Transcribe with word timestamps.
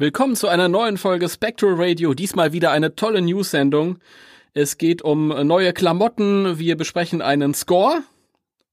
Willkommen 0.00 0.34
zu 0.34 0.48
einer 0.48 0.68
neuen 0.68 0.96
Folge 0.96 1.28
Spectral 1.28 1.74
Radio. 1.76 2.14
Diesmal 2.14 2.54
wieder 2.54 2.70
eine 2.70 2.94
tolle 2.94 3.20
News-Sendung. 3.20 3.98
Es 4.54 4.78
geht 4.78 5.02
um 5.02 5.28
neue 5.46 5.74
Klamotten. 5.74 6.58
Wir 6.58 6.78
besprechen 6.78 7.20
einen 7.20 7.52
Score. 7.52 8.02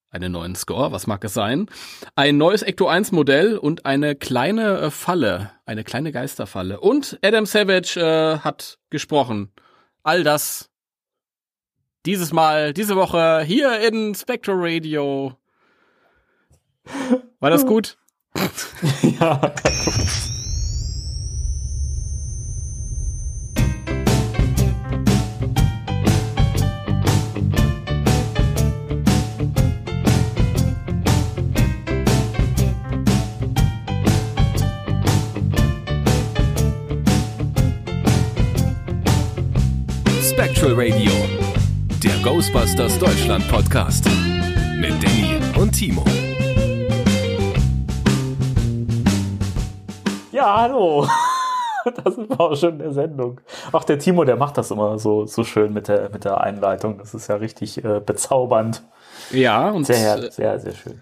Einen 0.09 0.31
neuen 0.31 0.55
Score, 0.55 0.93
was 0.93 1.05
mag 1.05 1.21
es 1.25 1.33
sein? 1.33 1.67
Ein 2.15 2.37
neues 2.37 2.61
Ecto 2.61 2.87
1 2.87 3.11
Modell 3.11 3.57
und 3.57 3.85
eine 3.85 4.15
kleine 4.15 4.77
äh, 4.77 4.89
Falle. 4.89 5.51
Eine 5.65 5.83
kleine 5.83 6.13
Geisterfalle. 6.13 6.79
Und 6.79 7.19
Adam 7.21 7.45
Savage 7.45 7.99
äh, 7.99 8.39
hat 8.39 8.79
gesprochen. 8.89 9.51
All 10.03 10.23
das 10.23 10.69
dieses 12.05 12.31
Mal, 12.31 12.71
diese 12.71 12.95
Woche 12.95 13.41
hier 13.41 13.81
in 13.81 14.15
Spectral 14.15 14.55
Radio. 14.59 15.33
War 17.41 17.49
das 17.49 17.65
gut? 17.65 17.97
ja. 19.19 19.53
Spectral 40.57 40.87
Radio, 40.89 41.11
der 42.03 42.17
Ghostbusters 42.23 42.97
Deutschland 42.97 43.47
Podcast 43.47 44.05
mit 44.79 44.91
Danny 45.03 45.35
und 45.55 45.71
Timo. 45.71 46.03
Ja, 50.31 50.61
hallo. 50.61 51.07
Da 52.03 52.11
sind 52.11 52.29
wir 52.29 52.39
auch 52.39 52.55
schon 52.55 52.71
in 52.71 52.79
der 52.79 52.91
Sendung. 52.91 53.39
Ach, 53.71 53.83
der 53.83 53.99
Timo, 53.99 54.23
der 54.25 54.35
macht 54.35 54.57
das 54.57 54.71
immer 54.71 54.97
so, 54.97 55.27
so 55.27 55.43
schön 55.43 55.73
mit 55.73 55.87
der, 55.89 56.09
mit 56.09 56.25
der 56.25 56.41
Einleitung. 56.41 56.97
Das 56.97 57.13
ist 57.13 57.27
ja 57.27 57.35
richtig 57.35 57.85
äh, 57.85 58.01
bezaubernd. 58.03 58.83
Ja, 59.29 59.69
und 59.69 59.85
Sehr, 59.85 60.31
sehr, 60.31 60.59
sehr 60.59 60.73
schön. 60.73 61.01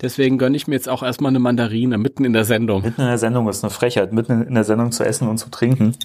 deswegen 0.00 0.38
gönne 0.38 0.56
ich 0.56 0.68
mir 0.68 0.76
jetzt 0.76 0.88
auch 0.88 1.02
erstmal 1.02 1.30
eine 1.30 1.40
Mandarine 1.40 1.98
mitten 1.98 2.24
in 2.24 2.32
der 2.32 2.44
Sendung. 2.44 2.82
Mitten 2.82 3.00
in 3.00 3.08
der 3.08 3.18
Sendung 3.18 3.48
ist 3.48 3.64
eine 3.64 3.70
Frechheit, 3.70 4.12
mitten 4.12 4.46
in 4.46 4.54
der 4.54 4.64
Sendung 4.64 4.92
zu 4.92 5.04
essen 5.04 5.28
und 5.28 5.38
zu 5.38 5.50
trinken. 5.50 5.96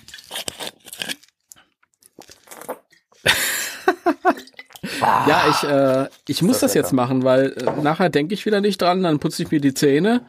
Ja, 5.28 5.44
ich, 5.50 5.64
äh, 5.64 6.10
ich 6.28 6.42
muss 6.42 6.60
das 6.60 6.74
lecker. 6.74 6.86
jetzt 6.86 6.94
machen, 6.94 7.24
weil 7.24 7.54
äh, 7.54 7.82
nachher 7.82 8.10
denke 8.10 8.34
ich 8.34 8.46
wieder 8.46 8.62
nicht 8.62 8.82
dran, 8.82 9.04
dann 9.04 9.20
putze 9.20 9.44
ich 9.44 9.52
mir 9.52 9.62
die 9.62 9.74
Zähne 9.74 10.22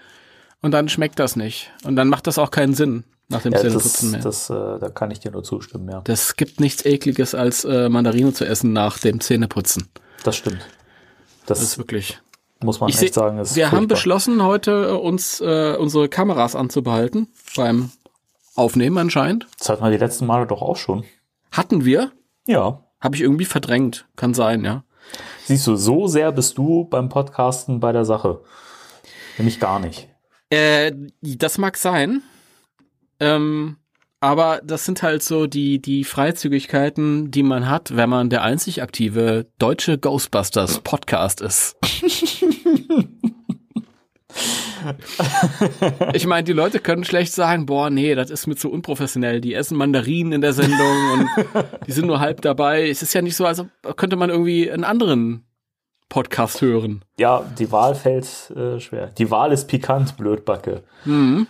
und 0.63 0.73
dann 0.73 0.89
schmeckt 0.89 1.19
das 1.19 1.37
nicht. 1.37 1.71
Und 1.85 1.97
dann 1.97 2.09
macht 2.09 2.27
das 2.27 2.39
auch 2.39 2.51
keinen 2.51 2.75
Sinn 2.75 3.05
nach 3.29 3.43
dem 3.43 3.53
Ja, 3.53 3.59
das, 3.63 3.73
Zähneputzen 3.73 4.11
mehr. 4.13 4.21
das, 4.21 4.51
äh, 4.51 4.55
da 4.79 4.89
kann 4.89 5.11
ich 5.11 5.21
dir 5.21 5.31
nur 5.31 5.43
zustimmen, 5.43 5.89
ja. 5.91 6.01
Das 6.05 6.37
gibt 6.37 6.61
nichts 6.61 6.85
ekliges 6.85 7.35
als 7.35 7.65
äh, 7.65 7.89
Mandarine 7.89 8.33
zu 8.33 8.45
essen 8.47 8.73
nach 8.73 8.99
dem 8.99 9.21
Zähneputzen. 9.21 9.89
Das 10.25 10.37
stimmt. 10.37 10.61
Das 11.47 11.59
Das, 11.59 11.63
ist 11.69 11.79
wirklich. 11.79 12.19
muss 12.63 12.81
man 12.81 12.89
Ich 12.91 13.01
echt 13.03 13.15
sagen. 13.15 13.39
Ist 13.39 13.57
wir 13.57 13.67
haben 13.67 13.79
furchtbar. 13.79 13.95
beschlossen, 13.97 14.43
heute 14.43 14.89
äh, 14.91 14.93
uns 14.93 15.41
äh, 15.41 15.77
unsere 15.79 16.09
Kameras 16.09 16.55
anzubehalten 16.57 17.29
beim 17.57 17.91
Aufnehmen 18.55 18.99
anscheinend. 18.99 19.47
Das 19.59 19.69
hatten 19.69 19.83
wir 19.85 19.91
die 19.91 19.97
letzten 19.99 20.27
Male 20.27 20.47
doch 20.47 20.63
auch 20.63 20.77
schon. 20.77 21.05
Hatten 21.53 21.85
wir, 21.85 22.11
Ja. 22.47 22.83
Habe 23.01 23.17
ich 23.17 23.23
irgendwie 23.23 23.45
verdrängt. 23.45 24.07
Kann 24.17 24.35
sein, 24.35 24.65
ja. 24.65 24.85
Siehst 25.45 25.67
du, 25.67 25.77
so 25.77 26.07
sehr 26.07 26.33
bist 26.33 26.59
du 26.59 26.85
beim 26.85 27.09
Podcasten 27.09 27.81
bei 27.81 27.93
der 27.93 28.05
Sache. 28.05 28.41
Nämlich 29.39 29.61
gar 29.61 29.81
nicht. 29.81 30.09
Äh, 30.51 30.93
das 31.23 31.59
mag 31.59 31.77
sein. 31.77 32.23
Ähm, 33.21 33.77
aber 34.21 34.61
das 34.65 34.85
sind 34.85 35.03
halt 35.03 35.23
so 35.23 35.47
die, 35.47 35.81
die 35.81 36.05
Freizügigkeiten, 36.05 37.31
die 37.31 37.43
man 37.43 37.69
hat, 37.69 37.97
wenn 37.97 38.11
man 38.11 38.31
der 38.31 38.43
einzig 38.43 38.83
aktive 38.83 39.47
deutsche 39.59 39.97
Ghostbusters 39.99 40.81
Podcast 40.81 41.41
ist. 41.41 41.77
ich 46.13 46.27
meine, 46.27 46.45
die 46.45 46.53
Leute 46.53 46.79
können 46.79 47.05
schlecht 47.05 47.33
sagen, 47.33 47.67
boah, 47.67 47.91
nee, 47.91 48.15
das 48.15 48.31
ist 48.31 48.47
mir 48.47 48.57
zu 48.57 48.71
unprofessionell. 48.71 49.41
Die 49.41 49.55
essen 49.55 49.77
Mandarinen 49.77 50.33
in 50.33 50.41
der 50.41 50.53
Sendung 50.53 51.11
und 51.13 51.29
die 51.87 51.93
sind 51.93 52.07
nur 52.07 52.21
halb 52.21 52.43
dabei. 52.43 52.89
Es 52.89 53.03
ist 53.03 53.15
ja 53.15 53.23
nicht 53.23 53.37
so, 53.37 53.47
als 53.47 53.65
könnte 53.97 54.17
man 54.17 54.31
irgendwie 54.31 54.71
einen 54.71 54.85
anderen 54.85 55.45
Podcast 56.09 56.61
hören. 56.63 57.05
Ja, 57.19 57.45
die 57.59 57.71
Wahl 57.71 57.95
fällt 57.95 58.51
äh, 58.51 58.81
schwer. 58.81 59.09
Die 59.09 59.31
Wahl 59.31 59.53
ist 59.53 59.69
pikant, 59.69 60.17
Blödbacke. 60.17 60.83
Mm. 61.05 61.43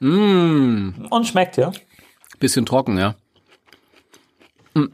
Und 0.00 1.26
schmeckt, 1.26 1.56
ja. 1.56 1.72
Bisschen 2.38 2.66
trocken, 2.66 2.98
ja. 2.98 3.14
Hm. 4.74 4.92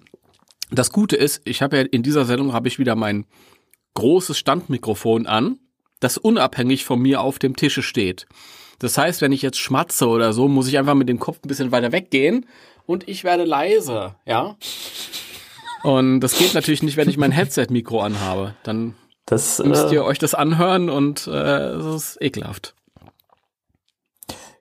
Das 0.70 0.92
Gute 0.92 1.16
ist, 1.16 1.42
ich 1.44 1.60
habe 1.62 1.76
ja 1.76 1.82
in 1.82 2.02
dieser 2.02 2.24
Sendung 2.24 2.52
habe 2.52 2.68
ich 2.68 2.78
wieder 2.78 2.94
mein 2.94 3.26
großes 3.94 4.38
Standmikrofon 4.38 5.26
an, 5.26 5.58
das 6.02 6.18
unabhängig 6.18 6.84
von 6.84 7.00
mir 7.00 7.20
auf 7.20 7.38
dem 7.38 7.56
Tische 7.56 7.82
steht. 7.82 8.26
Das 8.78 8.98
heißt, 8.98 9.20
wenn 9.22 9.32
ich 9.32 9.42
jetzt 9.42 9.58
schmatze 9.58 10.08
oder 10.08 10.32
so, 10.32 10.48
muss 10.48 10.68
ich 10.68 10.76
einfach 10.78 10.94
mit 10.94 11.08
dem 11.08 11.20
Kopf 11.20 11.38
ein 11.42 11.48
bisschen 11.48 11.70
weiter 11.72 11.92
weggehen 11.92 12.46
und 12.86 13.08
ich 13.08 13.22
werde 13.24 13.44
leise, 13.44 14.16
ja. 14.26 14.56
Und 15.84 16.20
das 16.20 16.36
geht 16.36 16.54
natürlich 16.54 16.82
nicht, 16.82 16.96
wenn 16.96 17.08
ich 17.08 17.16
mein 17.16 17.32
Headset-Mikro 17.32 18.00
anhabe. 18.00 18.54
Dann 18.64 18.94
Das, 19.26 19.58
müsst 19.60 19.90
äh, 19.90 19.94
ihr 19.94 20.04
euch 20.04 20.18
das 20.18 20.34
anhören 20.34 20.90
und 20.90 21.26
äh, 21.26 21.30
das 21.30 21.94
ist 21.94 22.18
ekelhaft. 22.22 22.74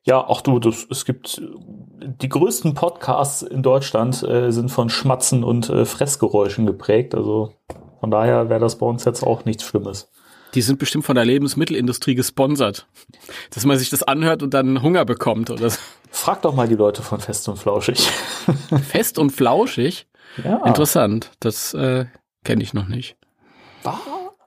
ja, 0.03 0.18
auch 0.23 0.41
du, 0.41 0.59
das, 0.59 0.85
es 0.90 1.06
gibt 1.06 1.40
äh, 1.40 2.08
die 2.22 2.29
größten 2.29 2.73
Podcasts 2.75 3.41
in 3.44 3.63
Deutschland 3.63 4.22
äh, 4.23 4.52
sind 4.52 4.69
von 4.69 4.90
Schmatzen 4.90 5.44
und 5.44 5.69
äh, 5.69 5.85
Fressgeräuschen 5.85 6.66
geprägt. 6.66 7.13
Also 7.16 7.53
von 8.00 8.12
daher 8.12 8.50
wäre 8.50 8.59
das 8.59 8.78
bei 8.78 8.85
uns 8.85 9.06
jetzt 9.06 9.23
auch 9.23 9.46
nichts 9.46 9.63
Schlimmes. 9.63 10.12
Die 10.53 10.62
sind 10.62 10.79
bestimmt 10.79 11.06
von 11.06 11.16
der 11.16 11.25
Lebensmittelindustrie 11.25 12.16
gesponsert. 12.16 12.88
Dass 13.53 13.66
man 13.66 13.78
sich 13.78 13.89
das 13.89 14.03
anhört 14.03 14.44
und 14.44 14.53
dann 14.53 14.81
Hunger 14.81 15.06
bekommt 15.06 15.50
oder 15.50 15.69
so. 15.69 15.78
Frag 16.12 16.41
doch 16.41 16.53
mal 16.53 16.67
die 16.67 16.75
Leute 16.75 17.01
von 17.01 17.19
Fest 17.19 17.47
und 17.47 17.57
Flauschig. 17.57 18.00
Fest 18.90 19.17
und 19.17 19.31
flauschig. 19.31 20.07
ja. 20.44 20.66
Interessant. 20.66 21.31
Das 21.40 21.73
äh, 21.73 22.06
kenne 22.44 22.63
ich 22.63 22.73
noch 22.73 22.88
nicht. 22.88 23.16
Was? 23.84 23.95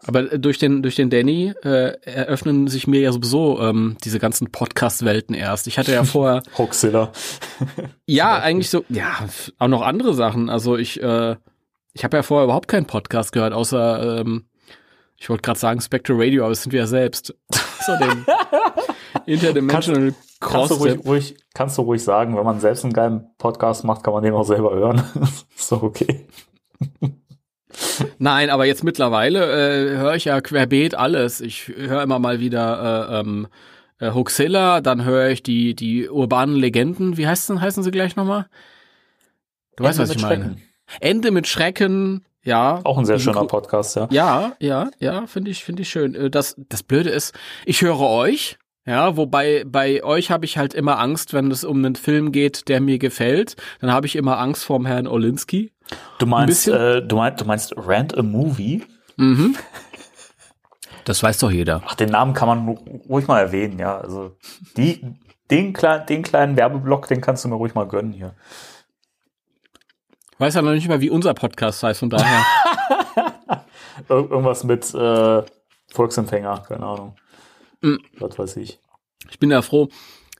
Aber 0.07 0.33
äh, 0.33 0.39
durch 0.39 0.59
den, 0.59 0.83
durch 0.83 0.97
den 0.97 1.11
Danny 1.11 1.55
äh, 1.63 1.99
eröffnen 2.03 2.69
sich 2.69 2.87
mir 2.87 3.01
ja 3.01 3.13
sowieso 3.13 3.61
ähm, 3.61 3.97
diese 4.05 4.19
ganzen 4.19 4.51
Podcast-Welten 4.51 5.35
erst. 5.35 5.67
Ich 5.67 5.79
hatte 5.79 5.93
ja 5.93 6.05
vorher, 6.05 6.43
Hoaxilla. 6.59 7.13
ja, 8.07 8.39
eigentlich 8.39 8.71
so, 8.71 8.85
ja, 8.89 9.27
auch 9.59 9.69
noch 9.69 9.83
andere 9.83 10.15
Sachen. 10.15 10.51
Also 10.51 10.77
ich, 10.77 11.03
äh, 11.03 11.37
ich 11.93 12.05
habe 12.05 12.17
ja 12.17 12.23
vorher 12.23 12.45
überhaupt 12.45 12.69
keinen 12.69 12.87
Podcast 12.87 13.33
gehört, 13.33 13.53
außer, 13.53 14.21
ähm, 14.21 14.45
ich 15.25 15.31
wollte 15.31 15.41
gerade 15.41 15.59
sagen 15.59 15.81
Spectral 15.81 16.21
Radio, 16.21 16.43
aber 16.43 16.51
das 16.51 16.65
sind 16.65 16.73
wir 16.73 16.81
ja 16.81 16.87
selbst. 16.87 17.35
so 17.51 17.93
den 17.99 18.27
Interdimensional 19.27 20.13
Kannst 20.39 20.71
du, 20.71 20.77
Cross. 20.77 20.81
ruhig, 20.81 21.07
ruhig, 21.07 21.37
kannst 21.55 21.79
du 21.79 21.83
ruhig 21.83 22.05
sagen, 22.05 22.37
wenn 22.37 22.45
man 22.45 22.61
selbst 22.61 22.85
einen 22.85 22.93
geilen 22.93 23.31
Podcast 23.39 23.85
macht, 23.85 24.05
kann 24.05 24.13
man 24.13 24.23
den 24.23 24.35
auch 24.35 24.45
selber 24.45 24.75
hören. 24.75 25.03
ist 25.57 25.73
doch 25.73 25.83
okay. 25.83 26.27
Nein, 28.19 28.51
aber 28.51 28.67
jetzt 28.67 28.85
mittlerweile 28.85 29.95
äh, 29.95 29.97
höre 29.97 30.15
ich 30.15 30.27
ja 30.27 30.43
querbeet 30.43 30.95
alles. 30.95 31.41
Ich 31.41 31.69
höre 31.69 32.03
immer 32.03 32.19
mal 32.19 32.41
wieder 32.41 33.09
äh, 33.09 33.21
ähm, 33.21 33.49
äh, 34.01 34.13
Hoaxilla, 34.13 34.83
dann 34.83 35.07
höre 35.07 35.31
ich 35.31 35.43
die 35.43 35.75
die 35.75 36.07
urbanen 36.07 36.57
Legenden. 36.57 37.17
Wie 37.17 37.27
heißen 37.27 37.63
heißen 37.63 37.83
sie 37.83 37.91
gleich 37.91 38.15
nochmal? 38.15 38.47
Du 39.77 39.85
weißt, 39.85 39.99
was 39.99 40.11
Ende 40.11 40.19
ich 40.19 40.23
meine. 40.23 40.45
Schrecken. 40.45 40.63
Ende 41.01 41.31
mit 41.31 41.47
Schrecken, 41.47 42.27
ja. 42.45 42.81
Auch 42.85 42.99
ein 42.99 43.05
sehr 43.07 43.19
schöner 43.19 43.45
Podcast, 43.47 43.97
ja. 43.97 44.07
Ja, 44.11 44.53
ja, 44.61 44.91
ja, 44.99 45.27
finde 45.27 45.51
ich, 45.51 45.65
finde 45.65 45.83
ich 45.83 45.89
schön. 45.89 46.15
Äh, 46.15 46.31
Das, 46.31 46.55
das 46.69 46.83
Blöde 46.83 47.11
ist, 47.11 47.35
ich 47.67 47.83
höre 47.83 48.01
euch, 48.01 48.59
ja, 48.87 49.17
wobei 49.17 49.65
bei 49.67 50.05
euch 50.05 50.31
habe 50.31 50.45
ich 50.45 50.59
halt 50.59 50.75
immer 50.75 50.99
Angst, 50.99 51.33
wenn 51.33 51.51
es 51.51 51.65
um 51.65 51.79
einen 51.79 51.97
Film 51.97 52.33
geht, 52.33 52.69
der 52.69 52.81
mir 52.81 52.99
gefällt, 52.99 53.57
dann 53.81 53.91
habe 53.93 54.07
ich 54.07 54.15
immer 54.17 54.39
Angst 54.39 54.65
vorm 54.65 54.85
Herrn 54.87 55.07
Olinski. 55.07 55.73
Du 56.19 56.27
meinst, 56.27 56.69
äh, 56.69 57.01
du 57.03 57.17
meinst, 57.17 57.41
du 57.41 57.45
meinst 57.47 57.75
Rant 57.77 58.17
a 58.17 58.23
Movie? 58.23 58.83
Mhm. 59.17 59.57
Das 61.05 61.23
weiß 61.23 61.39
doch 61.39 61.51
jeder. 61.51 61.83
Ach, 61.87 61.95
den 61.95 62.09
Namen 62.09 62.33
kann 62.33 62.49
man 62.49 62.67
ru- 62.67 63.07
ruhig 63.09 63.27
mal 63.27 63.39
erwähnen, 63.41 63.79
ja. 63.79 63.99
Also 63.99 64.37
die, 64.79 65.03
den, 65.51 65.75
kleinen, 65.75 66.07
den 66.07 66.23
kleinen 66.23 66.57
Werbeblock, 66.57 67.09
den 67.09 67.21
kannst 67.21 67.45
du 67.45 67.49
mir 67.49 67.57
ruhig 67.57 67.75
mal 67.75 67.87
gönnen 67.87 68.13
hier. 68.13 68.35
Weiß 70.39 70.55
ja 70.55 70.63
noch 70.63 70.73
nicht 70.73 70.89
mal, 70.89 71.01
wie 71.01 71.11
unser 71.11 71.35
Podcast 71.35 71.83
heißt, 71.83 72.01
von 72.01 72.11
daher. 72.11 72.45
Ir 74.09 74.17
irgendwas 74.17 74.65
mit 74.65 74.93
äh, 74.95 75.43
Volksempfänger, 75.93 76.65
keine 76.67 76.85
Ahnung. 76.85 77.17
Mm. 77.81 77.97
Was 78.19 78.39
weiß 78.39 78.57
ich. 78.57 78.81
Ich 79.31 79.39
bin 79.39 79.51
ja 79.51 79.63
froh, 79.63 79.89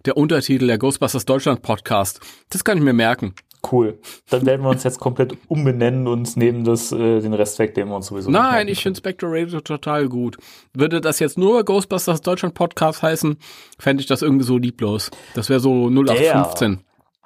der 0.05 0.17
Untertitel 0.17 0.67
der 0.67 0.79
Ghostbusters 0.79 1.25
Deutschland 1.25 1.63
Podcast, 1.63 2.21
das 2.51 2.65
kann 2.65 2.79
ich 2.79 2.85
mir 2.85 2.93
merken. 2.93 3.35
Cool. 3.71 3.99
Dann 4.29 4.45
werden 4.45 4.63
wir 4.63 4.69
uns 4.69 4.83
jetzt 4.83 5.01
komplett 5.01 5.39
umbenennen 5.49 6.07
und 6.07 6.37
nehmen 6.37 6.65
das, 6.65 6.93
äh, 6.93 7.21
den 7.21 7.33
Rest 7.33 7.59
weg, 7.59 7.75
den 7.75 7.89
wir 7.89 7.97
uns 7.97 8.09
sowieso 8.09 8.31
Nein, 8.31 8.69
ich 8.69 8.83
finde 8.83 8.99
Spectre 8.99 9.29
Radio 9.31 9.61
total 9.61 10.09
gut. 10.09 10.37
Würde 10.75 11.01
das 11.01 11.19
jetzt 11.19 11.39
nur 11.39 11.65
Ghostbusters 11.65 12.21
Deutschland 12.21 12.55
Podcast 12.55 13.03
heißen, 13.03 13.39
fände 13.79 14.03
ich 14.03 14.07
das 14.07 14.21
irgendwie 14.21 14.45
so 14.45 14.59
lieblos. 14.59 15.11
Das 15.35 15.49
wäre 15.49 15.61
so 15.61 15.89
0815. 15.89 16.81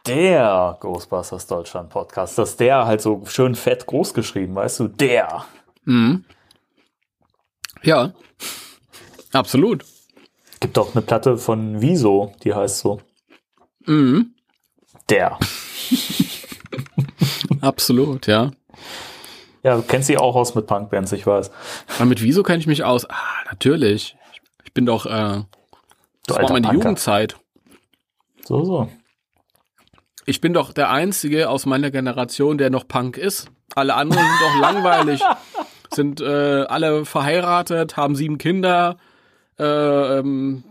Der 0.06 0.76
Ghostbusters 0.80 1.46
Deutschland 1.46 1.90
Podcast, 1.90 2.38
dass 2.38 2.56
der 2.56 2.86
halt 2.86 3.02
so 3.02 3.22
schön 3.26 3.54
fett 3.54 3.86
groß 3.86 4.14
geschrieben, 4.14 4.54
weißt 4.54 4.80
du, 4.80 4.88
der. 4.88 5.44
Mhm. 5.84 6.24
Ja, 7.82 8.12
absolut. 9.32 9.84
Gibt 10.60 10.78
auch 10.78 10.94
eine 10.94 11.02
Platte 11.02 11.36
von 11.36 11.80
Wieso, 11.80 12.32
die 12.42 12.54
heißt 12.54 12.78
so. 12.78 13.00
Mhm. 13.86 14.34
Der. 15.08 15.38
Absolut, 17.60 18.26
ja. 18.26 18.50
Ja, 19.62 19.76
du 19.76 19.82
kennst 19.82 20.06
sie 20.06 20.18
auch 20.18 20.36
aus 20.36 20.54
mit 20.54 20.66
Punkbands, 20.66 21.12
ich 21.12 21.26
weiß. 21.26 21.50
Aber 21.96 22.04
mit 22.06 22.22
Wieso 22.22 22.42
kenne 22.42 22.58
ich 22.58 22.66
mich 22.66 22.84
aus? 22.84 23.08
Ah, 23.10 23.16
natürlich. 23.50 24.16
Ich 24.64 24.72
bin 24.72 24.86
doch, 24.86 25.06
äh, 25.06 25.42
das 26.26 26.36
war 26.36 26.52
meine 26.52 26.68
Punker. 26.68 26.74
Jugendzeit. 26.74 27.36
So, 28.44 28.64
so. 28.64 28.88
Ich 30.28 30.42
bin 30.42 30.52
doch 30.52 30.74
der 30.74 30.90
Einzige 30.90 31.48
aus 31.48 31.64
meiner 31.64 31.90
Generation, 31.90 32.58
der 32.58 32.68
noch 32.68 32.86
Punk 32.86 33.16
ist. 33.16 33.48
Alle 33.74 33.94
anderen 33.94 34.22
sind 34.26 34.40
doch 34.42 34.60
langweilig. 34.60 35.22
Sind 35.94 36.20
äh, 36.20 36.64
alle 36.68 37.06
verheiratet, 37.06 37.96
haben 37.96 38.14
sieben 38.14 38.36
Kinder. 38.36 38.98
Äh, 39.58 39.64
ähm, 40.18 40.62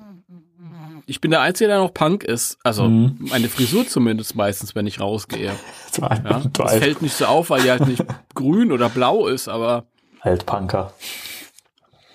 ich 1.07 1.19
bin 1.21 1.31
der 1.31 1.41
Einzige, 1.41 1.69
der 1.69 1.79
noch 1.79 1.91
Punk 1.91 2.23
ist. 2.23 2.59
Also 2.63 2.83
Mhm. 2.83 3.17
meine 3.31 3.49
Frisur 3.49 3.87
zumindest 3.87 4.35
meistens, 4.35 4.75
wenn 4.75 4.85
ich 4.85 4.99
rausgehe. 4.99 5.53
Alt, 6.01 6.23
Ja? 6.23 6.41
Das 6.53 6.75
fällt 6.75 7.01
nicht 7.01 7.15
so 7.15 7.25
auf, 7.25 7.49
weil 7.49 7.63
die 7.63 7.71
halt 7.71 7.87
nicht 7.87 8.03
grün 8.35 8.71
oder 8.71 8.89
blau 8.89 9.25
ist, 9.25 9.47
aber 9.47 9.85
Altpunker. 10.21 10.93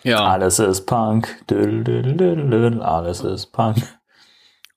ja. 0.05 0.19
Alles 0.25 0.61
ist 0.61 0.87
Punk. 0.87 1.45
Dül, 1.51 1.83
dül, 1.83 2.17
dül, 2.17 2.51
dül, 2.51 2.81
alles 2.83 3.23
ist 3.23 3.47
Punk. 3.47 3.79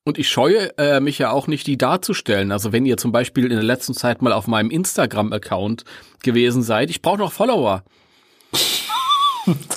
Und 0.07 0.19
ich 0.19 0.30
scheue 0.30 0.78
äh, 0.78 1.00
mich 1.00 1.18
ja 1.18 1.31
auch 1.31 1.48
nicht, 1.48 1.66
die 1.66 1.80
darzustellen. 1.80 2.52
Also 2.52 2.72
wenn 2.72 2.86
ihr 2.86 2.96
zum 2.96 3.12
Beispiel 3.12 3.46
in 3.46 3.50
der 3.50 3.63
letzten 3.63 3.96
Zeit 3.96 4.22
mal 4.22 4.34
auf 4.34 4.46
meinem 4.46 4.69
Instagram-Account 4.69 5.84
gewesen 6.22 6.62
seid, 6.62 6.92
ich 6.92 7.02
brauche 7.02 7.18
noch 7.18 7.31
Follower. 7.31 7.84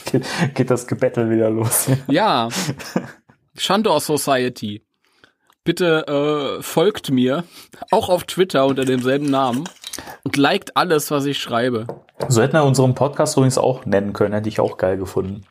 Geht, 0.05 0.27
geht 0.55 0.71
das 0.71 0.87
Gebettel 0.87 1.31
wieder 1.31 1.49
los. 1.49 1.89
Ja. 2.09 2.51
Shandor 3.57 4.01
Society. 4.01 4.85
Bitte 5.65 6.07
äh, 6.59 6.63
folgt 6.63 7.11
mir, 7.11 7.45
auch 7.91 8.11
auf 8.11 8.25
Twitter 8.25 8.67
unter 8.67 8.85
demselben 8.85 9.31
Namen 9.31 9.65
und 10.25 10.37
liked 10.37 10.77
alles, 10.77 11.11
was 11.11 11.25
ich 11.25 11.39
schreibe. 11.39 11.87
So 12.29 12.43
hätten 12.43 12.53
wir 12.53 12.65
unseren 12.65 12.95
Podcast 12.95 13.37
übrigens 13.37 13.57
auch 13.57 13.87
nennen 13.87 14.13
können, 14.13 14.35
hätte 14.35 14.51
ich 14.51 14.61
auch 14.61 14.77
geil 14.77 14.99
gefunden. 14.99 15.47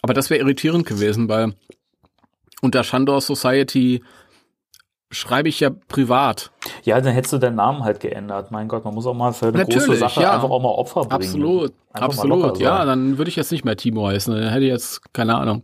Aber 0.00 0.14
das 0.14 0.30
wäre 0.30 0.40
irritierend 0.40 0.86
gewesen, 0.86 1.28
weil 1.28 1.54
unter 2.60 2.84
Shandor 2.84 3.20
Society 3.20 4.02
schreibe 5.10 5.48
ich 5.48 5.60
ja 5.60 5.70
privat. 5.70 6.50
Ja, 6.84 7.00
dann 7.00 7.14
hättest 7.14 7.32
du 7.32 7.38
deinen 7.38 7.56
Namen 7.56 7.82
halt 7.82 8.00
geändert. 8.00 8.50
Mein 8.50 8.68
Gott, 8.68 8.84
man 8.84 8.94
muss 8.94 9.06
auch 9.06 9.14
mal 9.14 9.32
für 9.32 9.46
eine 9.46 9.64
große 9.64 9.78
Natürlich, 9.78 10.00
Sache 10.00 10.20
ja. 10.22 10.34
einfach 10.34 10.50
auch 10.50 10.60
mal 10.60 10.68
Opfer 10.68 11.02
bringen. 11.02 11.22
Absolut, 11.22 11.72
Einfach 11.92 12.08
absolut. 12.08 12.58
Ja, 12.60 12.84
dann 12.84 13.16
würde 13.16 13.30
ich 13.30 13.36
jetzt 13.36 13.50
nicht 13.50 13.64
mehr 13.64 13.76
Timo 13.76 14.06
heißen. 14.08 14.34
Dann 14.34 14.50
hätte 14.50 14.64
ich 14.64 14.70
jetzt, 14.70 15.12
keine 15.14 15.36
Ahnung, 15.36 15.62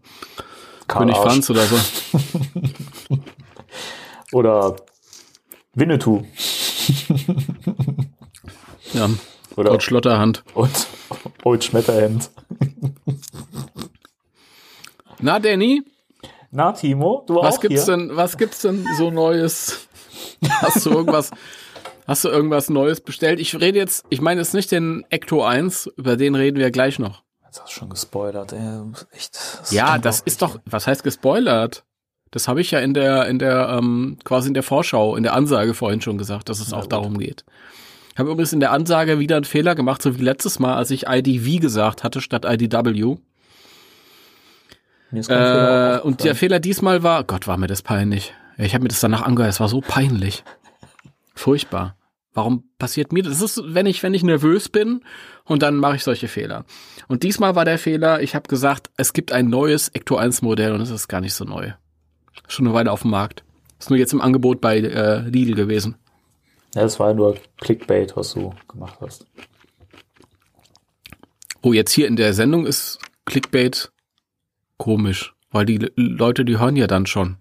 Karl 0.88 1.00
König 1.02 1.16
Arsch. 1.16 1.26
Franz 1.26 1.50
oder 1.50 1.62
so. 1.62 1.76
Oder 4.32 4.76
Winnetou. 5.74 6.22
Ja, 8.92 9.08
Oder 9.56 9.70
Gott 9.70 9.82
Schlotterhand. 9.82 10.42
und 10.54 10.86
Old 11.44 11.62
Schmetterhemd. 11.64 12.30
Na, 15.20 15.38
Danny, 15.38 15.82
Na, 16.54 16.70
Timo, 16.70 17.24
du 17.26 17.34
was 17.34 17.56
auch 17.56 17.60
gibt's 17.60 17.84
hier? 17.84 17.96
denn, 17.96 18.16
was 18.16 18.38
gibt's 18.38 18.62
denn 18.62 18.86
so 18.96 19.10
Neues? 19.10 19.88
Hast 20.48 20.86
du 20.86 20.90
irgendwas, 20.90 21.32
hast 22.06 22.24
du 22.24 22.28
irgendwas 22.28 22.70
Neues 22.70 23.00
bestellt? 23.00 23.40
Ich 23.40 23.60
rede 23.60 23.78
jetzt, 23.78 24.04
ich 24.08 24.20
meine 24.20 24.40
jetzt 24.40 24.54
nicht 24.54 24.70
den 24.70 25.04
Ecto 25.10 25.42
1, 25.42 25.90
über 25.96 26.16
den 26.16 26.34
reden 26.34 26.58
wir 26.58 26.70
gleich 26.70 26.98
noch. 26.98 27.24
Jetzt 27.44 27.60
hast 27.60 27.72
du 27.72 27.78
schon 27.80 27.90
gespoilert, 27.90 28.52
ey. 28.52 28.80
Echt. 29.12 29.34
das 29.34 29.70
Ja, 29.72 29.98
das 29.98 30.20
ist 30.20 30.42
doch, 30.42 30.60
was 30.64 30.86
heißt 30.86 31.02
gespoilert? 31.02 31.84
Das 32.30 32.46
habe 32.46 32.60
ich 32.60 32.70
ja 32.70 32.78
in 32.78 32.94
der, 32.94 33.26
in 33.26 33.38
der, 33.38 33.76
ähm, 33.78 34.18
quasi 34.24 34.48
in 34.48 34.54
der 34.54 34.62
Vorschau, 34.62 35.16
in 35.16 35.24
der 35.24 35.34
Ansage 35.34 35.74
vorhin 35.74 36.00
schon 36.00 36.18
gesagt, 36.18 36.48
dass 36.48 36.60
es 36.60 36.72
auch 36.72 36.82
gut. 36.82 36.92
darum 36.92 37.18
geht. 37.18 37.44
Ich 38.12 38.18
habe 38.18 38.30
übrigens 38.30 38.52
in 38.52 38.60
der 38.60 38.70
Ansage 38.70 39.18
wieder 39.18 39.36
einen 39.36 39.44
Fehler 39.44 39.74
gemacht, 39.74 40.02
so 40.02 40.18
wie 40.18 40.22
letztes 40.22 40.60
Mal, 40.60 40.76
als 40.76 40.90
ich 40.90 41.06
IDV 41.08 41.60
gesagt 41.60 42.04
hatte 42.04 42.20
statt 42.20 42.44
IDW. 42.44 42.62
Mir 42.62 42.62
ist 42.62 42.82
kein 42.82 43.14
Fehler 43.14 43.18
Äh, 45.12 46.00
und 46.00 46.24
der. 46.24 46.34
Fehler 46.34 46.60
diesmal 46.60 47.02
war, 47.02 47.24
Gott, 47.24 47.46
war 47.46 47.56
mir 47.56 47.66
das 47.66 47.82
peinlich. 47.82 48.34
Ich 48.56 48.74
habe 48.74 48.82
mir 48.82 48.88
das 48.88 49.00
danach 49.00 49.22
angehört, 49.22 49.52
es 49.52 49.60
war 49.60 49.68
so 49.68 49.80
peinlich. 49.80 50.44
Furchtbar. 51.34 51.96
Warum 52.32 52.64
passiert 52.78 53.12
mir 53.12 53.22
das? 53.22 53.38
Das 53.38 53.56
ist, 53.56 53.62
wenn 53.74 53.86
ich, 53.86 54.02
wenn 54.02 54.12
ich 54.12 54.24
nervös 54.24 54.68
bin 54.68 55.04
und 55.44 55.62
dann 55.62 55.76
mache 55.76 55.96
ich 55.96 56.04
solche 56.04 56.26
Fehler. 56.26 56.64
Und 57.06 57.22
diesmal 57.22 57.54
war 57.54 57.64
der 57.64 57.78
Fehler, 57.78 58.22
ich 58.22 58.34
habe 58.34 58.48
gesagt, 58.48 58.90
es 58.96 59.12
gibt 59.12 59.30
ein 59.30 59.48
neues 59.48 59.88
Ecto 59.90 60.16
1 60.16 60.42
Modell 60.42 60.72
und 60.72 60.80
es 60.80 60.90
ist 60.90 61.06
gar 61.06 61.20
nicht 61.20 61.34
so 61.34 61.44
neu. 61.44 61.72
Schon 62.48 62.66
eine 62.66 62.74
Weile 62.74 62.90
auf 62.90 63.02
dem 63.02 63.12
Markt. 63.12 63.44
Ist 63.78 63.90
nur 63.90 63.98
jetzt 63.98 64.12
im 64.12 64.20
Angebot 64.20 64.60
bei 64.60 64.78
äh, 64.78 65.20
Lidl 65.20 65.54
gewesen. 65.54 65.96
Ja, 66.74 66.82
das 66.82 66.98
war 66.98 67.08
ja 67.08 67.14
nur 67.14 67.36
Clickbait, 67.60 68.16
was 68.16 68.32
du 68.34 68.52
gemacht 68.66 68.98
hast. 69.00 69.26
Oh, 71.62 71.72
jetzt 71.72 71.92
hier 71.92 72.08
in 72.08 72.16
der 72.16 72.34
Sendung 72.34 72.66
ist 72.66 72.98
Clickbait 73.26 73.92
komisch, 74.76 75.34
weil 75.50 75.66
die 75.66 75.78
Le- 75.78 75.92
Leute, 75.96 76.44
die 76.44 76.58
hören 76.58 76.76
ja 76.76 76.86
dann 76.86 77.06
schon. 77.06 77.38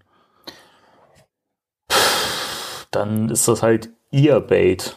Dann 2.90 3.28
ist 3.28 3.48
das 3.48 3.62
halt 3.62 3.90
Earbait. 4.12 4.96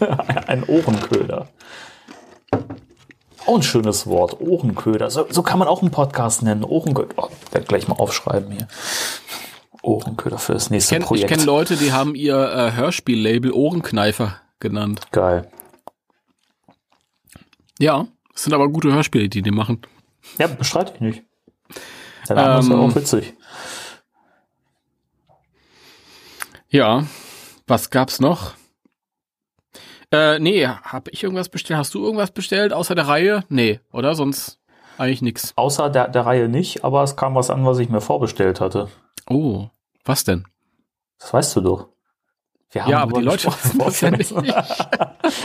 ein 0.46 0.64
Ohrenköder. 0.64 1.48
Auch 3.46 3.56
ein 3.56 3.62
schönes 3.62 4.06
Wort, 4.06 4.40
Ohrenköder. 4.40 5.10
So, 5.10 5.26
so 5.30 5.42
kann 5.42 5.58
man 5.58 5.68
auch 5.68 5.80
einen 5.80 5.90
Podcast 5.90 6.42
nennen. 6.42 6.64
Ohrenköder. 6.64 7.14
Oh, 7.16 7.28
werde 7.50 7.66
gleich 7.66 7.88
mal 7.88 7.94
aufschreiben 7.94 8.50
hier. 8.52 8.68
Ohrenköder 9.82 10.38
für 10.38 10.52
das 10.52 10.64
Ich 10.66 10.70
nächste 10.70 10.94
kenne 10.94 11.04
ich 11.04 11.08
Projekt. 11.08 11.28
kenn 11.30 11.44
Leute, 11.46 11.76
die 11.76 11.92
haben 11.92 12.14
ihr 12.14 12.36
äh, 12.36 12.72
Hörspiellabel 12.72 13.52
Ohrenkneifer 13.52 14.36
genannt. 14.60 15.00
Geil. 15.12 15.50
Ja, 17.78 18.06
das 18.32 18.42
sind 18.44 18.52
aber 18.52 18.68
gute 18.68 18.92
Hörspiele, 18.92 19.28
die 19.30 19.40
die 19.40 19.50
machen. 19.50 19.80
Ja, 20.36 20.46
bestreite 20.46 20.92
ich 20.94 21.00
nicht. 21.00 21.22
Der 22.28 22.36
Name 22.36 22.58
ist 22.60 22.68
ja 22.68 22.74
Ähm, 22.74 22.80
auch 22.80 22.94
witzig. 22.94 23.34
Ja, 26.68 27.04
was 27.66 27.90
gab's 27.90 28.20
noch? 28.20 28.52
Äh, 30.10 30.38
nee, 30.38 30.66
hab 30.66 31.08
ich 31.08 31.22
irgendwas 31.22 31.48
bestellt? 31.48 31.78
Hast 31.78 31.94
du 31.94 32.02
irgendwas 32.04 32.30
bestellt 32.30 32.72
außer 32.72 32.94
der 32.94 33.08
Reihe? 33.08 33.44
Nee, 33.48 33.80
oder? 33.92 34.14
Sonst 34.14 34.58
eigentlich 34.96 35.22
nix. 35.22 35.52
Außer 35.56 35.90
der, 35.90 36.08
der 36.08 36.26
Reihe 36.26 36.48
nicht, 36.48 36.84
aber 36.84 37.02
es 37.02 37.16
kam 37.16 37.34
was 37.34 37.50
an, 37.50 37.64
was 37.64 37.78
ich 37.78 37.88
mir 37.88 38.00
vorbestellt 38.00 38.60
hatte. 38.60 38.88
Oh, 39.28 39.68
was 40.04 40.24
denn? 40.24 40.44
Das 41.18 41.32
weißt 41.32 41.56
du 41.56 41.60
doch. 41.60 41.88
Wir 42.70 42.86
Ja, 42.86 42.98
aber 43.00 43.18
die 43.20 43.24
Leute 43.24 43.48
wissen 43.48 43.78
das 43.78 44.00
ja 44.00 44.10
nicht. 44.10 44.32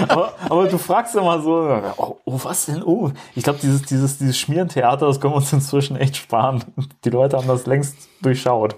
aber, 0.08 0.34
aber 0.50 0.68
du 0.68 0.78
fragst 0.78 1.16
immer 1.16 1.42
so, 1.42 1.82
oh, 1.98 2.18
oh 2.26 2.40
was 2.44 2.66
denn? 2.66 2.84
Oh, 2.84 3.12
ich 3.36 3.44
glaube, 3.44 3.60
dieses, 3.62 3.84
dieses, 3.84 4.18
dieses 4.18 4.38
Schmierentheater, 4.38 5.08
das 5.08 5.22
können 5.22 5.34
wir 5.34 5.38
uns 5.38 5.54
inzwischen 5.54 5.96
echt 5.96 6.18
sparen. 6.18 6.64
Die 7.06 7.10
Leute 7.10 7.38
haben 7.38 7.48
das 7.48 7.66
längst 7.66 7.96
durchschaut. 8.22 8.76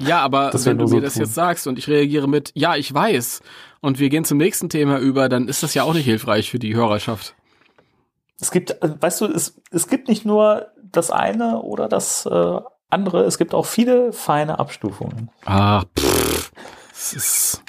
Ja, 0.00 0.20
aber 0.20 0.50
Das 0.50 0.66
wenn 0.66 0.78
du 0.78 0.86
so 0.86 0.96
mir 0.96 1.02
das 1.02 1.14
tun. 1.14 1.22
jetzt 1.22 1.34
sagst 1.34 1.66
und 1.66 1.78
ich 1.78 1.88
reagiere 1.88 2.26
mit, 2.28 2.50
ja, 2.54 2.74
ich 2.76 2.92
weiß, 2.92 3.42
und 3.80 3.98
wir 3.98 4.08
gehen 4.08 4.24
zum 4.24 4.38
nächsten 4.38 4.68
Thema 4.68 4.98
über, 4.98 5.28
dann 5.28 5.46
ist 5.46 5.62
das 5.62 5.74
ja 5.74 5.84
auch 5.84 5.94
nicht 5.94 6.04
hilfreich 6.06 6.50
für 6.50 6.58
die 6.58 6.74
Hörerschaft. 6.74 7.34
Es 8.40 8.50
gibt, 8.50 8.70
äh, 8.82 8.90
weißt 9.00 9.20
du, 9.20 9.26
es, 9.26 9.60
es 9.70 9.86
gibt 9.88 10.08
nicht 10.08 10.24
nur 10.24 10.66
das 10.90 11.10
eine 11.10 11.60
oder 11.60 11.88
das 11.88 12.26
äh, 12.26 12.58
andere, 12.90 13.22
es 13.24 13.38
gibt 13.38 13.54
auch 13.54 13.66
viele 13.66 14.12
feine 14.12 14.58
Abstufungen. 14.58 15.30
Ah, 15.44 15.82
pff, 15.98 16.50
es 16.92 17.12
ist, 17.12 17.63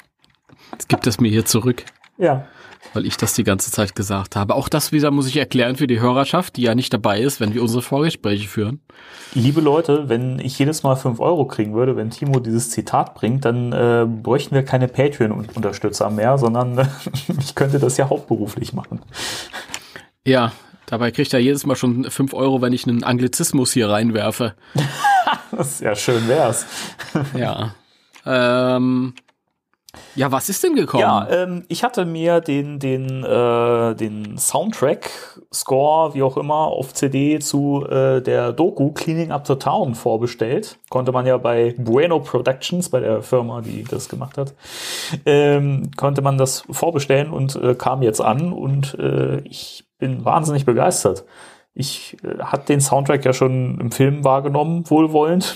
jetzt 0.76 0.90
gibt 0.90 1.08
es 1.08 1.20
mir 1.20 1.30
hier 1.30 1.46
zurück. 1.46 1.84
Ja. 2.18 2.46
weil 2.94 3.06
ich 3.06 3.18
das 3.18 3.34
die 3.34 3.44
ganze 3.44 3.72
Zeit 3.72 3.94
gesagt 3.94 4.38
habe. 4.38 4.56
Auch 4.56 4.70
das 4.70 4.94
wieder 4.94 5.12
muss 5.12 5.28
ich 5.28 5.36
erklären 5.36 5.76
für 5.76 5.88
die 5.88 6.00
Hörerschaft, 6.00 6.56
die 6.56 6.62
ja 6.62 6.76
nicht 6.76 6.94
dabei 6.94 7.20
ist, 7.20 7.42
wenn 7.42 7.54
wir 7.54 7.62
unsere 7.62 7.82
Vorgespräche 7.82 8.48
führen. 8.48 8.80
Liebe 9.34 9.60
Leute, 9.60 10.08
wenn 10.08 10.40
ich 10.40 10.58
jedes 10.58 10.84
Mal 10.84 10.96
5 10.96 11.20
Euro 11.20 11.46
kriegen 11.46 11.74
würde, 11.74 11.98
wenn 11.98 12.10
Timo 12.10 12.40
dieses 12.40 12.70
Zitat 12.70 13.16
bringt, 13.16 13.44
dann 13.44 13.74
äh, 13.74 14.06
bräuchten 14.08 14.56
wir 14.56 14.64
keine 14.64 14.88
Patreon-Unterstützer 14.88 16.10
mehr, 16.10 16.38
sondern 16.38 16.78
äh, 16.78 16.86
ich 17.40 17.56
könnte 17.56 17.80
das 17.80 17.98
ja 17.98 18.10
hauptberuflich 18.10 18.72
machen. 18.72 19.02
Ja, 20.26 20.54
dabei 20.86 21.12
kriegt 21.12 21.34
er 21.34 21.40
jedes 21.40 21.66
Mal 21.66 21.76
schon 21.76 22.10
fünf 22.10 22.34
Euro, 22.34 22.62
wenn 22.62 22.72
ich 22.72 22.88
einen 22.88 23.04
Anglizismus 23.04 23.74
hier 23.74 23.90
reinwerfe. 23.90 24.54
Das 25.52 25.72
ist 25.72 25.82
ja 25.82 25.96
schön 25.96 26.28
wär's. 26.28 26.66
Ja. 27.38 27.76
ähm, 28.26 29.14
Ja, 30.16 30.32
was 30.32 30.50
ist 30.50 30.64
denn 30.64 30.76
gekommen? 30.76 31.02
Ja, 31.02 31.28
ähm, 31.30 31.66
ich 31.68 31.84
hatte 31.84 32.06
mir 32.06 32.42
den, 32.42 32.80
den, 32.80 33.24
äh, 33.24 33.96
den 33.96 34.38
Soundtrack, 34.38 35.10
Score, 35.54 36.14
wie 36.14 36.24
auch 36.24 36.38
immer, 36.38 36.68
auf 36.68 36.94
CD 36.94 37.40
zu 37.40 37.86
äh, 37.90 38.22
der 38.22 38.54
Doku 38.54 38.92
Cleaning 38.92 39.32
Up 39.32 39.48
the 39.48 39.56
Town 39.56 39.96
vorbestellt. 39.96 40.78
Konnte 40.90 41.12
man 41.12 41.26
ja 41.26 41.38
bei 41.38 41.76
Bueno 41.78 42.20
Productions, 42.20 42.90
bei 42.90 43.00
der 43.00 43.22
Firma, 43.22 43.62
die 43.62 43.84
das 43.84 44.10
gemacht 44.10 44.38
hat, 44.38 44.54
ähm, 45.26 45.92
konnte 45.96 46.22
man 46.22 46.38
das 46.38 46.64
vorbestellen 46.70 47.32
und 47.32 47.56
äh, 47.56 47.76
kam 47.76 48.02
jetzt 48.02 48.22
an 48.22 48.52
und 48.54 48.98
äh, 49.00 49.40
ich 49.42 49.86
bin 49.98 50.26
wahnsinnig 50.26 50.66
begeistert. 50.66 51.26
Ich 51.74 52.18
äh, 52.24 52.44
hatte 52.44 52.68
den 52.68 52.82
Soundtrack 52.82 53.26
ja 53.26 53.34
schon 53.34 53.80
im 53.80 53.92
Film 53.92 54.24
wahrgenommen, 54.24 54.90
wohlwollend 54.90 55.56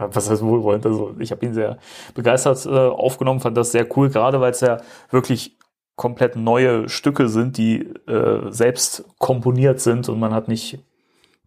was 0.00 0.30
heißt 0.30 0.42
wohlwollend, 0.42 0.86
also 0.86 1.14
ich 1.18 1.30
habe 1.30 1.44
ihn 1.46 1.54
sehr 1.54 1.78
begeistert 2.14 2.64
äh, 2.66 2.70
aufgenommen, 2.70 3.40
fand 3.40 3.56
das 3.56 3.72
sehr 3.72 3.86
cool, 3.96 4.10
gerade 4.10 4.40
weil 4.40 4.52
es 4.52 4.60
ja 4.60 4.78
wirklich 5.10 5.56
komplett 5.96 6.34
neue 6.36 6.88
Stücke 6.88 7.28
sind, 7.28 7.58
die 7.58 7.80
äh, 8.08 8.50
selbst 8.50 9.04
komponiert 9.18 9.80
sind 9.80 10.08
und 10.08 10.18
man 10.18 10.32
hat 10.32 10.48
nicht 10.48 10.78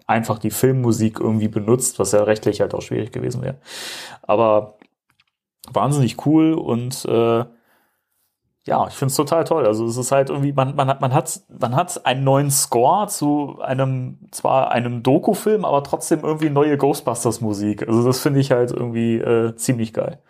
einfach 0.06 0.38
die 0.38 0.52
Filmmusik 0.52 1.20
irgendwie 1.20 1.48
benutzt, 1.48 1.98
was 2.00 2.12
ja 2.12 2.24
rechtlich 2.24 2.62
halt 2.62 2.74
auch 2.74 2.82
schwierig 2.82 3.12
gewesen 3.12 3.42
wäre. 3.42 3.58
Aber 4.22 4.78
wahnsinnig 5.72 6.26
cool 6.26 6.54
und 6.54 7.06
äh, 7.06 7.46
ja, 8.66 8.88
ich 8.88 8.94
finde 8.94 9.12
es 9.12 9.16
total 9.18 9.44
toll. 9.44 9.66
Also 9.68 9.86
es 9.86 9.98
ist 9.98 10.12
halt 10.12 10.30
irgendwie, 10.30 10.54
man, 10.54 10.76
man, 10.76 10.88
hat, 10.88 11.02
man, 11.02 11.14
hat, 11.14 11.42
man 11.60 11.76
hat 11.76 12.06
einen 12.06 12.24
neuen 12.24 12.50
Score 12.50 13.08
zu 13.08 13.60
einem, 13.62 14.20
zwar 14.32 14.72
einem 14.72 15.04
Doku-Film, 15.04 15.66
aber 15.66 15.84
trotzdem 15.84 16.22
irgendwie 16.24 16.50
neue 16.50 16.78
Ghostbusters-Musik. 16.78 17.88
Also 17.88 18.06
das 18.06 18.20
finde 18.20 18.40
ich 18.40 18.52
halt 18.52 18.72
irgendwie 18.72 19.18
äh, 19.18 19.56
ziemlich 19.56 19.94
geil. 19.94 20.22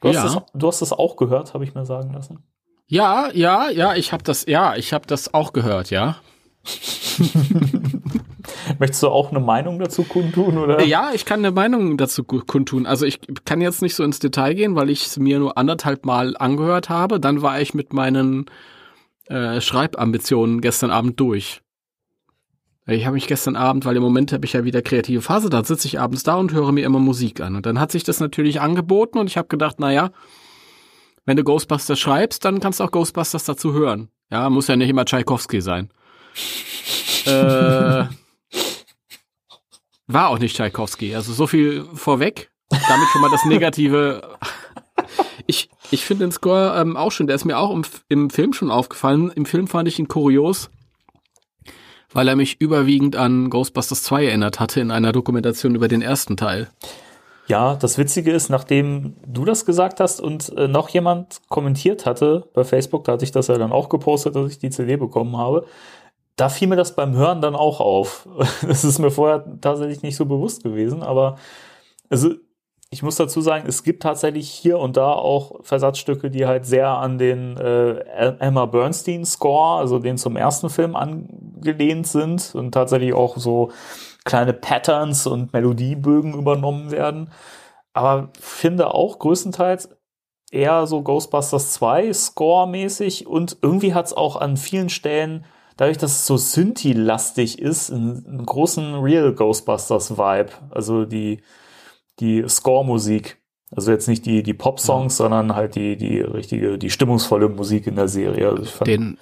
Du 0.00 0.08
hast, 0.08 0.14
Ja. 0.16 0.22
das, 0.22 0.38
du 0.54 0.66
hast 0.68 0.82
das 0.82 0.92
auch 0.92 1.16
gehört, 1.16 1.54
habe 1.54 1.64
ich 1.64 1.74
mir 1.74 1.84
sagen 1.84 2.12
lassen. 2.12 2.44
Ja, 2.86 3.30
ja, 3.32 3.68
ja, 3.70 3.94
ich 3.94 4.12
habe 4.12 4.22
das, 4.22 4.46
ja, 4.46 4.76
ich 4.76 4.92
habe 4.92 5.06
das 5.08 5.34
auch 5.34 5.52
gehört, 5.52 5.90
ja. 5.90 6.16
Möchtest 8.78 9.02
du 9.02 9.08
auch 9.08 9.30
eine 9.30 9.40
Meinung 9.40 9.78
dazu 9.78 10.02
kundtun? 10.04 10.58
Oder? 10.58 10.82
Ja, 10.84 11.10
ich 11.14 11.24
kann 11.24 11.40
eine 11.40 11.50
Meinung 11.50 11.96
dazu 11.96 12.24
kundtun. 12.24 12.86
Also 12.86 13.06
ich 13.06 13.20
kann 13.44 13.60
jetzt 13.60 13.82
nicht 13.82 13.94
so 13.94 14.04
ins 14.04 14.18
Detail 14.18 14.54
gehen, 14.54 14.76
weil 14.76 14.90
ich 14.90 15.06
es 15.06 15.18
mir 15.18 15.38
nur 15.38 15.56
anderthalb 15.56 16.04
Mal 16.04 16.36
angehört 16.36 16.88
habe. 16.88 17.20
Dann 17.20 17.42
war 17.42 17.60
ich 17.60 17.74
mit 17.74 17.92
meinen 17.92 18.46
äh, 19.26 19.60
Schreibambitionen 19.60 20.60
gestern 20.60 20.90
Abend 20.90 21.18
durch. 21.20 21.62
Ich 22.88 23.04
habe 23.04 23.14
mich 23.14 23.26
gestern 23.26 23.56
Abend, 23.56 23.84
weil 23.84 23.96
im 23.96 24.02
Moment 24.02 24.32
habe 24.32 24.44
ich 24.44 24.52
ja 24.52 24.64
wieder 24.64 24.80
kreative 24.80 25.20
Phase, 25.20 25.50
da 25.50 25.64
sitze 25.64 25.88
ich 25.88 25.98
abends 25.98 26.22
da 26.22 26.36
und 26.36 26.52
höre 26.52 26.70
mir 26.70 26.84
immer 26.84 27.00
Musik 27.00 27.40
an. 27.40 27.56
Und 27.56 27.66
dann 27.66 27.80
hat 27.80 27.90
sich 27.90 28.04
das 28.04 28.20
natürlich 28.20 28.60
angeboten 28.60 29.18
und 29.18 29.26
ich 29.26 29.36
habe 29.36 29.48
gedacht, 29.48 29.76
na 29.78 29.92
ja, 29.92 30.10
wenn 31.24 31.36
du 31.36 31.42
Ghostbusters 31.42 31.98
schreibst, 31.98 32.44
dann 32.44 32.60
kannst 32.60 32.78
du 32.78 32.84
auch 32.84 32.92
Ghostbusters 32.92 33.44
dazu 33.44 33.72
hören. 33.72 34.08
Ja, 34.30 34.48
muss 34.50 34.68
ja 34.68 34.76
nicht 34.76 34.88
immer 34.88 35.04
Tchaikovsky 35.04 35.60
sein. 35.60 35.90
äh, 37.26 38.04
war 40.06 40.28
auch 40.28 40.38
nicht 40.38 40.56
Tchaikovsky. 40.56 41.14
Also 41.14 41.32
so 41.32 41.46
viel 41.46 41.84
vorweg. 41.94 42.50
Damit 42.70 43.08
schon 43.12 43.22
mal 43.22 43.30
das 43.30 43.44
Negative. 43.44 44.36
Ich, 45.48 45.68
ich 45.92 46.04
finde 46.04 46.24
den 46.24 46.32
Score 46.32 46.74
ähm, 46.80 46.96
auch 46.96 47.12
schön. 47.12 47.28
Der 47.28 47.36
ist 47.36 47.44
mir 47.44 47.58
auch 47.58 47.70
im, 47.70 47.84
im 48.08 48.30
Film 48.30 48.52
schon 48.52 48.70
aufgefallen. 48.70 49.30
Im 49.30 49.46
Film 49.46 49.68
fand 49.68 49.86
ich 49.86 49.98
ihn 49.98 50.08
kurios, 50.08 50.70
weil 52.12 52.26
er 52.26 52.34
mich 52.34 52.60
überwiegend 52.60 53.14
an 53.14 53.48
Ghostbusters 53.48 54.02
2 54.02 54.26
erinnert 54.26 54.58
hatte 54.58 54.80
in 54.80 54.90
einer 54.90 55.12
Dokumentation 55.12 55.76
über 55.76 55.86
den 55.86 56.02
ersten 56.02 56.36
Teil. 56.36 56.68
Ja, 57.46 57.76
das 57.76 57.96
Witzige 57.96 58.32
ist, 58.32 58.48
nachdem 58.48 59.14
du 59.24 59.44
das 59.44 59.64
gesagt 59.66 60.00
hast 60.00 60.20
und 60.20 60.52
äh, 60.56 60.66
noch 60.66 60.88
jemand 60.88 61.40
kommentiert 61.48 62.04
hatte 62.04 62.48
bei 62.52 62.64
Facebook, 62.64 63.04
da 63.04 63.12
hatte 63.12 63.24
ich 63.24 63.30
das 63.30 63.46
ja 63.46 63.56
dann 63.56 63.70
auch 63.70 63.88
gepostet, 63.88 64.34
dass 64.34 64.50
ich 64.50 64.58
die 64.58 64.70
CD 64.70 64.96
bekommen 64.96 65.36
habe, 65.36 65.64
da 66.36 66.48
fiel 66.48 66.68
mir 66.68 66.76
das 66.76 66.94
beim 66.94 67.14
Hören 67.14 67.40
dann 67.40 67.56
auch 67.56 67.80
auf. 67.80 68.28
Das 68.66 68.84
ist 68.84 68.98
mir 68.98 69.10
vorher 69.10 69.44
tatsächlich 69.60 70.02
nicht 70.02 70.16
so 70.16 70.26
bewusst 70.26 70.62
gewesen, 70.62 71.02
aber 71.02 71.36
also 72.10 72.34
ich 72.90 73.02
muss 73.02 73.16
dazu 73.16 73.40
sagen, 73.40 73.64
es 73.66 73.82
gibt 73.82 74.02
tatsächlich 74.02 74.48
hier 74.48 74.78
und 74.78 74.96
da 74.96 75.12
auch 75.12 75.64
Versatzstücke, 75.64 76.30
die 76.30 76.46
halt 76.46 76.64
sehr 76.64 76.88
an 76.88 77.18
den 77.18 77.56
äh, 77.56 78.36
Emma 78.38 78.66
Bernstein 78.66 79.24
Score, 79.24 79.80
also 79.80 79.98
den 79.98 80.18
zum 80.18 80.36
ersten 80.36 80.70
Film 80.70 80.94
angelehnt 80.94 82.06
sind 82.06 82.54
und 82.54 82.72
tatsächlich 82.72 83.12
auch 83.12 83.38
so 83.38 83.72
kleine 84.24 84.52
Patterns 84.52 85.26
und 85.26 85.52
Melodiebögen 85.52 86.34
übernommen 86.34 86.92
werden. 86.92 87.30
Aber 87.92 88.30
finde 88.38 88.94
auch 88.94 89.18
größtenteils 89.18 89.88
eher 90.52 90.86
so 90.86 91.02
Ghostbusters 91.02 91.72
2 91.72 92.12
Score-mäßig 92.12 93.26
und 93.26 93.56
irgendwie 93.62 93.94
hat 93.94 94.06
es 94.06 94.12
auch 94.12 94.36
an 94.36 94.56
vielen 94.56 94.90
Stellen, 94.90 95.44
dadurch, 95.76 95.98
dass 95.98 96.12
es 96.12 96.26
so 96.26 96.36
Synthi-lastig 96.36 97.58
ist, 97.58 97.90
einen, 97.90 98.26
einen 98.26 98.46
großen 98.46 98.94
Real 98.94 99.32
Ghostbusters-Vibe. 99.34 100.50
Also 100.70 101.04
die, 101.04 101.40
die 102.20 102.44
Score-Musik. 102.48 103.38
Also 103.74 103.90
jetzt 103.90 104.08
nicht 104.08 104.26
die, 104.26 104.42
die 104.42 104.54
Pop-Songs, 104.54 105.16
sondern 105.16 105.54
halt 105.54 105.74
die, 105.74 105.96
die 105.96 106.20
richtige, 106.20 106.78
die 106.78 106.90
stimmungsvolle 106.90 107.48
Musik 107.48 107.86
in 107.86 107.96
der 107.96 108.08
Serie. 108.08 108.50
Also 108.50 108.84
Den, 108.84 109.18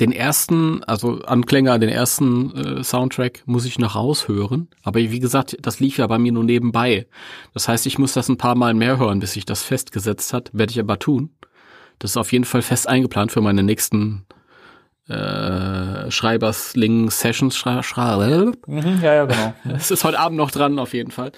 den 0.00 0.12
ersten, 0.12 0.84
also 0.84 1.20
Anklänge 1.22 1.72
an 1.72 1.80
den 1.80 1.90
ersten 1.90 2.54
äh, 2.54 2.84
Soundtrack 2.84 3.42
muss 3.46 3.64
ich 3.64 3.78
noch 3.78 3.96
raushören. 3.96 4.68
Aber 4.82 5.00
wie 5.00 5.18
gesagt, 5.18 5.56
das 5.62 5.80
lief 5.80 5.96
ja 5.98 6.06
bei 6.06 6.18
mir 6.18 6.32
nur 6.32 6.44
nebenbei. 6.44 7.06
Das 7.54 7.66
heißt, 7.66 7.86
ich 7.86 7.98
muss 7.98 8.12
das 8.12 8.28
ein 8.28 8.36
paar 8.36 8.54
Mal 8.54 8.74
mehr 8.74 8.98
hören, 8.98 9.20
bis 9.20 9.32
sich 9.32 9.46
das 9.46 9.62
festgesetzt 9.62 10.32
hat. 10.32 10.50
Werde 10.52 10.72
ich 10.72 10.80
aber 10.80 10.98
tun. 10.98 11.30
Das 12.00 12.12
ist 12.12 12.16
auf 12.16 12.32
jeden 12.32 12.44
Fall 12.44 12.62
fest 12.62 12.86
eingeplant 12.86 13.32
für 13.32 13.40
meine 13.40 13.62
nächsten 13.62 14.26
äh, 15.08 16.10
Schreibersling 16.10 17.10
Sessions. 17.10 17.56
Schra 17.56 17.82
Schra 17.82 18.16
mhm, 18.66 19.00
ja, 19.02 19.14
ja, 19.14 19.24
genau. 19.26 19.54
es 19.76 19.90
ist 19.90 20.04
heute 20.04 20.18
Abend 20.18 20.38
noch 20.38 20.50
dran, 20.50 20.78
auf 20.78 20.94
jeden 20.94 21.10
Fall. 21.10 21.32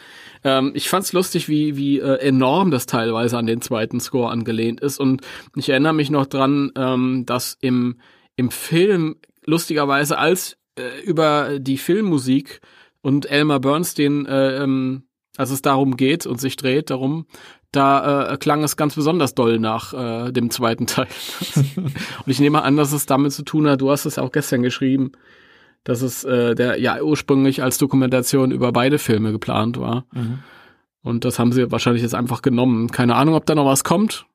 Ähm, 0.44 0.72
ich 0.74 0.88
fand's 0.88 1.12
lustig, 1.12 1.48
wie, 1.48 1.76
wie 1.76 1.98
äh, 1.98 2.18
enorm 2.18 2.70
das 2.70 2.86
teilweise 2.86 3.36
an 3.38 3.46
den 3.46 3.60
zweiten 3.60 4.00
Score 4.00 4.30
angelehnt 4.30 4.80
ist. 4.80 5.00
Und 5.00 5.22
ich 5.56 5.68
erinnere 5.68 5.94
mich 5.94 6.10
noch 6.10 6.26
dran, 6.26 6.70
ähm, 6.76 7.24
dass 7.26 7.56
im, 7.60 7.98
im 8.36 8.50
Film 8.50 9.16
lustigerweise 9.44 10.18
als 10.18 10.56
äh, 10.78 11.00
über 11.04 11.58
die 11.58 11.78
Filmmusik 11.78 12.60
und 13.00 13.26
Elmer 13.30 13.60
Bernstein, 13.60 14.26
äh, 14.26 14.62
ähm, 14.62 15.04
als 15.36 15.50
es 15.50 15.62
darum 15.62 15.96
geht 15.96 16.26
und 16.26 16.40
sich 16.40 16.56
dreht, 16.56 16.90
darum, 16.90 17.26
da 17.72 18.32
äh, 18.32 18.36
klang 18.36 18.62
es 18.62 18.76
ganz 18.76 18.94
besonders 18.94 19.34
doll 19.34 19.58
nach 19.58 19.92
äh, 19.92 20.32
dem 20.32 20.50
zweiten 20.50 20.86
Teil. 20.86 21.08
und 21.76 21.94
ich 22.26 22.40
nehme 22.40 22.62
an, 22.62 22.76
dass 22.76 22.92
es 22.92 23.06
damit 23.06 23.32
zu 23.32 23.42
tun 23.42 23.68
hat, 23.68 23.80
du 23.80 23.90
hast 23.90 24.06
es 24.06 24.18
auch 24.18 24.32
gestern 24.32 24.62
geschrieben, 24.62 25.12
dass 25.84 26.02
es 26.02 26.24
äh, 26.24 26.54
der 26.54 26.80
ja 26.80 27.00
ursprünglich 27.00 27.62
als 27.62 27.78
Dokumentation 27.78 28.50
über 28.50 28.72
beide 28.72 28.98
Filme 28.98 29.32
geplant 29.32 29.78
war. 29.78 30.04
Mhm. 30.12 30.40
Und 31.02 31.24
das 31.24 31.38
haben 31.38 31.52
sie 31.52 31.70
wahrscheinlich 31.70 32.02
jetzt 32.02 32.14
einfach 32.14 32.42
genommen. 32.42 32.90
Keine 32.90 33.14
Ahnung, 33.14 33.34
ob 33.34 33.46
da 33.46 33.54
noch 33.54 33.66
was 33.66 33.84
kommt 33.84 34.26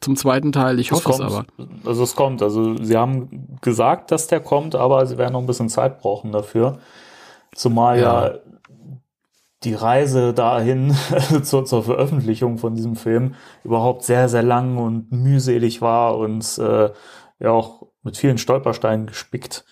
zum 0.00 0.16
zweiten 0.16 0.52
Teil. 0.52 0.78
Ich 0.78 0.92
hoffe 0.92 1.10
es 1.10 1.18
kommt. 1.18 1.30
aber. 1.30 1.44
Also 1.84 2.02
es 2.02 2.14
kommt. 2.14 2.42
Also 2.42 2.76
sie 2.82 2.96
haben 2.96 3.58
gesagt, 3.60 4.10
dass 4.10 4.26
der 4.26 4.40
kommt, 4.40 4.74
aber 4.74 5.06
sie 5.06 5.18
werden 5.18 5.32
noch 5.32 5.40
ein 5.40 5.46
bisschen 5.46 5.68
Zeit 5.68 6.00
brauchen 6.00 6.32
dafür. 6.32 6.78
Zumal 7.54 7.98
ja, 7.98 8.26
Ja. 8.26 8.34
Die 9.64 9.74
Reise 9.74 10.32
dahin 10.34 10.94
zur, 11.42 11.64
zur 11.64 11.82
Veröffentlichung 11.82 12.58
von 12.58 12.74
diesem 12.74 12.96
Film 12.96 13.34
überhaupt 13.64 14.04
sehr, 14.04 14.28
sehr 14.28 14.42
lang 14.42 14.76
und 14.78 15.10
mühselig 15.12 15.80
war 15.82 16.16
und 16.18 16.58
äh, 16.58 16.90
ja 17.38 17.50
auch 17.50 17.86
mit 18.02 18.16
vielen 18.16 18.38
Stolpersteinen 18.38 19.06
gespickt. 19.06 19.64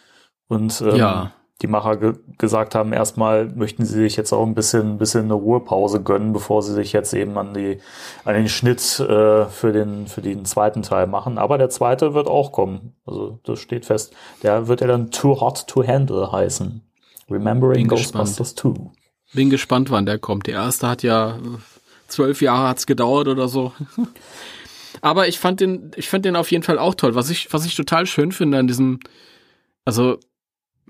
Und 0.48 0.80
ähm, 0.80 0.96
Ja. 0.96 1.32
die 1.62 1.66
Macher 1.66 1.96
ge 1.96 2.14
gesagt 2.38 2.74
haben, 2.74 2.92
erstmal 2.92 3.46
möchten 3.46 3.84
sie 3.84 3.94
sich 4.00 4.16
jetzt 4.16 4.32
auch 4.32 4.46
ein 4.46 4.54
bisschen, 4.54 4.92
ein 4.94 4.98
bisschen 4.98 5.24
eine 5.24 5.34
Ruhepause 5.34 6.02
gönnen, 6.02 6.32
bevor 6.32 6.62
sie 6.62 6.72
sich 6.72 6.92
jetzt 6.92 7.12
eben 7.12 7.36
an 7.36 7.52
die, 7.54 7.78
an 8.24 8.34
den 8.34 8.48
Schnitt 8.48 8.98
äh, 9.00 9.44
für 9.46 9.72
den, 9.72 10.06
für 10.06 10.22
den 10.22 10.44
zweiten 10.44 10.82
Teil 10.82 11.06
machen. 11.06 11.38
Aber 11.38 11.58
der 11.58 11.68
zweite 11.68 12.14
wird 12.14 12.28
auch 12.28 12.50
kommen. 12.52 12.94
Also 13.06 13.38
das 13.44 13.58
steht 13.60 13.84
fest. 13.86 14.14
Der 14.42 14.68
wird 14.68 14.80
ja 14.80 14.86
dann 14.86 15.10
Too 15.10 15.40
Hot 15.40 15.66
to 15.66 15.86
Handle 15.86 16.32
heißen. 16.32 16.82
Remembering 17.28 17.86
Ghostbusters 17.88 18.54
2. 18.56 18.74
Bin 19.32 19.50
gespannt, 19.50 19.90
wann 19.90 20.06
der 20.06 20.18
kommt. 20.18 20.46
Der 20.46 20.54
erste 20.54 20.88
hat 20.88 21.02
ja 21.02 21.36
äh, 21.36 21.58
zwölf 22.08 22.42
Jahre 22.42 22.68
hat's 22.68 22.86
gedauert 22.86 23.28
oder 23.28 23.48
so. 23.48 23.72
Aber 25.02 25.28
ich 25.28 25.38
fand 25.38 25.60
den, 25.60 25.92
ich 25.96 26.08
fand 26.08 26.24
den 26.24 26.36
auf 26.36 26.50
jeden 26.50 26.64
Fall 26.64 26.78
auch 26.78 26.94
toll. 26.94 27.14
Was 27.14 27.30
ich, 27.30 27.52
was 27.52 27.64
ich 27.64 27.74
total 27.74 28.06
schön 28.06 28.32
finde 28.32 28.58
an 28.58 28.66
diesem, 28.66 29.00
also 29.84 30.18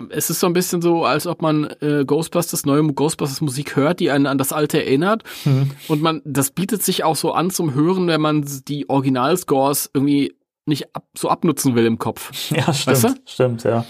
es 0.08 0.30
ist 0.30 0.40
so 0.40 0.46
ein 0.46 0.54
bisschen 0.54 0.80
so, 0.80 1.04
als 1.04 1.26
ob 1.26 1.42
man 1.42 1.64
äh, 1.80 2.04
Ghostbusters, 2.06 2.64
neue 2.64 2.82
Ghostbusters 2.82 3.42
Musik 3.42 3.76
hört, 3.76 4.00
die 4.00 4.10
einen 4.10 4.26
an 4.26 4.38
das 4.38 4.52
alte 4.52 4.82
erinnert. 4.82 5.24
Und 5.88 6.00
man, 6.00 6.22
das 6.24 6.50
bietet 6.50 6.82
sich 6.82 7.04
auch 7.04 7.16
so 7.16 7.32
an 7.32 7.50
zum 7.50 7.74
Hören, 7.74 8.06
wenn 8.08 8.20
man 8.20 8.44
die 8.66 8.88
Originalscores 8.88 9.90
irgendwie 9.92 10.34
nicht 10.64 10.94
ab, 10.96 11.04
so 11.16 11.28
abnutzen 11.28 11.74
will 11.74 11.84
im 11.84 11.98
Kopf. 11.98 12.32
Ja, 12.50 12.72
stimmt. 12.72 12.86
Weißt 12.86 13.04
du? 13.04 13.14
Stimmt, 13.26 13.64
ja. 13.64 13.84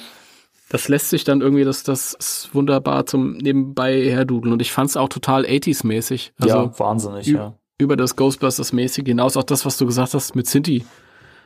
Das 0.70 0.86
lässt 0.86 1.10
sich 1.10 1.24
dann 1.24 1.40
irgendwie, 1.40 1.64
das, 1.64 1.82
das 1.82 2.48
wunderbar 2.52 3.04
zum 3.04 3.36
nebenbei 3.36 4.02
herdudeln. 4.02 4.52
Und 4.52 4.62
ich 4.62 4.70
fand 4.70 4.88
es 4.88 4.96
auch 4.96 5.08
total 5.08 5.44
80s-mäßig. 5.44 6.30
Also 6.38 6.56
ja, 6.56 6.78
wahnsinnig, 6.78 7.26
ja. 7.26 7.54
über 7.78 7.96
das 7.96 8.16
Ghostbusters-mäßig 8.16 9.04
hinaus. 9.04 9.36
Auch 9.36 9.42
das, 9.42 9.66
was 9.66 9.78
du 9.78 9.86
gesagt 9.86 10.14
hast 10.14 10.36
mit 10.36 10.46
Sinti, 10.46 10.86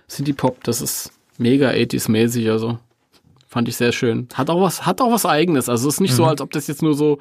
Sinti 0.09 0.35
Pop, 0.35 0.63
das 0.65 0.83
ist 0.83 1.11
mega 1.39 1.71
80s-mäßig, 1.71 2.51
also 2.51 2.79
fand 3.49 3.67
ich 3.69 3.77
sehr 3.77 3.93
schön. 3.93 4.29
Hat 4.35 4.51
auch 4.51 4.61
was, 4.61 4.85
hat 4.85 5.01
auch 5.01 5.11
was 5.11 5.25
eigenes. 5.25 5.71
Also 5.71 5.89
es 5.89 5.95
ist 5.95 6.01
nicht 6.01 6.13
mhm. 6.13 6.17
so, 6.17 6.25
als 6.27 6.43
ob 6.43 6.51
das 6.51 6.67
jetzt 6.67 6.83
nur 6.83 6.93
so 6.93 7.19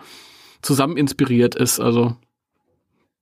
zusammen 0.62 0.98
inspiriert 0.98 1.56
ist. 1.56 1.80
Also 1.80 2.18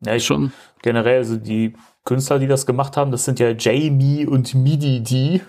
ja, 0.03 0.15
ich 0.15 0.25
schon. 0.25 0.53
Generell, 0.81 1.19
also 1.19 1.37
die 1.37 1.73
Künstler, 2.03 2.39
die 2.39 2.47
das 2.47 2.65
gemacht 2.65 2.97
haben, 2.97 3.11
das 3.11 3.25
sind 3.25 3.39
ja 3.39 3.51
Jamie 3.51 4.25
und 4.25 4.55
Midi 4.55 5.01
D. 5.01 5.41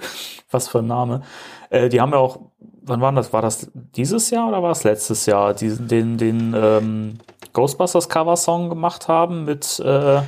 Was 0.50 0.68
für 0.68 0.80
ein 0.80 0.86
Name. 0.86 1.22
Äh, 1.70 1.88
die 1.88 2.00
haben 2.00 2.12
ja 2.12 2.18
auch, 2.18 2.40
wann 2.82 3.00
war 3.00 3.12
das? 3.12 3.32
War 3.32 3.40
das 3.40 3.70
dieses 3.96 4.28
Jahr 4.30 4.48
oder 4.48 4.62
war 4.62 4.72
es 4.72 4.84
letztes 4.84 5.24
Jahr? 5.24 5.54
Diesen, 5.54 5.88
den, 5.88 6.18
den 6.18 6.54
ähm, 6.54 7.18
Ghostbusters 7.54 8.08
Cover-Song 8.08 8.68
gemacht 8.68 9.08
haben 9.08 9.44
mit 9.44 9.80
äh, 9.80 10.20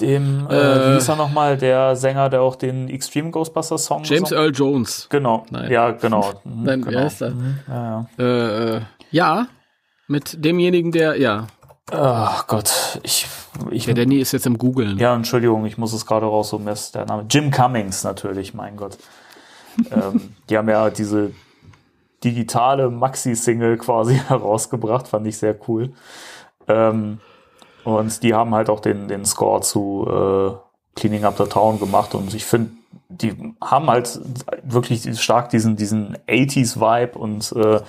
dem, 0.00 0.48
äh, 0.50 0.54
äh, 0.54 0.92
wie 0.92 0.96
ist 0.98 1.08
er 1.08 1.16
nochmal, 1.16 1.56
der 1.56 1.94
Sänger, 1.94 2.28
der 2.28 2.42
auch 2.42 2.56
den 2.56 2.88
Extreme 2.88 3.30
Ghostbusters 3.30 3.84
Song 3.84 4.02
James 4.02 4.32
Earl 4.32 4.52
Jones. 4.52 5.06
Genau. 5.10 5.46
Nein. 5.50 5.70
Ja, 5.70 5.92
genau. 5.92 6.32
Mhm, 6.44 6.62
Nein, 6.64 6.82
genau. 6.82 6.98
wer 6.98 7.06
ist 7.06 7.22
er? 7.22 7.30
Mhm, 7.30 7.58
ja, 7.68 8.06
ja. 8.18 8.24
Äh, 8.24 8.76
äh, 8.76 8.80
ja, 9.10 9.46
mit 10.08 10.44
demjenigen, 10.44 10.92
der, 10.92 11.18
ja, 11.18 11.46
Ach 11.92 12.46
Gott, 12.46 13.00
ich, 13.02 13.26
ich. 13.70 13.84
Der 13.84 13.94
Danny 13.94 14.18
ist 14.18 14.32
jetzt 14.32 14.46
im 14.46 14.56
Googlen. 14.56 14.98
Ja, 14.98 15.14
Entschuldigung, 15.14 15.66
ich 15.66 15.76
muss 15.76 15.92
es 15.92 16.06
gerade 16.06 16.26
raussuchen. 16.26 16.66
Das 16.66 16.86
ist 16.86 16.94
der 16.94 17.04
Name. 17.04 17.26
Jim 17.28 17.50
Cummings 17.50 18.04
natürlich, 18.04 18.54
mein 18.54 18.76
Gott. 18.76 18.96
ähm, 19.90 20.34
die 20.48 20.56
haben 20.56 20.68
ja 20.68 20.88
diese 20.90 21.32
digitale 22.22 22.90
Maxi-Single 22.90 23.76
quasi 23.76 24.14
herausgebracht, 24.28 25.08
fand 25.08 25.26
ich 25.26 25.36
sehr 25.36 25.56
cool. 25.68 25.92
Ähm, 26.68 27.20
und 27.84 28.22
die 28.22 28.32
haben 28.32 28.54
halt 28.54 28.70
auch 28.70 28.80
den, 28.80 29.08
den 29.08 29.26
Score 29.26 29.60
zu 29.60 30.06
äh, 30.08 30.98
Cleaning 30.98 31.24
Up 31.24 31.36
the 31.36 31.44
Town 31.44 31.78
gemacht 31.78 32.14
und 32.14 32.32
ich 32.32 32.46
finde, 32.46 32.70
die 33.08 33.54
haben 33.60 33.88
halt 33.88 34.18
wirklich 34.62 35.20
stark 35.20 35.50
diesen, 35.50 35.76
diesen 35.76 36.16
80s-Vibe 36.26 37.18
und 37.18 37.52
äh, 37.52 37.80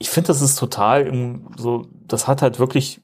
ich 0.00 0.10
finde, 0.10 0.28
das 0.28 0.40
ist 0.40 0.58
total 0.58 1.12
so, 1.56 1.86
das 2.06 2.26
hat 2.26 2.40
halt 2.42 2.58
wirklich, 2.58 3.02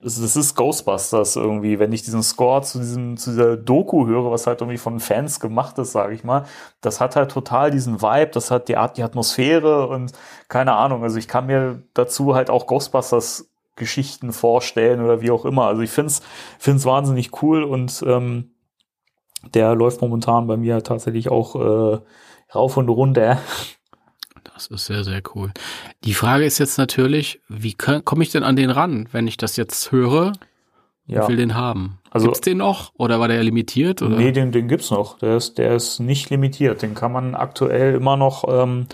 das, 0.00 0.18
ist 0.18 0.54
Ghostbusters 0.54 1.34
irgendwie, 1.34 1.80
wenn 1.80 1.92
ich 1.92 2.02
diesen 2.02 2.22
Score 2.22 2.62
zu 2.62 2.78
diesem, 2.78 3.16
zu 3.16 3.30
dieser 3.30 3.56
Doku 3.56 4.06
höre, 4.06 4.30
was 4.30 4.46
halt 4.46 4.60
irgendwie 4.60 4.78
von 4.78 5.00
Fans 5.00 5.40
gemacht 5.40 5.76
ist, 5.78 5.90
sage 5.92 6.14
ich 6.14 6.22
mal, 6.22 6.44
das 6.80 7.00
hat 7.00 7.16
halt 7.16 7.32
total 7.32 7.72
diesen 7.72 8.00
Vibe, 8.00 8.30
das 8.32 8.52
hat 8.52 8.68
die 8.68 8.76
Art, 8.76 8.96
die 8.96 9.02
Atmosphäre 9.02 9.88
und 9.88 10.12
keine 10.48 10.74
Ahnung, 10.74 11.02
also 11.02 11.18
ich 11.18 11.26
kann 11.26 11.46
mir 11.46 11.82
dazu 11.94 12.36
halt 12.36 12.48
auch 12.48 12.68
Ghostbusters 12.68 13.50
Geschichten 13.74 14.32
vorstellen 14.32 15.02
oder 15.02 15.20
wie 15.20 15.30
auch 15.30 15.44
immer. 15.44 15.66
Also 15.66 15.82
ich 15.82 15.90
finde 15.90 16.08
es 16.08 16.22
finde 16.58 16.78
es 16.78 16.86
wahnsinnig 16.86 17.42
cool 17.42 17.62
und 17.64 18.02
ähm, 18.06 18.52
der 19.54 19.74
läuft 19.74 20.00
momentan 20.00 20.46
bei 20.46 20.56
mir 20.56 20.82
tatsächlich 20.82 21.28
auch 21.28 21.56
äh, 21.56 22.00
rauf 22.54 22.76
und 22.76 22.88
runter. 22.88 23.38
Das 24.56 24.68
ist 24.68 24.86
sehr, 24.86 25.04
sehr 25.04 25.20
cool. 25.34 25.52
Die 26.04 26.14
Frage 26.14 26.46
ist 26.46 26.58
jetzt 26.58 26.78
natürlich, 26.78 27.42
wie 27.46 27.74
komme 27.74 28.22
ich 28.22 28.30
denn 28.30 28.42
an 28.42 28.56
den 28.56 28.70
ran, 28.70 29.06
wenn 29.12 29.26
ich 29.26 29.36
das 29.36 29.58
jetzt 29.58 29.92
höre 29.92 30.32
ja. 31.04 31.20
und 31.20 31.28
will 31.28 31.36
den 31.36 31.54
haben? 31.54 31.98
Also, 32.10 32.28
gibt's 32.28 32.40
den 32.40 32.56
noch 32.56 32.92
oder 32.96 33.20
war 33.20 33.28
der 33.28 33.44
limitiert? 33.44 34.00
Oder? 34.00 34.16
Nee, 34.16 34.32
den, 34.32 34.52
den 34.52 34.66
gibt's 34.66 34.90
noch. 34.90 35.18
Der 35.18 35.36
ist, 35.36 35.58
der 35.58 35.76
ist 35.76 36.00
nicht 36.00 36.30
limitiert. 36.30 36.80
Den 36.80 36.94
kann 36.94 37.12
man 37.12 37.34
aktuell 37.34 37.96
immer 37.96 38.16
noch 38.16 38.44
ähm, 38.48 38.86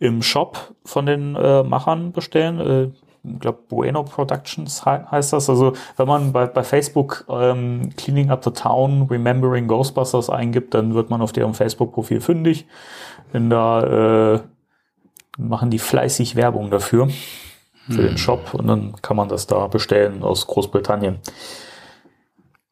im 0.00 0.22
Shop 0.22 0.74
von 0.84 1.06
den 1.06 1.36
äh, 1.36 1.62
Machern 1.62 2.10
bestellen. 2.10 2.58
Äh, 2.58 2.90
ich 3.22 3.38
glaube, 3.38 3.58
Bueno 3.68 4.02
Productions 4.02 4.84
heißt 4.84 5.32
das. 5.32 5.48
Also 5.48 5.74
wenn 5.96 6.08
man 6.08 6.32
bei, 6.32 6.46
bei 6.46 6.64
Facebook 6.64 7.24
ähm, 7.28 7.90
Cleaning 7.96 8.30
Up 8.30 8.42
the 8.42 8.50
Town, 8.50 9.06
Remembering 9.08 9.68
Ghostbusters 9.68 10.30
eingibt, 10.30 10.74
dann 10.74 10.94
wird 10.94 11.10
man 11.10 11.22
auf 11.22 11.32
deren 11.32 11.54
Facebook-Profil 11.54 12.20
fündig. 12.20 12.66
Wenn 13.30 13.50
da 13.50 14.34
äh, 14.34 14.40
machen 15.36 15.70
die 15.70 15.78
fleißig 15.78 16.36
Werbung 16.36 16.70
dafür, 16.70 17.08
für 17.88 17.98
hm. 17.98 18.06
den 18.06 18.18
Shop 18.18 18.54
und 18.54 18.66
dann 18.66 18.94
kann 19.02 19.16
man 19.16 19.28
das 19.28 19.46
da 19.46 19.66
bestellen 19.68 20.22
aus 20.22 20.46
Großbritannien. 20.46 21.18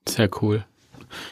Sehr 0.09 0.29
cool. 0.43 0.65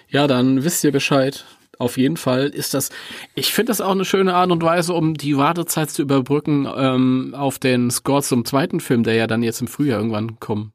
Ja, 0.09 0.27
dann 0.27 0.65
wisst 0.65 0.85
ihr 0.85 0.93
Bescheid. 0.93 1.45
Auf 1.79 1.97
jeden 1.97 2.17
Fall 2.17 2.47
ist 2.47 2.75
das, 2.75 2.91
ich 3.35 3.53
finde 3.53 3.71
das 3.71 3.81
auch 3.81 3.91
eine 3.91 4.05
schöne 4.05 4.35
Art 4.35 4.53
und 4.53 4.63
Weise, 4.63 4.93
um 4.93 5.15
die 5.15 5.37
Wartezeit 5.37 5.91
zu 5.91 6.03
überbrücken 6.03 6.69
ähm, 6.77 7.35
auf 7.37 7.59
den 7.59 7.91
Score 7.91 8.23
zum 8.23 8.45
zweiten 8.45 8.79
Film, 8.79 9.03
der 9.03 9.15
ja 9.15 9.27
dann 9.27 9.43
jetzt 9.43 9.61
im 9.61 9.67
Frühjahr 9.67 9.99
irgendwann 9.99 10.39
kommt. 10.39 10.73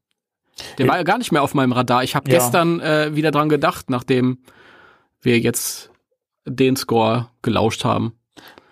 Der 0.77 0.85
ja. 0.85 0.91
war 0.91 0.97
ja 0.97 1.03
gar 1.03 1.17
nicht 1.17 1.31
mehr 1.31 1.43
auf 1.43 1.53
meinem 1.53 1.71
Radar. 1.71 2.03
Ich 2.03 2.15
habe 2.15 2.29
ja. 2.29 2.37
gestern 2.37 2.81
äh, 2.81 3.15
wieder 3.15 3.31
dran 3.31 3.47
gedacht, 3.47 3.89
nachdem 3.89 4.39
wir 5.21 5.39
jetzt 5.39 5.91
den 6.45 6.75
Score 6.75 7.29
gelauscht 7.41 7.85
haben. 7.85 8.13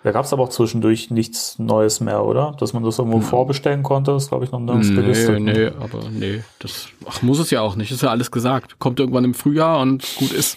Da 0.02 0.12
gab 0.12 0.24
es 0.24 0.32
aber 0.32 0.44
auch 0.44 0.50
zwischendurch 0.50 1.10
nichts 1.10 1.58
Neues 1.58 2.00
mehr, 2.00 2.24
oder? 2.24 2.54
Dass 2.60 2.72
man 2.72 2.84
das 2.84 2.98
irgendwo 2.98 3.18
mhm. 3.18 3.22
vorbestellen 3.22 3.82
konnte, 3.82 4.12
ist, 4.12 4.28
glaube 4.28 4.44
ich, 4.44 4.52
noch 4.52 4.60
nirgends 4.60 4.88
nee, 4.90 4.94
gelistet. 4.94 5.40
Nee, 5.40 5.52
nee, 5.52 5.72
aber 5.80 6.08
nee, 6.10 6.44
das 6.60 6.88
ach, 7.06 7.22
muss 7.22 7.40
es 7.40 7.50
ja 7.50 7.60
auch 7.60 7.74
nicht. 7.74 7.90
Ist 7.90 8.02
ja 8.02 8.10
alles 8.10 8.30
gesagt. 8.30 8.78
Kommt 8.78 9.00
irgendwann 9.00 9.24
im 9.24 9.34
Frühjahr 9.34 9.80
und 9.80 10.04
gut 10.16 10.32
ist. 10.32 10.56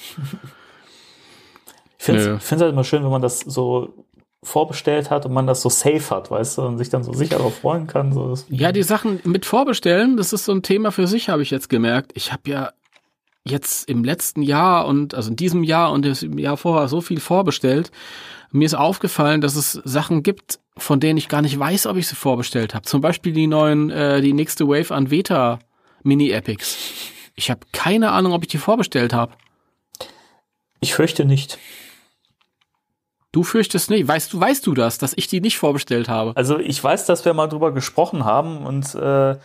ich 1.97 2.05
finde 2.05 2.37
es 2.37 2.51
halt 2.51 2.61
immer 2.73 2.83
schön, 2.83 3.03
wenn 3.03 3.09
man 3.09 3.23
das 3.23 3.39
so 3.39 3.93
vorbestellt 4.43 5.09
hat 5.09 5.25
und 5.25 5.33
man 5.33 5.47
das 5.47 5.61
so 5.61 5.69
safe 5.69 6.15
hat, 6.15 6.31
weißt 6.31 6.59
du, 6.59 6.61
und 6.61 6.77
sich 6.77 6.89
dann 6.89 7.03
so 7.03 7.13
sicher 7.13 7.37
darauf 7.37 7.57
freuen 7.57 7.87
kann. 7.87 8.13
So. 8.13 8.35
Ja, 8.49 8.71
die 8.71 8.83
Sachen 8.83 9.19
mit 9.23 9.45
Vorbestellen, 9.45 10.15
das 10.15 10.31
ist 10.31 10.45
so 10.45 10.53
ein 10.53 10.63
Thema 10.63 10.91
für 10.91 11.07
sich, 11.07 11.29
habe 11.29 11.41
ich 11.41 11.51
jetzt 11.51 11.69
gemerkt. 11.69 12.11
Ich 12.13 12.31
habe 12.31 12.49
ja 12.49 12.71
jetzt 13.43 13.89
im 13.89 14.03
letzten 14.03 14.41
Jahr 14.41 14.85
und 14.85 15.13
also 15.13 15.31
in 15.31 15.35
diesem 15.35 15.63
Jahr 15.63 15.91
und 15.91 16.05
im 16.05 16.37
Jahr 16.37 16.55
vorher 16.55 16.87
so 16.87 17.01
viel 17.01 17.19
vorbestellt 17.19 17.91
mir 18.51 18.65
ist 18.65 18.75
aufgefallen, 18.75 19.41
dass 19.41 19.55
es 19.55 19.73
Sachen 19.83 20.23
gibt, 20.23 20.59
von 20.77 20.99
denen 20.99 21.17
ich 21.17 21.27
gar 21.27 21.41
nicht 21.41 21.57
weiß, 21.57 21.87
ob 21.87 21.97
ich 21.97 22.07
sie 22.07 22.15
vorbestellt 22.15 22.73
habe. 22.73 22.85
Zum 22.85 23.01
Beispiel 23.01 23.33
die 23.33 23.47
neuen, 23.47 23.89
äh, 23.89 24.21
die 24.21 24.33
nächste 24.33 24.67
Wave 24.67 24.93
an 24.93 25.11
Veta 25.11 25.59
Mini-Epics. 26.03 26.77
Ich 27.35 27.49
habe 27.49 27.61
keine 27.71 28.11
Ahnung, 28.11 28.33
ob 28.33 28.43
ich 28.43 28.49
die 28.49 28.57
vorbestellt 28.57 29.13
habe. 29.13 29.33
Ich 30.79 30.93
fürchte 30.93 31.25
nicht. 31.25 31.57
Du 33.31 33.43
fürchtest 33.43 33.89
nicht. 33.91 34.07
Weißt 34.07 34.33
du, 34.33 34.39
weißt 34.39 34.65
du 34.65 34.73
das, 34.73 34.97
dass 34.97 35.13
ich 35.15 35.27
die 35.27 35.41
nicht 35.41 35.57
vorbestellt 35.57 36.09
habe? 36.09 36.31
Also 36.35 36.57
ich 36.57 36.83
weiß, 36.83 37.05
dass 37.05 37.25
wir 37.25 37.33
mal 37.33 37.47
drüber 37.47 37.71
gesprochen 37.71 38.25
haben 38.25 38.65
und 38.65 38.95
äh, 38.95 39.37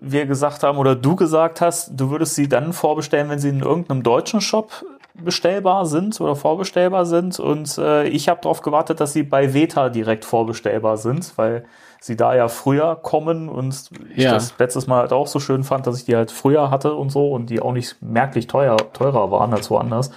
wir 0.00 0.26
gesagt 0.26 0.62
haben 0.62 0.78
oder 0.78 0.94
du 0.94 1.16
gesagt 1.16 1.60
hast, 1.60 1.90
du 1.94 2.10
würdest 2.10 2.34
sie 2.34 2.48
dann 2.48 2.72
vorbestellen, 2.72 3.28
wenn 3.28 3.38
sie 3.38 3.48
in 3.48 3.60
irgendeinem 3.60 4.02
deutschen 4.02 4.40
Shop 4.40 4.84
bestellbar 5.22 5.86
sind 5.86 6.20
oder 6.20 6.36
vorbestellbar 6.36 7.06
sind. 7.06 7.38
Und 7.38 7.78
äh, 7.78 8.06
ich 8.08 8.28
habe 8.28 8.40
darauf 8.42 8.62
gewartet, 8.62 9.00
dass 9.00 9.12
sie 9.12 9.22
bei 9.22 9.54
Veta 9.54 9.88
direkt 9.88 10.24
vorbestellbar 10.24 10.96
sind, 10.96 11.36
weil 11.36 11.64
sie 12.00 12.16
da 12.16 12.34
ja 12.34 12.48
früher 12.48 12.96
kommen 12.96 13.48
und 13.48 13.90
ich 14.14 14.24
ja. 14.24 14.32
das 14.32 14.54
letztes 14.58 14.86
Mal 14.86 15.00
halt 15.00 15.12
auch 15.12 15.26
so 15.26 15.40
schön 15.40 15.64
fand, 15.64 15.86
dass 15.86 15.98
ich 15.98 16.04
die 16.04 16.14
halt 16.14 16.30
früher 16.30 16.70
hatte 16.70 16.94
und 16.94 17.10
so 17.10 17.32
und 17.32 17.50
die 17.50 17.60
auch 17.60 17.72
nicht 17.72 18.00
merklich 18.00 18.46
teuer, 18.46 18.76
teurer 18.92 19.30
waren 19.30 19.52
als 19.52 19.70
woanders. 19.70 20.10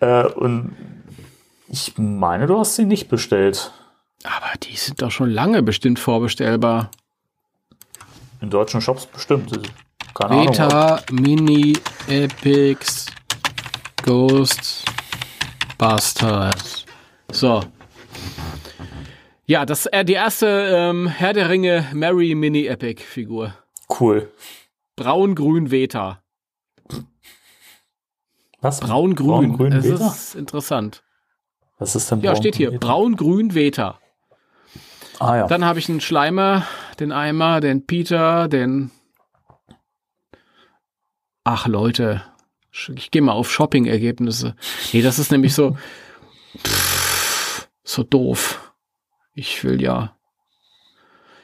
Äh, 0.00 0.24
und 0.26 0.76
ich 1.68 1.94
meine, 1.96 2.46
du 2.46 2.58
hast 2.58 2.76
sie 2.76 2.84
nicht 2.84 3.08
bestellt. 3.08 3.72
Aber 4.24 4.58
die 4.62 4.76
sind 4.76 5.02
doch 5.02 5.10
schon 5.10 5.30
lange 5.30 5.62
bestimmt 5.62 5.98
vorbestellbar. 5.98 6.90
In 8.40 8.50
deutschen 8.50 8.80
Shops 8.80 9.06
bestimmt. 9.06 9.52
Keine 10.14 10.46
Beta, 10.46 10.68
Ahnung. 10.68 11.04
Mini, 11.10 11.78
Epics, 12.08 13.06
Ghostbusters. 14.06 16.86
So. 17.32 17.64
Ja, 19.46 19.66
das 19.66 19.86
äh, 19.86 20.04
die 20.04 20.12
erste 20.12 20.46
ähm, 20.46 21.08
Herr 21.08 21.32
der 21.32 21.48
Ringe 21.48 21.88
Mary 21.92 22.36
Mini 22.36 22.66
Epic 22.66 23.02
Figur. 23.02 23.54
Cool. 23.88 24.30
Braun-Grün 24.94 25.72
Veta. 25.72 26.22
Was? 28.60 28.78
Braun-Grün. 28.78 29.56
Braun, 29.56 29.70
das 29.72 29.84
Veta? 29.84 30.06
ist 30.08 30.36
interessant. 30.36 31.02
Was 31.78 31.96
ist 31.96 32.08
denn 32.10 32.20
Braun 32.20 32.34
Ja, 32.34 32.36
steht 32.36 32.54
hier. 32.54 32.78
Braun-Grün 32.78 33.54
Veta. 33.54 33.98
Ah, 35.18 35.36
ja. 35.36 35.46
Dann 35.48 35.64
habe 35.64 35.80
ich 35.80 35.88
einen 35.88 36.00
Schleimer, 36.00 36.64
den 37.00 37.10
Eimer, 37.10 37.60
den 37.60 37.86
Peter, 37.86 38.46
den. 38.46 38.92
Ach 41.42 41.66
Leute, 41.66 42.22
ich 42.94 43.10
gehe 43.10 43.22
mal 43.22 43.32
auf 43.32 43.50
Shopping-Ergebnisse. 43.50 44.54
Nee, 44.92 45.00
das 45.02 45.18
ist 45.18 45.32
nämlich 45.32 45.54
so, 45.54 45.76
pff, 46.58 47.68
so 47.84 48.02
doof. 48.02 48.72
Ich 49.34 49.64
will 49.64 49.82
ja. 49.82 50.14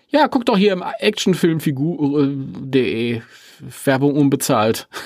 Ja, 0.08 0.28
guck 0.28 0.46
doch 0.46 0.58
hier 0.58 0.72
im 0.72 0.82
Actionfilmfigur.de. 0.82 3.22
Werbung 3.84 4.16
unbezahlt. 4.16 4.88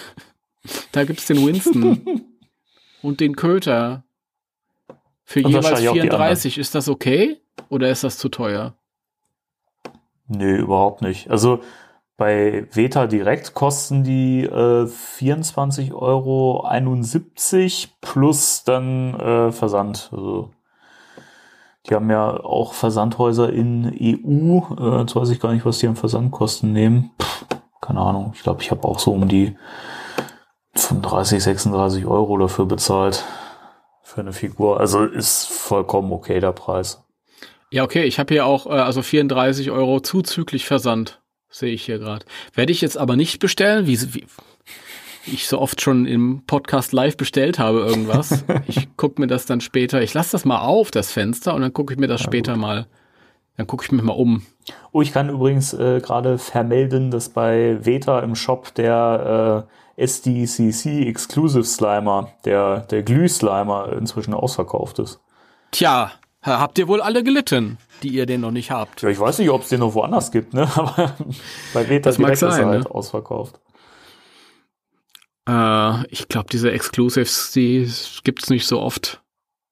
Da 0.91 1.05
gibt's 1.05 1.27
den 1.27 1.47
Winston 1.47 2.25
und 3.03 3.21
den 3.21 3.37
Köter. 3.37 4.03
Für 5.23 5.45
und 5.45 5.53
jeweils 5.53 5.79
34. 5.79 6.59
Ist 6.59 6.75
das 6.75 6.89
okay? 6.89 7.41
Oder 7.69 7.89
ist 7.91 8.03
das 8.03 8.19
zu 8.19 8.29
teuer? 8.29 8.75
Nee, 10.27 10.57
überhaupt 10.57 11.03
nicht. 11.03 11.31
Also, 11.31 11.63
Bei 12.17 12.67
Veta 12.73 13.07
direkt 13.07 13.53
kosten 13.53 14.03
die 14.03 14.45
äh, 14.45 14.87
24,71 14.87 15.93
Euro 15.93 16.67
plus 18.01 18.65
dann 18.65 19.21
äh, 19.21 19.53
Versand. 19.53 20.09
Also 20.13 20.51
die 21.87 21.95
haben 21.95 22.11
ja 22.11 22.43
auch 22.43 22.73
Versandhäuser 22.73 23.53
in 23.53 23.87
EU. 23.87 24.61
Äh, 24.81 25.01
jetzt 25.03 25.15
weiß 25.15 25.29
ich 25.29 25.41
gar 25.41 25.53
nicht, 25.53 25.67
was 25.67 25.79
die 25.79 25.89
an 25.89 25.97
Versandkosten 25.97 26.73
nehmen. 26.73 27.11
Pff, 27.21 27.45
keine 27.83 28.01
Ahnung. 28.01 28.33
Ich 28.35 28.43
glaube, 28.43 28.63
ich 28.63 28.71
habe 28.71 28.89
auch 28.89 28.99
so 28.99 29.13
um 29.13 29.29
die 29.29 29.55
35, 30.75 31.43
36 31.43 32.07
Euro 32.07 32.39
dafür 32.39 32.65
bezahlt. 32.65 33.25
Für 34.03 34.23
eine 34.23 34.33
Figur. 34.33 34.81
Also 34.81 35.05
ist 35.05 35.47
vollkommen 35.47 36.13
okay 36.13 36.41
der 36.41 36.53
Preis. 36.53 37.05
Ja, 37.71 37.85
okay. 37.85 38.05
Ich 38.05 38.19
habe 38.19 38.33
hier 38.33 38.47
auch 38.47 38.67
äh, 38.67 38.71
also 38.71 39.03
34 39.03 39.71
Euro 39.71 40.01
zuzüglich 40.01 40.65
Versand. 40.65 41.21
Sehe 41.57 41.73
ich 41.73 41.87
hier 41.87 41.99
gerade. 41.99 42.27
Werde 42.53 42.71
ich 42.71 42.83
jetzt 42.83 42.99
aber 42.99 43.17
nicht 43.17 43.39
bestellen, 43.39 43.87
wie, 43.87 43.99
wie 44.13 44.27
ich 45.25 45.49
so 45.49 45.59
oft 45.59 45.81
schon 45.81 46.05
im 46.05 46.43
Podcast 46.47 46.93
live 46.93 47.17
bestellt 47.17 47.59
habe 47.59 47.79
irgendwas. 47.79 48.45
ich 48.67 48.95
gucke 48.99 49.23
mir 49.23 49.27
das 49.27 49.47
dann 49.47 49.63
später, 49.63 50.03
ich 50.03 50.13
lasse 50.13 50.33
das 50.33 50.45
mal 50.45 50.59
auf, 50.59 50.91
das 50.91 51.13
Fenster, 51.13 51.55
und 51.55 51.63
dann 51.63 51.73
gucke 51.73 51.95
ich 51.95 51.99
mir 51.99 52.09
das 52.09 52.21
ja, 52.21 52.27
später 52.27 52.53
gut. 52.53 52.61
mal, 52.61 52.87
dann 53.57 53.67
gucke 53.67 53.87
ich 53.87 53.91
mich 53.91 54.03
mal 54.03 54.13
um. 54.13 54.43
Oh, 54.93 55.01
ich 55.01 55.15
kann 55.15 55.31
übrigens 55.31 55.73
äh, 55.73 56.03
gerade 56.03 56.37
vermelden, 56.37 57.11
dass 57.11 57.31
bei 57.31 57.79
Veta 57.81 58.21
im 58.21 58.35
Shop 58.35 58.75
der 58.75 59.67
äh, 59.97 60.03
SDCC 60.05 61.07
Exclusive 61.09 61.65
Slimer, 61.65 62.33
der, 62.45 62.81
der 62.81 63.03
Glüh-Slimer, 63.03 63.95
inzwischen 63.99 64.35
ausverkauft 64.35 64.99
ist. 64.99 65.21
Tja, 65.71 66.13
habt 66.43 66.79
ihr 66.79 66.87
wohl 66.87 67.01
alle 67.01 67.25
gelitten, 67.25 67.79
die 68.03 68.09
ihr 68.09 68.27
den 68.27 68.41
noch 68.41 68.51
nicht 68.51 68.71
habt. 68.71 69.03
Ja, 69.03 69.09
ich 69.09 69.19
weiß 69.19 69.39
nicht, 69.39 69.51
ob 69.51 69.63
es 69.63 69.69
den 69.69 69.81
noch 69.81 69.95
woanders 69.95 70.31
gibt, 70.31 70.55
ne? 70.55 70.63
Aber 70.77 71.15
bei 71.75 71.89
Veta 71.89 72.11
das 72.11 72.17
direkt 72.17 72.39
sein, 72.39 72.51
ist 72.51 72.59
er 72.59 72.67
halt 72.67 72.85
ne? 72.85 72.91
ausverkauft. 72.91 73.61
Äh, 75.49 76.07
ich 76.09 76.29
glaube, 76.29 76.49
diese 76.51 76.71
Exclusives, 76.71 77.53
die 77.53 77.91
gibt's 78.25 78.51
nicht 78.51 78.67
so 78.67 78.81
oft. 78.81 79.23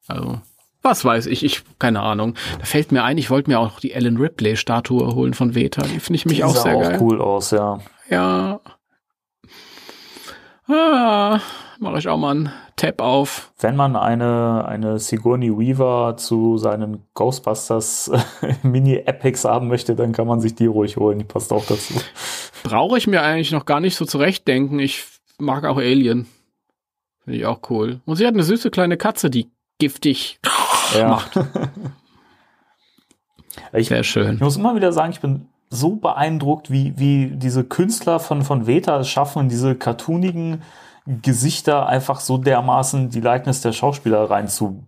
Also, 0.07 0.41
was 0.83 1.05
weiß 1.05 1.27
ich, 1.27 1.45
ich, 1.45 1.63
keine 1.79 2.01
Ahnung. 2.01 2.35
Da 2.59 2.65
fällt 2.65 2.93
mir 2.93 3.05
ein, 3.05 3.19
ich 3.19 3.31
wollte 3.31 3.51
mir 3.51 3.59
auch 3.59 3.81
die 3.81 3.93
Ellen 3.93 4.19
Ripley-Statue 4.19 5.15
holen 5.15 5.35
von 5.35 5.55
Veta. 5.55 5.83
Die 5.83 5.99
finde 5.99 6.17
ich 6.17 6.27
mich 6.27 6.37
die 6.37 6.45
auch 6.45 6.55
sehr 6.55 6.77
auch 6.77 6.83
geil. 6.83 6.99
cool 7.01 7.21
aus, 7.21 7.51
ja. 7.51 7.81
Ja. 8.11 8.61
Ah, 10.67 11.41
mache 11.85 11.99
ich 11.99 12.09
auch 12.09 12.17
mal 12.17 12.33
einen 12.33 12.53
Tab 12.77 13.01
auf. 13.01 13.53
Wenn 13.61 13.77
man 13.77 13.95
eine, 13.95 14.65
eine 14.67 14.99
Sigourney 14.99 15.57
Weaver 15.57 16.17
zu 16.17 16.59
seinen 16.59 17.05
Ghostbusters 17.15 18.11
Mini-Epics 18.63 19.45
haben 19.45 19.69
möchte, 19.69 19.95
dann 19.95 20.13
kann 20.13 20.27
man 20.27 20.41
sich 20.41 20.55
die 20.55 20.67
ruhig 20.67 20.97
holen. 20.97 21.19
Die 21.19 21.25
passt 21.25 21.53
auch 21.53 21.65
dazu. 21.65 21.95
Brauche 22.65 22.99
ich 22.99 23.07
mir 23.07 23.23
eigentlich 23.23 23.53
noch 23.53 23.67
gar 23.67 23.81
nicht 23.81 23.97
so 23.97 24.05
zurechtdenken. 24.05 24.81
Ich 24.81 25.05
mag 25.39 25.65
auch 25.65 25.77
Alien. 25.77 26.27
Finde 27.23 27.39
ich 27.39 27.47
auch 27.47 27.61
cool. 27.71 28.01
Und 28.07 28.17
sie 28.17 28.27
hat 28.27 28.35
eine 28.35 28.43
süße 28.43 28.71
kleine 28.71 28.97
Katze, 28.97 29.31
die 29.31 29.51
giftig 29.79 30.41
ja. 30.97 31.09
macht. 31.09 31.37
ich, 33.73 33.89
Sehr 33.89 34.05
schön. 34.05 34.37
Ich 34.37 34.41
muss 34.41 34.57
immer 34.57 34.75
wieder 34.75 34.93
sagen, 34.93 35.13
ich 35.13 35.21
bin 35.21 35.49
so 35.69 35.97
beeindruckt, 35.97 36.71
wie, 36.71 36.95
wie 36.97 37.33
diese 37.35 37.65
Künstler 37.65 38.21
von, 38.21 38.43
von 38.43 38.67
Veta 38.67 39.01
es 39.01 39.09
schaffen, 39.09 39.49
diese 39.49 39.75
cartoonigen 39.75 40.63
Gesichter 41.07 41.87
einfach 41.87 42.21
so 42.21 42.39
dermaßen 42.39 43.11
die 43.11 43.21
Likeness 43.21 43.61
der 43.61 43.73
Schauspieler 43.73 44.31
rein 44.31 44.49
zu 44.49 44.85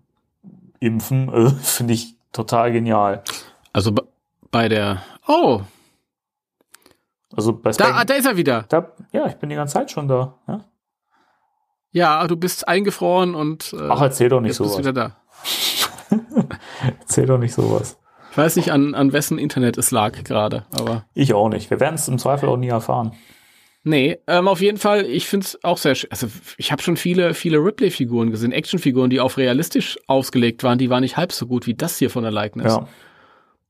impfen. 0.81 1.33
Äh, 1.33 1.50
Finde 1.62 1.94
ich 1.94 2.16
total 2.33 2.72
genial. 2.72 3.22
Also 3.72 3.92
bei 4.50 4.68
der, 4.68 5.02
oh. 5.26 5.61
Also 7.37 7.52
bei 7.52 7.72
da, 7.72 8.05
da 8.05 8.14
ist 8.14 8.26
er 8.26 8.37
wieder. 8.37 8.64
Da, 8.68 8.92
ja, 9.12 9.26
ich 9.26 9.35
bin 9.35 9.50
die 9.50 9.57
ganze 9.57 9.74
Zeit 9.74 9.90
schon 9.90 10.09
da. 10.09 10.35
Ja, 10.48 10.64
ja 11.92 12.26
du 12.26 12.37
bist 12.37 12.66
eingefroren 12.66 13.35
und. 13.35 13.74
Äh, 13.74 13.88
Ach, 13.90 14.00
erzähl 14.00 14.31
doch 14.31 14.40
nicht 14.40 14.55
sowas. 14.55 14.76
Bist 14.76 14.88
wieder 14.88 14.92
da. 14.92 15.16
erzähl 17.00 17.26
doch 17.26 17.38
nicht 17.38 17.52
sowas. 17.52 17.98
Ich 18.31 18.38
weiß 18.38 18.57
nicht, 18.57 18.70
an, 18.70 18.94
an 18.94 19.12
wessen 19.12 19.38
Internet 19.38 19.76
es 19.76 19.90
lag 19.90 20.24
gerade, 20.24 20.64
aber. 20.70 21.05
Ich 21.14 21.35
auch 21.35 21.48
nicht. 21.48 21.68
Wir 21.70 21.81
werden 21.81 21.96
es 21.96 22.09
im 22.09 22.18
Zweifel 22.18 22.48
auch 22.48 22.57
nie 22.57 22.68
erfahren. 22.68 23.12
Nee, 23.88 24.18
ähm, 24.27 24.49
auf 24.49 24.61
jeden 24.61 24.79
Fall, 24.79 25.07
ich 25.07 25.29
finde 25.29 25.46
es 25.46 25.62
auch 25.62 25.79
sehr 25.79 25.94
schön. 25.94 26.11
Also 26.11 26.27
ich 26.57 26.72
habe 26.72 26.83
schon 26.83 26.96
viele, 26.96 27.35
viele 27.35 27.59
Ripley-Figuren 27.59 28.33
gesehen, 28.33 28.51
Actionfiguren, 28.51 29.11
die 29.11 29.20
auf 29.20 29.38
realistisch 29.38 29.96
ausgelegt 30.09 30.64
waren, 30.64 30.77
die 30.77 30.90
waren 30.90 31.03
nicht 31.03 31.16
halb 31.16 31.31
so 31.31 31.46
gut 31.46 31.68
wie 31.68 31.75
das 31.75 31.96
hier 31.96 32.11
von 32.11 32.25
der 32.25 32.33
Likeness. 32.33 32.75
Ja. 32.75 32.88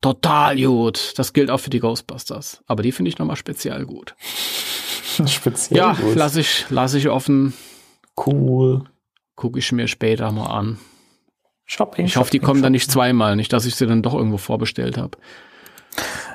Total 0.01 0.59
gut. 0.59 1.13
Das 1.17 1.33
gilt 1.33 1.51
auch 1.51 1.59
für 1.59 1.69
die 1.69 1.79
Ghostbusters. 1.79 2.63
Aber 2.65 2.81
die 2.81 2.91
finde 2.91 3.09
ich 3.09 3.19
nochmal 3.19 3.35
speziell 3.35 3.85
gut. 3.85 4.15
speziell 5.27 5.77
ja, 5.77 5.93
gut. 5.93 6.15
Ja, 6.15 6.15
lasse 6.15 6.39
ich, 6.39 6.65
lass 6.71 6.95
ich 6.95 7.09
offen. 7.09 7.53
Cool. 8.17 8.85
Gucke 9.35 9.59
ich 9.59 9.71
mir 9.71 9.87
später 9.87 10.31
mal 10.31 10.47
an. 10.47 10.79
Shopping. 11.65 12.07
Ich 12.07 12.17
hoffe, 12.17 12.31
die 12.31 12.39
kommen 12.39 12.63
dann 12.63 12.71
nicht 12.71 12.89
zweimal, 12.89 13.35
nicht, 13.35 13.53
dass 13.53 13.67
ich 13.67 13.75
sie 13.75 13.85
dann 13.85 14.01
doch 14.01 14.15
irgendwo 14.15 14.37
vorbestellt 14.37 14.97
habe. 14.97 15.15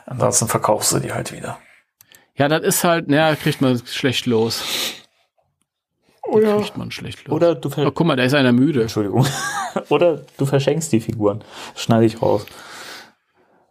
Ansonsten 0.06 0.46
verkaufst 0.46 0.92
du 0.92 1.00
die 1.00 1.12
halt 1.12 1.32
wieder. 1.32 1.58
Ja, 2.36 2.48
das 2.48 2.62
ist 2.62 2.84
halt, 2.84 3.08
naja, 3.08 3.36
kriegt 3.36 3.60
man 3.60 3.80
schlecht 3.84 4.26
los. 4.26 4.62
Oder, 6.26 6.58
kriegt 6.58 6.76
man 6.76 6.90
schlecht 6.90 7.26
los. 7.26 7.36
Oder 7.36 7.54
du 7.54 7.68
oh, 7.76 7.90
guck 7.90 8.06
mal, 8.06 8.16
da 8.16 8.22
ist 8.22 8.34
einer 8.34 8.52
müde. 8.52 8.82
Entschuldigung. 8.82 9.26
oder 9.90 10.22
du 10.38 10.46
verschenkst 10.46 10.92
die 10.92 11.00
Figuren. 11.00 11.44
Schneide 11.74 12.06
ich 12.06 12.22
raus. 12.22 12.46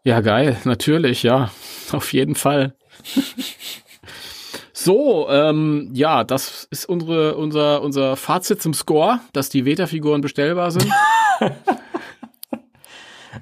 Ja, 0.03 0.21
geil, 0.21 0.57
natürlich, 0.63 1.23
ja. 1.23 1.51
Auf 1.91 2.13
jeden 2.13 2.35
Fall. 2.35 2.75
so, 4.73 5.27
ähm, 5.29 5.89
ja, 5.93 6.23
das 6.23 6.67
ist 6.69 6.85
unsere, 6.87 7.35
unser, 7.37 7.81
unser 7.81 8.15
Fazit 8.15 8.61
zum 8.61 8.73
Score, 8.73 9.19
dass 9.33 9.49
die 9.49 9.65
Veta-Figuren 9.65 10.21
bestellbar 10.21 10.71
sind. 10.71 10.91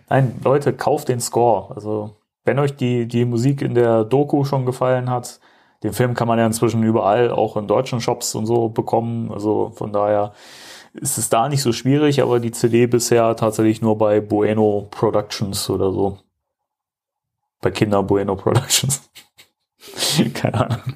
Nein, 0.10 0.39
Leute, 0.43 0.73
kauft 0.73 1.10
den 1.10 1.19
Score. 1.19 1.75
Also 1.75 2.15
wenn 2.49 2.57
euch 2.57 2.75
die, 2.75 3.07
die 3.07 3.25
Musik 3.25 3.62
in 3.62 3.75
der 3.75 4.03
Doku 4.03 4.43
schon 4.43 4.65
gefallen 4.65 5.12
hat, 5.12 5.39
den 5.83 5.93
Film 5.93 6.15
kann 6.15 6.27
man 6.27 6.39
ja 6.39 6.47
inzwischen 6.47 6.81
überall, 6.81 7.29
auch 7.29 7.57
in 7.57 7.67
deutschen 7.67 8.01
Shops 8.01 8.33
und 8.33 8.47
so 8.47 8.69
bekommen. 8.69 9.31
Also 9.31 9.71
von 9.75 9.93
daher 9.93 10.33
ist 10.93 11.19
es 11.19 11.29
da 11.29 11.47
nicht 11.47 11.62
so 11.62 11.71
schwierig, 11.71 12.23
aber 12.23 12.39
die 12.39 12.49
CD 12.49 12.88
bisher 12.88 13.35
tatsächlich 13.35 13.83
nur 13.83 13.99
bei 13.99 14.19
Bueno 14.19 14.88
Productions 14.89 15.69
oder 15.69 15.91
so. 15.91 16.17
Bei 17.62 17.69
Kinder 17.69 18.01
Bueno 18.01 18.35
Productions. 18.35 19.07
Keine 20.33 20.71
Ahnung. 20.71 20.95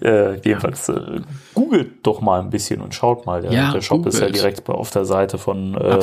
Äh, 0.00 0.36
jedenfalls 0.36 0.88
äh, 0.88 1.20
googelt 1.52 2.06
doch 2.06 2.22
mal 2.22 2.40
ein 2.40 2.48
bisschen 2.48 2.80
und 2.80 2.94
schaut 2.94 3.26
mal. 3.26 3.42
Der, 3.42 3.52
ja, 3.52 3.72
der 3.72 3.82
Shop 3.82 3.98
googelt. 3.98 4.14
ist 4.14 4.20
ja 4.20 4.30
direkt 4.30 4.66
auf 4.70 4.90
der 4.90 5.04
Seite 5.04 5.36
von 5.36 5.74
äh. 5.74 6.00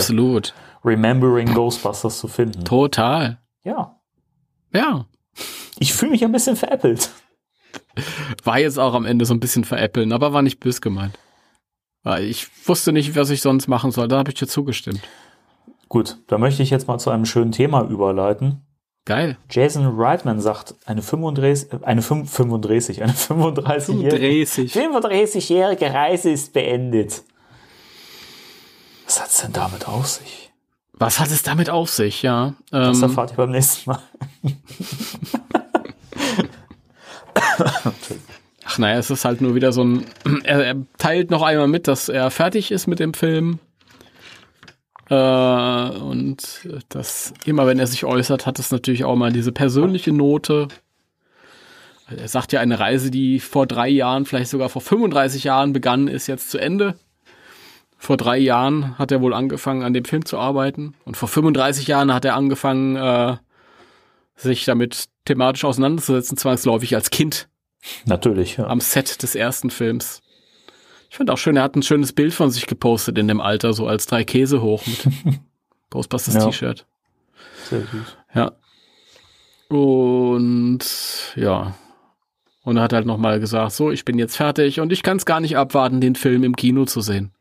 Remembering 0.86 1.56
Ghostbusters 1.56 2.20
zu 2.20 2.28
finden. 2.28 2.64
Total. 2.66 3.40
Ja. 3.64 4.01
Ja. 4.74 5.06
Ich 5.80 5.94
fühle 5.94 6.12
mich 6.12 6.24
ein 6.24 6.32
bisschen 6.32 6.56
veräppelt. 6.56 7.10
War 8.44 8.60
jetzt 8.60 8.78
auch 8.80 8.94
am 8.94 9.06
Ende 9.06 9.26
so 9.26 9.34
ein 9.34 9.40
bisschen 9.40 9.64
veräppeln, 9.64 10.12
aber 10.12 10.34
war 10.34 10.42
nicht 10.42 10.60
bös 10.60 10.82
gemeint. 10.82 11.18
Ich 12.20 12.48
wusste 12.68 12.92
nicht, 12.92 13.16
was 13.16 13.30
ich 13.30 13.42
sonst 13.42 13.68
machen 13.68 13.92
soll. 13.92 14.08
Da 14.08 14.18
habe 14.18 14.32
ich 14.32 14.36
dir 14.36 14.48
zugestimmt. 14.48 15.02
Gut, 15.88 16.18
da 16.28 16.38
möchte 16.38 16.64
ich 16.64 16.70
jetzt 16.70 16.88
mal 16.88 16.98
zu 16.98 17.10
einem 17.10 17.26
schönen 17.26 17.52
Thema 17.52 17.84
überleiten. 17.84 18.66
Geil. 19.06 19.38
Jason 19.50 20.00
Reitman 20.00 20.40
sagt, 20.40 20.76
eine 20.86 21.02
35, 21.02 21.84
eine 21.84 22.02
35, 22.02 23.02
eine 23.04 23.14
35-jährige 23.14 24.46
35. 24.46 24.74
35 24.74 25.52
Reise 25.94 26.30
ist 26.30 26.54
beendet. 26.54 27.24
Was 29.06 29.22
hat 29.22 29.30
es 29.30 29.42
denn 29.42 29.54
damit 29.54 29.88
auf 29.88 30.08
sich? 30.08 30.41
Was 31.02 31.20
hat 31.20 31.32
es 31.32 31.42
damit 31.42 31.72
auf 31.72 31.90
sich, 31.90 32.22
ja? 32.22 32.54
Das 32.70 32.98
ähm, 32.98 33.04
erfahrt 33.06 33.32
ihr 33.32 33.38
beim 33.38 33.50
nächsten 33.50 33.90
Mal. 33.90 34.00
Ach 38.66 38.78
naja, 38.78 39.00
es 39.00 39.10
ist 39.10 39.26
halt 39.26 39.42
nur 39.42 39.56
wieder 39.56 39.72
so 39.72 39.84
ein. 39.84 40.06
Er, 40.44 40.64
er, 40.64 40.76
teilt 41.00 41.32
noch 41.32 41.42
einmal 41.42 41.68
mit, 41.68 41.88
dass 41.88 42.08
er 42.08 42.30
fertig 42.30 42.72
ist 42.72 42.86
mit 42.86 43.00
dem 43.00 43.16
Film. 43.16 43.58
Äh, 45.10 45.16
und 45.16 46.70
das 46.90 47.34
immer, 47.46 47.66
wenn 47.66 47.80
er 47.80 47.88
sich 47.88 48.06
äußert, 48.06 48.46
hat 48.46 48.60
es 48.60 48.70
natürlich 48.70 49.04
auch 49.04 49.16
mal 49.16 49.34
diese 49.34 49.52
persönliche 49.52 50.12
Note. 50.12 50.68
Er 52.16 52.28
sagt 52.28 52.54
ja, 52.54 52.60
eine 52.60 52.80
Reise, 52.80 53.10
die 53.10 53.40
vor 53.40 53.66
drei 53.66 53.90
Jahren, 53.90 54.28
vielleicht 54.28 54.52
sogar 54.52 54.70
vor 54.70 54.84
35 54.84 55.46
Jahren 55.46 55.74
begann, 55.74 56.08
ist 56.08 56.28
jetzt 56.28 56.52
zu 56.52 56.60
Ende 56.60 56.96
vor 58.02 58.18
drei 58.18 58.40
Jahren 58.40 58.98
hat 58.98 59.12
er 59.12 59.22
wohl 59.22 59.32
angefangen, 59.32 59.84
an 59.84 59.94
dem 59.94 60.06
Film 60.06 60.26
zu 60.26 60.40
arbeiten. 60.40 60.96
Und 61.06 61.18
vor 61.18 61.30
35 61.30 61.86
Jahren 61.86 62.12
hat 62.12 62.26
er 62.26 62.36
angefangen, 62.36 62.96
äh, 62.96 63.38
sich 64.36 64.66
damit 64.66 65.06
thematisch 65.26 65.64
auseinanderzusetzen, 65.64 66.36
zwangsläufig 66.36 66.96
als 66.96 67.12
Kind. 67.12 67.48
Natürlich, 68.06 68.58
ja. 68.58 68.66
Am 68.66 68.80
Set 68.80 69.22
des 69.22 69.36
ersten 69.36 69.70
Films. 69.70 70.24
Ich 71.12 71.18
fand 71.18 71.30
auch 71.30 71.38
schön, 71.38 71.56
er 71.56 71.62
hat 71.62 71.76
ein 71.76 71.84
schönes 71.84 72.12
Bild 72.12 72.34
von 72.34 72.50
sich 72.50 72.66
gepostet 72.66 73.20
in 73.20 73.28
dem 73.28 73.40
Alter, 73.40 73.72
so 73.74 73.86
als 73.86 74.08
drei 74.08 74.24
Käse 74.24 74.64
hoch 74.64 74.84
mit 74.88 75.40
Ghostbusters 75.92 76.34
ja. 76.34 76.46
T-Shirt. 76.46 76.88
Sehr 77.70 77.82
gut. 77.82 78.18
Ja. 78.34 78.52
Und 79.70 80.80
ja. 81.36 81.76
Und 82.64 82.78
er 82.78 82.84
hat 82.84 82.94
halt 82.94 83.06
nochmal 83.06 83.40
gesagt, 83.40 83.74
so, 83.74 83.92
ich 83.92 84.06
bin 84.06 84.18
jetzt 84.18 84.38
fertig 84.38 84.80
und 84.80 84.92
ich 84.92 85.04
kann 85.04 85.18
es 85.18 85.26
gar 85.26 85.40
nicht 85.40 85.56
abwarten, 85.56 86.02
den 86.02 86.16
Film 86.16 86.44
im 86.44 86.56
Kino 86.56 86.86
zu 86.86 87.02
sehen. 87.02 87.32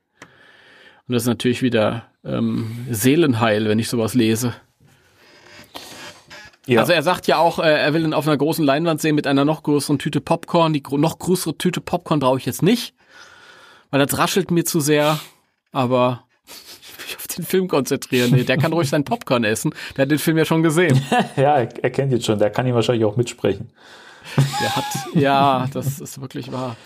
Und 1.10 1.14
das 1.14 1.24
ist 1.24 1.28
natürlich 1.28 1.60
wieder 1.60 2.04
ähm, 2.24 2.86
Seelenheil, 2.88 3.68
wenn 3.68 3.80
ich 3.80 3.88
sowas 3.88 4.14
lese. 4.14 4.54
Ja. 6.68 6.78
Also 6.78 6.92
er 6.92 7.02
sagt 7.02 7.26
ja 7.26 7.38
auch, 7.38 7.58
äh, 7.58 7.62
er 7.62 7.92
will 7.94 8.04
ihn 8.04 8.14
auf 8.14 8.28
einer 8.28 8.36
großen 8.36 8.64
Leinwand 8.64 9.00
sehen 9.00 9.16
mit 9.16 9.26
einer 9.26 9.44
noch 9.44 9.64
größeren 9.64 9.98
Tüte 9.98 10.20
Popcorn. 10.20 10.72
Die 10.72 10.84
noch 10.88 11.18
größere 11.18 11.58
Tüte 11.58 11.80
Popcorn 11.80 12.20
brauche 12.20 12.38
ich 12.38 12.46
jetzt 12.46 12.62
nicht, 12.62 12.94
weil 13.90 14.06
das 14.06 14.16
raschelt 14.18 14.52
mir 14.52 14.64
zu 14.64 14.78
sehr. 14.78 15.18
Aber 15.72 16.22
ich 17.08 17.16
auf 17.16 17.26
den 17.26 17.44
Film 17.44 17.66
konzentrieren. 17.66 18.30
Nee, 18.30 18.44
der 18.44 18.58
kann 18.58 18.72
ruhig 18.72 18.88
sein 18.88 19.02
Popcorn 19.02 19.42
essen. 19.42 19.74
Der 19.96 20.02
hat 20.02 20.12
den 20.12 20.20
Film 20.20 20.38
ja 20.38 20.44
schon 20.44 20.62
gesehen. 20.62 21.02
ja, 21.36 21.56
er 21.56 21.90
kennt 21.90 22.12
ihn 22.12 22.22
schon. 22.22 22.38
Der 22.38 22.50
kann 22.50 22.68
ihn 22.68 22.74
wahrscheinlich 22.76 23.04
auch 23.04 23.16
mitsprechen. 23.16 23.72
Der 24.62 24.76
hat, 24.76 24.84
ja, 25.14 25.66
das 25.72 25.98
ist 26.00 26.20
wirklich 26.20 26.52
wahr. 26.52 26.76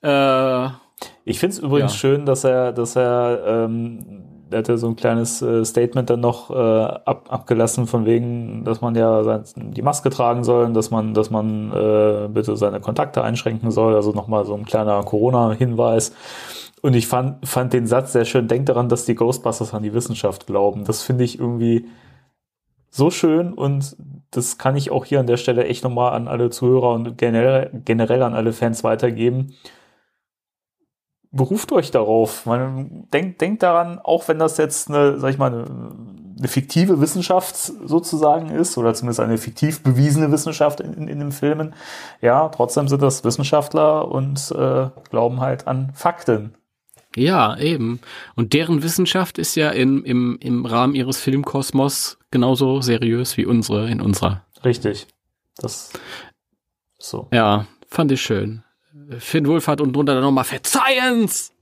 Äh, 0.00 0.70
ich 1.28 1.40
finde 1.40 1.56
es 1.56 1.58
übrigens 1.58 1.92
ja. 1.92 1.98
schön, 1.98 2.24
dass 2.24 2.44
er, 2.44 2.72
dass 2.72 2.94
er, 2.94 3.42
ähm, 3.44 3.98
er 4.48 4.58
hat 4.58 4.68
ja 4.68 4.76
so 4.76 4.86
ein 4.86 4.94
kleines 4.94 5.42
äh, 5.42 5.64
Statement 5.64 6.08
dann 6.08 6.20
noch 6.20 6.50
äh, 6.50 6.54
ab, 6.54 7.26
abgelassen 7.28 7.88
von 7.88 8.06
wegen, 8.06 8.62
dass 8.62 8.80
man 8.80 8.94
ja 8.94 9.24
sein, 9.24 9.42
die 9.56 9.82
Maske 9.82 10.08
tragen 10.08 10.44
soll, 10.44 10.72
dass 10.72 10.92
man, 10.92 11.14
dass 11.14 11.30
man 11.30 11.72
äh, 11.72 12.28
bitte 12.28 12.56
seine 12.56 12.78
Kontakte 12.78 13.24
einschränken 13.24 13.72
soll. 13.72 13.96
Also 13.96 14.12
nochmal 14.12 14.44
so 14.44 14.54
ein 14.54 14.64
kleiner 14.64 15.02
Corona-Hinweis. 15.02 16.12
Und 16.80 16.94
ich 16.94 17.08
fand, 17.08 17.48
fand 17.48 17.72
den 17.72 17.88
Satz 17.88 18.12
sehr 18.12 18.24
schön. 18.24 18.46
Denkt 18.46 18.68
daran, 18.68 18.88
dass 18.88 19.04
die 19.04 19.16
Ghostbusters 19.16 19.74
an 19.74 19.82
die 19.82 19.94
Wissenschaft 19.94 20.46
glauben. 20.46 20.84
Das 20.84 21.02
finde 21.02 21.24
ich 21.24 21.40
irgendwie 21.40 21.86
so 22.88 23.10
schön 23.10 23.52
und 23.52 23.96
das 24.30 24.58
kann 24.58 24.76
ich 24.76 24.92
auch 24.92 25.04
hier 25.04 25.18
an 25.18 25.26
der 25.26 25.38
Stelle 25.38 25.64
echt 25.64 25.82
nochmal 25.82 26.12
an 26.12 26.28
alle 26.28 26.50
Zuhörer 26.50 26.92
und 26.92 27.18
generell, 27.18 27.70
generell 27.84 28.22
an 28.22 28.34
alle 28.34 28.52
Fans 28.52 28.84
weitergeben. 28.84 29.54
Beruft 31.32 31.72
euch 31.72 31.90
darauf. 31.90 32.46
Man 32.46 33.08
denkt, 33.12 33.40
denkt 33.40 33.62
daran, 33.62 33.98
auch 33.98 34.28
wenn 34.28 34.38
das 34.38 34.56
jetzt 34.56 34.88
eine, 34.88 35.18
sag 35.18 35.30
ich 35.30 35.38
mal, 35.38 35.52
eine, 35.52 35.64
eine 36.38 36.48
fiktive 36.48 37.00
Wissenschaft 37.00 37.56
sozusagen 37.56 38.50
ist, 38.50 38.78
oder 38.78 38.94
zumindest 38.94 39.20
eine 39.20 39.38
fiktiv 39.38 39.82
bewiesene 39.82 40.30
Wissenschaft 40.30 40.80
in, 40.80 40.94
in, 40.94 41.08
in 41.08 41.18
den 41.18 41.32
Filmen, 41.32 41.74
ja, 42.20 42.48
trotzdem 42.48 42.88
sind 42.88 43.02
das 43.02 43.24
Wissenschaftler 43.24 44.08
und 44.08 44.50
äh, 44.52 44.88
glauben 45.10 45.40
halt 45.40 45.66
an 45.66 45.92
Fakten. 45.94 46.54
Ja, 47.16 47.56
eben. 47.56 48.00
Und 48.34 48.52
deren 48.52 48.82
Wissenschaft 48.82 49.38
ist 49.38 49.54
ja 49.54 49.70
in, 49.70 50.04
im, 50.04 50.36
im 50.40 50.66
Rahmen 50.66 50.94
ihres 50.94 51.18
Filmkosmos 51.18 52.18
genauso 52.30 52.82
seriös 52.82 53.38
wie 53.38 53.46
unsere 53.46 53.90
in 53.90 54.02
unserer. 54.02 54.44
Richtig. 54.64 55.06
Das 55.56 55.92
so. 56.98 57.28
Ja, 57.32 57.66
fand 57.88 58.12
ich 58.12 58.20
schön. 58.20 58.62
Finn 59.18 59.46
Wolfhard 59.46 59.80
und 59.80 59.94
drunter 59.94 60.14
dann 60.14 60.22
nochmal 60.22 60.44
Fett 60.44 60.66
Science! 60.66 61.52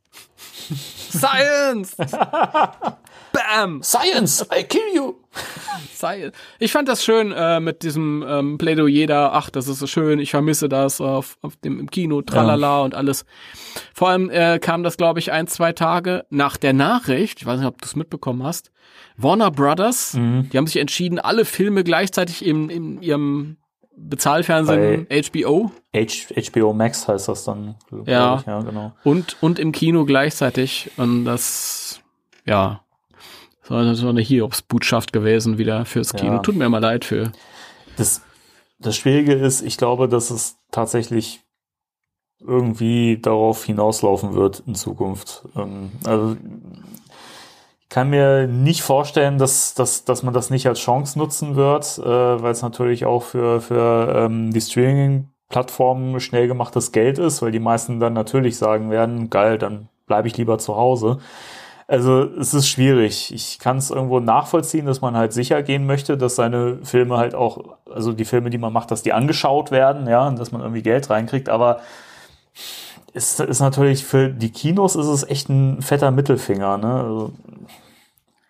Science! 1.11 1.97
Bam! 3.33 3.83
Science! 3.83 4.47
I 4.57 4.65
kill 4.65 4.95
you! 4.95 5.15
Science. 5.95 6.37
Ich 6.59 6.73
fand 6.73 6.89
das 6.89 7.05
schön 7.05 7.33
äh, 7.33 7.61
mit 7.61 7.83
diesem 7.83 8.25
ähm, 8.27 8.59
Plädoyer 8.59 9.07
da. 9.07 9.31
Ach, 9.33 9.51
das 9.51 9.69
ist 9.69 9.79
so 9.79 9.87
schön. 9.87 10.19
Ich 10.19 10.31
vermisse 10.31 10.69
das 10.69 11.01
auf, 11.01 11.39
auf 11.43 11.57
dem 11.57 11.81
im 11.81 11.91
Kino, 11.91 12.23
tralala 12.23 12.79
ja. 12.79 12.83
und 12.83 12.95
alles. 12.95 13.25
Vor 13.93 14.09
allem 14.09 14.31
äh, 14.31 14.59
kam 14.59 14.83
das, 14.83 14.97
glaube 14.97 15.19
ich, 15.19 15.33
ein, 15.33 15.47
zwei 15.47 15.73
Tage 15.73 16.25
nach 16.31 16.57
der 16.57 16.73
Nachricht. 16.73 17.41
Ich 17.41 17.47
weiß 17.47 17.59
nicht, 17.59 17.69
ob 17.69 17.81
du 17.81 17.87
es 17.87 17.97
mitbekommen 17.97 18.43
hast. 18.43 18.71
Warner 19.17 19.51
Brothers, 19.51 20.15
mhm. 20.15 20.49
die 20.51 20.57
haben 20.57 20.67
sich 20.67 20.79
entschieden, 20.79 21.19
alle 21.19 21.45
Filme 21.45 21.85
gleichzeitig 21.85 22.45
in, 22.45 22.69
in 22.69 23.03
ihrem 23.03 23.57
Bezahlfernsehen 23.97 25.07
Bei 25.09 25.23
HBO. 25.23 25.71
H 25.95 26.51
HBO 26.51 26.73
Max 26.73 27.07
heißt 27.07 27.29
das 27.29 27.45
dann. 27.45 27.77
Ja. 28.07 28.39
Ich, 28.41 28.47
ja, 28.47 28.61
genau. 28.61 28.93
Und, 29.05 29.37
und 29.43 29.59
im 29.59 29.73
Kino 29.73 30.05
gleichzeitig. 30.05 30.91
Und 30.97 31.25
das, 31.25 32.01
ja, 32.45 32.85
so 33.63 33.75
eine 34.09 34.21
Hiobs-Botschaft 34.21 35.13
gewesen 35.13 35.59
wieder 35.59 35.85
fürs 35.85 36.13
Kino. 36.13 36.35
Ja. 36.35 36.39
Tut 36.41 36.57
mir 36.57 36.69
mal 36.69 36.79
leid 36.79 37.05
für. 37.05 37.33
Das, 37.97 38.23
das 38.79 38.97
Schwierige 38.97 39.35
ist, 39.35 39.63
ich 39.63 39.77
glaube, 39.77 40.09
dass 40.09 40.31
es 40.31 40.57
tatsächlich 40.71 41.41
irgendwie 42.41 43.19
darauf 43.19 43.65
hinauslaufen 43.65 44.35
wird 44.35 44.63
in 44.67 44.75
Zukunft. 44.75 45.45
Ähm, 45.57 45.93
also 46.05 46.37
kann 47.95 48.11
mir 48.11 48.49
nicht 48.49 48.83
vorstellen, 48.83 49.39
dass, 49.39 49.73
dass, 49.75 50.05
dass 50.05 50.25
man 50.25 50.35
das 50.35 50.51
nicht 50.51 50.67
als 50.67 50.81
Chance 50.81 51.17
nutzen 51.17 51.55
wird, 51.55 51.97
äh, 51.99 52.03
weil 52.43 52.51
es 52.51 52.61
natürlich 52.61 53.07
auch 53.07 53.23
für, 53.23 53.61
für 53.61 54.13
ähm, 54.17 54.53
die 54.53 54.61
Streaming-Plattformen 54.61 56.19
schnell 56.19 56.49
gemachtes 56.49 56.91
Geld 56.91 57.21
ist, 57.21 57.41
weil 57.41 57.53
die 57.53 57.61
meisten 57.61 58.01
dann 58.01 58.13
natürlich 58.13 58.57
sagen 58.57 58.91
werden, 58.91 59.31
geil, 59.31 59.59
dann 59.59 59.89
bleibe 60.09 60.27
ich 60.27 60.37
lieber 60.37 60.59
zu 60.59 60.75
Hause. 60.75 61.19
Also 61.87 62.25
es 62.25 62.53
ist 62.53 62.67
schwierig. 62.67 63.33
Ich 63.33 63.61
kann 63.61 63.77
es 63.77 63.91
irgendwo 63.91 64.19
nachvollziehen, 64.19 64.87
dass 64.87 65.01
man 65.01 65.17
halt 65.17 65.33
sicher 65.33 65.63
gehen 65.63 65.87
möchte, 65.87 66.19
dass 66.19 66.35
seine 66.35 66.79
Filme 66.83 67.17
halt 67.17 67.37
auch, 67.37 67.77
also 67.89 68.13
die 68.13 68.25
Filme, 68.25 68.51
die 68.51 68.59
man 68.59 68.73
macht, 68.73 68.91
dass 68.91 69.05
die 69.05 69.13
angeschaut 69.13 69.71
werden, 69.71 70.09
ja, 70.09 70.27
und 70.27 70.37
dass 70.41 70.51
man 70.51 70.63
irgendwie 70.63 70.83
Geld 70.83 71.11
reinkriegt, 71.11 71.49
aber 71.49 71.79
ist, 73.13 73.39
ist 73.39 73.61
natürlich 73.61 74.05
für 74.05 74.31
die 74.31 74.51
Kinos 74.51 74.97
ist 74.97 75.07
es 75.07 75.23
echt 75.23 75.49
ein 75.49 75.81
fetter 75.81 76.11
Mittelfinger, 76.11 76.77
ne? 76.77 76.95
Also, 76.95 77.33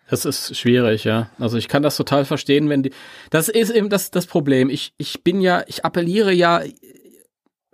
das 0.09 0.25
ist 0.25 0.57
schwierig, 0.57 1.03
ja. 1.03 1.29
Also 1.39 1.57
ich 1.57 1.67
kann 1.67 1.83
das 1.83 1.97
total 1.97 2.25
verstehen, 2.25 2.69
wenn 2.69 2.83
die. 2.83 2.91
Das 3.31 3.49
ist 3.49 3.71
eben 3.71 3.89
das, 3.89 4.11
das 4.11 4.27
Problem. 4.27 4.69
Ich, 4.69 4.93
ich 4.97 5.23
bin 5.23 5.41
ja, 5.41 5.63
ich 5.67 5.83
appelliere 5.83 6.31
ja 6.31 6.61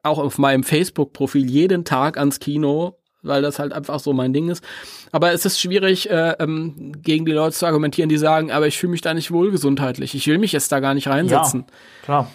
auch 0.04 0.18
auf 0.18 0.38
meinem 0.38 0.64
Facebook-Profil 0.64 1.50
jeden 1.50 1.84
Tag 1.84 2.18
ans 2.18 2.40
Kino, 2.40 2.98
weil 3.22 3.42
das 3.42 3.60
halt 3.60 3.74
einfach 3.74 4.00
so 4.00 4.14
mein 4.14 4.34
Ding 4.34 4.50
ist. 4.50 4.64
Aber 5.12 5.32
es 5.34 5.46
ist 5.46 5.60
schwierig, 5.60 6.10
äh, 6.10 6.36
ähm, 6.40 6.94
gegen 7.02 7.26
die 7.26 7.34
Leute 7.34 7.56
zu 7.56 7.66
argumentieren, 7.66 8.10
die 8.10 8.18
sagen, 8.18 8.52
aber 8.52 8.68
ich 8.68 8.78
fühle 8.78 8.92
mich 8.92 9.02
da 9.02 9.14
nicht 9.14 9.32
wohl 9.32 9.52
gesundheitlich. 9.52 10.16
Ich 10.16 10.26
will 10.28 10.38
mich 10.38 10.54
jetzt 10.54 10.72
da 10.72 10.80
gar 10.80 10.94
nicht 10.94 11.08
reinsetzen. 11.08 11.66
Ja, 11.68 12.04
klar. 12.04 12.32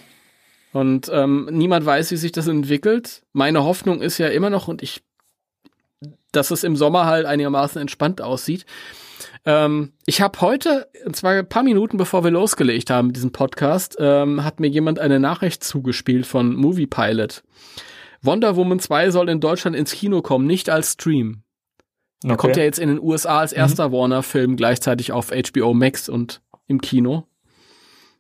Und 0.72 1.10
ähm, 1.12 1.48
niemand 1.50 1.86
weiß, 1.86 2.10
wie 2.10 2.16
sich 2.16 2.32
das 2.32 2.48
entwickelt. 2.48 3.22
Meine 3.32 3.64
Hoffnung 3.64 4.02
ist 4.02 4.18
ja 4.18 4.28
immer 4.28 4.50
noch, 4.50 4.68
und 4.68 4.82
ich, 4.82 5.02
dass 6.32 6.50
es 6.50 6.64
im 6.64 6.76
Sommer 6.76 7.06
halt 7.06 7.24
einigermaßen 7.24 7.80
entspannt 7.80 8.20
aussieht. 8.20 8.66
Ähm, 9.46 9.92
ich 10.06 10.20
habe 10.20 10.40
heute, 10.40 10.88
und 11.06 11.14
zwar 11.14 11.34
ein 11.34 11.48
paar 11.48 11.62
Minuten 11.62 11.96
bevor 11.96 12.24
wir 12.24 12.32
losgelegt 12.32 12.90
haben, 12.90 13.12
diesen 13.12 13.30
Podcast, 13.30 13.96
ähm, 14.00 14.44
hat 14.44 14.58
mir 14.58 14.66
jemand 14.66 14.98
eine 14.98 15.20
Nachricht 15.20 15.62
zugespielt 15.62 16.26
von 16.26 16.54
Movie 16.54 16.88
Pilot. 16.88 17.44
Wonder 18.22 18.56
Woman 18.56 18.80
2 18.80 19.12
soll 19.12 19.28
in 19.28 19.40
Deutschland 19.40 19.76
ins 19.76 19.92
Kino 19.92 20.20
kommen, 20.20 20.46
nicht 20.46 20.68
als 20.68 20.94
Stream. 20.94 21.42
Okay. 22.24 22.32
Er 22.32 22.36
kommt 22.36 22.56
ja 22.56 22.64
jetzt 22.64 22.80
in 22.80 22.88
den 22.88 23.00
USA 23.00 23.38
als 23.38 23.52
erster 23.52 23.88
mhm. 23.88 23.92
Warner-Film 23.92 24.56
gleichzeitig 24.56 25.12
auf 25.12 25.30
HBO 25.30 25.74
Max 25.74 26.08
und 26.08 26.42
im 26.66 26.80
Kino. 26.80 27.28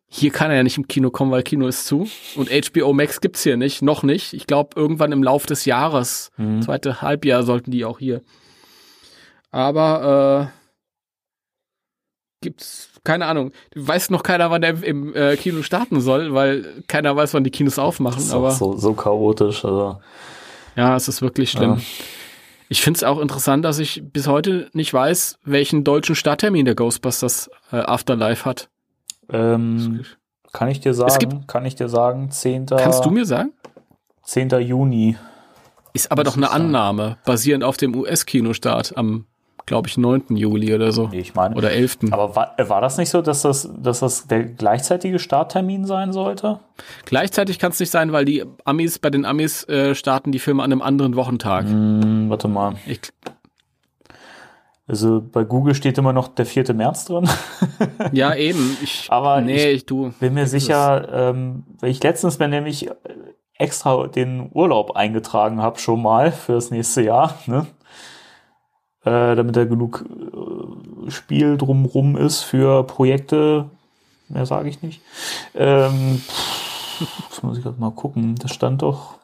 Hier 0.08 0.30
kann 0.30 0.50
er 0.52 0.58
ja 0.58 0.62
nicht 0.62 0.78
im 0.78 0.86
Kino 0.86 1.10
kommen, 1.10 1.32
weil 1.32 1.42
Kino 1.42 1.66
ist 1.66 1.86
zu. 1.86 2.06
Und 2.36 2.50
HBO 2.50 2.92
Max 2.92 3.20
gibt's 3.20 3.42
hier 3.42 3.56
nicht, 3.56 3.82
noch 3.82 4.04
nicht. 4.04 4.32
Ich 4.32 4.46
glaube, 4.46 4.78
irgendwann 4.80 5.10
im 5.10 5.24
Lauf 5.24 5.46
des 5.46 5.64
Jahres, 5.64 6.30
mhm. 6.36 6.62
zweite 6.62 7.02
Halbjahr, 7.02 7.42
sollten 7.42 7.72
die 7.72 7.84
auch 7.84 7.98
hier. 7.98 8.22
Aber 9.50 10.52
äh, 10.54 10.65
gibt's 12.46 12.90
keine 13.02 13.26
Ahnung. 13.26 13.50
Weiß 13.74 14.10
noch 14.10 14.22
keiner, 14.22 14.50
wann 14.50 14.62
der 14.62 14.82
im 14.84 15.14
äh, 15.14 15.36
Kino 15.36 15.62
starten 15.62 16.00
soll, 16.00 16.32
weil 16.32 16.82
keiner 16.86 17.16
weiß, 17.16 17.34
wann 17.34 17.44
die 17.44 17.50
Kinos 17.50 17.78
aufmachen. 17.78 18.16
Das 18.16 18.26
ist 18.26 18.32
aber 18.32 18.52
so, 18.52 18.76
so 18.76 18.94
chaotisch. 18.94 19.64
Also. 19.64 19.98
Ja, 20.76 20.94
es 20.94 21.08
ist 21.08 21.22
wirklich 21.22 21.50
schlimm. 21.50 21.74
Ja. 21.74 21.80
Ich 22.68 22.82
finde 22.82 22.98
es 22.98 23.04
auch 23.04 23.20
interessant, 23.20 23.64
dass 23.64 23.78
ich 23.78 24.02
bis 24.04 24.28
heute 24.28 24.68
nicht 24.72 24.92
weiß, 24.92 25.38
welchen 25.44 25.84
deutschen 25.84 26.14
Starttermin 26.14 26.64
der 26.64 26.74
Ghostbusters 26.74 27.50
äh, 27.72 27.76
Afterlife 27.76 28.44
hat. 28.44 28.68
Ähm, 29.30 30.04
kann 30.52 30.68
ich 30.68 30.80
dir 30.80 30.94
sagen? 30.94 31.44
Kann 31.46 31.64
ich 31.64 31.74
dir 31.74 31.88
sagen? 31.88 32.30
10. 32.30 32.66
Kannst 32.66 33.04
du 33.04 33.10
mir 33.10 33.24
sagen? 33.24 33.52
10. 34.22 34.50
Juni. 34.60 35.16
Ist 35.92 36.12
aber 36.12 36.24
doch 36.24 36.36
eine 36.36 36.50
Annahme, 36.50 37.18
basierend 37.24 37.64
auf 37.64 37.76
dem 37.76 37.94
US-Kinostart 37.96 38.96
am 38.96 39.26
glaube 39.66 39.88
ich, 39.88 39.98
9. 39.98 40.36
Juli 40.36 40.72
oder 40.74 40.92
so. 40.92 41.08
Nee, 41.08 41.18
ich 41.18 41.34
meine. 41.34 41.56
Oder 41.56 41.72
11. 41.72 41.98
Aber 42.12 42.36
war, 42.36 42.54
war 42.56 42.80
das 42.80 42.96
nicht 42.98 43.10
so, 43.10 43.20
dass 43.20 43.42
das, 43.42 43.68
dass 43.76 44.00
das 44.00 44.28
der 44.28 44.44
gleichzeitige 44.44 45.18
Starttermin 45.18 45.84
sein 45.84 46.12
sollte? 46.12 46.60
Gleichzeitig 47.04 47.58
kann 47.58 47.72
es 47.72 47.80
nicht 47.80 47.90
sein, 47.90 48.12
weil 48.12 48.24
die 48.24 48.44
Amis, 48.64 48.98
bei 48.98 49.10
den 49.10 49.24
Amis 49.24 49.64
äh, 49.68 49.94
starten 49.94 50.30
die 50.30 50.38
Filme 50.38 50.62
an 50.62 50.72
einem 50.72 50.82
anderen 50.82 51.16
Wochentag. 51.16 51.66
Hm, 51.66 52.30
warte 52.30 52.46
mal. 52.48 52.76
Ich, 52.86 53.00
also 54.88 55.20
bei 55.20 55.42
Google 55.42 55.74
steht 55.74 55.98
immer 55.98 56.12
noch 56.12 56.28
der 56.28 56.46
4. 56.46 56.72
März 56.72 57.06
drin. 57.06 57.28
ja, 58.12 58.34
eben. 58.34 58.76
Ich, 58.82 59.06
Aber 59.10 59.40
nee, 59.40 59.70
ich, 59.70 59.86
du, 59.86 60.12
bin 60.20 60.34
mir 60.34 60.46
sicher, 60.46 61.08
ähm, 61.12 61.64
weil 61.80 61.90
ich 61.90 62.02
letztens 62.02 62.38
mir 62.38 62.46
nämlich 62.46 62.88
extra 63.58 64.06
den 64.06 64.50
Urlaub 64.52 64.94
eingetragen 64.94 65.60
habe 65.62 65.78
schon 65.78 66.02
mal 66.02 66.30
für 66.30 66.52
das 66.52 66.70
nächste 66.70 67.02
Jahr. 67.02 67.34
Ne? 67.46 67.66
Äh, 69.06 69.34
damit 69.36 69.56
da 69.56 69.64
genug 69.64 70.04
äh, 71.06 71.10
Spiel 71.10 71.56
drumrum 71.56 72.16
ist 72.16 72.42
für 72.42 72.84
Projekte. 72.84 73.70
Mehr 74.28 74.44
sage 74.46 74.68
ich 74.68 74.82
nicht. 74.82 75.00
Ähm, 75.54 76.20
das 77.30 77.42
muss 77.42 77.56
ich 77.58 77.62
gerade 77.64 77.80
mal 77.80 77.92
gucken. 77.92 78.34
Das 78.36 78.52
stand 78.52 78.82
doch 78.82 79.14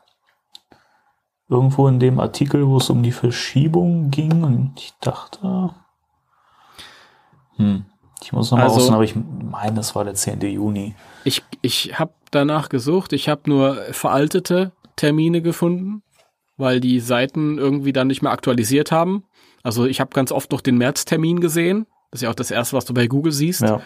irgendwo 1.49 1.89
in 1.89 1.99
dem 2.01 2.21
Artikel, 2.21 2.67
wo 2.69 2.77
es 2.79 2.89
um 2.89 3.03
die 3.03 3.13
Verschiebung 3.13 4.11
ging 4.11 4.43
und 4.45 4.73
ich 4.77 4.95
dachte, 5.01 5.71
hm, 7.57 7.85
ich 8.23 8.33
muss 8.33 8.51
nochmal 8.51 8.69
Also- 8.69 8.81
also, 8.81 8.93
aber 8.95 9.05
ich 9.05 9.15
meine, 9.17 9.75
das 9.77 9.95
war 9.95 10.05
der 10.05 10.15
10. 10.15 10.41
Juni. 10.41 10.95
Ich, 11.25 11.43
ich 11.61 11.99
habe 11.99 12.13
danach 12.31 12.69
gesucht, 12.69 13.13
ich 13.13 13.29
habe 13.29 13.43
nur 13.47 13.77
veraltete 13.91 14.73
Termine 14.97 15.43
gefunden, 15.43 16.03
weil 16.57 16.81
die 16.81 17.01
Seiten 17.01 17.59
irgendwie 17.59 17.93
dann 17.93 18.07
nicht 18.07 18.23
mehr 18.23 18.33
aktualisiert 18.33 18.93
haben. 18.93 19.25
Also 19.63 19.87
ich 19.87 20.01
habe 20.01 20.11
ganz 20.13 20.33
oft 20.33 20.53
noch 20.53 20.61
den 20.61 20.77
Märztermin 20.77 21.41
gesehen. 21.41 21.87
Das 22.11 22.21
ist 22.21 22.25
ja 22.25 22.31
auch 22.31 22.35
das 22.35 22.51
erste, 22.51 22.77
was 22.77 22.85
du 22.85 22.93
bei 22.93 23.07
Google 23.07 23.33
siehst. 23.33 23.63
Ja, 23.63 23.81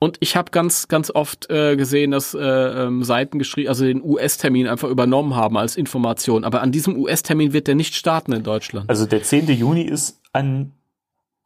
Und 0.00 0.16
ich 0.18 0.36
habe 0.36 0.50
ganz, 0.50 0.88
ganz 0.88 1.10
oft 1.10 1.48
äh, 1.50 1.76
gesehen, 1.76 2.10
dass 2.10 2.34
äh, 2.34 2.40
ähm, 2.40 3.04
Seiten 3.04 3.38
geschrieben, 3.38 3.68
also 3.68 3.84
den 3.84 4.02
US-Termin 4.02 4.66
einfach 4.66 4.88
übernommen 4.88 5.36
haben 5.36 5.56
als 5.56 5.76
Information. 5.76 6.44
Aber 6.44 6.62
an 6.62 6.72
diesem 6.72 6.96
US-Termin 6.96 7.52
wird 7.52 7.68
der 7.68 7.76
nicht 7.76 7.94
starten 7.94 8.32
in 8.32 8.42
Deutschland. 8.42 8.90
also 8.90 9.06
der 9.06 9.22
10. 9.22 9.46
Juni 9.50 9.82
ist 9.82 10.20
ein 10.32 10.72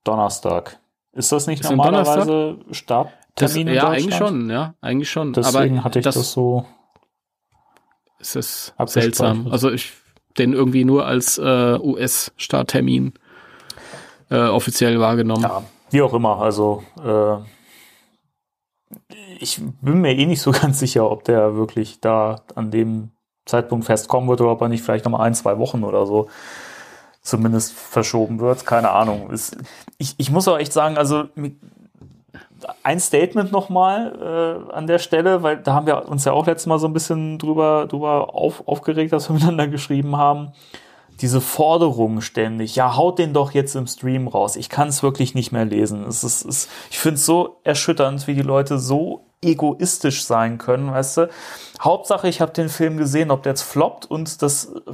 Donnerstag. 0.02 0.78
Ist 1.12 1.30
das 1.30 1.46
nicht 1.46 1.62
Ist 1.62 1.70
normalerweise 1.70 2.56
das, 2.68 2.76
Starttermin 2.78 3.68
in 3.68 3.74
ja, 3.74 3.82
Deutschland? 3.82 3.96
eigentlich 3.96 4.14
schon, 4.16 4.50
ja, 4.50 4.74
eigentlich 4.80 5.10
schon. 5.10 5.32
Deswegen 5.34 5.76
Aber 5.76 5.84
hatte 5.84 5.98
ich 5.98 6.04
das, 6.04 6.32
so. 6.32 6.64
es 8.18 8.34
ist 8.34 8.74
seltsam. 8.86 9.48
Also 9.50 9.70
ich 9.70 9.92
den 10.38 10.52
irgendwie 10.52 10.84
nur 10.84 11.06
als 11.06 11.38
äh, 11.38 11.78
US-Starttermin 11.78 13.12
äh, 14.30 14.48
offiziell 14.48 15.00
wahrgenommen. 15.00 15.42
Ja, 15.42 15.62
wie 15.90 16.02
auch 16.02 16.14
immer. 16.14 16.40
Also 16.40 16.82
äh, 17.04 17.36
ich 19.38 19.60
bin 19.80 20.00
mir 20.00 20.16
eh 20.16 20.26
nicht 20.26 20.40
so 20.40 20.52
ganz 20.62 20.78
sicher, 20.78 21.10
ob 21.10 21.24
der 21.24 21.56
wirklich 21.56 22.00
da 22.00 22.36
an 22.54 22.70
dem 22.70 23.10
Zeitpunkt 23.44 23.84
festkommen 23.84 24.28
wird 24.28 24.40
oder 24.40 24.52
ob 24.52 24.62
er 24.62 24.68
nicht 24.68 24.82
vielleicht 24.82 25.04
noch 25.04 25.12
mal 25.12 25.24
ein, 25.24 25.34
zwei 25.34 25.58
Wochen 25.58 25.84
oder 25.84 26.06
so 26.06 26.28
zumindest 27.20 27.72
verschoben 27.72 28.40
wird. 28.40 28.66
Keine 28.66 28.90
Ahnung. 28.90 29.30
Ist, 29.30 29.56
ich, 29.98 30.14
ich 30.18 30.30
muss 30.30 30.46
auch 30.48 30.58
echt 30.58 30.72
sagen, 30.72 30.98
also 30.98 31.24
ein 32.82 33.00
Statement 33.00 33.52
nochmal 33.52 34.68
äh, 34.70 34.72
an 34.72 34.86
der 34.86 34.98
Stelle, 34.98 35.42
weil 35.42 35.58
da 35.58 35.74
haben 35.74 35.86
wir 35.86 36.08
uns 36.08 36.24
ja 36.24 36.32
auch 36.32 36.46
letztes 36.46 36.66
Mal 36.66 36.78
so 36.78 36.86
ein 36.86 36.92
bisschen 36.92 37.38
drüber, 37.38 37.86
drüber 37.88 38.34
auf, 38.34 38.66
aufgeregt, 38.66 39.12
dass 39.12 39.28
wir 39.28 39.34
miteinander 39.34 39.68
geschrieben 39.68 40.16
haben. 40.16 40.52
Diese 41.20 41.40
Forderung 41.40 42.20
ständig, 42.20 42.76
ja, 42.76 42.96
haut 42.96 43.18
den 43.18 43.32
doch 43.32 43.52
jetzt 43.52 43.76
im 43.76 43.86
Stream 43.86 44.28
raus. 44.28 44.56
Ich 44.56 44.68
kann 44.68 44.88
es 44.88 45.02
wirklich 45.02 45.34
nicht 45.34 45.52
mehr 45.52 45.64
lesen. 45.64 46.04
Es 46.04 46.24
ist, 46.24 46.44
es, 46.44 46.68
ich 46.90 46.98
finde 46.98 47.16
es 47.16 47.26
so 47.26 47.60
erschütternd, 47.62 48.26
wie 48.26 48.34
die 48.34 48.42
Leute 48.42 48.78
so 48.78 49.26
egoistisch 49.42 50.24
sein 50.24 50.58
können, 50.58 50.90
weißt 50.90 51.18
du. 51.18 51.28
Hauptsache, 51.80 52.28
ich 52.28 52.40
habe 52.40 52.52
den 52.52 52.68
Film 52.68 52.96
gesehen, 52.96 53.30
ob 53.30 53.42
der 53.42 53.52
jetzt 53.52 53.62
floppt 53.62 54.06
und 54.06 54.42
das 54.42 54.66
äh, 54.66 54.92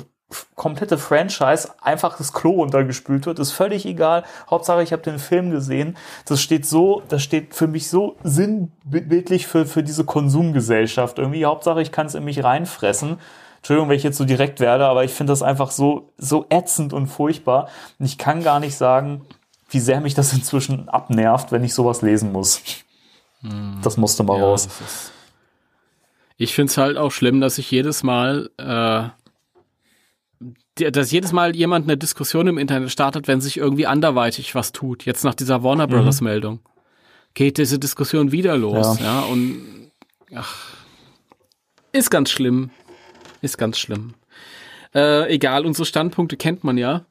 komplette 0.54 0.98
Franchise 0.98 1.70
einfach 1.80 2.16
das 2.18 2.33
Klo 2.33 2.52
runtergespült 2.52 3.26
wird, 3.26 3.38
ist 3.38 3.52
völlig 3.52 3.87
egal. 3.87 4.24
Hauptsache, 4.48 4.83
ich 4.83 4.92
habe 4.92 5.02
den 5.02 5.18
Film 5.18 5.50
gesehen. 5.50 5.96
Das 6.26 6.40
steht 6.40 6.66
so, 6.66 7.02
das 7.09 7.22
steht 7.22 7.54
für 7.54 7.66
mich 7.66 7.88
so 7.88 8.16
sinnbildlich 8.22 9.46
für, 9.46 9.66
für 9.66 9.83
diese 9.83 10.04
Konsumgesellschaft. 10.04 11.18
Irgendwie, 11.18 11.44
Hauptsache, 11.44 11.83
ich 11.83 11.92
kann 11.92 12.06
es 12.06 12.14
in 12.14 12.24
mich 12.24 12.44
reinfressen. 12.44 13.18
Entschuldigung, 13.61 13.88
wenn 13.90 13.96
ich 13.96 14.03
jetzt 14.03 14.16
so 14.18 14.25
direkt 14.25 14.59
werde, 14.61 14.87
aber 14.87 15.05
ich 15.05 15.12
finde 15.12 15.33
das 15.33 15.42
einfach 15.42 15.70
so, 15.70 16.12
so 16.18 16.46
ätzend 16.51 16.92
und 16.92 17.07
furchtbar. 17.07 17.68
Und 17.99 18.07
ich 18.07 18.16
kann 18.18 18.42
gar 18.42 18.59
nicht 18.61 18.75
sagen, 18.77 19.23
wie 19.68 19.81
sehr 19.81 20.01
mich 20.01 20.14
das 20.14 20.33
inzwischen 20.35 20.88
abnervt, 20.88 21.53
wenn 21.53 21.62
ich 21.64 21.75
sowas 21.75 22.03
lesen 22.03 22.33
muss. 22.33 22.62
Das 23.83 23.96
musste 23.96 24.23
mal 24.23 24.38
Ja, 24.38 24.44
raus. 24.44 24.68
Ich 26.37 26.55
finde 26.55 26.70
es 26.70 26.77
halt 26.79 26.96
auch 26.99 27.11
schlimm, 27.12 27.40
dass 27.40 27.57
ich 27.59 27.70
jedes 27.70 28.03
Mal, 28.03 28.51
äh, 28.59 29.09
dass 30.90 31.11
jedes 31.11 31.33
Mal 31.33 31.55
jemand 31.55 31.85
eine 31.87 31.96
Diskussion 31.99 32.46
im 32.46 32.57
Internet 32.59 32.90
startet, 32.90 33.29
wenn 33.29 33.40
sich 33.42 33.57
irgendwie 33.59 33.87
anderweitig 33.87 34.55
was 34.55 34.73
tut. 34.73 35.05
Jetzt 35.05 35.25
nach 35.25 35.35
dieser 35.35 35.62
Warner 35.62 35.87
Mhm. 35.87 35.90
Brothers 35.90 36.20
Meldung 36.23 36.61
geht 37.35 37.59
diese 37.59 37.79
Diskussion 37.79 38.33
wieder 38.33 38.57
los. 38.57 38.99
Ja, 39.01 39.20
und 39.20 39.90
ach, 40.35 40.55
ist 41.92 42.11
ganz 42.11 42.31
schlimm. 42.31 42.70
Ist 43.42 43.59
ganz 43.59 43.79
schlimm. 43.79 44.14
Äh, 44.94 45.33
egal, 45.35 45.66
unsere 45.66 45.87
Standpunkte 45.87 46.37
kennt 46.37 46.64
man 46.64 46.76
ja. 46.79 47.05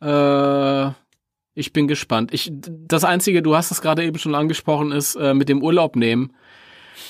Äh, 0.00 0.92
ich 1.54 1.72
bin 1.72 1.88
gespannt. 1.88 2.32
Ich, 2.32 2.50
das 2.52 3.04
Einzige, 3.04 3.42
du 3.42 3.54
hast 3.56 3.70
es 3.70 3.82
gerade 3.82 4.04
eben 4.04 4.18
schon 4.18 4.34
angesprochen, 4.34 4.92
ist 4.92 5.16
äh, 5.16 5.34
mit 5.34 5.48
dem 5.48 5.62
Urlaub 5.62 5.96
nehmen. 5.96 6.32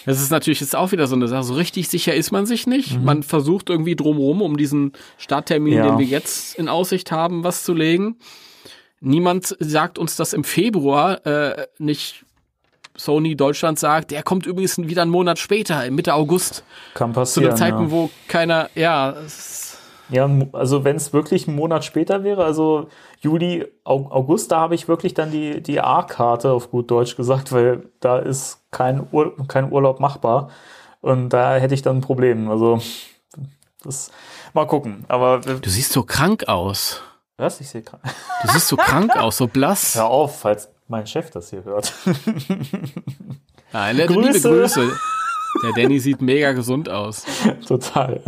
Das 0.07 0.21
ist 0.21 0.31
natürlich 0.31 0.61
jetzt 0.61 0.75
auch 0.75 0.93
wieder 0.93 1.07
so 1.07 1.15
eine 1.15 1.29
Sache. 1.29 1.43
So 1.45 1.55
richtig 1.55 1.89
sicher 1.89 2.15
ist 2.15 2.31
man 2.31 2.47
sich 2.47 2.67
nicht. 2.67 2.99
Man 3.01 3.23
versucht 3.23 3.69
irgendwie 3.71 3.97
drumherum, 3.97 4.41
um 4.41 4.57
diesen 4.57 4.93
Starttermin, 5.19 5.75
Ja. 5.75 5.89
den 5.89 5.99
wir 5.99 6.07
jetzt 6.07 6.55
in 6.59 6.69
Aussicht 6.69 7.13
haben, 7.13 7.45
was 7.45 7.65
zu 7.65 7.75
legen. 7.75 8.17
Niemand 9.01 9.57
sagt 9.61 9.99
uns 9.99 10.17
das 10.17 10.33
im 10.33 10.45
Februar 10.45 11.25
äh, 11.27 11.67
nicht. 11.79 12.25
Sony 13.01 13.37
Deutschland 13.37 13.79
sagt, 13.79 14.11
der 14.11 14.23
kommt 14.23 14.47
übrigens 14.47 14.77
wieder 14.79 15.03
einen 15.03 15.11
Monat 15.11 15.39
später, 15.39 15.91
Mitte 15.91 16.15
August, 16.15 16.65
Kann 16.95 17.11
zu 17.13 17.21
passieren. 17.21 17.51
den 17.51 17.57
Zeiten, 17.57 17.83
ja. 17.85 17.91
wo 17.91 18.11
keiner, 18.29 18.69
ja, 18.75 19.15
Ja, 20.11 20.29
also 20.53 20.85
wenn 20.85 20.97
es 20.97 21.13
wirklich 21.13 21.47
einen 21.47 21.57
Monat 21.57 21.85
später 21.85 22.25
wäre, 22.25 22.45
also 22.45 22.89
Juli, 23.21 23.67
Au- 23.85 24.11
August, 24.11 24.51
da 24.53 24.59
habe 24.61 24.75
ich 24.75 24.89
wirklich 24.89 25.15
dann 25.15 25.31
die, 25.31 25.63
die 25.63 25.81
A-Karte 25.81 26.51
auf 26.53 26.71
gut 26.71 26.91
Deutsch 26.91 27.17
gesagt, 27.17 27.53
weil 27.53 27.89
da 28.01 28.19
ist 28.19 28.59
kein, 28.71 29.07
Ur 29.13 29.35
kein 29.47 29.71
Urlaub 29.71 30.01
machbar. 30.01 30.51
Und 31.01 31.29
da 31.31 31.57
hätte 31.57 31.75
ich 31.75 31.83
dann 31.83 31.99
ein 31.99 32.01
Problem. 32.01 32.51
Also 32.51 32.81
das 33.85 34.11
mal 34.53 34.67
gucken. 34.67 35.05
Aber 35.09 35.39
du 35.41 35.71
siehst 35.71 35.93
so 35.93 36.03
krank 36.03 36.49
aus. 36.49 37.01
was? 37.37 37.61
Ich 37.61 37.69
sehe 37.71 37.83
gerade. 37.83 38.03
Du 38.43 38.49
siehst 38.53 38.69
so 38.69 38.77
krank 38.77 39.17
aus, 39.19 39.37
so 39.37 39.47
blass. 39.47 39.95
Hör 39.95 40.07
auf, 40.07 40.41
falls 40.41 40.69
mein 40.91 41.07
Chef 41.07 41.31
das 41.31 41.51
hier 41.51 41.65
hört. 41.65 41.93
Nein, 43.73 43.97
liebe 43.97 44.15
Grüße. 44.15 44.49
Grüße. 44.49 44.93
Der 45.63 45.73
Danny 45.83 45.99
sieht 45.99 46.21
mega 46.21 46.53
gesund 46.53 46.89
aus. 46.89 47.25
Total. 47.67 48.21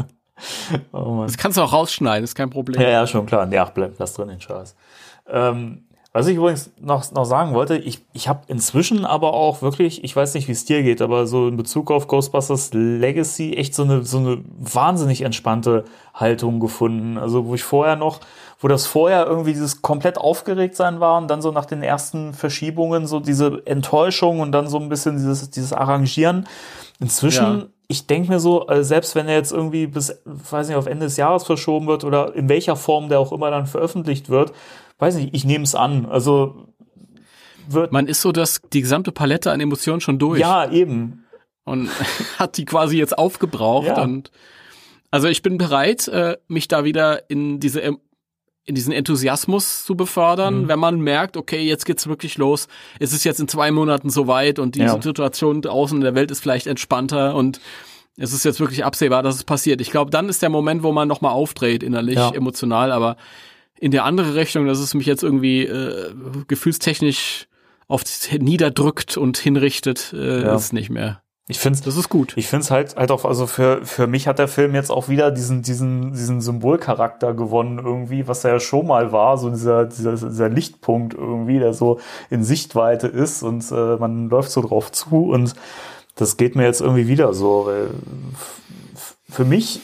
Oh 0.92 1.10
Mann. 1.10 1.26
Das 1.26 1.36
kannst 1.36 1.58
du 1.58 1.62
auch 1.62 1.72
rausschneiden, 1.72 2.24
ist 2.24 2.34
kein 2.34 2.50
Problem. 2.50 2.80
Ja, 2.80 2.88
ja, 2.88 3.06
schon 3.06 3.26
klar. 3.26 3.48
Ach, 3.58 3.70
bleib, 3.70 3.94
lass 3.98 4.14
drin 4.14 4.28
den 4.28 4.40
Scheiß. 4.40 4.74
Ähm, 5.28 5.84
was 6.12 6.26
ich 6.26 6.36
übrigens 6.36 6.70
noch, 6.78 7.10
noch 7.12 7.24
sagen 7.24 7.54
wollte, 7.54 7.78
ich, 7.78 8.04
ich 8.12 8.28
habe 8.28 8.42
inzwischen 8.48 9.06
aber 9.06 9.32
auch 9.32 9.62
wirklich, 9.62 10.04
ich 10.04 10.14
weiß 10.14 10.34
nicht, 10.34 10.46
wie 10.46 10.52
es 10.52 10.64
dir 10.66 10.82
geht, 10.82 11.00
aber 11.00 11.26
so 11.26 11.48
in 11.48 11.56
Bezug 11.56 11.90
auf 11.90 12.06
Ghostbusters 12.06 12.70
Legacy 12.74 13.54
echt 13.54 13.74
so 13.74 13.84
eine, 13.84 14.04
so 14.04 14.18
eine 14.18 14.44
wahnsinnig 14.58 15.22
entspannte 15.22 15.84
Haltung 16.12 16.60
gefunden. 16.60 17.16
Also 17.16 17.46
wo 17.46 17.54
ich 17.54 17.62
vorher 17.62 17.96
noch, 17.96 18.20
wo 18.62 18.68
das 18.68 18.86
vorher 18.86 19.26
irgendwie 19.26 19.52
dieses 19.52 19.82
komplett 19.82 20.16
aufgeregt 20.16 20.76
sein 20.76 21.00
war 21.00 21.18
und 21.18 21.28
dann 21.28 21.42
so 21.42 21.50
nach 21.50 21.66
den 21.66 21.82
ersten 21.82 22.32
Verschiebungen 22.32 23.06
so 23.06 23.20
diese 23.20 23.60
Enttäuschung 23.66 24.40
und 24.40 24.52
dann 24.52 24.68
so 24.68 24.78
ein 24.78 24.88
bisschen 24.88 25.16
dieses, 25.16 25.50
dieses 25.50 25.72
Arrangieren. 25.72 26.46
Inzwischen 27.00 27.44
Ja. 27.44 27.66
ich 27.88 28.06
denke 28.06 28.30
mir 28.30 28.38
so, 28.40 28.68
äh, 28.68 28.84
selbst 28.84 29.14
wenn 29.16 29.26
er 29.28 29.34
jetzt 29.34 29.50
irgendwie 29.52 29.88
bis, 29.88 30.16
weiß 30.24 30.68
nicht, 30.68 30.76
auf 30.76 30.86
Ende 30.86 31.06
des 31.06 31.16
Jahres 31.16 31.42
verschoben 31.44 31.88
wird 31.88 32.04
oder 32.04 32.34
in 32.36 32.48
welcher 32.48 32.76
Form 32.76 33.08
der 33.08 33.18
auch 33.18 33.32
immer 33.32 33.50
dann 33.50 33.66
veröffentlicht 33.66 34.28
wird, 34.30 34.52
weiß 35.00 35.16
nicht, 35.16 35.34
ich 35.34 35.44
nehme 35.44 35.64
es 35.64 35.74
an. 35.74 36.06
Also 36.06 36.68
wird, 37.68 37.90
Man 37.92 38.06
ist 38.06 38.20
so 38.20 38.30
das, 38.30 38.60
die 38.72 38.80
gesamte 38.80 39.10
Palette 39.12 39.50
an 39.50 39.60
Emotionen 39.60 40.00
schon 40.00 40.18
durch 40.20 40.40
ja, 40.40 40.70
eben. 40.70 41.24
und 41.64 41.88
hat 42.38 42.56
die 42.58 42.64
quasi 42.64 42.96
jetzt 42.96 43.18
aufgebraucht 43.18 43.88
Ja. 43.88 44.02
und 44.02 44.30
also 45.10 45.26
ich 45.28 45.42
bin 45.42 45.58
bereit, 45.58 46.06
äh, 46.08 46.36
mich 46.48 46.68
da 46.68 46.84
wieder 46.84 47.28
in 47.28 47.60
diese 47.60 47.82
in 48.64 48.74
diesen 48.76 48.92
Enthusiasmus 48.92 49.84
zu 49.84 49.96
befördern, 49.96 50.62
Mhm. 50.62 50.68
wenn 50.68 50.78
man 50.78 51.00
merkt, 51.00 51.36
okay, 51.36 51.60
jetzt 51.62 51.84
geht's 51.84 52.06
wirklich 52.06 52.38
los. 52.38 52.68
Es 53.00 53.12
ist 53.12 53.24
jetzt 53.24 53.40
in 53.40 53.48
zwei 53.48 53.70
Monaten 53.72 54.08
soweit 54.10 54.58
und 54.58 54.76
die 54.76 54.80
Ja. 54.80 54.92
Situation 54.92 55.62
draußen 55.62 55.96
in 55.98 56.02
der 56.04 56.14
Welt 56.14 56.30
ist 56.30 56.40
vielleicht 56.40 56.66
entspannter 56.68 57.34
und 57.34 57.60
es 58.16 58.32
ist 58.32 58.44
jetzt 58.44 58.60
wirklich 58.60 58.84
absehbar, 58.84 59.22
dass 59.22 59.34
es 59.36 59.44
passiert. 59.44 59.80
Ich 59.80 59.90
glaube, 59.90 60.10
dann 60.10 60.28
ist 60.28 60.42
der 60.42 60.50
Moment, 60.50 60.82
wo 60.82 60.92
man 60.92 61.08
nochmal 61.08 61.32
aufdreht, 61.32 61.82
innerlich, 61.82 62.16
Ja. 62.16 62.30
emotional, 62.34 62.92
aber 62.92 63.16
in 63.80 63.90
der 63.90 64.04
andere 64.04 64.34
Richtung, 64.36 64.66
dass 64.66 64.78
es 64.78 64.94
mich 64.94 65.06
jetzt 65.06 65.22
irgendwie 65.24 65.62
äh, 65.64 66.12
gefühlstechnisch 66.46 67.46
auf 67.88 68.02
niederdrückt 68.38 69.16
und 69.16 69.38
hinrichtet, 69.38 70.12
äh, 70.16 70.42
Ja. 70.42 70.54
ist 70.54 70.72
nicht 70.72 70.90
mehr. 70.90 71.21
Ich 71.48 71.58
finde 71.58 71.80
Das 71.80 71.96
ist 71.96 72.08
gut. 72.08 72.34
Ich 72.36 72.46
finde 72.46 72.62
es 72.62 72.70
halt, 72.70 72.96
halt 72.96 73.10
auch, 73.10 73.24
also 73.24 73.48
für, 73.48 73.84
für 73.84 74.06
mich 74.06 74.28
hat 74.28 74.38
der 74.38 74.46
Film 74.46 74.74
jetzt 74.74 74.90
auch 74.90 75.08
wieder 75.08 75.32
diesen, 75.32 75.62
diesen, 75.62 76.12
diesen 76.12 76.40
Symbolcharakter 76.40 77.34
gewonnen 77.34 77.78
irgendwie, 77.78 78.28
was 78.28 78.44
er 78.44 78.52
ja 78.52 78.60
schon 78.60 78.86
mal 78.86 79.10
war, 79.10 79.36
so 79.38 79.50
dieser, 79.50 79.86
dieser, 79.86 80.12
dieser 80.12 80.48
Lichtpunkt 80.48 81.14
irgendwie, 81.14 81.58
der 81.58 81.74
so 81.74 81.98
in 82.30 82.44
Sichtweite 82.44 83.08
ist 83.08 83.42
und 83.42 83.70
äh, 83.72 83.96
man 83.96 84.28
läuft 84.28 84.52
so 84.52 84.62
drauf 84.62 84.92
zu 84.92 85.30
und 85.30 85.54
das 86.14 86.36
geht 86.36 86.54
mir 86.54 86.64
jetzt 86.64 86.80
irgendwie 86.80 87.08
wieder 87.08 87.34
so, 87.34 87.66
weil 87.66 87.90
für 89.28 89.44
mich 89.44 89.80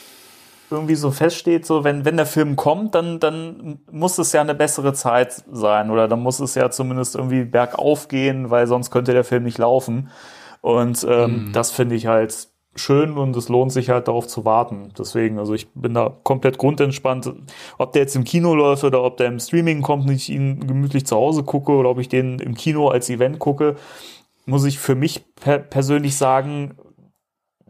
irgendwie 0.71 0.95
so 0.95 1.11
feststeht, 1.11 1.67
so 1.67 1.83
wenn, 1.83 2.05
wenn 2.05 2.17
der 2.17 2.27
Film 2.27 2.55
kommt, 2.55 2.95
dann, 2.95 3.19
dann 3.19 3.81
muss 3.91 4.19
es 4.19 4.33
ja 4.33 4.43
eine 4.43 4.55
bessere 4.55 4.93
Zeit 4.93 5.43
sein 5.51 5.91
oder 5.91 6.07
dann 6.07 6.21
muss 6.21 6.41
es 6.41 6.55
ja 6.55 6.71
zumindest 6.71 7.17
irgendwie 7.17 7.45
bergauf 7.45 8.09
gehen, 8.09 8.51
weil 8.51 8.67
sonst 8.67 8.91
könnte 8.91 9.13
der 9.13 9.25
Film 9.25 9.45
nicht 9.45 9.59
laufen. 9.59 10.11
Und 10.61 11.07
ähm, 11.09 11.51
das 11.53 11.71
finde 11.71 11.95
ich 11.95 12.07
halt 12.07 12.49
schön 12.77 13.17
und 13.17 13.37
es 13.37 13.49
lohnt 13.49 13.73
sich 13.73 13.91
halt 13.91 14.09
darauf 14.09 14.27
zu 14.27 14.45
warten. 14.45 14.93
Deswegen, 14.97 15.39
also 15.39 15.55
ich 15.55 15.69
bin 15.73 15.95
da 15.95 16.17
komplett 16.23 16.59
grundentspannt. 16.59 17.33
Ob 17.77 17.93
der 17.93 18.03
jetzt 18.03 18.17
im 18.17 18.25
Kino 18.25 18.55
läuft 18.55 18.85
oder 18.85 19.03
ob 19.03 19.17
der 19.17 19.27
im 19.29 19.41
Streaming 19.41 19.83
kommt 19.83 20.09
und 20.09 20.15
ich 20.15 20.31
ihn 20.31 20.67
gemütlich 20.67 21.07
zu 21.07 21.17
Hause 21.17 21.43
gucke 21.43 21.73
oder 21.73 21.91
ob 21.91 21.99
ich 21.99 22.09
den 22.09 22.39
im 22.39 22.55
Kino 22.55 22.89
als 22.89 23.11
Event 23.11 23.39
gucke, 23.39 23.77
muss 24.47 24.65
ich 24.65 24.79
für 24.79 24.95
mich 24.95 25.25
per 25.37 25.59
persönlich 25.59 26.17
sagen, 26.17 26.77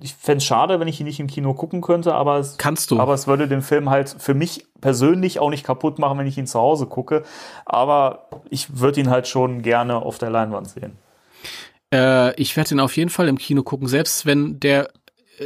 ich 0.01 0.14
fände 0.14 0.39
es 0.39 0.45
schade, 0.45 0.78
wenn 0.78 0.86
ich 0.86 1.01
ihn 1.01 1.07
nicht 1.07 1.18
im 1.18 1.26
Kino 1.26 1.55
gucken 1.55 1.80
könnte, 1.80 2.14
aber 2.14 2.39
es, 2.39 2.57
Kannst 2.57 2.91
du. 2.91 3.01
aber 3.01 3.14
es 3.14 3.26
würde 3.26 3.49
den 3.49 3.62
Film 3.62 3.91
halt 3.91 4.14
für 4.18 4.34
mich 4.34 4.66
persönlich 4.80 5.41
auch 5.41 5.51
nicht 5.51 5.64
kaputt 5.64 5.99
machen, 5.99 6.18
wenn 6.18 6.26
ich 6.26 6.39
ihn 6.39 6.47
zu 6.47 6.61
Hause 6.61 6.86
gucke. 6.86 7.24
Aber 7.64 8.28
ich 8.49 8.78
würde 8.78 9.01
ihn 9.01 9.11
halt 9.11 9.26
schon 9.26 9.62
gerne 9.62 9.97
auf 9.97 10.18
der 10.18 10.30
Leinwand 10.30 10.68
sehen. 10.68 10.99
Äh, 11.93 12.34
ich 12.41 12.57
werde 12.57 12.74
ihn 12.74 12.80
auf 12.80 12.97
jeden 12.97 13.11
Fall 13.11 13.28
im 13.28 13.39
Kino 13.39 13.62
gucken, 13.62 13.89
selbst 13.89 14.26
wenn 14.26 14.61
der, 14.61 14.89
äh, 15.39 15.45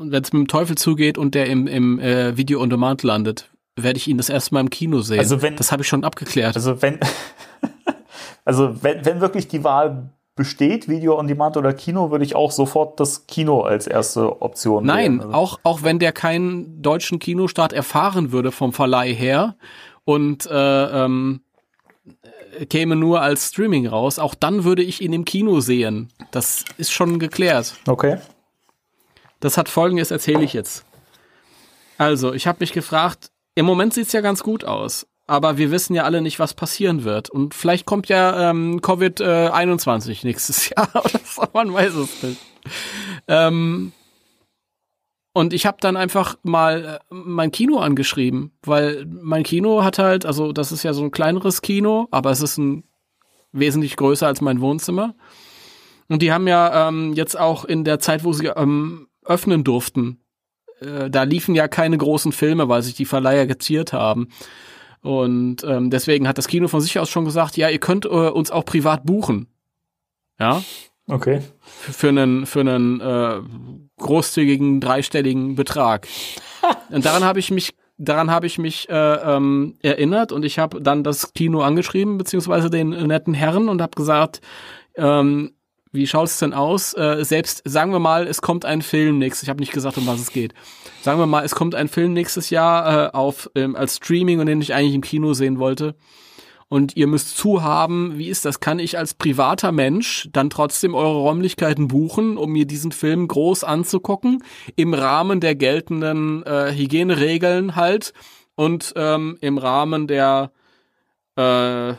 wenn 0.00 0.22
es 0.22 0.32
mit 0.32 0.40
dem 0.40 0.48
Teufel 0.48 0.76
zugeht 0.76 1.18
und 1.18 1.34
der 1.34 1.46
im, 1.46 1.66
im 1.66 1.98
äh, 2.00 2.36
Video 2.36 2.60
on 2.60 2.70
Demand 2.70 3.02
landet, 3.02 3.50
werde 3.76 3.96
ich 3.96 4.08
ihn 4.08 4.16
das 4.16 4.28
erste 4.28 4.54
Mal 4.54 4.60
im 4.60 4.70
Kino 4.70 5.00
sehen. 5.02 5.18
Also 5.20 5.40
wenn- 5.42 5.56
das 5.56 5.70
habe 5.72 5.82
ich 5.82 5.88
schon 5.88 6.04
abgeklärt. 6.04 6.56
Also 6.56 6.82
wenn, 6.82 6.98
also 8.44 8.82
wenn, 8.82 9.04
wenn 9.04 9.20
wirklich 9.20 9.48
die 9.48 9.62
Wahl 9.64 10.10
besteht, 10.34 10.88
Video 10.88 11.18
on 11.18 11.26
Demand 11.26 11.56
oder 11.56 11.72
Kino, 11.72 12.10
würde 12.10 12.24
ich 12.24 12.34
auch 12.36 12.52
sofort 12.52 12.98
das 13.00 13.26
Kino 13.26 13.62
als 13.62 13.86
erste 13.86 14.40
Option 14.40 14.86
Nein, 14.86 15.18
wählen. 15.18 15.20
Also, 15.20 15.32
auch, 15.34 15.60
auch 15.64 15.82
wenn 15.82 15.98
der 15.98 16.12
keinen 16.12 16.80
deutschen 16.80 17.18
Kinostart 17.18 17.72
erfahren 17.72 18.30
würde 18.32 18.52
vom 18.52 18.72
Verleih 18.72 19.12
her 19.12 19.56
und 20.04 20.46
äh, 20.46 21.04
ähm, 21.04 21.40
äh, 21.40 21.47
käme 22.66 22.96
nur 22.96 23.20
als 23.20 23.48
Streaming 23.48 23.86
raus, 23.86 24.18
auch 24.18 24.34
dann 24.34 24.64
würde 24.64 24.82
ich 24.82 25.00
ihn 25.00 25.12
im 25.12 25.24
Kino 25.24 25.60
sehen. 25.60 26.08
Das 26.30 26.64
ist 26.76 26.92
schon 26.92 27.18
geklärt. 27.18 27.74
Okay. 27.86 28.18
Das 29.40 29.56
hat 29.56 29.68
folgendes, 29.68 30.10
erzähle 30.10 30.42
ich 30.42 30.52
jetzt. 30.52 30.84
Also, 31.96 32.32
ich 32.32 32.46
habe 32.46 32.58
mich 32.60 32.72
gefragt, 32.72 33.30
im 33.54 33.66
Moment 33.66 33.94
sieht's 33.94 34.12
ja 34.12 34.20
ganz 34.20 34.42
gut 34.42 34.64
aus, 34.64 35.06
aber 35.26 35.58
wir 35.58 35.70
wissen 35.70 35.94
ja 35.94 36.04
alle 36.04 36.22
nicht, 36.22 36.38
was 36.38 36.54
passieren 36.54 37.04
wird. 37.04 37.28
Und 37.30 37.54
vielleicht 37.54 37.86
kommt 37.86 38.08
ja 38.08 38.50
ähm, 38.50 38.80
Covid-21 38.80 40.24
nächstes 40.24 40.68
Jahr 40.76 40.88
oder 40.94 41.20
so, 41.24 41.44
man 41.52 41.72
weiß 41.72 41.94
es 41.94 42.22
nicht. 42.22 42.40
Ähm, 43.26 43.92
und 45.38 45.52
ich 45.52 45.66
habe 45.66 45.76
dann 45.80 45.96
einfach 45.96 46.36
mal 46.42 47.00
äh, 47.00 47.14
mein 47.14 47.52
Kino 47.52 47.78
angeschrieben, 47.78 48.50
weil 48.64 49.06
mein 49.06 49.44
Kino 49.44 49.84
hat 49.84 50.00
halt, 50.00 50.26
also 50.26 50.52
das 50.52 50.72
ist 50.72 50.82
ja 50.82 50.92
so 50.92 51.04
ein 51.04 51.12
kleineres 51.12 51.62
Kino, 51.62 52.08
aber 52.10 52.32
es 52.32 52.42
ist 52.42 52.58
ein 52.58 52.82
wesentlich 53.52 53.96
größer 53.96 54.26
als 54.26 54.40
mein 54.40 54.60
Wohnzimmer. 54.60 55.14
Und 56.08 56.22
die 56.22 56.32
haben 56.32 56.48
ja 56.48 56.88
ähm, 56.88 57.12
jetzt 57.12 57.38
auch 57.38 57.64
in 57.64 57.84
der 57.84 58.00
Zeit, 58.00 58.24
wo 58.24 58.32
sie 58.32 58.46
ähm, 58.46 59.06
öffnen 59.24 59.62
durften, 59.62 60.24
äh, 60.80 61.08
da 61.08 61.22
liefen 61.22 61.54
ja 61.54 61.68
keine 61.68 61.98
großen 61.98 62.32
Filme, 62.32 62.68
weil 62.68 62.82
sich 62.82 62.94
die 62.94 63.04
Verleiher 63.04 63.46
geziert 63.46 63.92
haben. 63.92 64.30
Und 65.02 65.62
ähm, 65.62 65.90
deswegen 65.90 66.26
hat 66.26 66.38
das 66.38 66.48
Kino 66.48 66.66
von 66.66 66.80
sich 66.80 66.98
aus 66.98 67.10
schon 67.10 67.24
gesagt, 67.24 67.56
ja, 67.56 67.68
ihr 67.68 67.78
könnt 67.78 68.06
äh, 68.06 68.08
uns 68.08 68.50
auch 68.50 68.64
privat 68.64 69.06
buchen. 69.06 69.46
Ja, 70.40 70.64
Okay. 71.08 71.40
für 71.60 72.08
einen 72.08 72.44
für 72.44 72.60
einen 72.60 73.00
äh, 73.00 73.40
großzügigen 73.98 74.80
dreistelligen 74.80 75.54
Betrag. 75.54 76.06
Und 76.90 77.04
daran 77.04 77.24
habe 77.24 77.38
ich 77.38 77.50
mich 77.50 77.74
daran 77.96 78.30
habe 78.30 78.46
ich 78.46 78.58
mich 78.58 78.88
äh, 78.88 78.94
ähm, 78.94 79.76
erinnert 79.82 80.32
und 80.32 80.44
ich 80.44 80.58
habe 80.58 80.80
dann 80.80 81.02
das 81.02 81.32
Kino 81.32 81.62
angeschrieben 81.62 82.18
beziehungsweise 82.18 82.70
den 82.70 82.90
netten 82.90 83.34
Herren 83.34 83.68
und 83.68 83.80
habe 83.82 83.96
gesagt, 83.96 84.40
ähm, 84.96 85.52
wie 85.90 86.06
schaut 86.06 86.26
es 86.26 86.38
denn 86.38 86.52
aus? 86.52 86.94
Äh, 86.94 87.24
selbst 87.24 87.62
sagen 87.64 87.92
wir 87.92 87.98
mal, 87.98 88.26
es 88.26 88.42
kommt 88.42 88.66
ein 88.66 88.82
Film 88.82 89.18
nächstes. 89.18 89.44
Ich 89.44 89.48
habe 89.48 89.60
nicht 89.60 89.72
gesagt, 89.72 89.96
um 89.96 90.06
was 90.06 90.20
es 90.20 90.30
geht. 90.30 90.52
Sagen 91.00 91.18
wir 91.18 91.26
mal, 91.26 91.44
es 91.44 91.54
kommt 91.54 91.74
ein 91.74 91.88
Film 91.88 92.12
nächstes 92.12 92.50
Jahr 92.50 93.06
äh, 93.06 93.10
auf 93.16 93.50
ähm, 93.54 93.74
als 93.74 93.96
Streaming 93.96 94.40
und 94.40 94.46
den 94.46 94.60
ich 94.60 94.74
eigentlich 94.74 94.94
im 94.94 95.00
Kino 95.00 95.32
sehen 95.32 95.58
wollte 95.58 95.94
und 96.68 96.96
ihr 96.96 97.06
müsst 97.06 97.36
zuhaben, 97.36 98.18
wie 98.18 98.28
ist 98.28 98.44
das? 98.44 98.60
Kann 98.60 98.78
ich 98.78 98.98
als 98.98 99.14
privater 99.14 99.72
Mensch 99.72 100.28
dann 100.32 100.50
trotzdem 100.50 100.94
eure 100.94 101.18
Räumlichkeiten 101.18 101.88
buchen, 101.88 102.36
um 102.36 102.52
mir 102.52 102.66
diesen 102.66 102.92
Film 102.92 103.26
groß 103.26 103.64
anzugucken, 103.64 104.42
im 104.76 104.92
Rahmen 104.94 105.40
der 105.40 105.54
geltenden 105.54 106.42
äh, 106.44 106.72
Hygieneregeln 106.74 107.74
halt 107.76 108.12
und 108.54 108.92
ähm, 108.96 109.38
im 109.40 109.56
Rahmen 109.58 110.06
der 110.06 110.52
äh, 111.36 111.94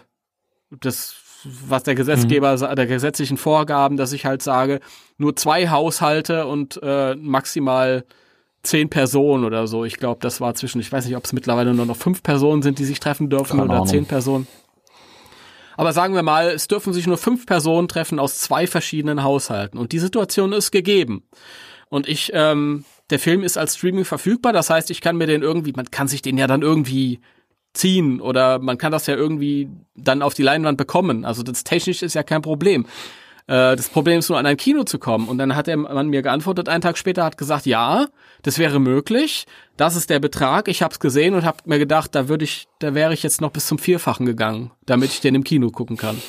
des 0.83 1.15
was 1.45 1.83
der 1.83 1.95
Gesetzgeber 1.95 2.57
sa- 2.57 2.75
der 2.75 2.85
gesetzlichen 2.85 3.37
Vorgaben, 3.37 3.95
dass 3.95 4.11
ich 4.11 4.25
halt 4.25 4.41
sage, 4.41 4.81
nur 5.17 5.37
zwei 5.37 5.69
Haushalte 5.69 6.45
und 6.47 6.77
äh, 6.83 7.15
maximal 7.15 8.03
zehn 8.63 8.89
Personen 8.89 9.45
oder 9.45 9.67
so. 9.67 9.85
Ich 9.85 9.97
glaube, 9.97 10.19
das 10.21 10.41
war 10.41 10.53
zwischen, 10.55 10.79
ich 10.81 10.91
weiß 10.91 11.05
nicht, 11.05 11.15
ob 11.15 11.25
es 11.25 11.33
mittlerweile 11.33 11.73
nur 11.73 11.85
noch 11.85 11.95
fünf 11.95 12.23
Personen 12.23 12.61
sind, 12.61 12.79
die 12.79 12.85
sich 12.85 12.99
treffen 12.99 13.29
dürfen 13.29 13.57
Keine 13.57 13.63
oder 13.63 13.73
Ahnung. 13.75 13.87
zehn 13.87 14.05
Personen. 14.05 14.47
Aber 15.77 15.93
sagen 15.93 16.13
wir 16.13 16.23
mal, 16.23 16.49
es 16.49 16.67
dürfen 16.67 16.91
sich 16.91 17.07
nur 17.07 17.17
fünf 17.17 17.45
Personen 17.45 17.87
treffen 17.87 18.19
aus 18.19 18.39
zwei 18.39 18.67
verschiedenen 18.67 19.23
Haushalten. 19.23 19.77
Und 19.77 19.93
die 19.93 19.99
Situation 19.99 20.51
ist 20.51 20.71
gegeben. 20.71 21.23
Und 21.87 22.07
ich, 22.09 22.31
ähm, 22.33 22.83
der 23.09 23.19
Film 23.19 23.43
ist 23.43 23.57
als 23.57 23.77
Streaming 23.77 24.03
verfügbar. 24.03 24.51
Das 24.51 24.69
heißt, 24.69 24.91
ich 24.91 24.99
kann 24.99 25.15
mir 25.15 25.25
den 25.25 25.41
irgendwie, 25.41 25.71
man 25.73 25.89
kann 25.89 26.09
sich 26.09 26.21
den 26.21 26.37
ja 26.37 26.47
dann 26.47 26.61
irgendwie 26.61 27.21
ziehen 27.73 28.19
oder 28.19 28.59
man 28.59 28.77
kann 28.77 28.91
das 28.91 29.07
ja 29.07 29.15
irgendwie 29.15 29.69
dann 29.95 30.21
auf 30.21 30.33
die 30.33 30.43
Leinwand 30.43 30.77
bekommen. 30.77 31.23
Also 31.23 31.43
das 31.43 31.63
technisch 31.63 32.01
ist 32.03 32.13
ja 32.15 32.23
kein 32.23 32.41
Problem. 32.41 32.85
Äh, 33.47 33.75
das 33.75 33.89
Problem 33.89 34.19
ist 34.19 34.29
nur, 34.29 34.37
an 34.37 34.45
ein 34.45 34.57
Kino 34.57 34.83
zu 34.83 34.99
kommen. 34.99 35.27
Und 35.27 35.37
dann 35.37 35.55
hat 35.55 35.67
der 35.67 35.77
Mann 35.77 36.09
mir 36.09 36.21
geantwortet, 36.21 36.69
einen 36.69 36.81
Tag 36.81 36.97
später 36.97 37.23
hat 37.23 37.37
gesagt, 37.37 37.65
ja, 37.65 38.07
das 38.43 38.57
wäre 38.57 38.79
möglich. 38.79 39.45
Das 39.77 39.95
ist 39.95 40.09
der 40.09 40.19
Betrag. 40.19 40.67
Ich 40.67 40.81
habe 40.81 40.93
es 40.93 40.99
gesehen 40.99 41.33
und 41.33 41.43
habe 41.43 41.57
mir 41.65 41.79
gedacht, 41.79 42.15
da 42.15 42.27
würde 42.27 42.45
ich, 42.45 42.67
da 42.79 42.93
wäre 42.93 43.13
ich 43.13 43.23
jetzt 43.23 43.41
noch 43.41 43.51
bis 43.51 43.67
zum 43.67 43.79
Vierfachen 43.79 44.25
gegangen, 44.25 44.71
damit 44.85 45.11
ich 45.11 45.21
den 45.21 45.35
im 45.35 45.43
Kino 45.43 45.69
gucken 45.69 45.97
kann. 45.97 46.17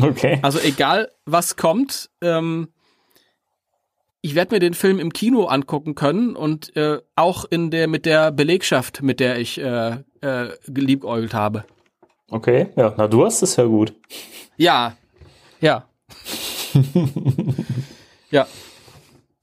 Okay. 0.00 0.38
Also 0.40 0.58
egal, 0.60 1.10
was 1.26 1.56
kommt, 1.56 2.08
ähm, 2.22 2.68
ich 4.22 4.34
werde 4.34 4.54
mir 4.54 4.58
den 4.58 4.72
Film 4.72 4.98
im 5.00 5.12
Kino 5.12 5.44
angucken 5.44 5.94
können 5.94 6.34
und 6.34 6.74
äh, 6.76 7.00
auch 7.14 7.44
in 7.44 7.70
der 7.70 7.88
mit 7.88 8.06
der 8.06 8.30
Belegschaft, 8.30 9.02
mit 9.02 9.20
der 9.20 9.38
ich 9.38 9.60
äh, 9.60 9.98
äh, 10.22 10.48
geliebäugelt 10.66 11.34
habe. 11.34 11.64
Okay. 12.30 12.68
Ja, 12.76 12.94
na 12.96 13.06
du 13.06 13.22
hast 13.26 13.42
es 13.42 13.56
ja 13.56 13.64
gut. 13.64 13.92
Ja, 14.56 14.96
ja, 15.60 15.84
ja. 18.30 18.46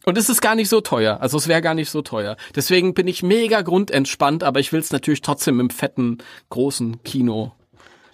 Und 0.09 0.17
es 0.17 0.27
ist 0.27 0.41
gar 0.41 0.55
nicht 0.55 0.69
so 0.69 0.81
teuer. 0.81 1.19
Also 1.21 1.37
es 1.37 1.47
wäre 1.47 1.61
gar 1.61 1.75
nicht 1.75 1.89
so 1.91 2.01
teuer. 2.01 2.35
Deswegen 2.55 2.93
bin 2.95 3.07
ich 3.07 3.21
mega 3.23 3.61
grundentspannt, 3.61 4.43
aber 4.43 4.59
ich 4.59 4.73
will 4.73 4.79
es 4.79 4.91
natürlich 4.91 5.21
trotzdem 5.21 5.59
im 5.59 5.69
fetten, 5.69 6.17
großen 6.49 7.03
Kino. 7.03 7.51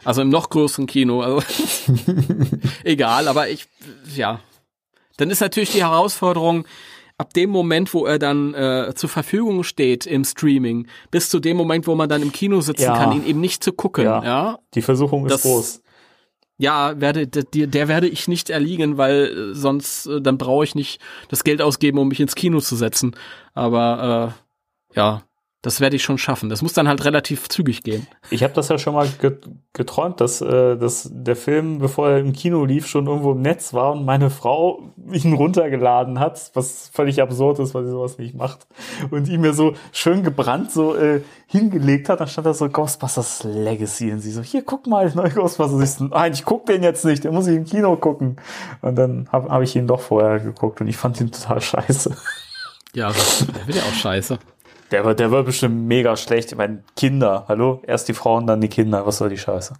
Also 0.03 0.21
im 0.21 0.29
noch 0.29 0.49
größeren 0.49 0.87
Kino. 0.87 1.21
Also 1.21 1.41
egal, 2.83 3.27
aber 3.27 3.49
ich, 3.49 3.67
ja. 4.15 4.39
Dann 5.17 5.29
ist 5.29 5.39
natürlich 5.39 5.71
die 5.71 5.83
Herausforderung, 5.83 6.65
ab 7.17 7.33
dem 7.33 7.49
Moment, 7.49 7.93
wo 7.93 8.05
er 8.05 8.19
dann 8.19 8.53
äh, 8.53 8.91
zur 8.95 9.09
Verfügung 9.09 9.63
steht 9.63 10.05
im 10.05 10.25
Streaming, 10.25 10.87
bis 11.11 11.29
zu 11.29 11.39
dem 11.39 11.55
Moment, 11.55 11.87
wo 11.87 11.95
man 11.95 12.09
dann 12.09 12.21
im 12.21 12.33
Kino 12.33 12.59
sitzen 12.59 12.83
Ja. 12.83 12.97
kann, 12.97 13.13
ihn 13.13 13.25
eben 13.25 13.39
nicht 13.39 13.63
zu 13.63 13.71
gucken. 13.71 14.03
Ja. 14.03 14.21
ja? 14.23 14.59
Die 14.73 14.81
Versuchung 14.81 15.25
ist 15.25 15.31
Das- 15.31 15.41
groß. 15.43 15.81
Ja, 16.57 16.99
werde, 16.99 17.27
der, 17.27 17.67
der 17.67 17.87
werde 17.87 18.07
ich 18.07 18.27
nicht 18.27 18.49
erliegen, 18.49 18.97
weil 18.97 19.51
äh, 19.51 19.53
sonst, 19.53 20.07
äh, 20.07 20.21
dann 20.21 20.37
brauche 20.37 20.63
ich 20.63 20.75
nicht 20.75 21.01
das 21.27 21.43
Geld 21.43 21.61
ausgeben, 21.61 21.97
um 21.97 22.07
mich 22.07 22.19
ins 22.19 22.35
Kino 22.35 22.59
zu 22.59 22.75
setzen. 22.75 23.15
Aber 23.53 24.33
äh, 24.93 24.95
ja, 24.97 25.23
das 25.66 25.82
werde 25.82 25.95
ich 25.95 26.03
schon 26.03 26.20
schaffen. 26.20 26.49
Das 26.49 26.61
muss 26.61 26.74
dann 26.74 26.88
halt 26.88 27.03
relativ 27.05 27.49
zügig 27.49 27.82
gehen. 27.82 28.05
Ich 28.30 28.43
habe 28.43 28.53
das 28.53 28.70
ja 28.70 28.78
schon 28.78 28.93
mal 28.93 29.07
ge 29.20 29.38
geträumt, 29.74 30.22
dass, 30.22 30.39
äh, 30.39 30.78
dass 30.78 31.09
der 31.11 31.36
Film, 31.36 31.80
bevor 31.80 32.09
er 32.09 32.20
im 32.20 32.34
Kino 32.34 32.63
lief, 32.63 32.88
schon 32.88 33.07
irgendwo 33.07 33.32
im 33.32 33.41
Netz 33.41 33.74
war 33.74 33.93
und 33.93 34.05
meine 34.05 34.30
Frau 34.30 34.93
ihn 35.11 35.34
runtergeladen 35.34 36.20
hat, 36.20 36.51
was 36.53 36.89
völlig 36.93 37.20
absurd 37.20 37.57
ist, 37.59 37.74
weil 37.74 37.84
sie 37.84 37.91
sowas 37.91 38.20
nicht 38.20 38.36
macht. 38.36 38.68
Und 39.09 39.28
ihn 39.28 39.41
mir 39.41 39.53
so 39.53 39.74
schön 39.91 40.24
gebrannt 40.24 40.72
so 40.72 40.95
äh, 40.95 41.22
hingelegt 41.47 42.09
hat. 42.09 42.20
Dann 42.22 42.28
stand 42.28 42.45
da 42.45 42.53
so 42.53 42.70
Ghostbusters 42.70 43.43
Legacy 43.43 44.11
und 44.11 44.20
sie 44.20 44.32
so, 44.32 44.43
hier, 44.43 44.61
guck 44.61 44.86
mal, 44.86 45.11
neue 45.16 45.32
Ghostbusters. 45.32 45.82
Ich 45.82 45.91
so, 45.91 46.05
nein, 46.05 46.32
ich 46.32 46.45
guck 46.45 46.68
den 46.68 46.84
jetzt 46.84 47.03
nicht, 47.05 47.24
den 47.24 47.34
muss 47.34 47.47
ich 47.47 47.55
im 47.55 47.66
Kino 47.66 47.95
gucken. 47.95 48.36
Und 48.82 48.95
dann 48.95 49.28
habe 49.32 49.49
hab 49.49 49.63
ich 49.63 49.76
ihn 49.76 49.88
doch 49.88 49.99
vorher 49.99 50.39
geguckt 50.39 50.80
und 50.80 50.88
ich 50.88 50.95
fand 50.95 51.20
ihn 51.20 51.32
total 51.32 51.59
scheiße. 51.59 52.16
Ja, 52.93 53.11
der 53.11 53.68
wird 53.68 53.78
ja 53.78 53.84
auch 53.84 53.95
scheiße. 53.95 54.38
Der 54.91 55.03
war, 55.03 55.15
der 55.15 55.31
war 55.31 55.43
bestimmt 55.43 55.88
mega 55.88 56.15
schlecht. 56.15 56.51
Ich 56.51 56.57
meine, 56.57 56.83
Kinder, 56.95 57.45
hallo? 57.47 57.81
Erst 57.86 58.07
die 58.07 58.13
Frauen, 58.13 58.45
dann 58.45 58.61
die 58.61 58.69
Kinder. 58.69 59.05
Was 59.05 59.17
soll 59.17 59.29
die 59.29 59.38
Scheiße? 59.38 59.73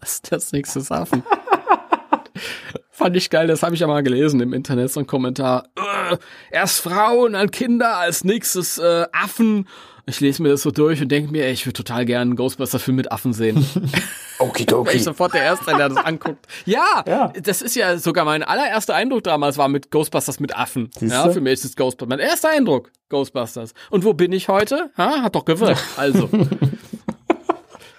Das 0.00 0.22
das 0.22 0.52
nächste 0.52 0.80
Sachen. 0.80 1.24
Fand 2.90 3.16
ich 3.16 3.28
geil, 3.28 3.48
das 3.48 3.64
habe 3.64 3.74
ich 3.74 3.80
ja 3.80 3.88
mal 3.88 4.04
gelesen 4.04 4.40
im 4.40 4.52
Internet, 4.52 4.92
so 4.92 5.00
ein 5.00 5.06
Kommentar. 5.08 5.64
Äh, 5.74 6.16
erst 6.52 6.80
Frauen, 6.80 7.32
dann 7.32 7.50
Kinder, 7.50 7.96
als 7.96 8.22
nächstes 8.22 8.78
äh, 8.78 9.06
Affen 9.10 9.66
Ich 10.06 10.20
lese 10.20 10.42
mir 10.42 10.50
das 10.50 10.60
so 10.62 10.70
durch 10.70 11.00
und 11.00 11.08
denke 11.08 11.32
mir, 11.32 11.46
ey, 11.46 11.52
ich 11.52 11.64
würde 11.64 11.74
total 11.78 12.04
gerne 12.04 12.22
einen 12.22 12.36
Ghostbuster-Film 12.36 12.94
mit 12.96 13.10
Affen 13.10 13.32
sehen. 13.32 13.64
Okidoki. 14.38 14.86
Wäre 14.88 14.96
ich 14.96 15.04
sofort 15.04 15.32
der 15.32 15.42
Erste, 15.42 15.74
der 15.74 15.88
das 15.88 15.96
anguckt. 15.96 16.46
Ja, 16.66 17.02
Ja. 17.06 17.28
das 17.40 17.62
ist 17.62 17.74
ja 17.74 17.96
sogar 17.96 18.24
mein 18.26 18.42
allererster 18.42 18.94
Eindruck 18.94 19.22
damals 19.24 19.56
war 19.56 19.68
mit 19.68 19.90
Ghostbusters 19.90 20.40
mit 20.40 20.54
Affen. 20.56 20.90
Siehste? 20.98 21.06
Ja, 21.16 21.30
für 21.30 21.40
mich 21.40 21.54
ist 21.54 21.64
es 21.64 21.76
Ghostbusters. 21.76 22.08
Mein 22.08 22.18
erster 22.18 22.50
Eindruck, 22.50 22.90
Ghostbusters. 23.08 23.72
Und 23.88 24.04
wo 24.04 24.12
bin 24.12 24.32
ich 24.32 24.48
heute? 24.48 24.90
Ha, 24.98 25.22
hat 25.22 25.34
doch 25.36 25.44
gewirkt. 25.46 25.82
Also. 25.96 26.28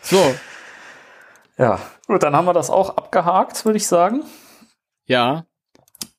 so, 0.03 0.35
Ja, 1.57 1.79
gut, 2.07 2.21
dann 2.21 2.35
haben 2.35 2.45
wir 2.45 2.53
das 2.53 2.69
auch 2.69 2.89
abgehakt, 2.97 3.65
würde 3.65 3.77
ich 3.77 3.87
sagen. 3.87 4.23
ja. 5.07 5.45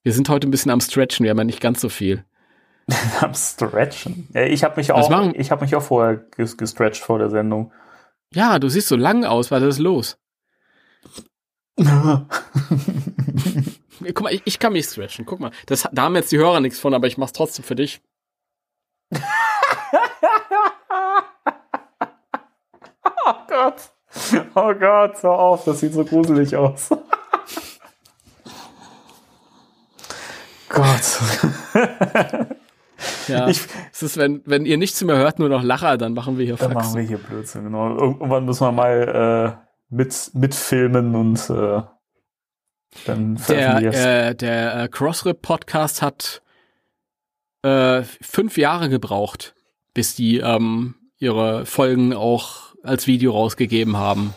Wir 0.02 0.12
sind 0.12 0.28
heute 0.28 0.46
ein 0.46 0.52
bisschen 0.52 0.70
am 0.70 0.80
Stretchen, 0.80 1.24
wir 1.24 1.30
haben 1.30 1.38
ja 1.38 1.42
nicht 1.44 1.60
ganz 1.60 1.80
so 1.80 1.88
viel. 1.88 2.24
Am 3.20 3.34
Stretchen. 3.34 4.28
Ich 4.34 4.62
habe 4.64 4.76
mich 4.76 4.92
auch, 4.92 5.32
ich 5.34 5.50
habe 5.50 5.64
mich 5.64 5.74
auch 5.74 5.82
vorher 5.82 6.24
ges- 6.36 6.56
gestretcht 6.56 7.02
vor 7.02 7.18
der 7.18 7.30
Sendung. 7.30 7.72
Ja, 8.32 8.58
du 8.58 8.68
siehst 8.68 8.88
so 8.88 8.96
lang 8.96 9.24
aus, 9.24 9.50
was 9.50 9.62
ist 9.62 9.78
los? 9.78 10.18
Guck 11.78 12.28
mal, 14.22 14.32
ich, 14.32 14.42
ich 14.44 14.58
kann 14.58 14.72
mich 14.72 14.86
stretchen. 14.86 15.26
Guck 15.26 15.40
mal, 15.40 15.50
das, 15.66 15.88
da 15.92 16.02
haben 16.02 16.16
jetzt 16.16 16.32
die 16.32 16.38
Hörer 16.38 16.60
nichts 16.60 16.78
von, 16.78 16.94
aber 16.94 17.06
ich 17.06 17.18
mach's 17.18 17.32
trotzdem 17.32 17.64
für 17.64 17.74
dich. 17.74 18.00
Oh 23.28 23.34
Gott. 23.48 23.92
Oh 24.54 24.72
Gott, 24.74 25.22
hör 25.22 25.38
auf, 25.38 25.64
das 25.64 25.80
sieht 25.80 25.92
so 25.92 26.04
gruselig 26.04 26.54
aus. 26.56 26.88
Gott. 30.68 31.18
Ja, 33.28 33.48
Ich- 33.48 33.66
es 33.92 34.02
ist, 34.02 34.16
wenn, 34.16 34.42
wenn 34.46 34.64
ihr 34.66 34.76
nichts 34.78 35.02
mehr 35.04 35.16
hört, 35.16 35.38
nur 35.38 35.48
noch 35.48 35.62
Lacher, 35.62 35.96
dann 35.98 36.14
machen 36.14 36.38
wir 36.38 36.44
hier 36.44 36.56
Dann 36.56 36.72
machen 36.72 36.82
Faxen. 36.84 37.00
wir 37.00 37.06
hier 37.06 37.18
Blödsinn, 37.18 37.64
genau. 37.64 37.96
Irgendwann 37.96 38.44
müssen 38.44 38.64
wir 38.66 38.72
mal 38.72 39.58
äh, 39.60 39.66
mit, 39.94 40.30
mitfilmen 40.34 41.14
und 41.14 41.50
äh, 41.50 41.82
dann 43.04 43.38
Der, 43.48 44.28
äh, 44.28 44.34
der 44.34 44.82
äh, 44.84 44.88
Crossrip-Podcast 44.88 46.00
hat 46.02 46.42
äh, 47.62 48.02
fünf 48.22 48.56
Jahre 48.56 48.88
gebraucht, 48.88 49.54
bis 49.92 50.14
die 50.14 50.38
ähm, 50.38 50.94
ihre 51.18 51.66
Folgen 51.66 52.14
auch 52.14 52.74
als 52.82 53.06
Video 53.06 53.32
rausgegeben 53.32 53.96
haben. 53.96 54.32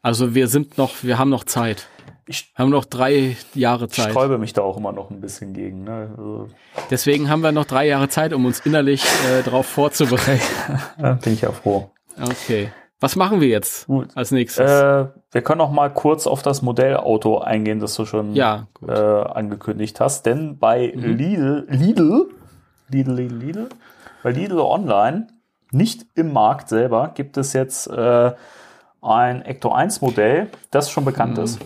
Also 0.00 0.34
wir 0.34 0.48
sind 0.48 0.78
noch, 0.78 1.02
wir 1.02 1.18
haben 1.18 1.30
noch 1.30 1.44
Zeit. 1.44 1.88
Ich- 2.26 2.52
haben 2.54 2.70
noch 2.70 2.84
drei 2.84 3.36
Jahre 3.54 3.86
Ich 3.86 3.92
Zeit. 3.92 4.10
sträube 4.10 4.38
mich 4.38 4.52
da 4.52 4.62
auch 4.62 4.76
immer 4.76 4.92
noch 4.92 5.10
ein 5.10 5.20
bisschen 5.20 5.52
gegen. 5.54 5.84
Ne? 5.84 6.10
Also, 6.16 6.48
Deswegen 6.90 7.28
haben 7.28 7.42
wir 7.42 7.52
noch 7.52 7.64
drei 7.64 7.86
Jahre 7.86 8.08
Zeit, 8.08 8.32
um 8.32 8.44
uns 8.44 8.60
innerlich 8.60 9.04
äh, 9.04 9.42
darauf 9.42 9.66
vorzubereiten. 9.66 10.40
da 10.98 11.14
bin 11.14 11.32
ich 11.34 11.40
ja 11.42 11.50
froh. 11.52 11.90
Okay. 12.20 12.70
Was 13.00 13.16
machen 13.16 13.40
wir 13.40 13.48
jetzt 13.48 13.88
Gut. 13.88 14.08
als 14.14 14.30
nächstes? 14.30 14.70
Äh, 14.70 15.06
wir 15.32 15.42
können 15.42 15.58
noch 15.58 15.72
mal 15.72 15.88
kurz 15.92 16.28
auf 16.28 16.42
das 16.42 16.62
Modellauto 16.62 17.38
eingehen, 17.38 17.80
das 17.80 17.94
du 17.96 18.04
schon 18.04 18.34
ja, 18.36 18.68
äh, 18.86 18.92
angekündigt 18.92 19.98
hast. 19.98 20.24
Denn 20.24 20.58
bei 20.58 20.92
Mhm. 20.94 21.02
Lidl, 21.16 21.66
Lidl, 21.68 22.28
Lidl, 22.88 23.12
Lidl, 23.14 23.34
Lidl, 23.36 23.68
bei 24.22 24.30
Lidl 24.30 24.60
Online, 24.60 25.26
nicht 25.72 26.06
im 26.14 26.32
Markt 26.32 26.68
selber, 26.68 27.10
gibt 27.14 27.36
es 27.38 27.54
jetzt 27.54 27.88
äh, 27.88 28.32
ein 29.00 29.42
Ecto 29.42 29.72
1 29.72 30.00
Modell, 30.00 30.48
das 30.70 30.88
schon 30.90 31.04
bekannt 31.04 31.38
Mhm. 31.38 31.42
ist. 31.44 31.58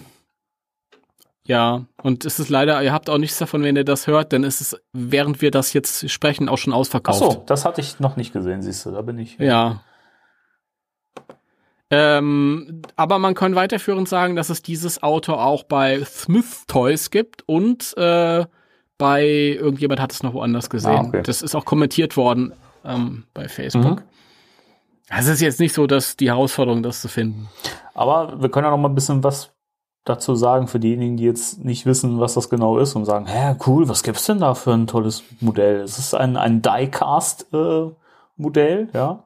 Ja, 1.47 1.85
und 2.03 2.25
es 2.25 2.39
ist 2.39 2.49
leider, 2.49 2.83
ihr 2.83 2.93
habt 2.93 3.09
auch 3.09 3.19
nichts 3.19 3.39
davon, 3.39 3.63
wenn 3.63 3.77
ihr 3.77 3.85
das 3.85 4.07
hört, 4.07 4.33
denn 4.33 4.45
es 4.45 4.61
ist, 4.61 4.81
während 4.93 5.41
wir 5.41 5.51
das 5.51 5.73
jetzt 5.73 6.11
sprechen, 6.11 6.49
auch 6.49 6.59
schon 6.59 6.73
Ach 6.73 6.79
ausverkauft. 6.79 7.19
so, 7.19 7.43
das 7.47 7.65
hatte 7.65 7.81
ich 7.81 8.01
noch 8.01 8.17
nicht 8.17 8.33
gesehen, 8.33 8.63
siehst 8.63 8.85
du, 8.85 8.91
da 8.91 9.03
bin 9.03 9.19
ich. 9.19 9.39
Ja. 9.39 9.83
Ähm, 11.89 12.83
aber 12.97 13.19
man 13.21 13.35
kann 13.35 13.55
weiterführend 13.55 14.09
sagen, 14.09 14.35
dass 14.35 14.51
es 14.51 14.61
dieses 14.61 15.05
Auto 15.05 15.35
auch 15.35 15.63
bei 15.63 16.05
Smith 16.05 16.65
Toys 16.67 17.11
gibt 17.11 17.45
und 17.47 17.97
äh, 17.97 18.45
bei 18.99 19.25
irgendjemand 19.25 20.01
hat 20.01 20.13
es 20.13 20.23
noch 20.23 20.35
woanders 20.35 20.69
gesehen. 20.69 20.91
Ah, 20.91 21.05
okay. 21.07 21.23
Das 21.23 21.43
ist 21.43 21.55
auch 21.55 21.65
kommentiert 21.65 22.17
worden 22.17 22.53
ähm, 22.85 23.25
bei 23.35 23.49
Facebook. 23.49 24.01
Mhm. 24.01 24.05
Also 25.09 25.31
es 25.31 25.37
ist 25.37 25.43
jetzt 25.43 25.61
nicht 25.61 25.75
so, 25.75 25.87
dass 25.87 26.17
die 26.17 26.29
Herausforderung, 26.29 26.83
das 26.83 27.01
zu 27.01 27.09
finden. 27.09 27.49
Aber 27.95 28.41
wir 28.41 28.49
können 28.49 28.65
ja 28.65 28.71
noch 28.71 28.79
mal 28.79 28.89
ein 28.89 28.95
bisschen 28.95 29.23
was 29.23 29.53
dazu 30.07 30.35
sagen 30.35 30.67
für 30.69 30.81
diejenigen, 30.81 31.19
die 31.19 31.25
jetzt 31.25 31.63
nicht 31.65 31.85
wissen, 31.85 32.19
was 32.21 32.33
das 32.35 32.49
genau 32.49 32.79
ist 32.79 32.95
und 32.95 33.05
sagen, 33.05 33.27
hä, 33.27 33.57
cool, 33.67 33.87
was 33.89 34.03
gibt's 34.03 34.25
denn 34.25 34.41
da 34.41 34.55
für 34.55 34.73
ein 34.73 34.87
tolles 34.87 35.23
Modell? 35.41 35.81
Es 35.81 35.99
ist 35.99 36.15
ein, 36.15 36.37
ein 36.39 36.63
Die-Cast-Modell, 36.63 38.89
ja. 38.95 39.23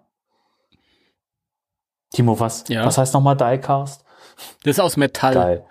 Timo, 2.12 2.40
was, 2.40 2.64
Ja. 2.68 2.84
was 2.84 2.98
heißt 2.98 3.14
nochmal 3.14 3.36
Die-Cast? 3.36 4.04
Das 4.64 4.76
ist 4.76 4.80
aus 4.80 4.96
Metall, 4.96 5.34
Geil. 5.34 5.64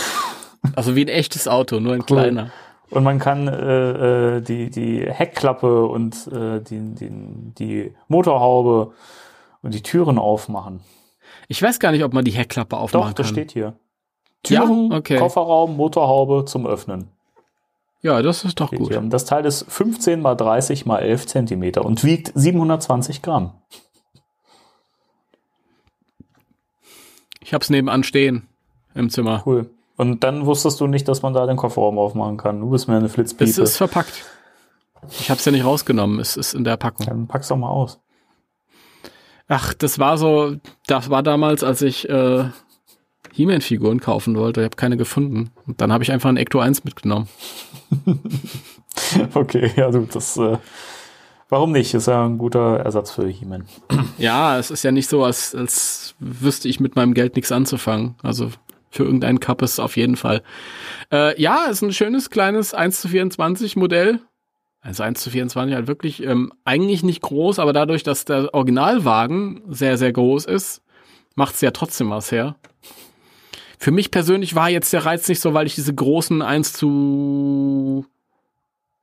also 0.76 0.94
wie 0.96 1.04
ein 1.04 1.08
echtes 1.08 1.48
Auto, 1.48 1.80
nur 1.80 1.92
ein 1.94 2.06
kleiner. 2.06 2.50
Und 2.88 3.02
man 3.02 3.18
kann 3.18 3.48
äh, 3.48 4.36
äh, 4.36 4.40
die, 4.40 4.70
die 4.70 5.00
Heckklappe 5.10 5.86
und 5.86 6.28
äh, 6.28 6.60
die, 6.60 6.94
die, 6.94 7.10
die 7.58 7.94
Motorhaube 8.06 8.92
und 9.62 9.74
die 9.74 9.82
Türen 9.82 10.18
aufmachen. 10.18 10.80
Ich 11.48 11.60
weiß 11.60 11.80
gar 11.80 11.90
nicht, 11.90 12.04
ob 12.04 12.12
man 12.12 12.24
die 12.24 12.30
Heckklappe 12.30 12.76
aufmachen 12.76 13.08
Doch, 13.08 13.14
das 13.14 13.26
kann. 13.26 13.34
steht 13.34 13.50
hier. 13.52 13.74
Ja? 14.48 14.62
Türen, 14.64 14.92
Okay. 14.92 15.18
Kofferraum, 15.18 15.76
Motorhaube 15.76 16.44
zum 16.46 16.66
Öffnen. 16.66 17.08
Ja, 18.02 18.22
das 18.22 18.44
ist 18.44 18.60
doch 18.60 18.70
gut. 18.70 18.96
Das 19.10 19.24
Teil 19.24 19.44
ist 19.46 19.64
15 19.68 20.20
mal 20.20 20.34
30 20.36 20.86
mal 20.86 20.98
11 20.98 21.26
Zentimeter 21.26 21.84
und 21.84 22.04
wiegt 22.04 22.30
720 22.34 23.22
Gramm. 23.22 23.52
Ich 27.40 27.54
hab's 27.54 27.70
nebenan 27.70 28.02
stehen 28.04 28.48
im 28.94 29.10
Zimmer. 29.10 29.42
Cool. 29.46 29.70
Und 29.96 30.24
dann 30.24 30.46
wusstest 30.46 30.80
du 30.80 30.86
nicht, 30.86 31.08
dass 31.08 31.22
man 31.22 31.32
da 31.32 31.46
den 31.46 31.56
Kofferraum 31.56 31.98
aufmachen 31.98 32.36
kann. 32.36 32.60
Du 32.60 32.70
bist 32.70 32.86
mir 32.88 32.96
eine 32.96 33.06
Es 33.06 33.12
Flitzpiepe. 33.12 33.62
ist 33.62 33.76
verpackt. 33.76 34.24
Ich 35.20 35.30
hab's 35.30 35.44
ja 35.44 35.52
nicht 35.52 35.64
rausgenommen, 35.64 36.18
es 36.20 36.36
ist 36.36 36.54
in 36.54 36.64
der 36.64 36.76
Packung. 36.76 37.06
Dann 37.06 37.26
pack's 37.28 37.48
doch 37.48 37.56
mal 37.56 37.68
aus. 37.70 38.00
Ach, 39.48 39.72
das 39.74 39.98
war 40.00 40.18
so, 40.18 40.56
das 40.88 41.08
war 41.08 41.22
damals, 41.22 41.62
als 41.62 41.80
ich 41.82 42.08
äh, 42.08 42.44
He-Man-Figuren 43.36 44.00
kaufen 44.00 44.36
wollte. 44.36 44.62
Ich 44.62 44.64
habe 44.64 44.76
keine 44.76 44.96
gefunden. 44.96 45.50
Und 45.66 45.80
dann 45.80 45.92
habe 45.92 46.02
ich 46.02 46.10
einfach 46.10 46.30
ein 46.30 46.38
Ecto 46.38 46.58
1 46.58 46.84
mitgenommen. 46.84 47.28
Okay, 49.34 49.70
ja, 49.76 49.90
du, 49.90 50.08
das. 50.10 50.38
Äh, 50.38 50.56
warum 51.50 51.72
nicht? 51.72 51.92
Ist 51.92 52.06
ja 52.06 52.24
ein 52.24 52.38
guter 52.38 52.78
Ersatz 52.78 53.10
für 53.10 53.28
He-Man. 53.28 53.66
Ja, 54.18 54.58
es 54.58 54.70
ist 54.70 54.82
ja 54.82 54.90
nicht 54.90 55.10
so, 55.10 55.22
als, 55.22 55.54
als 55.54 56.14
wüsste 56.18 56.68
ich 56.68 56.80
mit 56.80 56.96
meinem 56.96 57.12
Geld 57.12 57.36
nichts 57.36 57.52
anzufangen. 57.52 58.14
Also 58.22 58.50
für 58.88 59.04
irgendeinen 59.04 59.38
Cup 59.38 59.60
ist 59.60 59.72
es 59.72 59.78
auf 59.78 59.98
jeden 59.98 60.16
Fall. 60.16 60.42
Äh, 61.12 61.38
ja, 61.40 61.66
ist 61.66 61.82
ein 61.82 61.92
schönes 61.92 62.30
kleines 62.30 62.72
1 62.72 63.02
zu 63.02 63.08
24 63.08 63.76
Modell. 63.76 64.20
Also 64.80 65.02
1 65.02 65.20
zu 65.20 65.28
24 65.28 65.74
halt 65.74 65.86
wirklich 65.88 66.22
ähm, 66.22 66.52
eigentlich 66.64 67.02
nicht 67.02 67.20
groß, 67.20 67.58
aber 67.58 67.74
dadurch, 67.74 68.02
dass 68.02 68.24
der 68.24 68.54
Originalwagen 68.54 69.60
sehr, 69.68 69.98
sehr 69.98 70.12
groß 70.12 70.46
ist, 70.46 70.80
macht's 71.34 71.60
ja 71.60 71.72
trotzdem 71.72 72.08
was 72.08 72.32
her. 72.32 72.56
Für 73.78 73.90
mich 73.90 74.10
persönlich 74.10 74.54
war 74.54 74.68
jetzt 74.70 74.92
der 74.92 75.04
Reiz 75.04 75.28
nicht 75.28 75.40
so, 75.40 75.54
weil 75.54 75.66
ich 75.66 75.74
diese 75.74 75.94
großen 75.94 76.42
1 76.42 76.72
zu 76.72 78.06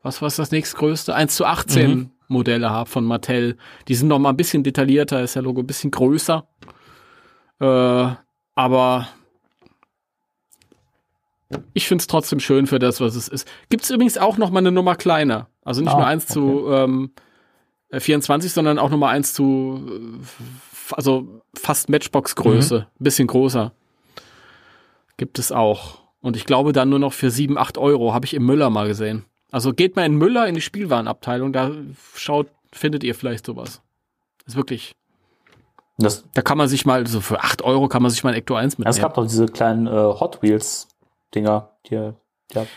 was 0.01 0.21
war 0.21 0.29
das 0.29 0.51
nächstgrößte? 0.51 1.15
1 1.15 1.35
zu 1.35 1.45
18 1.45 1.89
Mhm. 1.91 2.09
Modelle 2.27 2.69
habe 2.71 2.89
von 2.89 3.05
Mattel. 3.05 3.57
Die 3.87 3.95
sind 3.95 4.07
noch 4.09 4.19
mal 4.19 4.29
ein 4.29 4.37
bisschen 4.37 4.63
detaillierter, 4.63 5.21
ist 5.23 5.35
der 5.35 5.43
Logo 5.43 5.61
ein 5.61 5.67
bisschen 5.67 5.91
größer. 5.91 6.45
Äh, 7.59 8.07
aber 8.55 9.07
ich 11.73 11.87
finde 11.87 12.01
es 12.01 12.07
trotzdem 12.07 12.39
schön 12.39 12.67
für 12.67 12.79
das, 12.79 12.99
was 12.99 13.15
es 13.15 13.27
ist. 13.27 13.47
Gibt 13.69 13.83
es 13.83 13.91
übrigens 13.91 14.17
auch 14.17 14.37
noch 14.37 14.49
mal 14.49 14.59
eine 14.59 14.71
Nummer 14.71 14.95
kleiner. 14.95 15.47
Also 15.63 15.81
nicht 15.81 15.93
Ah, 15.93 15.97
nur 15.97 16.07
1 16.07 16.27
zu 16.27 16.65
ähm, 16.69 17.11
äh, 17.89 17.99
24, 17.99 18.51
sondern 18.51 18.79
auch 18.79 18.89
noch 18.89 18.97
mal 18.97 19.09
1 19.09 19.33
zu, 19.33 19.87
äh, 19.87 20.93
also 20.95 21.41
fast 21.53 21.89
Matchbox-Größe. 21.89 22.87
Ein 22.99 23.03
bisschen 23.03 23.27
größer. 23.27 23.71
Gibt 25.17 25.39
es 25.39 25.51
auch. 25.51 25.99
Und 26.21 26.35
ich 26.37 26.45
glaube 26.45 26.71
dann 26.73 26.89
nur 26.89 26.99
noch 26.99 27.13
für 27.13 27.29
7, 27.29 27.57
8 27.57 27.77
Euro, 27.77 28.13
habe 28.13 28.25
ich 28.25 28.33
im 28.33 28.45
Müller 28.45 28.69
mal 28.69 28.87
gesehen. 28.87 29.25
Also 29.51 29.73
geht 29.73 29.95
mal 29.95 30.05
in 30.05 30.15
Müller 30.15 30.47
in 30.47 30.55
die 30.55 30.61
Spielwarenabteilung, 30.61 31.53
da 31.53 31.71
schaut, 32.15 32.47
findet 32.71 33.03
ihr 33.03 33.13
vielleicht 33.13 33.45
sowas. 33.45 33.81
ist 34.45 34.55
wirklich, 34.55 34.95
Das, 35.97 36.25
da 36.33 36.41
kann 36.41 36.57
man 36.57 36.67
sich 36.67 36.85
mal, 36.85 37.05
so 37.05 37.21
für 37.21 37.39
8 37.41 37.61
Euro 37.61 37.87
kann 37.87 38.01
man 38.01 38.09
sich 38.09 38.23
mal 38.23 38.31
ein 38.31 38.35
Ecto 38.35 38.55
1 38.55 38.73
es 38.73 38.77
mitnehmen. 38.79 39.01
gab 39.01 39.13
doch 39.13 39.27
diese 39.27 39.45
kleinen 39.45 39.85
äh, 39.85 39.91
Hot 39.91 40.41
Wheels-Dinger. 40.41 41.69
Die, 41.87 41.95
ja, 41.95 42.13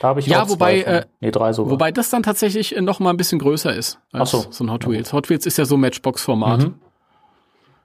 da 0.01 0.09
habe 0.09 0.21
ich 0.21 0.27
Ja, 0.27 0.49
wobei, 0.49 0.81
äh, 0.83 1.07
nee, 1.21 1.31
drei 1.31 1.53
sogar. 1.53 1.73
Wobei 1.73 1.93
das 1.93 2.11
dann 2.11 2.23
tatsächlich 2.23 2.77
äh, 2.77 2.81
noch 2.81 3.01
mal 3.01 3.11
ein 3.11 3.17
bisschen 3.17 3.39
größer 3.39 3.75
ist 3.75 3.99
als 4.13 4.31
so. 4.33 4.47
so 4.51 4.65
ein 4.65 4.71
Hot 4.71 4.89
Wheels. 4.89 5.13
Hot 5.13 5.31
Wheels 5.31 5.47
ist 5.47 5.57
ja 5.57 5.65
so 5.65 5.77
Matchbox-Format. 5.77 6.61
Mhm. 6.65 6.75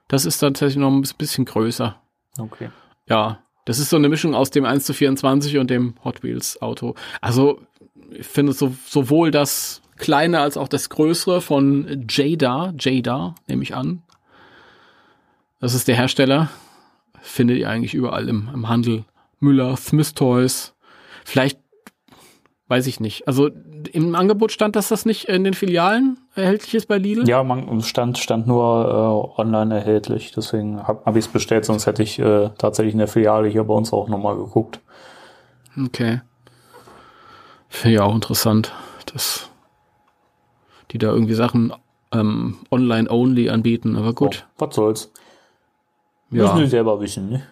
Das 0.08 0.26
ist 0.26 0.42
dann 0.42 0.54
tatsächlich 0.54 0.76
noch 0.80 0.90
ein 0.90 1.02
bisschen 1.16 1.44
größer. 1.44 1.96
okay. 2.38 2.70
Ja, 3.08 3.38
das 3.64 3.78
ist 3.78 3.90
so 3.90 3.96
eine 3.96 4.08
Mischung 4.08 4.34
aus 4.34 4.50
dem 4.50 4.64
1 4.64 4.84
zu 4.84 4.94
24 4.94 5.58
und 5.58 5.70
dem 5.70 5.94
Hot 6.04 6.22
Wheels 6.22 6.60
Auto. 6.60 6.94
Also, 7.20 7.60
ich 8.10 8.26
finde 8.26 8.52
so, 8.52 8.74
sowohl 8.86 9.30
das 9.30 9.82
kleine 9.96 10.40
als 10.40 10.56
auch 10.56 10.68
das 10.68 10.88
größere 10.88 11.40
von 11.40 12.06
Jada, 12.08 12.74
Jada, 12.78 13.34
nehme 13.46 13.62
ich 13.62 13.74
an. 13.74 14.02
Das 15.60 15.74
ist 15.74 15.86
der 15.86 15.94
Hersteller. 15.94 16.50
Findet 17.20 17.58
ihr 17.58 17.68
eigentlich 17.68 17.94
überall 17.94 18.28
im, 18.28 18.50
im 18.52 18.68
Handel. 18.68 19.04
Müller, 19.38 19.76
Smith 19.76 20.14
Toys. 20.14 20.74
Vielleicht, 21.24 21.60
weiß 22.72 22.86
ich 22.86 23.00
nicht. 23.00 23.28
Also 23.28 23.50
im 23.92 24.14
Angebot 24.14 24.50
stand, 24.50 24.76
dass 24.76 24.88
das 24.88 25.04
nicht 25.04 25.28
in 25.28 25.44
den 25.44 25.52
Filialen 25.52 26.16
erhältlich 26.34 26.74
ist 26.74 26.86
bei 26.86 26.96
Lidl? 26.96 27.28
Ja, 27.28 27.44
man 27.44 27.82
stand, 27.82 28.16
stand 28.16 28.46
nur 28.46 29.34
äh, 29.36 29.40
online 29.40 29.74
erhältlich. 29.74 30.32
Deswegen 30.34 30.82
habe 30.82 31.04
hab 31.04 31.14
ich 31.14 31.26
es 31.26 31.30
bestellt, 31.30 31.66
sonst 31.66 31.84
hätte 31.84 32.02
ich 32.02 32.18
äh, 32.18 32.48
tatsächlich 32.56 32.94
in 32.94 32.98
der 32.98 33.08
Filiale 33.08 33.46
hier 33.48 33.64
bei 33.64 33.74
uns 33.74 33.92
auch 33.92 34.08
nochmal 34.08 34.36
geguckt. 34.36 34.80
Okay. 35.84 36.22
Finde 37.68 37.96
ich 37.96 38.00
auch 38.00 38.14
interessant, 38.14 38.72
dass 39.12 39.50
die 40.90 40.96
da 40.96 41.08
irgendwie 41.08 41.34
Sachen 41.34 41.74
ähm, 42.10 42.56
online-only 42.70 43.50
anbieten, 43.50 43.96
aber 43.96 44.14
gut. 44.14 44.46
Oh, 44.56 44.64
was 44.64 44.74
soll's. 44.74 45.12
Ja. 46.30 46.44
Müssen 46.44 46.58
die 46.60 46.66
selber 46.68 46.98
wissen, 47.02 47.28
ne? 47.28 47.42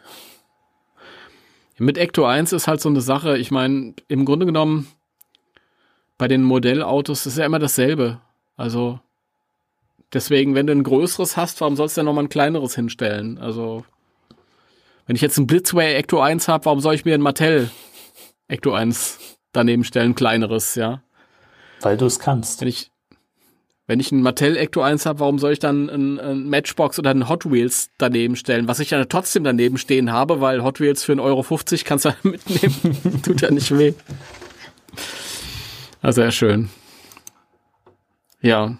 Mit 1.76 1.98
Ecto 1.98 2.24
1 2.24 2.54
ist 2.54 2.68
halt 2.68 2.80
so 2.80 2.88
eine 2.88 3.02
Sache, 3.02 3.36
ich 3.36 3.50
meine, 3.50 3.94
im 4.08 4.24
Grunde 4.24 4.46
genommen, 4.46 4.86
bei 6.20 6.28
den 6.28 6.42
Modellautos 6.42 7.24
ist 7.24 7.38
ja 7.38 7.46
immer 7.46 7.58
dasselbe. 7.58 8.20
Also, 8.58 9.00
deswegen, 10.12 10.54
wenn 10.54 10.66
du 10.66 10.74
ein 10.74 10.82
größeres 10.82 11.38
hast, 11.38 11.62
warum 11.62 11.76
sollst 11.76 11.96
du 11.96 12.00
denn 12.00 12.04
nochmal 12.04 12.24
ein 12.24 12.28
kleineres 12.28 12.74
hinstellen? 12.74 13.38
Also, 13.38 13.86
wenn 15.06 15.16
ich 15.16 15.22
jetzt 15.22 15.38
ein 15.38 15.46
Blitzway 15.46 15.94
Ecto 15.94 16.20
1 16.20 16.46
habe, 16.46 16.66
warum 16.66 16.80
soll 16.80 16.94
ich 16.94 17.06
mir 17.06 17.14
ein 17.14 17.22
Mattel 17.22 17.70
Ecto 18.48 18.74
1 18.74 19.18
daneben 19.52 19.82
stellen, 19.82 20.14
kleineres, 20.14 20.74
ja? 20.74 21.02
Weil 21.80 21.96
du 21.96 22.04
es 22.04 22.18
kannst. 22.18 22.60
Wenn 22.60 22.68
ich, 22.68 22.90
wenn 23.86 23.98
ich 23.98 24.12
ein 24.12 24.20
Mattel 24.20 24.58
Ecto 24.58 24.82
1 24.82 25.06
habe, 25.06 25.20
warum 25.20 25.38
soll 25.38 25.54
ich 25.54 25.58
dann 25.58 25.88
ein, 25.88 26.20
ein, 26.20 26.50
Matchbox 26.50 26.98
oder 26.98 27.12
ein 27.12 27.30
Hot 27.30 27.50
Wheels 27.50 27.88
daneben 27.96 28.36
stellen? 28.36 28.68
Was 28.68 28.78
ich 28.78 28.90
ja 28.90 29.02
trotzdem 29.06 29.42
daneben 29.42 29.78
stehen 29.78 30.12
habe, 30.12 30.42
weil 30.42 30.62
Hot 30.64 30.80
Wheels 30.80 31.02
für 31.02 31.12
1,50 31.12 31.22
Euro 31.22 31.46
kannst 31.82 32.04
du 32.04 32.12
mitnehmen. 32.28 33.22
Tut 33.22 33.40
ja 33.40 33.50
nicht 33.50 33.70
weh. 33.70 33.94
Also 36.02 36.22
sehr 36.22 36.30
schön. 36.30 36.70
Ja. 38.40 38.76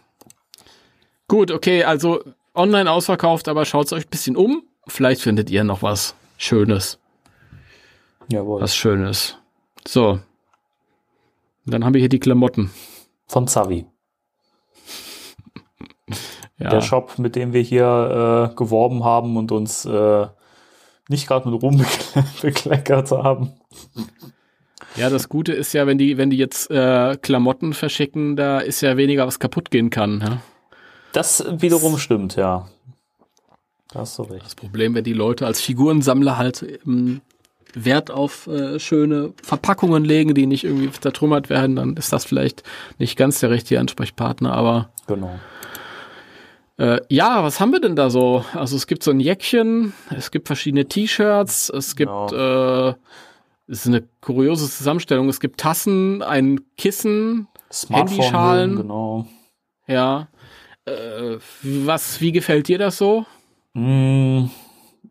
Gut, 1.29 1.51
okay, 1.51 1.85
also 1.85 2.23
online 2.55 2.91
ausverkauft, 2.91 3.49
aber 3.49 3.65
schaut 3.65 3.93
euch 3.93 4.07
ein 4.07 4.11
bisschen 4.11 4.37
um. 4.37 4.63
Vielleicht 4.89 5.21
findet 5.21 5.51
ihr 5.51 5.65
noch 5.65 5.83
was 5.83 6.15
Schönes. 6.39 6.99
Jawohl. 8.29 8.61
Was 8.61 8.75
Schönes. 8.75 9.37
So. 9.87 10.21
Dann 11.67 11.85
haben 11.85 11.95
wir 11.95 12.01
hier 12.01 12.09
die 12.09 12.21
Klamotten. 12.21 12.71
Von 13.27 13.47
Zavi. 13.47 13.87
Ja. 16.63 16.69
Der 16.69 16.83
Shop, 16.83 17.19
mit 17.19 17.37
dem 17.37 17.55
wir 17.55 17.63
hier 17.63 18.51
äh, 18.53 18.55
geworben 18.55 19.03
haben 19.03 19.39
und 19.39 19.51
uns 19.51 19.87
äh, 19.87 20.27
nicht 21.09 21.27
gerade 21.27 21.49
mit 21.49 21.63
Ruhm 21.63 21.83
bekleckert 22.43 23.11
haben. 23.13 23.55
Ja, 24.97 25.09
das 25.09 25.29
Gute 25.29 25.53
ist 25.53 25.73
ja, 25.73 25.87
wenn 25.87 25.99
die, 25.99 26.19
wenn 26.19 26.31
die 26.31 26.37
jetzt 26.37 26.71
äh, 26.71 27.17
Klamotten 27.21 27.73
verschicken, 27.73 28.37
da 28.37 28.59
ist 28.59 28.81
ja 28.81 28.97
weniger, 28.97 29.27
was 29.27 29.39
kaputt 29.39 29.71
gehen 29.71 29.91
kann. 29.91 30.21
Ja? 30.21 30.43
Das 31.13 31.45
wiederum 31.49 31.99
stimmt, 31.99 32.37
ja. 32.37 32.69
Da 33.93 34.01
hast 34.01 34.19
du 34.19 34.23
recht. 34.23 34.45
Das 34.45 34.55
Problem, 34.55 34.95
wenn 34.95 35.05
die 35.05 35.13
Leute 35.13 35.47
als 35.47 35.61
Figurensammler 35.61 36.37
halt 36.39 36.81
ähm, 36.87 37.21
Wert 37.75 38.11
auf 38.11 38.47
äh, 38.47 38.79
schöne 38.79 39.33
Verpackungen 39.43 40.05
legen, 40.05 40.35
die 40.35 40.47
nicht 40.47 40.65
irgendwie 40.65 40.91
zertrümmert 40.91 41.51
werden, 41.51 41.77
dann 41.77 41.97
ist 41.97 42.13
das 42.13 42.25
vielleicht 42.25 42.63
nicht 42.99 43.17
ganz 43.17 43.41
der 43.41 43.51
richtige 43.51 43.81
Ansprechpartner, 43.81 44.53
aber 44.53 44.91
Genau. 45.07 45.39
Äh, 46.79 47.01
ja, 47.09 47.43
was 47.43 47.61
haben 47.61 47.73
wir 47.73 47.81
denn 47.81 47.97
da 47.97 48.09
so? 48.09 48.45
Also 48.55 48.77
es 48.77 48.87
gibt 48.87 49.03
so 49.03 49.11
ein 49.11 49.21
Jäckchen, 49.21 49.93
es 50.17 50.31
gibt 50.31 50.47
verschiedene 50.47 50.87
T-Shirts, 50.87 51.69
es 51.69 51.95
gibt, 51.95 52.33
äh, 52.33 52.89
es 52.89 52.95
ist 53.71 53.87
eine 53.87 54.03
kuriose 54.21 54.69
Zusammenstellung. 54.69 55.29
Es 55.29 55.39
gibt 55.39 55.61
Tassen, 55.61 56.23
ein 56.23 56.61
Kissen, 56.77 57.47
Handyschalen. 57.89 58.77
Genau. 58.77 59.27
Ja. 59.87 60.29
Äh, 60.87 61.39
was, 61.63 62.21
wie 62.21 62.33
gefällt 62.33 62.67
dir 62.67 62.79
das 62.79 62.99
so? 62.99 63.25
Mm, 63.75 64.47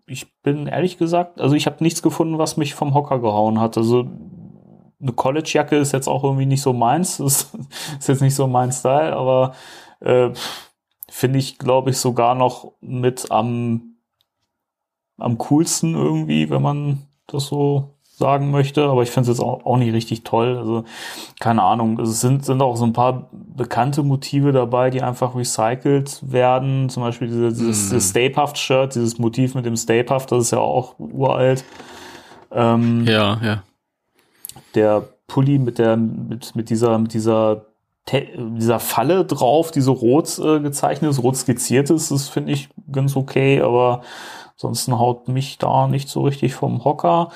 ich 0.07 0.27
bin 0.41 0.67
ehrlich 0.67 0.97
gesagt, 0.97 1.39
also 1.39 1.55
ich 1.55 1.67
habe 1.67 1.81
nichts 1.81 2.01
gefunden, 2.01 2.37
was 2.37 2.57
mich 2.57 2.75
vom 2.75 2.93
Hocker 2.93 3.19
gehauen 3.19 3.61
hat. 3.61 3.77
Also 3.77 4.09
eine 5.01 5.13
College-Jacke 5.13 5.77
ist 5.77 5.93
jetzt 5.93 6.09
auch 6.09 6.25
irgendwie 6.25 6.45
nicht 6.45 6.61
so 6.61 6.73
meins. 6.73 7.17
Das 7.19 7.53
ist 7.99 8.07
jetzt 8.09 8.21
nicht 8.21 8.35
so 8.35 8.47
mein 8.47 8.73
Style, 8.73 9.15
aber 9.15 9.55
äh, 10.01 10.31
finde 11.09 11.39
ich, 11.39 11.57
glaube 11.57 11.91
ich, 11.91 11.97
sogar 11.97 12.35
noch 12.35 12.73
mit 12.81 13.31
am, 13.31 13.95
am 15.17 15.37
coolsten 15.37 15.95
irgendwie, 15.95 16.49
wenn 16.49 16.61
man 16.61 17.07
das 17.27 17.47
so 17.47 17.95
sagen 18.19 18.51
möchte. 18.51 18.83
Aber 18.83 19.01
ich 19.01 19.09
finde 19.09 19.31
es 19.31 19.37
jetzt 19.37 19.43
auch, 19.43 19.65
auch 19.65 19.77
nicht 19.77 19.93
richtig 19.93 20.23
toll. 20.23 20.57
Also, 20.57 20.83
keine 21.39 21.63
Ahnung. 21.63 21.99
Es 21.99 22.21
sind, 22.21 22.45
sind 22.45 22.61
auch 22.61 22.75
so 22.75 22.85
ein 22.85 22.93
paar 22.93 23.29
bekannte 23.31 24.03
Motive 24.03 24.51
dabei, 24.51 24.91
die 24.91 25.01
einfach 25.01 25.35
recycelt 25.35 26.19
werden. 26.31 26.89
Zum 26.89 27.01
Beispiel 27.01 27.27
diese, 27.29 27.49
dieses, 27.49 27.87
Mm. 27.87 27.89
dieses 27.89 28.09
Stapehaft-Shirt, 28.11 28.93
dieses 28.93 29.17
Motiv 29.17 29.55
mit 29.55 29.65
dem 29.65 29.75
Stapehaft, 29.75 30.31
das 30.31 30.43
ist 30.45 30.51
ja 30.51 30.59
auch 30.59 30.99
uralt. 30.99 31.63
Ähm, 32.51 33.05
Ja, 33.07 33.39
ja. 33.43 33.63
der 34.75 35.03
Pulli 35.27 35.59
mit 35.59 35.77
der 35.79 35.97
mit, 35.97 36.55
mit 36.55 36.69
dieser 36.69 36.97
mit 36.99 37.13
dieser 37.13 37.65
dieser 38.11 38.79
Falle 38.79 39.23
drauf, 39.23 39.69
die 39.69 39.81
so 39.81 39.93
rot 39.93 40.39
äh, 40.39 40.59
gezeichnet 40.59 41.11
ist, 41.11 41.21
rot 41.21 41.37
skizziert 41.37 41.91
ist, 41.91 42.09
das 42.09 42.27
finde 42.27 42.53
ich 42.53 42.69
ganz 42.91 43.15
okay, 43.15 43.61
aber 43.61 44.01
ansonsten 44.53 44.97
haut 44.97 45.27
mich 45.27 45.59
da 45.59 45.87
nicht 45.87 46.09
so 46.09 46.23
richtig 46.23 46.55
vom 46.55 46.83
Hocker. 46.83 47.29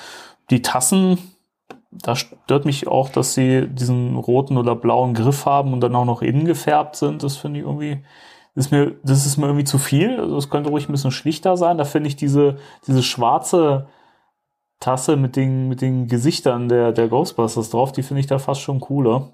Die 0.50 0.62
Tassen, 0.62 1.18
da 1.92 2.16
stört 2.16 2.66
mich 2.66 2.88
auch, 2.88 3.10
dass 3.10 3.34
sie 3.34 3.68
diesen 3.68 4.16
roten 4.18 4.58
oder 4.58 4.76
blauen 4.76 5.14
Griff 5.14 5.46
haben 5.46 5.74
und 5.74 5.82
dann 5.82 5.96
auch 5.96 6.06
noch 6.06 6.22
innen 6.22 6.46
gefärbt 6.46 6.96
sind. 6.96 7.24
Das 7.24 7.38
finde 7.38 7.60
ich 7.60 7.66
irgendwie, 7.66 8.04
das 8.56 8.68
ist 8.68 8.72
mir, 8.72 8.96
das 9.04 9.26
ist 9.26 9.38
mir 9.38 9.48
irgendwie 9.48 9.66
zu 9.66 9.78
viel. 9.80 10.20
Also 10.20 10.38
es 10.38 10.50
könnte 10.50 10.70
ruhig 10.72 10.90
ein 10.90 10.94
bisschen 10.94 11.12
schlichter 11.12 11.58
sein. 11.58 11.78
Da 11.78 11.86
finde 11.86 12.08
ich 12.10 12.16
diese, 12.16 12.58
diese 12.88 13.04
schwarze 13.04 13.88
Tasse 14.80 15.18
mit 15.18 15.36
den, 15.36 15.70
mit 15.70 15.82
den 15.82 16.08
Gesichtern 16.08 16.70
der, 16.70 16.92
der 16.92 17.08
Ghostbusters 17.08 17.72
drauf, 17.72 17.92
die 17.92 18.04
finde 18.04 18.22
ich 18.22 18.28
da 18.28 18.40
fast 18.40 18.62
schon 18.62 18.80
cooler. 18.80 19.34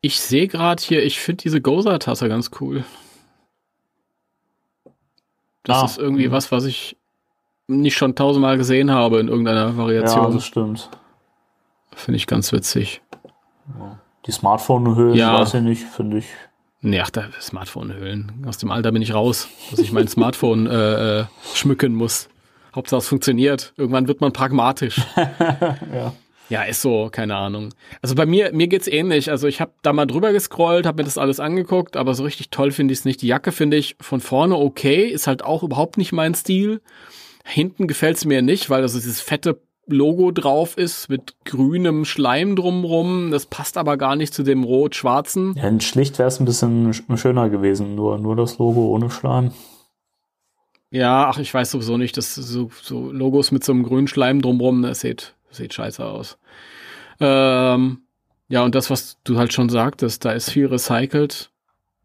Ich 0.00 0.20
sehe 0.20 0.46
gerade 0.46 0.80
hier, 0.80 1.02
ich 1.02 1.18
finde 1.18 1.42
diese 1.42 1.60
Goza-Tasse 1.60 2.28
ganz 2.28 2.52
cool. 2.60 2.84
Das 5.64 5.82
Ah, 5.82 5.86
ist 5.86 5.98
irgendwie 5.98 6.30
was, 6.30 6.52
was 6.52 6.64
ich 6.64 6.96
nicht 7.66 7.96
schon 7.96 8.14
tausendmal 8.14 8.58
gesehen 8.58 8.90
habe 8.90 9.20
in 9.20 9.28
irgendeiner 9.28 9.68
Ja, 9.68 9.76
Variation. 9.76 10.32
das 10.34 10.44
stimmt. 10.44 10.90
Finde 11.94 12.16
ich 12.16 12.26
ganz 12.26 12.52
witzig. 12.52 13.00
Die 14.26 14.32
Smartphone-Höhen, 14.32 15.14
Ja. 15.14 15.40
weiß 15.40 15.54
ich 15.54 15.62
nicht, 15.62 15.84
finde 15.84 16.18
ich. 16.18 16.26
Nee, 16.80 17.00
ach, 17.00 17.10
da 17.10 17.24
Smartphone-Hüllen. 17.40 18.44
Aus 18.46 18.58
dem 18.58 18.70
Alter 18.70 18.92
bin 18.92 19.00
ich 19.00 19.14
raus, 19.14 19.48
dass 19.70 19.78
ich 19.78 19.92
mein 19.92 20.08
Smartphone 20.08 20.66
äh, 20.66 21.20
äh, 21.20 21.24
schmücken 21.54 21.94
muss. 21.94 22.28
Hauptsache 22.74 22.98
es 22.98 23.08
funktioniert. 23.08 23.72
Irgendwann 23.76 24.08
wird 24.08 24.20
man 24.20 24.32
pragmatisch. 24.32 25.00
Ja. 25.94 26.12
Ja, 26.50 26.62
ist 26.64 26.82
so, 26.82 27.08
keine 27.10 27.36
Ahnung. 27.36 27.70
Also 28.02 28.14
bei 28.14 28.26
mir, 28.26 28.52
mir 28.52 28.66
geht's 28.66 28.86
ähnlich. 28.86 29.30
Also 29.30 29.46
ich 29.48 29.62
habe 29.62 29.72
da 29.80 29.94
mal 29.94 30.04
drüber 30.04 30.30
gescrollt, 30.32 30.84
habe 30.84 30.98
mir 30.98 31.04
das 31.04 31.16
alles 31.16 31.40
angeguckt, 31.40 31.96
aber 31.96 32.14
so 32.14 32.22
richtig 32.22 32.50
toll 32.50 32.70
finde 32.70 32.92
ich 32.92 32.98
es 32.98 33.04
nicht. 33.06 33.22
Die 33.22 33.28
Jacke 33.28 33.50
finde 33.50 33.78
ich 33.78 33.96
von 33.98 34.20
vorne 34.20 34.54
okay, 34.56 35.06
ist 35.06 35.26
halt 35.26 35.42
auch 35.42 35.62
überhaupt 35.62 35.96
nicht 35.96 36.12
mein 36.12 36.34
Stil. 36.34 36.82
Hinten 37.44 37.86
gefällt's 37.86 38.24
mir 38.24 38.42
nicht, 38.42 38.70
weil 38.70 38.82
also 38.82 38.98
dieses 38.98 39.20
fette 39.20 39.60
Logo 39.86 40.30
drauf 40.30 40.78
ist 40.78 41.10
mit 41.10 41.34
grünem 41.44 42.06
Schleim 42.06 42.56
drumrum. 42.56 43.30
Das 43.30 43.44
passt 43.44 43.76
aber 43.76 43.98
gar 43.98 44.16
nicht 44.16 44.32
zu 44.32 44.42
dem 44.42 44.64
rot-schwarzen. 44.64 45.54
ja 45.56 45.78
schlicht 45.80 46.18
wäre 46.18 46.28
es 46.28 46.40
ein 46.40 46.46
bisschen 46.46 46.90
sch- 46.92 47.16
schöner 47.18 47.50
gewesen, 47.50 47.94
nur, 47.94 48.16
nur 48.18 48.34
das 48.34 48.56
Logo 48.58 48.86
ohne 48.88 49.10
Schleim. 49.10 49.52
Ja, 50.90 51.28
ach, 51.28 51.38
ich 51.38 51.52
weiß 51.52 51.72
sowieso 51.72 51.98
nicht, 51.98 52.16
dass 52.16 52.34
so, 52.34 52.70
so 52.80 53.10
Logos 53.10 53.50
mit 53.52 53.62
so 53.64 53.72
einem 53.72 53.82
grünen 53.82 54.08
Schleim 54.08 54.40
drumrum, 54.40 54.80
das 54.82 55.00
sieht, 55.00 55.34
sieht 55.50 55.74
scheiße 55.74 56.04
aus. 56.04 56.38
Ähm, 57.20 57.98
ja, 58.48 58.62
und 58.62 58.74
das, 58.74 58.90
was 58.90 59.18
du 59.24 59.36
halt 59.36 59.52
schon 59.52 59.68
sagtest, 59.68 60.24
da 60.24 60.32
ist 60.32 60.50
viel 60.50 60.66
recycelt. 60.66 61.50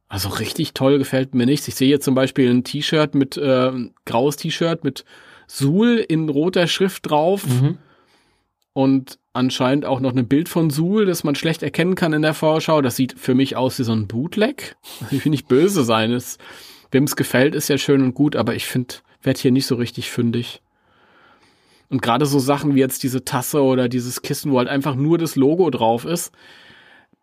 Also 0.07 0.29
richtig 0.29 0.73
toll 0.73 0.97
gefällt 0.97 1.35
mir 1.35 1.45
nichts. 1.45 1.67
Ich 1.67 1.75
sehe 1.75 1.87
hier 1.87 2.01
zum 2.01 2.15
Beispiel 2.15 2.49
ein 2.49 2.63
T-Shirt 2.63 3.13
mit, 3.13 3.37
äh, 3.37 3.69
ein 3.69 3.93
graues 4.05 4.37
T-Shirt 4.37 4.83
mit 4.83 5.05
Suhl 5.51 5.97
in 5.97 6.29
roter 6.29 6.67
Schrift 6.67 7.09
drauf 7.09 7.43
und 8.73 9.17
anscheinend 9.33 9.85
auch 9.85 9.99
noch 9.99 10.15
ein 10.15 10.27
Bild 10.27 10.47
von 10.47 10.69
Suhl, 10.69 11.05
das 11.05 11.23
man 11.23 11.35
schlecht 11.35 11.63
erkennen 11.63 11.95
kann 11.95 12.13
in 12.13 12.21
der 12.21 12.33
Vorschau. 12.33 12.81
Das 12.81 12.95
sieht 12.95 13.17
für 13.17 13.33
mich 13.33 13.55
aus 13.55 13.79
wie 13.79 13.83
so 13.83 13.93
ein 13.93 14.07
Bootleg. 14.07 14.75
Ich 15.11 15.25
will 15.25 15.31
nicht 15.31 15.47
böse 15.47 15.83
sein. 15.83 16.17
Wem 16.91 17.03
es 17.03 17.15
gefällt, 17.15 17.55
ist 17.55 17.67
ja 17.67 17.77
schön 17.77 18.03
und 18.03 18.13
gut, 18.13 18.35
aber 18.35 18.55
ich 18.55 18.65
finde, 18.65 18.95
werd 19.21 19.37
hier 19.37 19.51
nicht 19.51 19.65
so 19.65 19.75
richtig 19.75 20.11
fündig. 20.11 20.61
Und 21.89 22.01
gerade 22.01 22.27
so 22.27 22.37
Sachen 22.37 22.75
wie 22.75 22.79
jetzt 22.79 23.01
diese 23.01 23.25
Tasse 23.25 23.63
oder 23.63 23.89
dieses 23.89 24.21
Kissen, 24.21 24.51
wo 24.51 24.59
halt 24.59 24.69
einfach 24.69 24.95
nur 24.95 25.17
das 25.17 25.35
Logo 25.35 25.69
drauf 25.71 26.05
ist, 26.05 26.31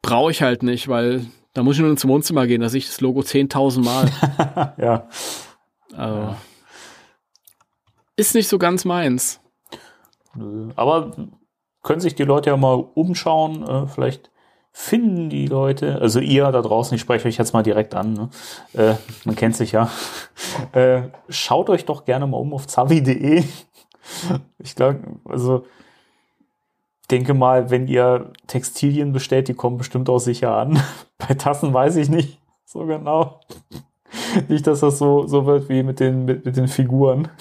Brauche 0.03 0.31
ich 0.31 0.41
halt 0.43 0.63
nicht, 0.63 0.87
weil 0.87 1.27
da 1.53 1.65
muss 1.65 1.75
ich 1.77 1.81
nur 1.81 1.91
ins 1.91 2.07
Wohnzimmer 2.07 2.47
gehen, 2.47 2.61
da 2.61 2.69
sehe 2.69 2.79
ich 2.79 2.87
das 2.87 3.01
Logo 3.01 3.21
10.000 3.21 3.83
Mal. 3.83 4.75
ja. 4.79 5.09
Also, 5.97 6.19
ja. 6.19 6.37
Ist 8.17 8.35
nicht 8.35 8.49
so 8.49 8.59
ganz 8.59 8.85
meins. 8.85 9.41
Aber 10.75 11.13
können 11.83 12.01
sich 12.01 12.15
die 12.15 12.25
Leute 12.25 12.51
ja 12.51 12.57
mal 12.57 12.85
umschauen. 12.95 13.63
Äh, 13.67 13.87
vielleicht 13.87 14.31
finden 14.73 15.31
die 15.31 15.47
Leute, 15.47 16.01
also 16.03 16.21
ihr 16.21 16.51
da 16.53 16.61
draußen, 16.61 16.95
ich 16.95 17.01
spreche 17.01 17.29
euch 17.29 17.39
jetzt 17.39 17.55
mal 17.55 17.63
direkt 17.63 17.95
an, 17.95 18.13
ne? 18.13 18.29
äh, 18.75 18.95
man 19.25 19.35
kennt 19.35 19.57
sich 19.57 19.73
ja. 19.73 19.91
Äh, 20.73 21.09
schaut 21.29 21.71
euch 21.71 21.87
doch 21.87 22.05
gerne 22.05 22.27
mal 22.27 22.37
um 22.37 22.53
auf 22.53 22.67
zavi.de. 22.67 23.43
Ich 24.59 24.75
glaube, 24.75 25.01
also 25.25 25.65
denke 27.11 27.35
mal, 27.35 27.71
wenn 27.71 27.89
ihr 27.89 28.33
Textilien 28.47 29.13
bestellt, 29.13 29.49
die 29.49 29.55
kommen 29.55 29.79
bestimmt 29.79 30.09
auch 30.09 30.19
sicher 30.19 30.55
an. 30.57 30.81
Bei 31.19 31.35
Tassen 31.35 31.73
weiß 31.73 31.97
ich 31.97 32.09
nicht 32.09 32.39
so 32.65 32.85
genau. 32.85 33.41
Nicht, 34.49 34.67
dass 34.67 34.81
das 34.81 34.99
so, 34.99 35.27
so 35.27 35.47
wird 35.47 35.69
wie 35.69 35.83
mit 35.83 36.01
den, 36.01 36.25
mit, 36.25 36.45
mit 36.45 36.57
den 36.57 36.69
Figuren. 36.69 37.29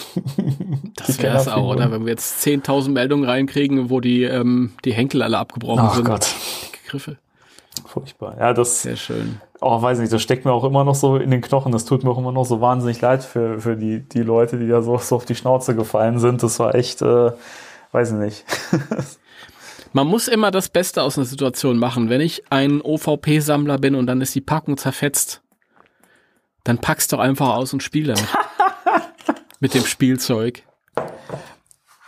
Das 0.95 1.21
wäre 1.21 1.37
es 1.37 1.47
auch, 1.47 1.73
oder? 1.73 1.91
Wenn 1.91 2.05
wir 2.05 2.11
jetzt 2.11 2.43
10.000 2.45 2.89
Meldungen 2.89 3.29
reinkriegen, 3.29 3.89
wo 3.89 3.99
die, 3.99 4.23
ähm, 4.23 4.71
die 4.85 4.93
Henkel 4.93 5.21
alle 5.21 5.37
abgebrochen 5.37 5.85
Ach 5.85 5.95
sind. 5.95 6.05
Gott. 6.05 6.33
Die 6.73 6.89
Griffe. 6.89 7.17
Furchtbar. 7.85 8.37
Ja, 8.39 8.53
das. 8.53 8.81
Sehr 8.81 8.95
schön. 8.95 9.39
Oh, 9.61 9.81
weiß 9.81 9.99
nicht, 9.99 10.11
das 10.11 10.21
steckt 10.21 10.45
mir 10.45 10.51
auch 10.51 10.63
immer 10.63 10.83
noch 10.83 10.95
so 10.95 11.17
in 11.17 11.31
den 11.31 11.41
Knochen. 11.41 11.71
Das 11.71 11.85
tut 11.85 12.03
mir 12.03 12.09
auch 12.09 12.17
immer 12.17 12.31
noch 12.31 12.45
so 12.45 12.61
wahnsinnig 12.61 13.01
leid 13.01 13.23
für, 13.23 13.59
für 13.59 13.75
die, 13.75 13.99
die 13.99 14.21
Leute, 14.21 14.57
die 14.57 14.67
da 14.67 14.81
so, 14.81 14.97
so 14.97 15.17
auf 15.17 15.25
die 15.25 15.35
Schnauze 15.35 15.75
gefallen 15.75 16.17
sind. 16.19 16.41
Das 16.41 16.59
war 16.59 16.73
echt, 16.73 17.01
äh, 17.01 17.31
weiß 17.91 18.11
ich 18.11 18.17
nicht. 18.17 18.45
Man 19.93 20.07
muss 20.07 20.27
immer 20.27 20.51
das 20.51 20.69
Beste 20.69 21.03
aus 21.03 21.17
einer 21.17 21.25
Situation 21.25 21.77
machen. 21.77 22.09
Wenn 22.09 22.21
ich 22.21 22.43
ein 22.49 22.81
OVP-Sammler 22.81 23.77
bin 23.77 23.95
und 23.95 24.07
dann 24.07 24.21
ist 24.21 24.35
die 24.35 24.41
Packung 24.41 24.77
zerfetzt, 24.77 25.41
dann 26.65 26.79
pack's 26.79 27.07
doch 27.07 27.19
einfach 27.19 27.55
aus 27.55 27.71
und 27.71 27.81
spiel 27.81 28.07
damit. 28.07 28.27
Mit 29.61 29.73
dem 29.73 29.85
Spielzeug. 29.85 30.63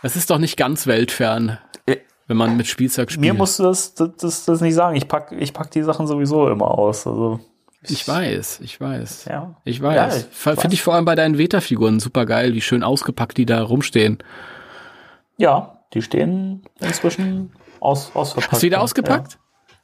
Das 0.02 0.16
ist 0.16 0.28
doch 0.30 0.38
nicht 0.38 0.58
ganz 0.58 0.86
weltfern, 0.86 1.58
wenn 2.26 2.36
man 2.36 2.56
mit 2.56 2.66
Spielzeug 2.66 3.10
spielt. 3.10 3.22
Mir 3.22 3.34
musst 3.34 3.58
du 3.58 3.64
das, 3.64 3.94
das, 3.94 4.44
das 4.44 4.60
nicht 4.60 4.74
sagen. 4.74 4.96
Ich 4.96 5.08
pack, 5.08 5.32
ich 5.32 5.54
pack 5.54 5.70
die 5.70 5.82
Sachen 5.82 6.06
sowieso 6.06 6.48
immer 6.48 6.78
aus. 6.78 7.06
Also 7.06 7.40
ich 7.82 8.06
weiß, 8.06 8.60
ich 8.60 8.80
weiß. 8.80 9.24
Ja. 9.24 9.56
Ich 9.64 9.80
weiß. 9.80 10.28
Ja, 10.44 10.54
Finde 10.56 10.74
ich 10.74 10.82
vor 10.82 10.94
allem 10.94 11.04
bei 11.04 11.14
deinen 11.14 11.38
Veta-Figuren 11.38 12.00
super 12.00 12.26
geil, 12.26 12.52
wie 12.52 12.60
schön 12.60 12.82
ausgepackt 12.82 13.38
die 13.38 13.46
da 13.46 13.62
rumstehen. 13.62 14.18
Ja, 15.36 15.80
die 15.94 16.02
stehen 16.02 16.62
inzwischen 16.80 17.52
aus, 17.80 18.10
ausverpackt. 18.14 18.52
Hast 18.52 18.62
du 18.62 18.66
wieder 18.66 18.82
ausgepackt? 18.82 19.38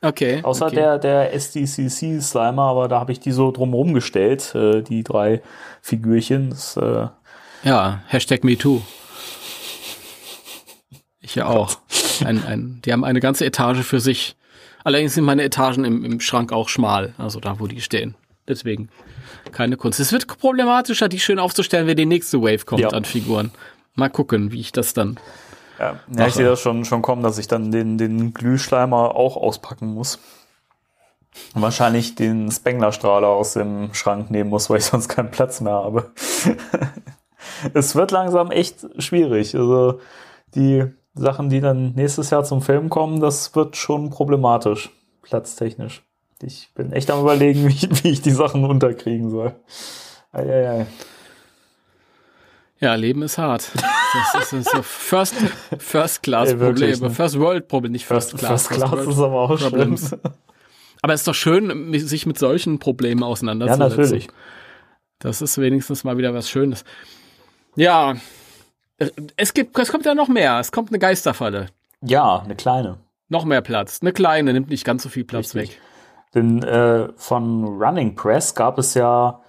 Okay. 0.05 0.41
Außer 0.43 0.67
okay. 0.67 0.77
der, 0.77 0.99
der 0.99 1.33
SDCC 1.33 2.21
Slimer, 2.21 2.63
aber 2.63 2.89
da 2.89 3.01
habe 3.01 3.13
ich 3.13 3.21
die 3.21 3.33
so 3.33 3.51
drumherum 3.51 3.95
gestellt, 3.95 4.55
äh, 4.55 4.83
die 4.83 5.03
drei 5.03 5.41
Figürchen. 5.81 6.51
Das, 6.51 6.77
äh, 6.77 7.09
Ja, 7.65 8.03
Hashtag 8.07 8.45
MeToo. 8.45 8.83
Ich 11.21 11.35
ja 11.37 11.47
auch. 11.47 11.79
Ein, 12.25 12.45
ein, 12.45 12.83
die 12.85 12.93
haben 12.93 13.03
eine 13.03 13.21
ganze 13.21 13.47
Etage 13.47 13.83
für 13.83 13.99
sich. 14.01 14.37
Allerdings 14.85 15.15
sind 15.15 15.25
meine 15.25 15.43
Etagen 15.43 15.85
im, 15.85 16.05
im 16.05 16.21
Schrank 16.21 16.53
auch 16.53 16.69
schmal, 16.69 17.15
also 17.17 17.41
da, 17.41 17.59
wo 17.59 17.67
die 17.67 17.81
stehen. 17.81 18.15
Deswegen 18.47 18.91
keine 19.53 19.79
Kunst. 19.79 20.01
Es 20.01 20.13
wird 20.13 20.27
problematischer, 20.27 21.09
die 21.09 21.19
schön 21.19 21.39
aufzustellen, 21.39 21.87
wenn 21.87 21.97
die 21.97 22.05
nächste 22.05 22.43
Wave 22.43 22.67
kommt 22.67 22.83
Ja. 22.83 22.91
an 22.91 23.07
Figuren. 23.07 23.51
Mal 23.95 24.11
gucken, 24.11 24.53
wie 24.53 24.61
ich 24.61 24.73
das 24.73 24.93
dann. 24.93 25.19
Ja, 25.79 25.97
ja, 26.17 26.27
ich 26.27 26.35
sehe 26.35 26.47
das 26.47 26.61
schon, 26.61 26.85
schon 26.85 27.03
kommen, 27.03 27.23
dass 27.23 27.39
ich 27.39 27.49
dann 27.49 27.71
den, 27.71 27.99
den 27.99 28.35
Glühschleimer 28.35 29.15
auch 29.17 29.37
auspacken 29.37 29.89
muss. 29.89 30.19
Und 31.55 31.63
wahrscheinlich 31.63 32.15
den 32.15 32.51
Spenglerstrahler 32.51 33.29
aus 33.29 33.55
dem 33.55 33.93
Schrank 33.93 34.31
nehmen 34.31 34.51
muss, 34.51 34.71
weil 34.71 34.79
ich 34.79 34.85
sonst 34.85 35.09
keinen 35.09 35.31
Platz 35.31 35.61
mehr 35.61 35.73
habe. 35.73 36.13
es 37.75 37.97
wird 37.97 38.13
langsam 38.13 38.51
echt 38.51 38.87
schwierig. 38.99 39.57
Also 39.57 40.01
die 40.55 40.85
Sachen, 41.15 41.49
die 41.49 41.61
dann 41.61 41.93
nächstes 41.95 42.31
Jahr 42.31 42.45
zum 42.45 42.63
Film 42.63 42.89
kommen, 42.89 43.21
das 43.21 43.55
wird 43.55 43.77
schon 43.77 44.11
problematisch, 44.11 44.91
platztechnisch. 45.23 46.03
Ich 46.43 46.71
bin 46.75 46.93
echt 46.93 47.11
am 47.11 47.21
überlegen, 47.21 47.69
wie, 47.69 47.89
wie 48.03 48.11
ich 48.11 48.23
die 48.23 48.31
Sachen 48.31 48.65
unterkriegen 48.65 49.31
soll. 49.31 49.55
Eieiei. 50.33 50.87
Ja, 52.81 52.95
Leben 52.95 53.23
ist 53.23 53.39
hart. 53.39 53.71
Das 54.33 54.53
ist 54.53 54.71
so 54.71 54.83
First, 54.83 55.35
First 55.79 56.23
Class 56.23 56.51
Ey, 56.51 56.61
wirklich, 56.61 56.93
Probleme, 56.93 57.09
ne? 57.09 57.15
First 57.15 57.39
World 57.39 57.69
Problem, 57.69 57.93
nicht 57.93 58.05
First, 58.07 58.31
First, 58.33 58.45
Class. 58.45 58.67
First 58.67 58.81
Class 58.81 58.93
World 58.93 59.09
ist 59.09 59.19
aber 59.19 59.41
auch 59.41 59.59
schlimm. 59.59 59.71
Problems. 59.71 60.17
Aber 61.03 61.13
es 61.13 61.21
ist 61.21 61.29
doch 61.29 61.35
schön, 61.35 61.93
sich 61.99 62.27
mit 62.27 62.39
solchen 62.39 62.79
Problemen 62.79 63.23
Ja, 63.23 63.27
auseinanderzusetzen. 63.27 63.97
natürlich. 64.01 64.29
Das 65.19 65.43
ist 65.43 65.59
wenigstens 65.59 66.05
mal 66.05 66.17
wieder 66.19 66.33
was 66.35 66.49
Schönes. 66.51 66.85
Ja, 67.77 68.15
es 69.37 69.55
gibt, 69.55 69.79
es 69.79 69.91
kommt 69.91 70.07
ja 70.07 70.15
noch 70.15 70.29
mehr. 70.29 70.59
Es 70.61 70.71
kommt 70.73 70.91
eine 70.91 70.99
Geisterfalle. 70.99 71.67
Ja, 72.03 72.41
eine 72.41 72.55
kleine. 72.57 72.99
Noch 73.29 73.45
mehr 73.45 73.63
Platz. 73.63 73.99
Eine 74.01 74.13
kleine, 74.13 74.53
nimmt 74.53 74.69
nicht 74.71 74.85
ganz 74.85 75.03
so 75.03 75.09
viel 75.09 75.25
Platz 75.25 75.55
Richtig. 75.55 75.77
weg. 75.77 75.81
Denn 76.35 76.63
äh, 76.63 77.09
von 77.17 77.65
Running 77.65 78.15
Press 78.17 78.55
gab 78.55 78.79
es 78.79 78.95
ja 78.95 79.41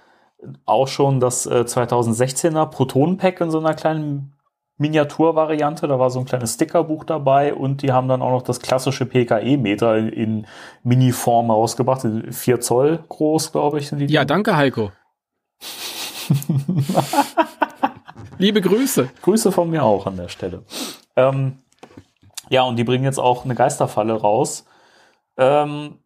auch 0.64 0.88
schon 0.88 1.20
das 1.20 1.46
äh, 1.46 1.64
2016er 1.66 2.66
Proton-Pack 2.66 3.40
in 3.40 3.50
so 3.50 3.58
einer 3.58 3.74
kleinen 3.74 4.34
Miniaturvariante. 4.78 5.88
Da 5.88 5.98
war 5.98 6.10
so 6.10 6.20
ein 6.20 6.26
kleines 6.26 6.54
Stickerbuch 6.54 7.04
dabei 7.04 7.54
und 7.54 7.82
die 7.82 7.92
haben 7.92 8.08
dann 8.08 8.22
auch 8.22 8.30
noch 8.30 8.42
das 8.42 8.60
klassische 8.60 9.06
PKE-Meter 9.06 9.96
in, 9.96 10.08
in 10.08 10.46
Mini-Form 10.82 11.50
rausgebracht. 11.50 12.06
4 12.30 12.60
Zoll 12.60 13.04
groß, 13.08 13.52
glaube 13.52 13.78
ich, 13.78 13.88
sind 13.88 13.98
die. 13.98 14.06
Ja, 14.06 14.24
danke, 14.24 14.56
Heiko. 14.56 14.92
Liebe 18.38 18.60
Grüße. 18.60 19.08
Grüße 19.22 19.50
von 19.52 19.70
mir 19.70 19.82
auch 19.82 20.06
an 20.06 20.16
der 20.16 20.28
Stelle. 20.28 20.62
Ähm, 21.16 21.58
ja, 22.50 22.62
und 22.62 22.76
die 22.76 22.84
bringen 22.84 23.04
jetzt 23.04 23.18
auch 23.18 23.44
eine 23.44 23.54
Geisterfalle 23.54 24.12
raus. 24.14 24.66
Ähm, 25.38 25.98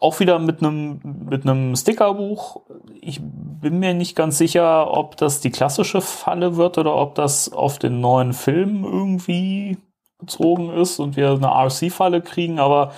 auch 0.00 0.20
wieder 0.20 0.38
mit 0.38 0.60
einem 0.62 1.00
mit 1.28 1.44
einem 1.44 1.76
Stickerbuch. 1.76 2.62
Ich 3.00 3.20
bin 3.22 3.78
mir 3.78 3.94
nicht 3.94 4.16
ganz 4.16 4.38
sicher, 4.38 4.90
ob 4.90 5.16
das 5.16 5.40
die 5.40 5.50
klassische 5.50 6.00
Falle 6.00 6.56
wird 6.56 6.78
oder 6.78 6.94
ob 6.94 7.14
das 7.14 7.52
auf 7.52 7.78
den 7.78 8.00
neuen 8.00 8.32
Film 8.32 8.84
irgendwie 8.84 9.78
bezogen 10.18 10.70
ist 10.70 10.98
und 10.98 11.16
wir 11.16 11.32
eine 11.32 11.48
RC-Falle 11.48 12.22
kriegen, 12.22 12.58
aber 12.58 12.92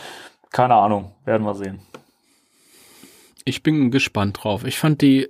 keine 0.51 0.75
Ahnung, 0.75 1.13
werden 1.25 1.47
wir 1.47 1.55
sehen. 1.55 1.81
Ich 3.45 3.63
bin 3.63 3.91
gespannt 3.91 4.41
drauf. 4.43 4.65
Ich 4.65 4.79
fand 4.79 5.03
die, 5.03 5.29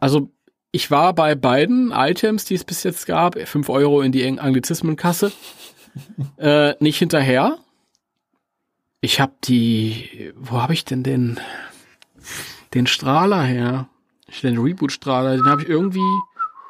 also 0.00 0.30
ich 0.72 0.90
war 0.90 1.12
bei 1.14 1.34
beiden 1.34 1.92
Items, 1.92 2.44
die 2.44 2.54
es 2.54 2.64
bis 2.64 2.82
jetzt 2.82 3.06
gab, 3.06 3.38
5 3.38 3.68
Euro 3.68 4.02
in 4.02 4.12
die 4.12 4.26
Anglizismenkasse, 4.38 5.32
äh, 6.38 6.74
nicht 6.80 6.98
hinterher. 6.98 7.58
Ich 9.00 9.20
habe 9.20 9.32
die, 9.44 10.32
wo 10.36 10.60
habe 10.60 10.74
ich 10.74 10.84
denn 10.84 11.02
den, 11.02 11.40
den 12.74 12.86
Strahler 12.86 13.42
her? 13.42 13.88
Ich- 14.28 14.42
Den 14.42 14.58
Reboot-Strahler, 14.58 15.36
den 15.36 15.46
habe 15.46 15.62
ich 15.62 15.68
irgendwie, 15.68 15.98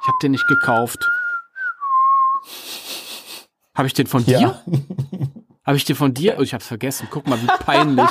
ich 0.02 0.06
habe 0.08 0.16
den 0.22 0.30
nicht 0.32 0.46
gekauft. 0.46 0.98
Habe 3.74 3.86
ich 3.88 3.94
den 3.94 4.06
von 4.06 4.24
dir? 4.24 4.62
Habe 5.64 5.76
ich 5.76 5.84
den 5.84 5.96
von 5.96 6.14
dir? 6.14 6.36
Oh, 6.38 6.42
ich 6.42 6.54
hab's 6.54 6.66
vergessen. 6.66 7.08
Guck 7.10 7.26
mal, 7.26 7.40
wie 7.42 7.46
peinlich. 7.46 8.10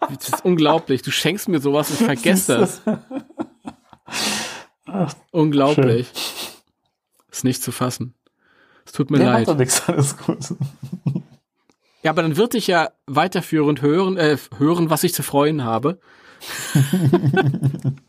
Das 0.00 0.28
ist 0.28 0.44
unglaublich. 0.44 1.02
Du 1.02 1.10
schenkst 1.10 1.48
mir 1.48 1.60
sowas 1.60 1.90
und 1.90 2.00
ich 2.00 2.06
vergesse 2.06 2.58
das. 2.58 2.82
Unglaublich. 5.30 6.10
Ist 7.30 7.44
nicht 7.44 7.62
zu 7.62 7.70
fassen. 7.72 8.14
Es 8.84 8.92
tut 8.92 9.10
mir 9.10 9.18
Nee, 9.18 9.24
leid. 9.24 9.38
macht 9.46 9.48
doch 9.48 9.56
nichts, 9.58 9.88
alles 9.88 10.16
gut. 10.16 10.38
Ja, 12.02 12.12
aber 12.12 12.22
dann 12.22 12.36
wird 12.36 12.54
ich 12.54 12.66
ja 12.66 12.90
weiterführend 13.06 13.82
hören, 13.82 14.16
äh, 14.16 14.36
hören, 14.56 14.90
was 14.90 15.04
ich 15.04 15.14
zu 15.14 15.22
freuen 15.22 15.64
habe. 15.64 15.98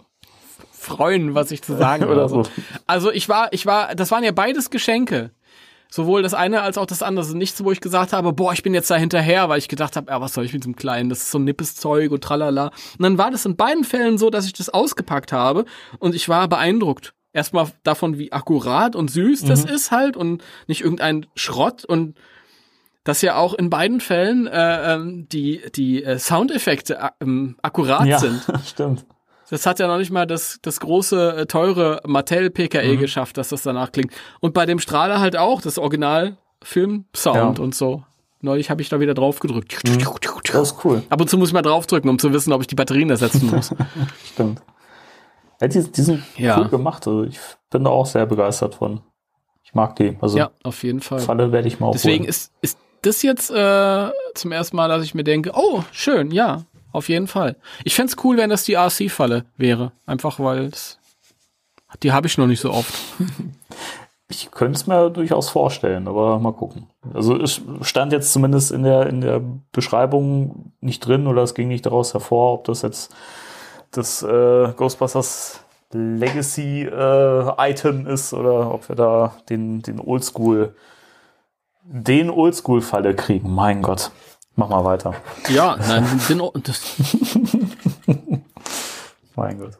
freuen, 0.72 1.36
was 1.36 1.52
ich 1.52 1.62
zu 1.62 1.78
sagen 1.78 2.06
Oder 2.06 2.28
so. 2.28 2.44
Also 2.88 3.12
ich 3.12 3.30
war, 3.30 3.54
ich 3.54 3.66
war, 3.66 3.96
das 3.96 4.12
waren 4.12 4.24
ja 4.24 4.32
beides 4.32 4.70
Geschenke. 4.70 5.32
Sowohl 5.94 6.24
das 6.24 6.34
eine 6.34 6.62
als 6.62 6.78
auch 6.78 6.86
das 6.86 7.04
andere. 7.04 7.26
Also 7.26 7.36
nichts, 7.36 7.62
wo 7.64 7.72
ich 7.72 7.82
gesagt 7.82 8.14
habe, 8.14 8.32
boah, 8.32 8.54
ich 8.54 8.64
bin 8.64 8.74
jetzt 8.74 8.90
da 8.90 8.96
hinterher, 8.96 9.50
weil 9.50 9.60
ich 9.60 9.68
gedacht 9.68 9.98
habe, 9.98 10.10
ja, 10.10 10.22
was 10.22 10.34
soll 10.34 10.46
ich 10.46 10.54
mit 10.54 10.64
dem 10.64 10.76
Kleinen? 10.76 11.10
Das 11.10 11.20
ist 11.20 11.32
so 11.32 11.38
ein 11.38 11.44
nippes 11.44 11.76
Zeug 11.76 12.12
und 12.12 12.24
tralala. 12.24 12.68
Und 12.98 13.04
dann 13.04 13.18
war 13.18 13.30
das 13.30 13.46
in 13.46 13.58
beiden 13.58 13.84
Fällen 13.84 14.18
so, 14.18 14.30
dass 14.30 14.46
ich 14.46 14.54
das 14.54 14.70
ausgepackt 14.70 15.34
habe 15.34 15.66
und 16.00 16.16
ich 16.16 16.30
war 16.30 16.48
beeindruckt. 16.48 17.14
Erstmal 17.34 17.68
davon, 17.84 18.18
wie 18.18 18.32
akkurat 18.32 18.96
und 18.96 19.10
süß 19.10 19.44
das 19.46 19.64
ist 19.64 19.92
halt 19.92 20.18
und 20.18 20.44
nicht 20.68 20.82
irgendein 20.82 21.28
Schrott 21.36 21.86
und 21.86 22.18
dass 23.04 23.22
ja 23.22 23.36
auch 23.38 23.54
in 23.54 23.70
beiden 23.70 24.00
Fällen 24.00 24.48
äh, 24.48 24.94
ähm, 24.94 25.28
die, 25.32 25.62
die 25.76 26.04
äh, 26.04 26.20
Soundeffekte 26.20 26.96
äh, 27.00 27.10
ähm, 27.22 27.58
akkurat 27.62 28.06
Ja, 28.06 28.20
sind. 28.20 28.42
stimmt. 28.66 29.06
Das 29.50 29.66
hat 29.66 29.80
ja 29.80 29.88
noch 29.88 29.98
nicht 29.98 30.12
mal 30.12 30.26
das, 30.26 30.60
das 30.62 30.80
große, 30.80 31.36
äh, 31.40 31.46
teure 31.46 32.02
Mattel 32.06 32.50
PKE 32.52 32.94
Mhm. 32.96 33.00
geschafft, 33.00 33.38
dass 33.38 33.50
das 33.50 33.64
danach 33.64 33.92
klingt. 33.92 34.14
Und 34.40 34.54
bei 34.54 34.66
dem 34.66 34.80
Strahler 34.80 35.20
halt 35.20 35.36
auch, 35.36 35.62
das 35.62 35.78
Original 35.78 36.38
Film-Sound 36.64 37.58
Ja. 37.58 37.64
und 37.64 37.76
so. 37.76 38.04
neulich 38.44 38.70
habe 38.70 38.82
ich 38.82 38.90
da 38.90 39.00
wieder 39.00 39.14
drauf 39.14 39.40
gedrückt. 39.40 39.78
Das 40.54 40.72
ist 40.72 40.86
cool. 40.86 41.04
Ab 41.10 41.20
und 41.22 41.30
zu 41.30 41.38
muss 41.38 41.50
ich 41.50 41.54
mal 41.54 41.62
draufdrücken, 41.62 42.10
um 42.10 42.18
zu 42.18 42.32
wissen, 42.34 42.54
ob 42.54 42.62
ich 42.62 42.68
die 42.68 42.76
Batterien 42.76 43.10
ersetzen 43.10 43.48
muss. 43.52 43.76
Stimmt. 44.34 44.62
Ja, 45.60 45.68
die, 45.68 45.84
die 45.92 46.02
sind 46.02 46.24
Ja. 46.38 46.60
cool 46.60 46.70
gemacht. 46.70 47.06
Also 47.08 47.24
ich 47.26 47.40
bin 47.70 47.84
da 47.84 47.90
auch 47.92 48.06
sehr 48.06 48.26
begeistert 48.26 48.76
von. 48.76 49.02
Ich 49.64 49.76
mag 49.76 49.96
die. 49.98 50.18
Also 50.22 50.38
ja, 50.40 50.50
auf 50.64 50.82
jeden 50.84 51.02
Fall. 51.02 51.20
Falle 51.20 51.52
werde 51.52 51.68
ich 51.68 51.80
mal 51.80 51.92
Deswegen 51.92 52.24
aufholen. 52.24 52.30
ist, 52.30 52.52
ist 52.62 52.78
das 53.02 53.22
jetzt 53.24 53.50
äh, 53.52 54.10
zum 54.36 54.52
ersten 54.52 54.76
Mal, 54.76 54.88
dass 54.90 55.04
ich 55.04 55.14
mir 55.16 55.24
denke, 55.24 55.52
oh, 55.56 55.84
schön, 55.92 56.32
ja, 56.32 56.64
auf 56.92 57.10
jeden 57.10 57.28
Fall. 57.28 57.56
Ich 57.84 57.96
fänd's 57.96 58.16
cool, 58.24 58.38
wenn 58.38 58.50
das 58.50 58.64
die 58.64 58.76
RC-Falle 58.76 59.46
wäre. 59.58 59.92
Einfach 60.06 60.40
weil 60.40 60.66
es- 60.66 60.98
die 62.04 62.12
habe 62.12 62.28
ich 62.28 62.38
noch 62.38 62.48
nicht 62.48 62.62
so 62.62 62.72
oft. 62.72 62.94
Ich 64.34 64.50
könnte 64.50 64.78
es 64.78 64.88
mir 64.88 65.10
durchaus 65.10 65.50
vorstellen, 65.50 66.08
aber 66.08 66.40
mal 66.40 66.54
gucken. 66.54 66.88
Also 67.14 67.36
es 67.36 67.60
stand 67.82 68.14
jetzt 68.14 68.32
zumindest 68.32 68.72
in 68.72 68.84
der, 68.84 69.08
in 69.08 69.20
der 69.20 69.42
Beschreibung 69.74 70.72
nicht 70.80 71.06
drin 71.06 71.28
oder 71.28 71.42
es 71.44 71.54
ging 71.54 71.68
nicht 71.68 71.86
daraus 71.86 72.14
hervor, 72.14 72.54
ob 72.54 72.64
das 72.64 72.82
jetzt 72.82 73.14
das 73.92 74.24
äh, 74.24 74.72
Ghostbusters 74.78 75.60
Legacy 75.92 76.84
äh, 76.84 77.52
Item 77.72 78.08
ist 78.08 78.34
oder 78.34 78.74
ob 78.74 78.88
wir 78.88 78.96
da 78.96 79.34
den, 79.50 79.82
den 79.82 80.00
Oldschool, 80.00 80.76
den 81.84 82.30
Oldschool-Falle 82.30 83.16
kriegen. 83.16 83.54
Mein 83.54 83.82
Gott. 83.82 84.12
Mach 84.56 84.70
mal 84.70 84.84
weiter. 84.84 85.16
Ja, 85.50 85.78
nein, 85.78 86.06
den, 86.28 86.42
das, 86.64 86.82
Mein 89.36 89.60
Gott. 89.60 89.78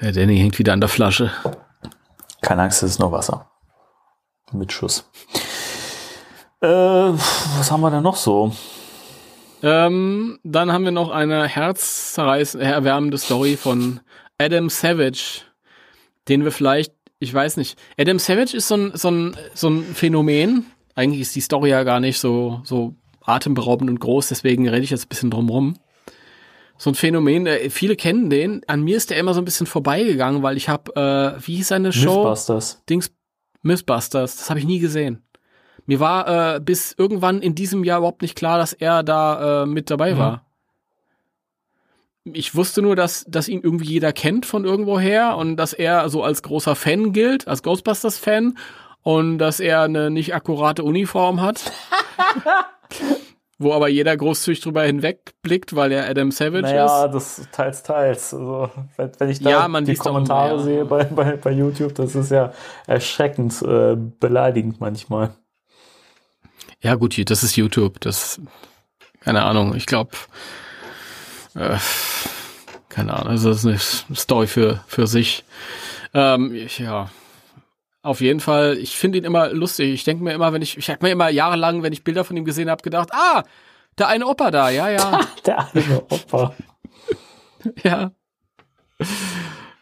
der 0.00 0.12
Danny 0.12 0.38
hängt 0.38 0.58
wieder 0.58 0.72
an 0.72 0.80
der 0.80 0.88
Flasche. 0.88 1.30
Keine 2.40 2.62
Angst, 2.62 2.82
es 2.82 2.92
ist 2.92 3.00
nur 3.00 3.12
Wasser. 3.12 3.50
Mit 4.52 4.72
Schuss. 4.72 5.10
Äh, 6.60 6.66
was 6.68 7.70
haben 7.70 7.82
wir 7.82 7.90
denn 7.90 8.02
noch 8.02 8.16
so? 8.16 8.52
Ähm, 9.62 10.38
dann 10.42 10.72
haben 10.72 10.84
wir 10.84 10.90
noch 10.90 11.10
eine 11.10 11.46
herzzerreißende, 11.46 12.66
erwärmende 12.66 13.18
Story 13.18 13.56
von 13.56 14.00
Adam 14.38 14.68
Savage, 14.68 15.42
den 16.28 16.44
wir 16.44 16.52
vielleicht, 16.52 16.93
ich 17.18 17.32
weiß 17.32 17.56
nicht, 17.56 17.78
Adam 17.98 18.18
Savage 18.18 18.56
ist 18.56 18.68
so 18.68 18.76
ein, 18.76 18.92
so 18.94 19.10
ein, 19.10 19.36
so 19.54 19.68
ein 19.68 19.82
Phänomen. 19.84 20.66
Eigentlich 20.94 21.20
ist 21.22 21.34
die 21.34 21.40
Story 21.40 21.70
ja 21.70 21.82
gar 21.82 22.00
nicht 22.00 22.18
so, 22.18 22.60
so 22.64 22.94
atemberaubend 23.24 23.90
und 23.90 24.00
groß, 24.00 24.28
deswegen 24.28 24.68
rede 24.68 24.84
ich 24.84 24.90
jetzt 24.90 25.06
ein 25.06 25.08
bisschen 25.08 25.30
drum 25.30 25.48
rum. 25.48 25.74
So 26.76 26.90
ein 26.90 26.94
Phänomen, 26.94 27.46
äh, 27.46 27.70
viele 27.70 27.96
kennen 27.96 28.30
den. 28.30 28.62
An 28.66 28.82
mir 28.82 28.96
ist 28.96 29.10
der 29.10 29.18
immer 29.18 29.32
so 29.32 29.40
ein 29.40 29.44
bisschen 29.44 29.66
vorbeigegangen, 29.66 30.42
weil 30.42 30.56
ich 30.56 30.68
habe, 30.68 31.36
äh, 31.40 31.46
wie 31.46 31.56
hieß 31.56 31.68
seine 31.68 31.92
Show? 31.92 32.16
Mythbusters. 32.24 32.82
Dings 32.88 33.12
Mythbusters, 33.62 34.36
das 34.36 34.50
habe 34.50 34.58
ich 34.60 34.66
nie 34.66 34.78
gesehen. 34.80 35.22
Mir 35.86 36.00
war 36.00 36.56
äh, 36.56 36.60
bis 36.60 36.94
irgendwann 36.98 37.40
in 37.42 37.54
diesem 37.54 37.84
Jahr 37.84 37.98
überhaupt 37.98 38.22
nicht 38.22 38.34
klar, 38.36 38.58
dass 38.58 38.72
er 38.72 39.02
da 39.02 39.62
äh, 39.62 39.66
mit 39.66 39.90
dabei 39.90 40.14
Mhm. 40.14 40.18
war. 40.18 40.43
Ich 42.24 42.54
wusste 42.54 42.80
nur, 42.80 42.96
dass, 42.96 43.24
dass 43.28 43.48
ihn 43.48 43.60
irgendwie 43.62 43.86
jeder 43.86 44.12
kennt 44.12 44.46
von 44.46 44.64
irgendwoher 44.64 45.36
und 45.36 45.56
dass 45.56 45.74
er 45.74 46.08
so 46.08 46.22
als 46.22 46.42
großer 46.42 46.74
Fan 46.74 47.12
gilt, 47.12 47.46
als 47.46 47.62
Ghostbusters-Fan 47.62 48.56
und 49.02 49.38
dass 49.38 49.60
er 49.60 49.82
eine 49.82 50.10
nicht 50.10 50.34
akkurate 50.34 50.84
Uniform 50.84 51.42
hat. 51.42 51.70
wo 53.58 53.72
aber 53.72 53.88
jeder 53.88 54.16
großzügig 54.16 54.60
drüber 54.60 54.82
hinwegblickt, 54.82 55.76
weil 55.76 55.92
er 55.92 56.08
Adam 56.08 56.30
Savage 56.30 56.62
Naja, 56.62 57.06
ist. 57.06 57.14
das 57.14 57.48
teils, 57.52 57.82
teils. 57.82 58.34
Also, 58.34 58.70
wenn, 58.96 59.12
wenn 59.18 59.30
ich 59.30 59.40
da 59.40 59.50
Ja, 59.50 59.68
man 59.68 59.84
die 59.84 59.94
Kommentare 59.94 60.56
ja. 60.56 60.62
sehe 60.62 60.84
bei, 60.84 61.04
bei, 61.04 61.36
bei 61.36 61.50
YouTube, 61.50 61.94
das 61.94 62.14
ist 62.14 62.30
ja 62.30 62.52
erschreckend 62.86 63.62
äh, 63.62 63.96
beleidigend 63.96 64.80
manchmal. 64.80 65.34
Ja, 66.80 66.96
gut, 66.96 67.18
das 67.30 67.42
ist 67.42 67.56
YouTube. 67.56 68.00
Das, 68.00 68.40
keine 69.20 69.42
Ahnung, 69.42 69.74
ich 69.74 69.86
glaube, 69.86 70.10
äh, 71.54 71.78
keine 72.88 73.14
Ahnung, 73.14 73.28
also 73.28 73.48
das 73.48 73.64
ist 73.64 74.06
eine 74.08 74.16
Story 74.16 74.46
für, 74.46 74.84
für 74.86 75.06
sich. 75.06 75.44
Ähm, 76.12 76.54
ich, 76.54 76.78
ja, 76.78 77.10
auf 78.02 78.20
jeden 78.20 78.40
Fall, 78.40 78.76
ich 78.76 78.96
finde 78.96 79.18
ihn 79.18 79.24
immer 79.24 79.48
lustig. 79.48 79.92
Ich 79.92 80.04
denke 80.04 80.22
mir 80.22 80.32
immer, 80.32 80.52
wenn 80.52 80.62
ich, 80.62 80.76
ich 80.76 80.90
habe 80.90 81.04
mir 81.04 81.10
immer 81.10 81.30
jahrelang, 81.30 81.82
wenn 81.82 81.92
ich 81.92 82.04
Bilder 82.04 82.22
von 82.22 82.36
ihm 82.36 82.44
gesehen 82.44 82.70
habe, 82.70 82.82
gedacht, 82.82 83.08
ah, 83.12 83.42
der 83.98 84.08
eine 84.08 84.26
Opa 84.26 84.50
da, 84.50 84.70
ja, 84.70 84.90
ja, 84.90 85.20
Der 85.46 85.74
eine 85.74 86.02
Opfer. 86.10 86.54
ja. 87.82 88.12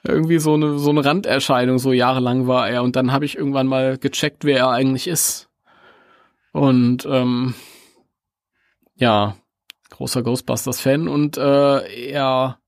Irgendwie 0.04 0.38
so 0.38 0.54
eine, 0.54 0.78
so 0.78 0.90
eine 0.90 1.04
Randerscheinung, 1.04 1.78
so 1.78 1.92
jahrelang 1.92 2.46
war 2.46 2.68
er. 2.68 2.82
Und 2.82 2.96
dann 2.96 3.12
habe 3.12 3.24
ich 3.24 3.36
irgendwann 3.36 3.66
mal 3.66 3.98
gecheckt, 3.98 4.44
wer 4.44 4.58
er 4.58 4.70
eigentlich 4.70 5.06
ist. 5.06 5.48
Und 6.52 7.06
ähm, 7.06 7.54
ja, 8.94 9.36
großer 10.02 10.24
Ghostbusters-Fan 10.24 11.06
und 11.06 11.36
äh, 11.36 12.10
er, 12.10 12.58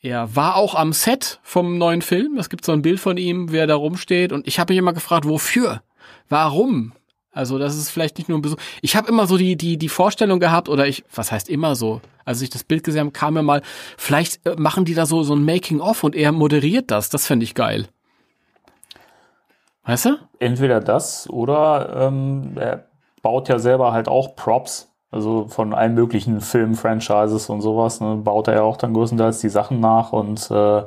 er 0.00 0.34
war 0.34 0.56
auch 0.56 0.74
am 0.74 0.94
Set 0.94 1.40
vom 1.42 1.76
neuen 1.76 2.00
Film. 2.00 2.38
Es 2.38 2.48
gibt 2.48 2.64
so 2.64 2.72
ein 2.72 2.80
Bild 2.80 2.98
von 2.98 3.18
ihm, 3.18 3.52
wie 3.52 3.58
er 3.58 3.66
da 3.66 3.74
rumsteht. 3.74 4.32
Und 4.32 4.46
ich 4.46 4.58
habe 4.58 4.72
mich 4.72 4.78
immer 4.78 4.94
gefragt, 4.94 5.28
wofür? 5.28 5.82
Warum? 6.30 6.94
Also 7.32 7.58
das 7.58 7.76
ist 7.76 7.90
vielleicht 7.90 8.16
nicht 8.16 8.30
nur 8.30 8.38
ein 8.38 8.42
Besuch. 8.42 8.56
Ich 8.80 8.96
habe 8.96 9.08
immer 9.08 9.26
so 9.26 9.36
die 9.36 9.56
die 9.56 9.76
die 9.76 9.90
Vorstellung 9.90 10.40
gehabt 10.40 10.70
oder 10.70 10.86
ich 10.86 11.04
was 11.14 11.30
heißt 11.30 11.50
immer 11.50 11.76
so. 11.76 12.00
Als 12.24 12.40
ich 12.40 12.48
das 12.48 12.64
Bild 12.64 12.82
gesehen 12.82 13.00
habe, 13.00 13.10
kam 13.10 13.34
mir 13.34 13.42
mal 13.42 13.60
vielleicht 13.98 14.46
äh, 14.46 14.56
machen 14.56 14.86
die 14.86 14.94
da 14.94 15.04
so 15.04 15.22
so 15.22 15.34
ein 15.34 15.44
Making 15.44 15.80
of 15.80 16.02
und 16.02 16.14
er 16.14 16.32
moderiert 16.32 16.90
das. 16.90 17.10
Das 17.10 17.26
fände 17.26 17.44
ich 17.44 17.54
geil. 17.54 17.88
Weißt 19.84 20.06
du? 20.06 20.18
Entweder 20.38 20.80
das 20.80 21.28
oder 21.28 22.08
ähm, 22.08 22.52
er 22.56 22.86
baut 23.20 23.48
ja 23.50 23.58
selber 23.58 23.92
halt 23.92 24.08
auch 24.08 24.34
Props. 24.34 24.91
Also 25.12 25.46
von 25.48 25.74
allen 25.74 25.94
möglichen 25.94 26.40
Film-Franchises 26.40 27.50
und 27.50 27.60
sowas. 27.60 28.00
Ne, 28.00 28.16
baut 28.16 28.48
er 28.48 28.54
ja 28.54 28.62
auch 28.62 28.78
dann 28.78 28.94
größtenteils 28.94 29.40
die 29.40 29.50
Sachen 29.50 29.78
nach 29.78 30.12
und 30.12 30.50
äh, 30.50 30.82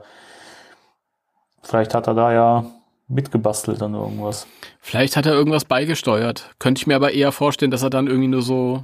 vielleicht 1.61 1.93
hat 1.93 2.07
er 2.07 2.15
da 2.15 2.33
ja 2.33 2.65
mitgebastelt 3.07 3.81
an 3.83 3.93
irgendwas. 3.93 4.47
Vielleicht 4.81 5.15
hat 5.15 5.27
er 5.27 5.33
irgendwas 5.33 5.65
beigesteuert. 5.65 6.49
Könnte 6.57 6.79
ich 6.79 6.87
mir 6.87 6.95
aber 6.95 7.13
eher 7.13 7.31
vorstellen, 7.31 7.69
dass 7.69 7.83
er 7.83 7.91
dann 7.91 8.07
irgendwie 8.07 8.27
nur 8.27 8.41
so, 8.41 8.83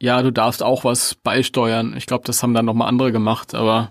ja, 0.00 0.22
du 0.22 0.32
darfst 0.32 0.62
auch 0.62 0.84
was 0.84 1.16
beisteuern. 1.16 1.94
Ich 1.96 2.06
glaube, 2.06 2.24
das 2.24 2.42
haben 2.42 2.54
dann 2.54 2.64
nochmal 2.64 2.88
andere 2.88 3.12
gemacht, 3.12 3.54
aber 3.54 3.90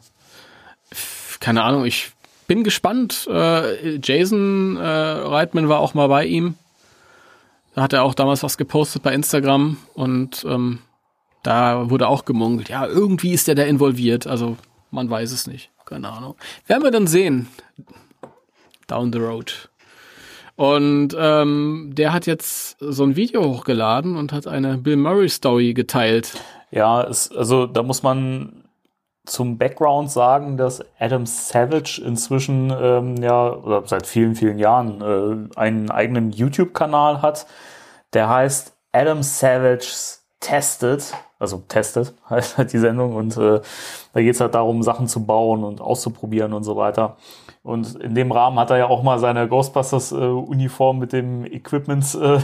keine 1.40 1.64
Ahnung, 1.64 1.86
ich 1.86 2.12
bin 2.48 2.64
gespannt. 2.64 3.28
Äh, 3.32 3.98
Jason 4.04 4.78
äh, 4.78 4.82
Reitman 4.82 5.70
war 5.70 5.80
auch 5.80 5.94
mal 5.94 6.08
bei 6.08 6.26
ihm. 6.26 6.56
Da 7.80 7.84
hat 7.84 7.94
er 7.94 8.04
auch 8.04 8.14
damals 8.14 8.44
was 8.44 8.58
gepostet 8.58 9.04
bei 9.04 9.14
Instagram 9.14 9.78
und 9.94 10.46
ähm, 10.46 10.80
da 11.44 11.90
wurde 11.90 12.10
auch 12.10 12.26
gemungelt. 12.26 12.68
Ja, 12.68 12.86
irgendwie 12.86 13.32
ist 13.32 13.48
der 13.48 13.56
da 13.56 13.64
involviert. 13.64 14.28
Also 14.28 14.58
man 14.92 15.10
weiß 15.10 15.32
es 15.32 15.48
nicht. 15.48 15.72
Keine 15.86 16.10
Ahnung. 16.10 16.36
Werden 16.68 16.84
wir 16.84 16.92
dann 16.92 17.08
sehen. 17.08 17.48
Down 18.88 19.14
the 19.14 19.20
road. 19.20 19.70
Und 20.58 21.16
ähm, 21.18 21.92
der 21.94 22.12
hat 22.12 22.28
jetzt 22.28 22.76
so 22.82 23.06
ein 23.06 23.16
Video 23.16 23.46
hochgeladen 23.46 24.18
und 24.18 24.34
hat 24.34 24.46
eine 24.46 24.78
Bill 24.78 24.98
Murray 24.98 25.30
Story 25.30 25.74
geteilt. 25.74 26.34
Ja, 26.72 27.04
es, 27.04 27.32
also 27.32 27.66
da 27.66 27.82
muss 27.82 28.04
man 28.04 28.66
zum 29.30 29.58
Background 29.58 30.12
sagen, 30.12 30.58
dass 30.58 30.84
Adam 31.00 31.26
Savage 31.26 32.02
inzwischen 32.04 32.74
ähm, 32.76 33.18
ja 33.18 33.54
oder 33.54 33.84
seit 33.86 34.08
vielen, 34.08 34.36
vielen 34.36 34.60
Jahren 34.60 35.50
äh, 35.54 35.60
einen 35.60 35.92
eigenen 35.92 36.32
YouTube-Kanal 36.32 37.22
hat. 37.22 37.46
Der 38.14 38.30
heißt 38.30 38.74
Adam 38.92 39.22
Savage's 39.22 40.26
Tested, 40.40 41.14
also 41.38 41.64
Tested 41.68 42.14
heißt 42.30 42.58
halt 42.58 42.74
die 42.74 42.80
Sendung 42.80 43.16
und 43.16 43.38
äh, 43.38 43.62
da 44.14 44.22
geht 44.22 44.36
es 44.36 44.42
halt 44.42 44.56
darum, 44.56 44.84
Sachen 44.84 45.08
zu 45.08 45.26
bauen 45.26 45.64
und 45.64 45.82
auszuprobieren 45.82 46.54
und 46.54 46.64
so 46.64 46.76
weiter. 46.76 47.18
Und 47.62 47.96
in 47.96 48.16
dem 48.16 48.32
Rahmen 48.32 48.58
hat 48.58 48.72
er 48.72 48.78
ja 48.78 48.88
auch 48.88 49.04
mal 49.04 49.20
seine 49.20 49.48
Ghostbusters-Uniform 49.48 50.98
mit 50.98 51.14
dem 51.14 51.46
Equipment 51.46 52.16
äh, 52.16 52.40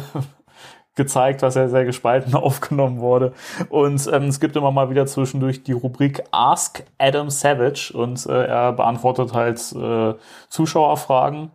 gezeigt, 0.95 1.41
was 1.41 1.55
ja 1.55 1.67
sehr 1.67 1.85
gespalten 1.85 2.33
aufgenommen 2.35 2.99
wurde. 2.99 3.33
Und 3.69 4.09
ähm, 4.11 4.23
es 4.23 4.39
gibt 4.39 4.55
immer 4.55 4.71
mal 4.71 4.89
wieder 4.89 5.05
zwischendurch 5.05 5.63
die 5.63 5.73
Rubrik 5.73 6.23
Ask 6.31 6.83
Adam 6.97 7.29
Savage 7.29 7.91
und 7.93 8.25
äh, 8.25 8.45
er 8.45 8.73
beantwortet 8.73 9.33
halt 9.33 9.59
äh, 9.73 10.15
Zuschauerfragen. 10.49 11.51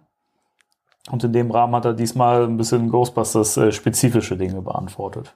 Und 1.11 1.24
in 1.24 1.32
dem 1.32 1.51
Rahmen 1.51 1.74
hat 1.74 1.86
er 1.86 1.95
diesmal 1.95 2.45
ein 2.45 2.57
bisschen 2.57 2.91
Ghostbusters-spezifische 2.91 4.36
Dinge 4.36 4.61
beantwortet. 4.61 5.34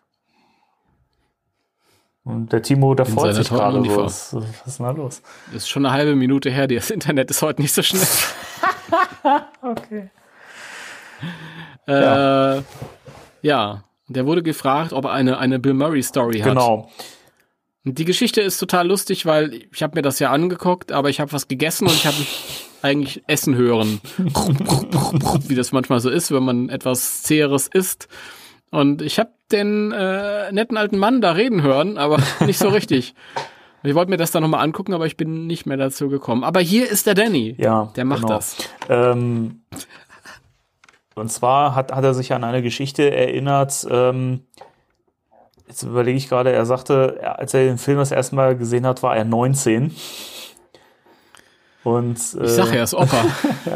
Und 2.23 2.53
der 2.53 2.63
Timo, 2.63 2.95
der 2.95 3.07
freut 3.07 3.35
sich 3.35 3.49
gerade. 3.49 3.81
Was, 3.97 4.35
was 4.35 4.67
ist 4.67 4.79
denn 4.79 4.87
da 4.87 4.93
los? 4.93 5.23
Ist 5.53 5.69
schon 5.69 5.85
eine 5.85 5.95
halbe 5.95 6.15
Minute 6.15 6.51
her. 6.51 6.67
Das 6.67 6.91
Internet 6.91 7.31
ist 7.31 7.43
heute 7.43 7.61
nicht 7.63 7.75
so 7.75 7.83
schnell. 7.83 8.07
Okay. 9.63 10.11
Ja. 11.87 12.59
Äh, 12.59 12.63
ja. 14.09 14.15
Der 14.15 14.27
wurde 14.27 14.43
gefragt, 14.43 14.93
ob 14.93 15.05
er 15.05 15.13
eine, 15.13 15.39
eine 15.39 15.59
Bill 15.59 15.75
Murray 15.75 16.03
Story 16.03 16.41
hat. 16.41 16.51
Genau. 16.51 16.91
Die 17.85 18.05
Geschichte 18.07 18.41
ist 18.41 18.59
total 18.59 18.89
lustig, 18.89 19.27
weil 19.27 19.61
ich 19.73 19.83
habe 19.83 19.97
mir 19.97 20.03
das 20.03 20.19
ja 20.19 20.31
angeguckt, 20.31 20.91
aber 20.91 21.11
ich 21.11 21.21
habe 21.21 21.33
was 21.33 21.49
gegessen 21.49 21.87
und 21.87 21.95
ich 21.95 22.07
habe 22.07 22.17
eigentlich 22.83 23.23
essen 23.27 23.57
hören. 23.57 24.01
Wie 25.49 25.55
das 25.55 25.73
manchmal 25.73 26.01
so 26.01 26.09
ist, 26.11 26.31
wenn 26.31 26.45
man 26.45 26.69
etwas 26.71 27.23
Zäheres 27.23 27.69
isst. 27.69 28.09
Und 28.71 29.03
ich 29.03 29.19
habe 29.19 29.31
den 29.53 29.93
äh, 29.93 30.51
netten 30.51 30.77
alten 30.77 30.99
Mann 30.99 31.21
da 31.21 31.33
reden 31.33 31.63
hören, 31.63 31.99
aber 31.99 32.21
nicht 32.41 32.59
so 32.59 32.69
richtig. 32.69 33.15
Ich 33.87 33.95
wollte 33.95 34.11
mir 34.11 34.17
das 34.17 34.31
dann 34.31 34.43
nochmal 34.43 34.65
angucken, 34.65 34.95
aber 34.95 35.05
ich 35.05 35.19
bin 35.19 35.47
nicht 35.47 35.67
mehr 35.67 35.77
dazu 35.77 36.09
gekommen. 36.09 36.43
Aber 36.43 36.61
hier 36.61 36.91
ist 36.91 37.07
der 37.07 37.13
Danny. 37.13 37.55
Ja, 37.59 37.93
der 37.95 38.07
macht 38.07 38.23
genau. 38.23 38.35
das. 38.37 38.57
Ähm, 38.89 39.61
und 41.15 41.31
zwar 41.31 41.75
hat, 41.75 41.93
hat 41.93 42.05
er 42.05 42.15
sich 42.15 42.33
an 42.33 42.45
eine 42.45 42.63
Geschichte 42.63 43.15
erinnert. 43.15 43.87
Ähm, 43.91 44.43
jetzt 45.67 45.83
überlege 45.83 46.17
ich 46.19 46.29
gerade, 46.29 46.53
er 46.53 46.67
sagte, 46.67 47.21
als 47.39 47.55
er 47.55 47.65
den 47.65 47.79
Film 47.79 47.99
das 47.99 48.11
erste 48.13 48.35
Mal 48.35 48.57
gesehen 48.57 48.87
hat, 48.87 49.03
war 49.03 49.17
er 49.17 49.25
19. 49.25 49.95
Und, 51.85 52.17
äh, 52.41 52.45
Ich 52.45 52.51
sag 52.53 52.73
ja, 52.75 52.83
ist 52.83 52.95
Opa. 52.95 53.25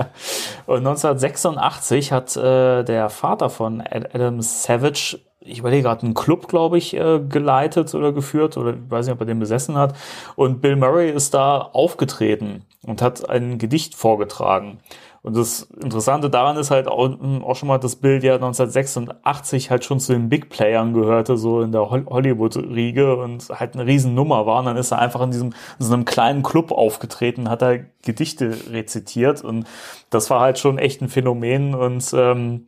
und 0.66 0.78
1986 0.78 2.10
hat 2.10 2.36
äh, 2.36 2.82
der 2.82 3.10
Vater 3.10 3.50
von 3.50 3.82
Ad- 3.82 4.08
Adam 4.14 4.40
Savage, 4.40 5.18
ich 5.48 5.58
überlege 5.60 5.84
gerade, 5.84 6.04
einen 6.04 6.14
Club, 6.14 6.48
glaube 6.48 6.78
ich, 6.78 6.94
äh, 6.94 7.20
geleitet 7.20 7.94
oder 7.94 8.12
geführt 8.12 8.56
oder 8.56 8.70
ich 8.74 8.90
weiß 8.90 9.06
nicht, 9.06 9.14
ob 9.14 9.20
er 9.20 9.26
den 9.26 9.38
besessen 9.40 9.76
hat. 9.76 9.94
Und 10.36 10.60
Bill 10.60 10.76
Murray 10.76 11.10
ist 11.10 11.34
da 11.34 11.58
aufgetreten 11.58 12.64
und 12.82 13.02
hat 13.02 13.28
ein 13.28 13.58
Gedicht 13.58 13.94
vorgetragen. 13.94 14.78
Und 15.22 15.36
das 15.36 15.62
Interessante 15.82 16.30
daran 16.30 16.56
ist 16.56 16.70
halt 16.70 16.86
auch, 16.86 17.10
auch 17.42 17.56
schon 17.56 17.68
mal, 17.68 17.78
dass 17.78 17.96
Bill 17.96 18.24
ja 18.24 18.34
1986 18.36 19.70
halt 19.70 19.84
schon 19.84 20.00
zu 20.00 20.12
den 20.12 20.28
Big 20.28 20.48
Playern 20.48 20.94
gehörte, 20.94 21.36
so 21.36 21.60
in 21.60 21.72
der 21.72 21.90
Hol- 21.90 22.06
Hollywood-Riege 22.06 23.16
und 23.16 23.48
halt 23.50 23.74
eine 23.74 23.84
Riesennummer 23.84 24.46
war. 24.46 24.60
Und 24.60 24.66
dann 24.66 24.76
ist 24.76 24.92
er 24.92 25.00
einfach 25.00 25.20
in 25.20 25.32
diesem, 25.32 25.48
in 25.78 25.86
so 25.86 25.92
einem 25.92 26.04
kleinen 26.04 26.42
Club 26.42 26.70
aufgetreten, 26.70 27.50
hat 27.50 27.62
er 27.62 27.80
Gedichte 28.02 28.56
rezitiert 28.70 29.42
und 29.42 29.66
das 30.08 30.30
war 30.30 30.40
halt 30.40 30.58
schon 30.58 30.78
echt 30.78 31.02
ein 31.02 31.08
Phänomen 31.08 31.74
und 31.74 32.10
ähm, 32.14 32.66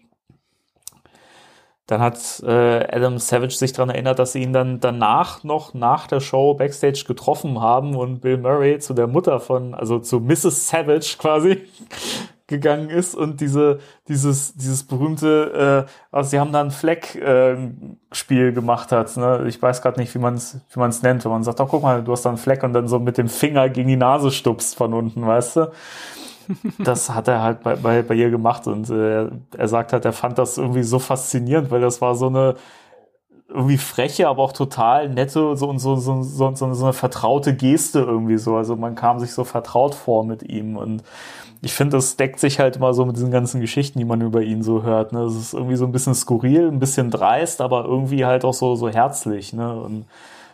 dann 1.90 2.00
hat 2.00 2.40
äh, 2.46 2.86
Adam 2.94 3.18
Savage 3.18 3.56
sich 3.56 3.72
daran 3.72 3.90
erinnert, 3.90 4.20
dass 4.20 4.32
sie 4.32 4.42
ihn 4.42 4.52
dann 4.52 4.78
danach 4.78 5.42
noch 5.42 5.74
nach 5.74 6.06
der 6.06 6.20
Show 6.20 6.54
backstage 6.54 7.04
getroffen 7.04 7.60
haben 7.60 7.96
und 7.96 8.20
Bill 8.20 8.38
Murray 8.38 8.78
zu 8.78 8.94
der 8.94 9.08
Mutter 9.08 9.40
von, 9.40 9.74
also 9.74 9.98
zu 9.98 10.20
Mrs. 10.20 10.68
Savage 10.68 11.16
quasi 11.18 11.62
gegangen 12.46 12.90
ist 12.90 13.16
und 13.16 13.40
diese 13.40 13.78
dieses 14.06 14.54
dieses 14.54 14.84
berühmte, 14.84 15.86
äh, 15.88 15.90
also 16.12 16.30
sie 16.30 16.38
haben 16.38 16.52
da 16.52 16.60
ein 16.60 16.70
Fleck-Spiel 16.70 18.52
gemacht 18.52 18.92
hat. 18.92 19.16
Ne? 19.16 19.46
Ich 19.48 19.60
weiß 19.60 19.82
gerade 19.82 19.98
nicht, 19.98 20.14
wie 20.14 20.18
man 20.20 20.34
es 20.34 20.60
wie 20.72 20.78
man 20.78 20.90
es 20.90 21.02
nennt, 21.02 21.24
wenn 21.24 21.32
man 21.32 21.42
sagt, 21.42 21.60
oh 21.60 21.66
guck 21.66 21.82
mal, 21.82 22.04
du 22.04 22.12
hast 22.12 22.22
da 22.22 22.28
einen 22.28 22.38
Fleck 22.38 22.62
und 22.62 22.72
dann 22.72 22.86
so 22.86 23.00
mit 23.00 23.18
dem 23.18 23.28
Finger 23.28 23.68
gegen 23.68 23.88
die 23.88 23.96
Nase 23.96 24.30
stupst 24.30 24.76
von 24.76 24.94
unten, 24.94 25.26
weißt 25.26 25.56
du? 25.56 25.72
Das 26.78 27.10
hat 27.10 27.28
er 27.28 27.42
halt 27.42 27.62
bei, 27.62 27.76
bei, 27.76 28.02
bei 28.02 28.14
ihr 28.14 28.30
gemacht 28.30 28.66
und 28.66 28.90
äh, 28.90 29.28
er 29.56 29.68
sagt 29.68 29.92
halt, 29.92 30.04
er 30.04 30.12
fand 30.12 30.38
das 30.38 30.58
irgendwie 30.58 30.82
so 30.82 30.98
faszinierend, 30.98 31.70
weil 31.70 31.80
das 31.80 32.00
war 32.00 32.14
so 32.14 32.26
eine 32.26 32.54
irgendwie 33.48 33.78
freche, 33.78 34.28
aber 34.28 34.42
auch 34.42 34.52
total 34.52 35.08
nette 35.08 35.56
so, 35.56 35.68
und 35.68 35.78
so, 35.78 35.96
so, 35.96 36.22
so, 36.22 36.54
so, 36.54 36.72
so 36.72 36.84
eine 36.84 36.92
vertraute 36.92 37.54
Geste 37.54 38.00
irgendwie 38.00 38.38
so. 38.38 38.54
Also 38.54 38.76
man 38.76 38.94
kam 38.94 39.18
sich 39.18 39.32
so 39.32 39.44
vertraut 39.44 39.94
vor 39.94 40.24
mit 40.24 40.42
ihm 40.42 40.76
und 40.76 41.02
ich 41.62 41.74
finde, 41.74 41.96
das 41.96 42.16
deckt 42.16 42.40
sich 42.40 42.58
halt 42.58 42.76
immer 42.76 42.94
so 42.94 43.04
mit 43.04 43.16
diesen 43.16 43.30
ganzen 43.30 43.60
Geschichten, 43.60 43.98
die 43.98 44.04
man 44.04 44.22
über 44.22 44.40
ihn 44.40 44.62
so 44.62 44.82
hört. 44.82 45.12
Ne? 45.12 45.22
Das 45.24 45.34
ist 45.34 45.52
irgendwie 45.52 45.76
so 45.76 45.84
ein 45.84 45.92
bisschen 45.92 46.14
skurril, 46.14 46.68
ein 46.68 46.78
bisschen 46.78 47.10
dreist, 47.10 47.60
aber 47.60 47.84
irgendwie 47.84 48.24
halt 48.24 48.44
auch 48.44 48.54
so, 48.54 48.76
so 48.76 48.88
herzlich. 48.88 49.52
Ne? 49.52 49.74
Und 49.78 50.06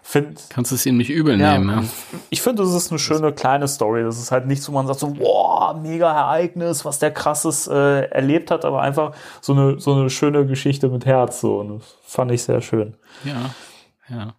find, 0.06 0.40
Kannst 0.50 0.70
du 0.70 0.76
es 0.76 0.86
ihm 0.86 0.96
nicht 0.96 1.10
übel 1.10 1.38
ja, 1.40 1.58
nehmen, 1.58 1.68
ja. 1.82 1.84
ich 2.30 2.40
finde, 2.40 2.62
das 2.62 2.72
ist 2.72 2.90
eine 2.90 2.98
schöne 2.98 3.32
kleine 3.32 3.66
Story. 3.68 4.02
Das 4.04 4.18
ist 4.18 4.30
halt 4.30 4.46
nichts, 4.46 4.68
wo 4.68 4.72
man 4.72 4.86
sagt 4.86 5.00
so, 5.00 5.08
boah, 5.08 5.74
mega 5.74 6.10
Ereignis, 6.12 6.84
was 6.84 6.98
der 6.98 7.10
krasses 7.10 7.66
äh, 7.66 8.02
erlebt 8.10 8.50
hat, 8.50 8.64
aber 8.64 8.82
einfach 8.82 9.12
so 9.40 9.52
eine, 9.52 9.80
so 9.80 9.92
eine 9.94 10.08
schöne 10.10 10.46
Geschichte 10.46 10.88
mit 10.88 11.04
Herz. 11.06 11.40
So. 11.40 11.58
Und 11.60 11.78
das 11.80 11.94
fand 12.06 12.30
ich 12.30 12.42
sehr 12.42 12.60
schön. 12.62 12.94
Ja, 13.24 13.50
ja. 14.08 14.34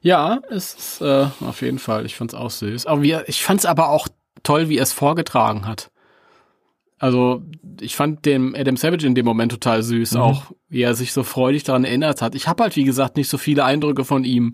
Ja, 0.00 0.38
es 0.48 0.74
ist 0.74 1.00
äh, 1.00 1.26
auf 1.44 1.60
jeden 1.60 1.80
Fall. 1.80 2.06
Ich 2.06 2.14
fand's 2.16 2.34
auch 2.34 2.50
süß. 2.50 2.86
Aber 2.86 3.02
wie, 3.02 3.10
er- 3.10 3.28
ich 3.28 3.42
fand's 3.42 3.66
aber 3.66 3.88
auch 3.88 4.06
toll, 4.44 4.68
wie 4.68 4.78
er 4.78 4.84
es 4.84 4.92
vorgetragen 4.92 5.66
hat. 5.66 5.90
Also 6.98 7.42
ich 7.80 7.94
fand 7.94 8.26
den 8.26 8.56
Adam 8.56 8.76
Savage 8.76 9.06
in 9.06 9.14
dem 9.14 9.24
Moment 9.24 9.52
total 9.52 9.82
süß, 9.82 10.14
Mhm. 10.14 10.20
auch 10.20 10.42
wie 10.68 10.82
er 10.82 10.94
sich 10.94 11.12
so 11.12 11.22
freudig 11.22 11.62
daran 11.64 11.84
erinnert 11.84 12.20
hat. 12.22 12.34
Ich 12.34 12.48
habe 12.48 12.62
halt 12.64 12.76
wie 12.76 12.84
gesagt 12.84 13.16
nicht 13.16 13.28
so 13.28 13.38
viele 13.38 13.64
Eindrücke 13.64 14.04
von 14.04 14.24
ihm 14.24 14.52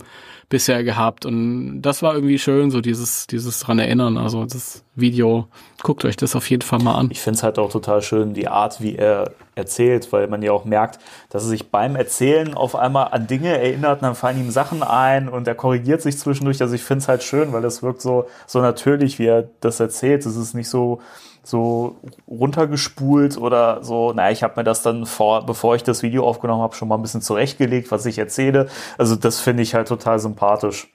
bisher 0.50 0.84
gehabt 0.84 1.24
und 1.24 1.80
das 1.80 2.02
war 2.02 2.14
irgendwie 2.14 2.38
schön, 2.38 2.70
so 2.70 2.82
dieses 2.82 3.26
dieses 3.26 3.60
dran 3.60 3.78
erinnern. 3.78 4.18
Also 4.18 4.44
das 4.44 4.84
Video, 4.94 5.48
guckt 5.82 6.04
euch 6.04 6.16
das 6.16 6.36
auf 6.36 6.48
jeden 6.50 6.60
Fall 6.62 6.80
mal 6.80 6.94
an. 6.94 7.08
Ich 7.10 7.20
finde 7.20 7.38
es 7.38 7.42
halt 7.42 7.58
auch 7.58 7.70
total 7.72 8.02
schön, 8.02 8.34
die 8.34 8.46
Art, 8.46 8.80
wie 8.82 8.94
er 8.94 9.32
erzählt, 9.54 10.12
weil 10.12 10.28
man 10.28 10.42
ja 10.42 10.52
auch 10.52 10.66
merkt, 10.66 10.98
dass 11.30 11.44
er 11.44 11.48
sich 11.48 11.70
beim 11.70 11.96
Erzählen 11.96 12.52
auf 12.54 12.76
einmal 12.76 13.08
an 13.12 13.26
Dinge 13.26 13.48
erinnert 13.56 14.00
und 14.00 14.02
dann 14.02 14.14
fallen 14.14 14.38
ihm 14.38 14.50
Sachen 14.50 14.82
ein 14.82 15.28
und 15.30 15.48
er 15.48 15.54
korrigiert 15.54 16.02
sich 16.02 16.18
zwischendurch. 16.18 16.60
Also 16.60 16.74
ich 16.74 16.82
finde 16.82 16.98
es 17.02 17.08
halt 17.08 17.22
schön, 17.22 17.52
weil 17.54 17.62
das 17.62 17.82
wirkt 17.82 18.02
so, 18.02 18.26
so 18.46 18.60
natürlich, 18.60 19.18
wie 19.18 19.26
er 19.26 19.48
das 19.60 19.80
erzählt. 19.80 20.26
Es 20.26 20.36
ist 20.36 20.54
nicht 20.54 20.68
so, 20.68 21.00
so 21.44 21.96
runtergespult 22.26 23.36
oder 23.36 23.84
so, 23.84 24.12
naja, 24.12 24.30
ich 24.30 24.42
habe 24.42 24.54
mir 24.56 24.64
das 24.64 24.82
dann 24.82 25.06
vor, 25.06 25.44
bevor 25.46 25.76
ich 25.76 25.82
das 25.82 26.02
Video 26.02 26.26
aufgenommen 26.26 26.62
habe, 26.62 26.74
schon 26.74 26.88
mal 26.88 26.96
ein 26.96 27.02
bisschen 27.02 27.22
zurechtgelegt, 27.22 27.90
was 27.90 28.06
ich 28.06 28.18
erzähle. 28.18 28.68
Also 28.98 29.16
das 29.16 29.40
finde 29.40 29.62
ich 29.62 29.74
halt 29.74 29.88
total 29.88 30.18
sympathisch. 30.18 30.88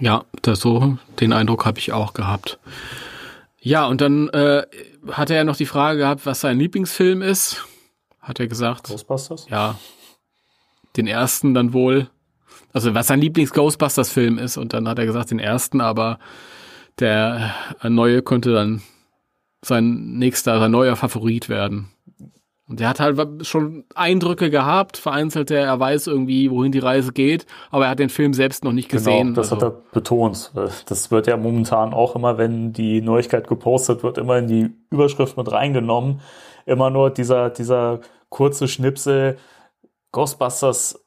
Ja, 0.00 0.24
das 0.42 0.60
so, 0.60 0.98
den 1.20 1.32
Eindruck 1.32 1.66
habe 1.66 1.78
ich 1.78 1.92
auch 1.92 2.14
gehabt. 2.14 2.58
Ja, 3.60 3.86
und 3.86 4.00
dann 4.00 4.28
äh, 4.28 4.62
hat 5.10 5.30
er 5.30 5.36
ja 5.36 5.44
noch 5.44 5.56
die 5.56 5.66
Frage 5.66 5.98
gehabt, 5.98 6.26
was 6.26 6.40
sein 6.40 6.58
Lieblingsfilm 6.58 7.22
ist. 7.22 7.64
Hat 8.20 8.38
er 8.38 8.46
gesagt. 8.46 8.88
Ghostbusters? 8.88 9.46
Ja, 9.48 9.76
den 10.96 11.06
ersten 11.06 11.54
dann 11.54 11.72
wohl. 11.72 12.08
Also 12.72 12.94
was 12.94 13.06
sein 13.06 13.20
Lieblings-Ghostbusters-Film 13.20 14.38
ist. 14.38 14.56
Und 14.56 14.72
dann 14.74 14.86
hat 14.86 14.98
er 14.98 15.06
gesagt, 15.06 15.30
den 15.30 15.38
ersten, 15.38 15.80
aber 15.80 16.18
der 17.00 17.54
neue 17.82 18.22
könnte 18.22 18.52
dann 18.52 18.82
sein 19.64 20.18
nächster, 20.18 20.58
sein 20.58 20.70
neuer 20.70 20.96
Favorit 20.96 21.48
werden. 21.48 21.90
Und 22.68 22.80
der 22.80 22.88
hat 22.90 23.00
halt 23.00 23.46
schon 23.46 23.84
Eindrücke 23.94 24.50
gehabt, 24.50 24.98
vereinzelte, 24.98 25.56
er 25.56 25.80
weiß 25.80 26.06
irgendwie, 26.06 26.50
wohin 26.50 26.70
die 26.70 26.80
Reise 26.80 27.12
geht, 27.12 27.46
aber 27.70 27.86
er 27.86 27.90
hat 27.92 27.98
den 27.98 28.10
Film 28.10 28.34
selbst 28.34 28.62
noch 28.62 28.72
nicht 28.72 28.90
gesehen. 28.90 29.28
Genau, 29.28 29.36
das 29.36 29.52
also. 29.52 29.66
hat 29.66 29.72
er 29.72 29.82
betont. 29.92 30.52
Das 30.54 31.10
wird 31.10 31.26
ja 31.26 31.38
momentan 31.38 31.94
auch 31.94 32.14
immer, 32.14 32.36
wenn 32.36 32.74
die 32.74 33.00
Neuigkeit 33.00 33.48
gepostet 33.48 34.02
wird, 34.02 34.18
immer 34.18 34.36
in 34.36 34.48
die 34.48 34.70
Überschrift 34.90 35.38
mit 35.38 35.50
reingenommen. 35.50 36.20
Immer 36.66 36.90
nur 36.90 37.08
dieser, 37.08 37.48
dieser 37.48 38.00
kurze 38.28 38.68
Schnipsel, 38.68 39.38
Ghostbusters 40.12 41.02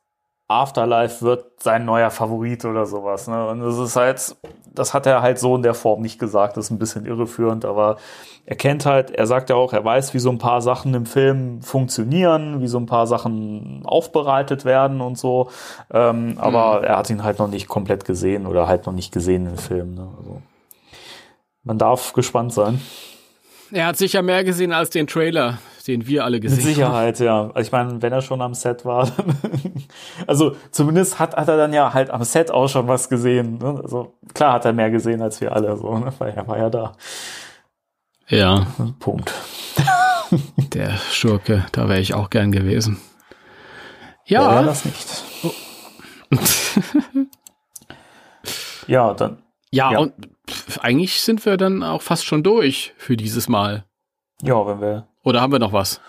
Afterlife 0.52 1.22
wird 1.24 1.62
sein 1.64 1.86
neuer 1.86 2.10
Favorit 2.10 2.66
oder 2.66 2.86
sowas. 2.86 3.28
Ne? 3.28 3.47
Und 3.47 3.62
das 3.62 3.78
ist 3.78 3.95
halt, 3.95 4.36
das 4.74 4.93
hat 4.93 5.06
er 5.06 5.22
halt 5.22 5.39
so 5.39 5.56
in 5.56 5.64
der 5.64 5.74
Form 5.74 6.02
nicht 6.02 6.20
gesagt. 6.20 6.58
Das 6.58 6.66
ist 6.66 6.72
ein 6.72 6.80
bisschen 6.80 7.06
irreführend, 7.06 7.66
aber 7.66 7.97
er 8.45 8.56
kennt 8.56 8.86
halt, 8.86 9.12
er 9.12 9.28
sagt 9.28 9.49
ja 9.49 9.56
auch, 9.56 9.74
er 9.74 9.84
weiß, 9.84 10.14
wie 10.14 10.20
so 10.20 10.30
ein 10.30 10.38
paar 10.38 10.62
Sachen 10.62 10.93
im 10.93 11.06
Film 11.06 11.62
funktionieren, 11.62 12.62
wie 12.62 12.68
so 12.68 12.78
ein 12.78 12.86
paar 12.86 13.08
Sachen 13.08 13.84
aufbereitet 13.86 14.66
werden 14.66 15.02
und 15.02 15.18
so. 15.18 15.49
Ähm, 15.91 16.36
aber 16.38 16.84
er 16.84 16.97
hat 16.97 17.10
ihn 17.10 17.24
halt 17.24 17.39
noch 17.39 17.47
nicht 17.47 17.68
komplett 17.68 18.06
gesehen 18.06 18.47
oder 18.47 18.68
halt 18.68 18.86
noch 18.86 18.93
nicht 18.93 19.12
gesehen 19.12 19.47
im 19.47 19.58
Film. 19.58 19.95
Ne? 19.95 20.08
Also, 20.18 20.41
man 21.64 21.78
darf 21.78 22.14
gespannt 22.14 22.54
sein. 22.54 22.82
Er 23.72 23.88
hat 23.88 23.97
sicher 23.97 24.22
mehr 24.22 24.43
gesehen 24.43 24.74
als 24.74 24.89
den 24.89 25.08
Trailer, 25.08 25.60
den 25.84 26.07
wir 26.07 26.23
alle 26.25 26.39
gesehen 26.39 26.57
Mit 26.57 26.75
Sicherheit, 26.75 27.19
ja. 27.19 27.43
Also 27.53 27.59
ich 27.59 27.71
meine, 27.71 28.01
wenn 28.01 28.11
er 28.13 28.21
schon 28.21 28.41
am 28.41 28.53
Set 28.53 28.86
war, 28.86 29.05
dann 29.05 29.36
also 30.27 30.55
zumindest 30.71 31.19
hat, 31.19 31.36
hat 31.36 31.47
er 31.47 31.57
dann 31.57 31.73
ja 31.73 31.93
halt 31.93 32.09
am 32.09 32.23
Set 32.23 32.51
auch 32.51 32.67
schon 32.67 32.88
was 32.88 33.09
gesehen. 33.09 33.57
Ne? 33.57 33.79
Also 33.84 34.15
klar 34.34 34.53
hat 34.53 34.65
er 34.65 34.73
mehr 34.73 34.91
gesehen 34.91 35.21
als 35.21 35.41
wir 35.41 35.53
alle, 35.53 35.75
so, 35.77 35.97
ne? 35.97 36.13
weil 36.19 36.32
er 36.32 36.47
war 36.47 36.57
ja 36.57 36.69
da. 36.69 36.93
Ja, 38.27 38.67
Punkt. 38.99 39.34
der 40.73 40.97
Schurke, 41.11 41.65
da 41.73 41.89
wäre 41.89 41.99
ich 41.99 42.13
auch 42.13 42.29
gern 42.29 42.51
gewesen. 42.51 42.99
Ja, 44.25 44.53
Ja, 44.53 44.63
das 44.63 44.86
nicht. 44.86 45.23
ja, 48.88 49.13
dann 49.13 49.41
ja, 49.71 49.91
Ja. 49.93 49.99
und 49.99 50.13
eigentlich 50.82 51.21
sind 51.21 51.45
wir 51.45 51.57
dann 51.57 51.84
auch 51.84 52.01
fast 52.01 52.25
schon 52.25 52.43
durch 52.43 52.93
für 52.97 53.17
dieses 53.17 53.47
Mal. 53.47 53.86
ja, 54.41 54.65
wenn 54.65 54.82
wir 54.82 55.07
Oder 55.24 55.41
haben 55.41 55.51
wir 55.51 55.59
noch 55.59 55.74
was? 55.74 56.01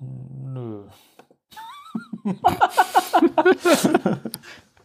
nö. 0.00 0.84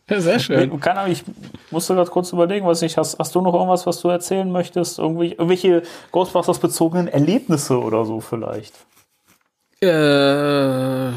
Ja, 0.09 0.20
sehr 0.20 0.39
schön. 0.39 0.80
Kann, 0.80 0.97
aber 0.97 1.07
ich 1.09 1.24
musste 1.72 1.95
gerade 1.95 2.09
kurz 2.09 2.32
überlegen, 2.34 2.66
was 2.68 2.82
ich 2.82 2.97
hast. 2.97 3.18
Hast 3.20 3.34
du 3.36 3.41
noch 3.41 3.53
irgendwas, 3.53 3.86
was 3.86 4.01
du 4.01 4.09
erzählen 4.09 4.51
möchtest? 4.51 4.99
Irgendwie, 4.99 5.32
irgendwelche 5.32 5.84
Ghostbusters 6.11 6.59
bezogenen 6.59 7.07
Erlebnisse 7.07 7.80
oder 7.80 8.05
so 8.05 8.20
vielleicht? 8.20 8.74
Äh, 9.82 11.11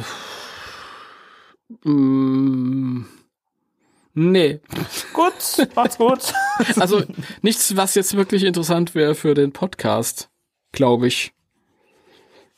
Mm, 1.85 3.05
nee. 4.17 4.61
Gut, 5.13 5.69
macht's 5.77 5.99
gut. 5.99 6.33
Also 6.81 7.03
nichts, 7.43 7.77
was 7.77 7.95
jetzt 7.95 8.17
wirklich 8.17 8.43
interessant 8.43 8.95
wäre 8.95 9.15
für 9.15 9.35
den 9.35 9.53
Podcast, 9.53 10.31
glaube 10.73 11.07
ich. 11.07 11.33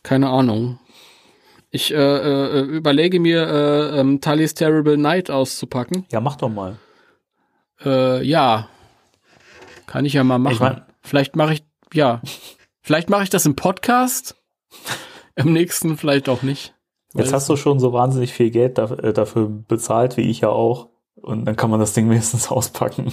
Keine 0.03 0.29
Ahnung. 0.29 0.79
Ich 1.71 1.93
äh, 1.93 1.97
äh, 1.97 2.61
überlege 2.63 3.21
mir, 3.21 3.47
äh, 3.47 4.01
ähm, 4.01 4.21
Tully's 4.21 4.55
Terrible 4.55 4.97
Night 4.97 5.31
auszupacken. 5.31 6.07
Ja, 6.11 6.21
mach 6.21 6.37
doch 6.37 6.49
mal. 6.49 6.79
Äh, 7.85 8.25
ja. 8.25 8.69
Kann 9.87 10.05
ich 10.05 10.15
ja 10.15 10.25
mal 10.25 10.39
machen. 10.39 10.55
Ich 10.55 10.61
mein- 10.61 10.83
vielleicht 11.03 11.37
mache 11.37 11.55
ich, 11.55 11.65
ja. 11.93 12.23
vielleicht 12.81 13.11
mache 13.11 13.25
ich 13.25 13.31
das 13.31 13.45
im 13.45 13.57
Podcast. 13.57 14.37
Im 15.35 15.53
nächsten 15.53 15.97
vielleicht 15.99 16.29
auch 16.29 16.43
nicht. 16.43 16.75
Jetzt 17.15 17.33
hast 17.33 17.49
du 17.49 17.57
schon 17.57 17.81
so 17.81 17.93
wahnsinnig 17.93 18.33
viel 18.33 18.51
Geld 18.51 18.79
äh, 18.79 19.13
dafür 19.13 19.49
bezahlt, 19.49 20.17
wie 20.17 20.31
ich 20.31 20.41
ja 20.41 20.49
auch. 20.51 20.89
Und 21.23 21.45
dann 21.45 21.57
kann 21.57 21.71
man 21.71 21.81
das 21.81 21.93
Ding 21.93 22.09
wenigstens 22.11 22.49
auspacken. 22.51 23.13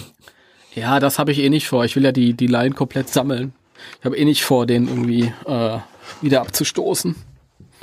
Ja, 0.74 1.00
das 1.00 1.18
habe 1.18 1.32
ich 1.32 1.38
eh 1.38 1.48
nicht 1.48 1.68
vor. 1.68 1.84
Ich 1.84 1.96
will 1.96 2.04
ja 2.04 2.12
die, 2.12 2.34
die 2.34 2.46
Line 2.46 2.74
komplett 2.74 3.08
sammeln. 3.08 3.54
Ich 3.98 4.04
habe 4.04 4.16
eh 4.16 4.24
nicht 4.24 4.44
vor, 4.44 4.66
den 4.66 4.88
irgendwie 4.88 5.32
äh, 5.46 5.78
wieder 6.20 6.40
abzustoßen. 6.42 7.14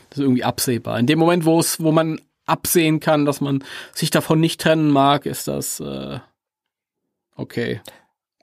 Das 0.09 0.19
ist 0.19 0.23
irgendwie 0.23 0.43
absehbar. 0.43 0.99
In 0.99 1.07
dem 1.07 1.19
Moment, 1.19 1.45
wo 1.45 1.59
es, 1.59 1.81
wo 1.81 1.91
man 1.91 2.19
absehen 2.45 2.99
kann, 2.99 3.25
dass 3.25 3.41
man 3.41 3.63
sich 3.93 4.11
davon 4.11 4.39
nicht 4.39 4.61
trennen 4.61 4.89
mag, 4.91 5.25
ist 5.25 5.47
das 5.47 5.79
äh, 5.79 6.19
okay. 7.35 7.81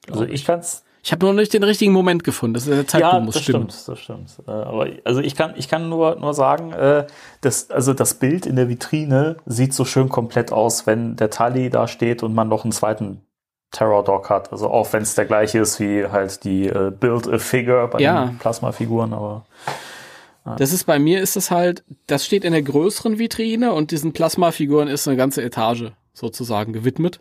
Also 0.09 0.25
ich 0.25 0.45
kann's. 0.45 0.85
Ich 1.03 1.13
habe 1.13 1.25
noch 1.25 1.33
nicht 1.33 1.53
den 1.55 1.63
richtigen 1.63 1.93
Moment 1.93 2.25
gefunden. 2.25 2.55
Das 2.55 2.67
ist 2.67 2.71
der 2.77 2.87
Zeitpunkt 2.87 3.15
Ja, 3.15 3.21
muss 3.21 3.35
das 3.35 3.43
stimmen. 3.45 3.71
stimmt, 3.71 3.89
das 3.89 3.99
stimmt. 3.99 4.37
Äh, 4.47 4.51
aber 4.51 4.87
also 5.05 5.21
ich 5.21 5.35
kann, 5.35 5.55
ich 5.57 5.69
kann 5.69 5.89
nur, 5.89 6.17
nur 6.17 6.35
sagen, 6.35 6.73
äh, 6.73 7.07
das, 7.41 7.71
also 7.71 7.95
das 7.95 8.15
Bild 8.15 8.45
in 8.47 8.57
der 8.57 8.69
Vitrine 8.69 9.37
sieht 9.47 9.73
so 9.73 9.85
schön 9.85 10.09
komplett 10.11 10.53
aus, 10.53 10.87
wenn 10.87 11.17
der 11.17 11.31
Tully 11.31 11.71
da 11.71 11.89
steht 11.89 12.23
und 12.23 12.35
man 12.35 12.49
noch 12.49 12.65
einen 12.65 12.73
zweiten 12.73 13.23
Terror 13.71 14.05
Dog 14.05 14.29
hat. 14.31 14.53
Also 14.53 14.69
auch 14.69 14.93
wenn 14.93 15.03
es 15.03 15.15
der 15.15 15.25
gleiche 15.25 15.61
ist 15.61 15.81
wie 15.81 16.05
halt 16.07 16.45
die 16.45 16.67
äh, 16.67 16.91
Build 16.91 17.29
a 17.29 17.39
Figure 17.39 17.89
bei 17.89 18.01
Ja. 18.01 18.27
den 18.27 18.39
Plasma-Figuren, 18.39 19.13
aber 19.15 19.47
Das 20.59 20.73
ist 20.73 20.85
bei 20.85 20.99
mir 20.99 21.21
ist 21.23 21.37
es 21.37 21.51
halt, 21.51 21.85
das 22.09 22.27
steht 22.27 22.45
in 22.45 22.53
der 22.53 22.63
größeren 22.63 23.19
Vitrine 23.19 23.73
und 23.73 23.91
diesen 23.93 24.13
Plasmafiguren 24.13 24.89
ist 24.89 25.07
eine 25.07 25.17
ganze 25.17 25.43
Etage 25.43 25.93
sozusagen 26.13 26.73
gewidmet. 26.73 27.21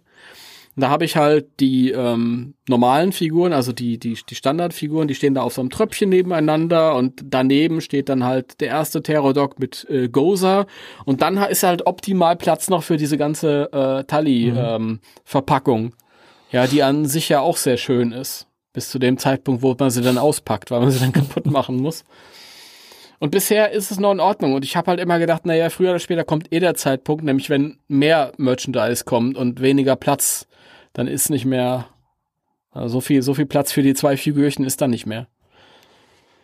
Und 0.79 0.83
da 0.83 0.91
habe 0.91 1.03
ich 1.03 1.17
halt 1.17 1.59
die 1.59 1.91
ähm, 1.91 2.53
normalen 2.69 3.11
Figuren, 3.11 3.51
also 3.51 3.73
die, 3.73 3.97
die, 3.99 4.17
die 4.29 4.35
Standardfiguren, 4.35 5.09
die 5.09 5.15
stehen 5.15 5.33
da 5.33 5.41
auf 5.41 5.51
so 5.51 5.59
einem 5.59 5.71
Tröpfchen 5.71 6.07
nebeneinander 6.07 6.95
und 6.95 7.21
daneben 7.21 7.81
steht 7.81 8.07
dann 8.07 8.23
halt 8.23 8.61
der 8.61 8.69
erste 8.69 9.03
Terror-Dog 9.03 9.59
mit 9.59 9.85
äh, 9.89 10.07
Gozer 10.07 10.67
und 11.03 11.21
dann 11.21 11.35
ist 11.35 11.63
halt 11.63 11.85
optimal 11.85 12.37
Platz 12.37 12.69
noch 12.69 12.83
für 12.83 12.95
diese 12.95 13.17
ganze 13.17 13.69
äh, 13.73 14.05
Tally-Verpackung. 14.05 15.95
ja, 16.49 16.65
die 16.65 16.81
an 16.81 17.05
sich 17.05 17.27
ja 17.27 17.41
auch 17.41 17.57
sehr 17.57 17.75
schön 17.75 18.13
ist. 18.13 18.47
Bis 18.71 18.87
zu 18.87 18.99
dem 18.99 19.17
Zeitpunkt, 19.17 19.61
wo 19.61 19.75
man 19.77 19.89
sie 19.89 20.01
dann 20.01 20.17
auspackt, 20.17 20.71
weil 20.71 20.79
man 20.79 20.91
sie 20.91 20.99
dann 21.01 21.11
kaputt 21.11 21.45
machen 21.45 21.75
muss. 21.75 22.05
Und 23.19 23.31
bisher 23.31 23.71
ist 23.71 23.91
es 23.91 23.99
noch 23.99 24.13
in 24.13 24.21
Ordnung. 24.21 24.53
Und 24.53 24.63
ich 24.63 24.77
habe 24.77 24.91
halt 24.91 25.01
immer 25.01 25.19
gedacht, 25.19 25.45
naja, 25.45 25.69
früher 25.69 25.89
oder 25.89 25.99
später 25.99 26.23
kommt 26.23 26.53
eh 26.53 26.61
der 26.61 26.75
Zeitpunkt, 26.75 27.25
nämlich 27.25 27.49
wenn 27.49 27.79
mehr 27.89 28.31
Merchandise 28.37 29.03
kommt 29.03 29.35
und 29.35 29.59
weniger 29.59 29.97
Platz, 29.97 30.47
dann 30.93 31.07
ist 31.07 31.29
nicht 31.29 31.45
mehr 31.45 31.87
also 32.71 32.93
so 32.93 33.01
viel, 33.01 33.21
so 33.21 33.33
viel 33.33 33.45
Platz 33.45 33.71
für 33.71 33.81
die 33.81 33.93
zwei 33.93 34.17
Figürchen 34.17 34.63
ist 34.65 34.81
dann 34.81 34.91
nicht 34.91 35.05
mehr. 35.05 35.27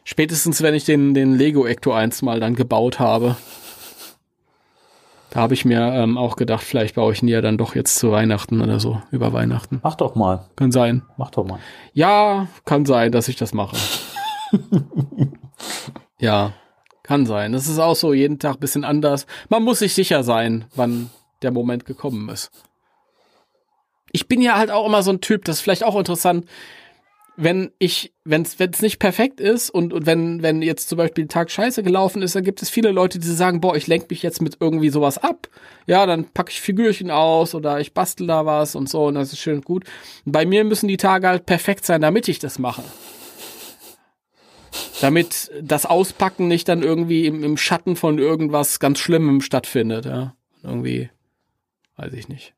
Spätestens, 0.03 0.61
wenn 0.61 0.75
ich 0.75 0.85
den, 0.85 1.13
den 1.13 1.35
Lego 1.35 1.65
Ecto 1.65 1.91
1 1.91 2.21
mal 2.21 2.39
dann 2.39 2.55
gebaut 2.55 2.99
habe. 2.99 3.35
Da 5.29 5.41
habe 5.41 5.53
ich 5.53 5.65
mir 5.65 5.81
ähm, 5.81 6.17
auch 6.17 6.37
gedacht, 6.37 6.63
vielleicht 6.63 6.95
baue 6.95 7.11
ich 7.11 7.21
ihn 7.21 7.27
ja 7.27 7.41
dann 7.41 7.57
doch 7.57 7.75
jetzt 7.75 7.95
zu 7.95 8.11
Weihnachten 8.11 8.61
oder 8.61 8.79
so, 8.79 9.01
über 9.11 9.33
Weihnachten. 9.33 9.81
mach 9.83 9.95
doch 9.95 10.15
mal, 10.15 10.45
Kann 10.55 10.71
sein. 10.71 11.01
mach 11.17 11.31
doch 11.31 11.45
mal. 11.45 11.59
Ja, 11.93 12.47
kann 12.63 12.85
sein, 12.85 13.11
dass 13.11 13.27
ich 13.27 13.35
das 13.35 13.53
mache. 13.53 13.75
ja, 16.19 16.53
kann 17.03 17.25
sein. 17.25 17.51
Das 17.51 17.67
ist 17.67 17.79
auch 17.79 17.95
so 17.95 18.13
jeden 18.13 18.39
Tag 18.39 18.55
ein 18.55 18.59
bisschen 18.59 18.85
anders. 18.85 19.25
Man 19.49 19.63
muss 19.63 19.79
sich 19.79 19.93
sicher 19.93 20.23
sein, 20.23 20.65
wann 20.75 21.09
der 21.41 21.51
Moment 21.51 21.85
gekommen 21.85 22.29
ist. 22.29 22.49
Ich 24.15 24.29
bin 24.29 24.41
ja 24.41 24.57
halt 24.57 24.71
auch 24.71 24.85
immer 24.85 25.03
so 25.03 25.11
ein 25.11 25.19
Typ, 25.19 25.43
das 25.43 25.57
ist 25.57 25.61
vielleicht 25.61 25.83
auch 25.83 25.97
interessant, 25.97 26.45
wenn 27.35 27.71
ich, 27.79 28.13
wenn 28.23 28.43
es 28.43 28.81
nicht 28.81 28.97
perfekt 28.97 29.41
ist 29.41 29.69
und, 29.69 29.91
und 29.91 30.05
wenn, 30.05 30.41
wenn 30.41 30.61
jetzt 30.61 30.87
zum 30.87 30.97
Beispiel 30.97 31.25
der 31.25 31.33
Tag 31.33 31.51
scheiße 31.51 31.83
gelaufen 31.83 32.21
ist, 32.21 32.33
dann 32.33 32.45
gibt 32.45 32.61
es 32.61 32.69
viele 32.69 32.91
Leute, 32.91 33.19
die 33.19 33.27
sagen, 33.27 33.59
boah, 33.59 33.75
ich 33.75 33.87
lenke 33.87 34.07
mich 34.11 34.23
jetzt 34.23 34.41
mit 34.41 34.55
irgendwie 34.61 34.87
sowas 34.87 35.17
ab. 35.17 35.49
Ja, 35.85 36.05
dann 36.05 36.29
packe 36.29 36.51
ich 36.51 36.61
Figürchen 36.61 37.11
aus 37.11 37.53
oder 37.53 37.81
ich 37.81 37.93
bastel 37.93 38.27
da 38.27 38.45
was 38.45 38.75
und 38.75 38.87
so 38.87 39.07
und 39.07 39.15
das 39.15 39.33
ist 39.33 39.39
schön 39.39 39.55
und 39.55 39.65
gut. 39.65 39.83
Und 40.25 40.31
bei 40.31 40.45
mir 40.45 40.63
müssen 40.63 40.87
die 40.87 40.95
Tage 40.95 41.27
halt 41.27 41.45
perfekt 41.45 41.85
sein, 41.85 41.99
damit 41.99 42.29
ich 42.29 42.39
das 42.39 42.57
mache. 42.57 42.83
Damit 45.01 45.51
das 45.61 45.85
Auspacken 45.85 46.47
nicht 46.47 46.69
dann 46.69 46.83
irgendwie 46.83 47.25
im, 47.25 47.43
im 47.43 47.57
Schatten 47.57 47.97
von 47.97 48.17
irgendwas 48.17 48.79
ganz 48.79 48.99
Schlimmem 48.99 49.41
stattfindet, 49.41 50.05
ja. 50.05 50.35
Irgendwie, 50.63 51.09
weiß 51.97 52.13
ich 52.13 52.29
nicht. 52.29 52.53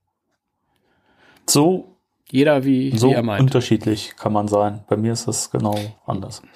So, 1.50 1.96
Jeder 2.30 2.66
wie, 2.66 2.98
so 2.98 3.10
wie 3.10 3.14
er 3.14 3.24
meint. 3.24 3.42
unterschiedlich 3.42 4.16
kann 4.18 4.34
man 4.34 4.48
sein. 4.48 4.84
Bei 4.88 4.98
mir 4.98 5.14
ist 5.14 5.28
das 5.28 5.50
genau 5.52 5.76
anders. 6.06 6.42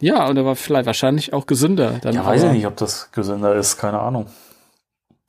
Ja, 0.00 0.26
und 0.26 0.36
er 0.36 0.44
war 0.44 0.56
vielleicht 0.56 0.86
wahrscheinlich 0.86 1.32
auch 1.32 1.46
gesünder. 1.46 2.00
Dann 2.02 2.16
Ja, 2.16 2.26
weiß 2.26 2.42
ich 2.42 2.50
nicht, 2.50 2.66
ob 2.66 2.76
das 2.76 3.12
gesünder 3.12 3.54
ist, 3.54 3.76
keine 3.76 4.00
Ahnung. 4.00 4.26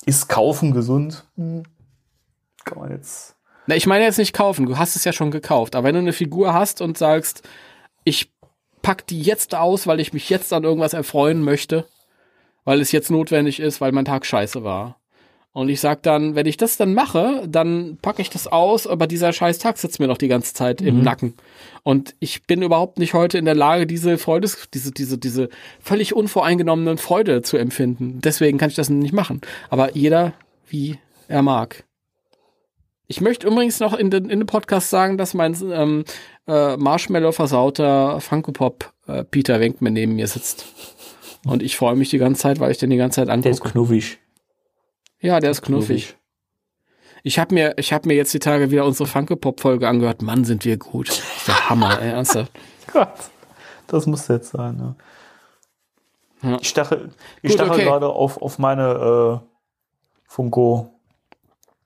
Ist 0.03 0.29
kaufen 0.29 0.71
gesund? 0.71 1.25
Hm. 1.35 1.61
Kann 2.65 2.79
man 2.79 2.89
jetzt. 2.89 3.35
Na, 3.67 3.75
ich 3.75 3.85
meine 3.85 4.03
jetzt 4.03 4.17
nicht 4.17 4.33
kaufen, 4.33 4.65
du 4.65 4.79
hast 4.79 4.95
es 4.95 5.03
ja 5.03 5.13
schon 5.13 5.29
gekauft. 5.29 5.75
Aber 5.75 5.85
wenn 5.85 5.93
du 5.93 5.99
eine 6.01 6.13
Figur 6.13 6.55
hast 6.55 6.81
und 6.81 6.97
sagst, 6.97 7.47
ich 8.03 8.31
pack 8.81 9.05
die 9.05 9.21
jetzt 9.21 9.53
aus, 9.53 9.85
weil 9.85 9.99
ich 9.99 10.11
mich 10.11 10.27
jetzt 10.31 10.51
an 10.53 10.63
irgendwas 10.63 10.93
erfreuen 10.93 11.43
möchte, 11.43 11.85
weil 12.63 12.81
es 12.81 12.91
jetzt 12.91 13.11
notwendig 13.11 13.59
ist, 13.59 13.79
weil 13.79 13.91
mein 13.91 14.05
Tag 14.05 14.25
scheiße 14.25 14.63
war. 14.63 14.97
Und 15.53 15.67
ich 15.67 15.81
sag 15.81 16.01
dann, 16.03 16.35
wenn 16.35 16.45
ich 16.45 16.55
das 16.55 16.77
dann 16.77 16.93
mache, 16.93 17.45
dann 17.45 17.97
packe 18.01 18.21
ich 18.21 18.29
das 18.29 18.47
aus, 18.47 18.87
aber 18.87 19.05
dieser 19.05 19.33
scheiß 19.33 19.59
Tag 19.59 19.77
sitzt 19.77 19.99
mir 19.99 20.07
noch 20.07 20.17
die 20.17 20.29
ganze 20.29 20.53
Zeit 20.53 20.79
im 20.81 21.01
Nacken. 21.03 21.33
Und 21.83 22.15
ich 22.19 22.43
bin 22.43 22.61
überhaupt 22.61 22.99
nicht 22.99 23.13
heute 23.13 23.37
in 23.37 23.43
der 23.43 23.55
Lage, 23.55 23.85
diese 23.85 24.17
Freude, 24.17 24.49
diese, 24.73 24.91
diese, 24.91 25.17
diese 25.17 25.49
völlig 25.81 26.15
unvoreingenommenen 26.15 26.97
Freude 26.97 27.41
zu 27.41 27.57
empfinden. 27.57 28.19
Deswegen 28.23 28.57
kann 28.57 28.69
ich 28.69 28.75
das 28.75 28.89
nicht 28.89 29.13
machen. 29.13 29.41
Aber 29.69 29.93
jeder, 29.93 30.33
wie 30.69 30.99
er 31.27 31.41
mag. 31.41 31.83
Ich 33.07 33.19
möchte 33.19 33.45
übrigens 33.45 33.81
noch 33.81 33.93
in 33.93 34.09
den, 34.09 34.29
in 34.29 34.39
dem 34.39 34.47
Podcast 34.47 34.89
sagen, 34.89 35.17
dass 35.17 35.33
mein 35.33 35.57
ähm, 35.69 36.05
äh, 36.47 36.77
Marshmallow-versauter 36.77 38.21
Funko 38.21 38.53
Pop 38.53 38.93
äh, 39.05 39.25
Peter 39.25 39.59
Wenkman 39.59 39.91
neben 39.91 40.15
mir 40.15 40.27
sitzt. 40.27 40.65
Und 41.45 41.61
ich 41.61 41.75
freue 41.75 41.97
mich 41.97 42.09
die 42.09 42.19
ganze 42.19 42.41
Zeit, 42.41 42.61
weil 42.61 42.71
ich 42.71 42.77
den 42.77 42.89
die 42.89 42.95
ganze 42.95 43.25
Zeit 43.25 43.27
Der 43.27 43.51
ist 43.51 43.59
angucke. 43.59 43.71
knuffig. 43.71 44.19
Ja, 45.21 45.39
der 45.39 45.51
ist 45.51 45.61
knuffig. 45.61 46.17
Ich 47.23 47.37
habe 47.37 47.53
mir, 47.53 47.77
ich 47.77 47.93
habe 47.93 48.07
mir 48.07 48.15
jetzt 48.15 48.33
die 48.33 48.39
Tage 48.39 48.71
wieder 48.71 48.85
unsere 48.85 49.07
Funko 49.07 49.35
Pop 49.35 49.59
Folge 49.61 49.87
angehört. 49.87 50.23
Mann, 50.23 50.43
sind 50.43 50.65
wir 50.65 50.77
gut. 50.77 51.09
Das 51.09 51.19
ist 51.19 51.47
der 51.47 51.69
Hammer, 51.69 52.01
ey, 52.01 52.09
ernsthaft. 52.09 52.51
Gott, 52.91 53.13
das 53.87 54.07
muss 54.07 54.27
jetzt 54.27 54.51
sein. 54.51 54.95
Ja. 56.41 56.49
Ja. 56.49 56.57
Ich 56.59 56.69
stache, 56.69 57.09
ich 57.43 57.51
Gut, 57.51 57.59
stache 57.59 57.71
okay. 57.71 57.83
gerade 57.83 58.07
auf, 58.09 58.41
auf 58.41 58.57
meine 58.57 59.41
äh, 59.43 59.47
Funko 60.25 60.89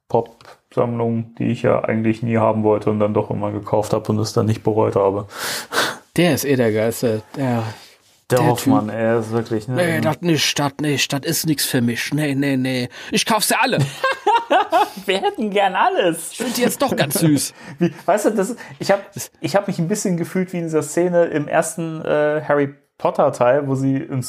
Pop 0.07 0.37
Sammlung, 0.73 1.35
die 1.35 1.47
ich 1.47 1.63
ja 1.63 1.83
eigentlich 1.83 2.21
nie 2.21 2.37
haben 2.37 2.63
wollte 2.63 2.89
und 2.89 2.99
dann 2.99 3.13
doch 3.13 3.29
immer 3.31 3.51
gekauft 3.51 3.91
habe 3.93 4.09
und 4.11 4.19
es 4.19 4.33
dann 4.33 4.45
nicht 4.45 4.63
bereut 4.63 4.95
habe. 4.95 5.27
Der 6.15 6.33
ist 6.33 6.45
eh 6.45 6.55
der 6.55 6.71
Geilste. 6.71 7.21
Der, 7.35 7.63
Der, 8.31 8.39
Der 8.39 8.47
Hoffmann, 8.47 8.89
er 8.89 9.19
ist 9.19 9.29
wirklich. 9.31 9.67
Ne, 9.67 9.75
nee, 9.75 10.01
das 10.01 10.21
nicht, 10.21 10.57
das 10.57 10.73
nicht, 10.81 11.13
das 11.13 11.19
ist 11.21 11.45
nix 11.45 11.65
für 11.65 11.81
mich. 11.81 12.11
Nee, 12.11 12.33
nee, 12.33 12.57
nee. 12.57 12.89
Ich 13.11 13.23
kauf 13.25 13.43
sie 13.43 13.55
alle. 13.55 13.77
wir 15.05 15.21
hätten 15.21 15.51
gern 15.51 15.75
alles. 15.75 16.31
Ich 16.31 16.37
finde 16.37 16.53
die 16.53 16.61
jetzt 16.61 16.81
doch 16.81 16.95
ganz 16.95 17.19
süß. 17.19 17.53
Wie, 17.79 17.93
weißt 18.05 18.25
du, 18.25 18.29
das, 18.31 18.49
ist- 18.51 18.59
ich 18.79 18.89
habe 18.91 19.03
ich 19.41 19.55
hab 19.55 19.67
mich 19.67 19.77
ein 19.77 19.87
bisschen 19.87 20.17
gefühlt 20.17 20.53
wie 20.53 20.57
in 20.57 20.63
dieser 20.63 20.81
Szene 20.81 21.25
im 21.25 21.47
ersten 21.47 22.01
äh, 22.03 22.41
Harry 22.47 22.73
Potter 22.97 23.31
Teil, 23.31 23.67
wo 23.67 23.75
sie 23.75 23.95
im 23.97 24.23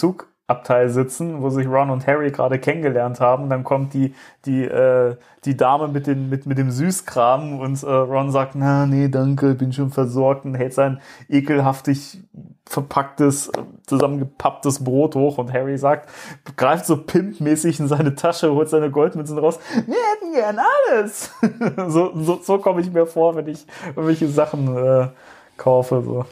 Zugabteil 0.49 0.91
sitzen, 0.91 1.43
wo 1.43 1.51
sich 1.51 1.67
Ron 1.67 1.91
und 1.91 2.07
Harry 2.07 2.31
gerade 2.31 2.61
kennengelernt 2.61 3.19
haben. 3.19 3.51
Dann 3.51 3.65
kommt 3.65 3.95
die, 3.95 4.15
die, 4.45 4.63
äh, 4.63 5.17
die 5.45 5.57
Dame 5.57 5.89
mit, 5.89 6.07
den, 6.07 6.29
mit, 6.29 6.47
mit 6.47 6.57
dem 6.57 6.71
Süßkram 6.71 7.59
und 7.59 7.83
äh, 7.83 7.87
Ron 7.87 8.31
sagt, 8.31 8.55
na, 8.55 8.87
nee, 8.87 9.09
danke, 9.09 9.55
bin 9.55 9.73
schon 9.73 9.91
versorgt 9.91 10.45
und 10.45 10.55
hält 10.55 10.73
sein 10.73 11.01
ekelhaftig 11.29 12.21
verpacktes, 12.65 13.51
zusammengepapptes 13.89 14.85
Brot 14.85 15.17
hoch 15.17 15.39
und 15.39 15.53
Harry 15.53 15.79
sagt, 15.79 16.11
greift 16.57 16.87
so 16.87 16.97
pimpmäßig 16.97 17.81
in 17.81 17.89
seine 17.89 18.15
Tasche, 18.15 18.53
holt 18.53 18.69
seine 18.69 18.91
Goldmünzen 18.91 19.39
raus, 19.39 19.59
wir 19.73 19.97
hätten 19.97 20.33
gern 20.33 20.59
alles. 20.91 21.33
so 21.93 22.13
so, 22.15 22.41
so 22.41 22.59
komme 22.59 22.81
ich 22.81 22.93
mir 22.93 23.07
vor, 23.07 23.35
wenn 23.35 23.49
ich 23.49 23.67
irgendwelche 23.89 24.29
Sachen 24.29 24.77
äh, 24.77 25.09
kaufe. 25.57 26.03
So. 26.05 26.25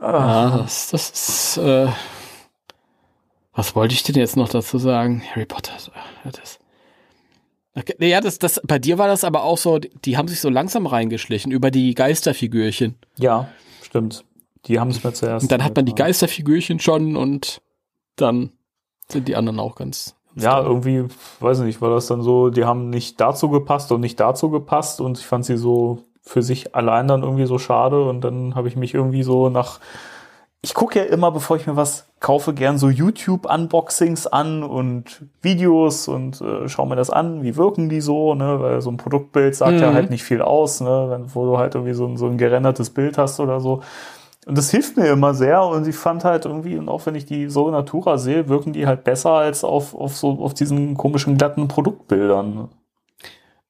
Ja, 0.00 0.58
das, 0.58 0.90
das 0.90 1.10
ist, 1.10 1.56
äh, 1.58 1.88
was 3.54 3.74
wollte 3.76 3.94
ich 3.94 4.02
denn 4.02 4.16
jetzt 4.16 4.36
noch 4.36 4.48
dazu 4.48 4.78
sagen? 4.78 5.22
Harry 5.32 5.46
Potter, 5.46 5.72
das, 6.24 6.58
Okay, 7.76 7.94
Ja, 8.08 8.20
das, 8.20 8.38
das, 8.38 8.60
bei 8.64 8.78
dir 8.78 8.98
war 8.98 9.08
das 9.08 9.24
aber 9.24 9.42
auch 9.42 9.58
so, 9.58 9.78
die 9.78 10.16
haben 10.16 10.28
sich 10.28 10.40
so 10.40 10.48
langsam 10.48 10.86
reingeschlichen 10.86 11.50
über 11.50 11.70
die 11.70 11.94
Geisterfigürchen. 11.94 12.94
Ja, 13.16 13.48
stimmt. 13.82 14.24
Die 14.66 14.78
haben 14.78 14.90
es 14.90 15.02
mir 15.02 15.12
zuerst. 15.12 15.42
Und 15.44 15.52
dann 15.52 15.64
hat 15.64 15.76
man 15.76 15.84
die. 15.84 15.94
Geisterfigürchen 15.94 16.78
schon 16.80 17.16
und 17.16 17.60
dann 18.16 18.52
sind 19.08 19.28
die 19.28 19.36
anderen 19.36 19.58
auch 19.60 19.74
ganz. 19.74 20.14
ganz 20.34 20.44
Ja, 20.44 20.56
toll. 20.60 20.66
irgendwie, 20.66 21.04
weiß 21.40 21.60
nicht, 21.60 21.80
war 21.80 21.90
das 21.90 22.06
dann 22.06 22.22
so, 22.22 22.50
die 22.50 22.64
haben 22.64 22.90
nicht 22.90 23.20
dazu 23.20 23.50
gepasst 23.50 23.90
und 23.92 24.00
nicht 24.00 24.18
dazu 24.20 24.50
gepasst 24.50 25.00
und 25.00 25.18
ich 25.18 25.26
fand 25.26 25.44
sie 25.44 25.56
so 25.56 26.04
für 26.22 26.42
sich 26.42 26.74
allein 26.74 27.08
dann 27.08 27.22
irgendwie 27.22 27.46
so 27.46 27.58
schade 27.58 28.04
und 28.04 28.22
dann 28.22 28.54
habe 28.54 28.68
ich 28.68 28.76
mich 28.76 28.94
irgendwie 28.94 29.22
so 29.22 29.48
nach. 29.50 29.80
Ich 30.64 30.72
gucke 30.72 30.98
ja 30.98 31.04
immer, 31.04 31.30
bevor 31.30 31.58
ich 31.58 31.66
mir 31.66 31.76
was 31.76 32.06
kaufe, 32.20 32.54
gern 32.54 32.78
so 32.78 32.88
YouTube-Unboxings 32.88 34.26
an 34.26 34.62
und 34.62 35.26
Videos 35.42 36.08
und 36.08 36.40
äh, 36.40 36.70
schaue 36.70 36.88
mir 36.88 36.96
das 36.96 37.10
an, 37.10 37.42
wie 37.42 37.56
wirken 37.56 37.90
die 37.90 38.00
so, 38.00 38.34
ne? 38.34 38.60
Weil 38.60 38.80
so 38.80 38.90
ein 38.90 38.96
Produktbild 38.96 39.54
sagt 39.54 39.82
ja 39.82 39.90
Mhm. 39.90 39.94
halt 39.94 40.08
nicht 40.08 40.22
viel 40.24 40.40
aus, 40.40 40.80
ne? 40.80 41.06
Wenn, 41.10 41.34
wo 41.34 41.44
du 41.44 41.58
halt 41.58 41.74
irgendwie 41.74 41.92
so 41.92 42.06
ein, 42.06 42.16
so 42.16 42.26
ein 42.26 42.38
gerendertes 42.38 42.88
Bild 42.88 43.18
hast 43.18 43.40
oder 43.40 43.60
so. 43.60 43.82
Und 44.46 44.56
das 44.56 44.70
hilft 44.70 44.96
mir 44.96 45.06
immer 45.08 45.34
sehr 45.34 45.62
und 45.64 45.86
ich 45.86 45.96
fand 45.96 46.24
halt 46.24 46.46
irgendwie, 46.46 46.78
und 46.78 46.88
auch 46.88 47.04
wenn 47.04 47.14
ich 47.14 47.26
die 47.26 47.50
so 47.50 47.70
Natura 47.70 48.16
sehe, 48.16 48.48
wirken 48.48 48.72
die 48.72 48.86
halt 48.86 49.04
besser 49.04 49.32
als 49.32 49.64
auf, 49.64 49.94
auf 49.94 50.16
so, 50.16 50.38
auf 50.40 50.54
diesen 50.54 50.96
komischen 50.96 51.36
glatten 51.36 51.68
Produktbildern. 51.68 52.70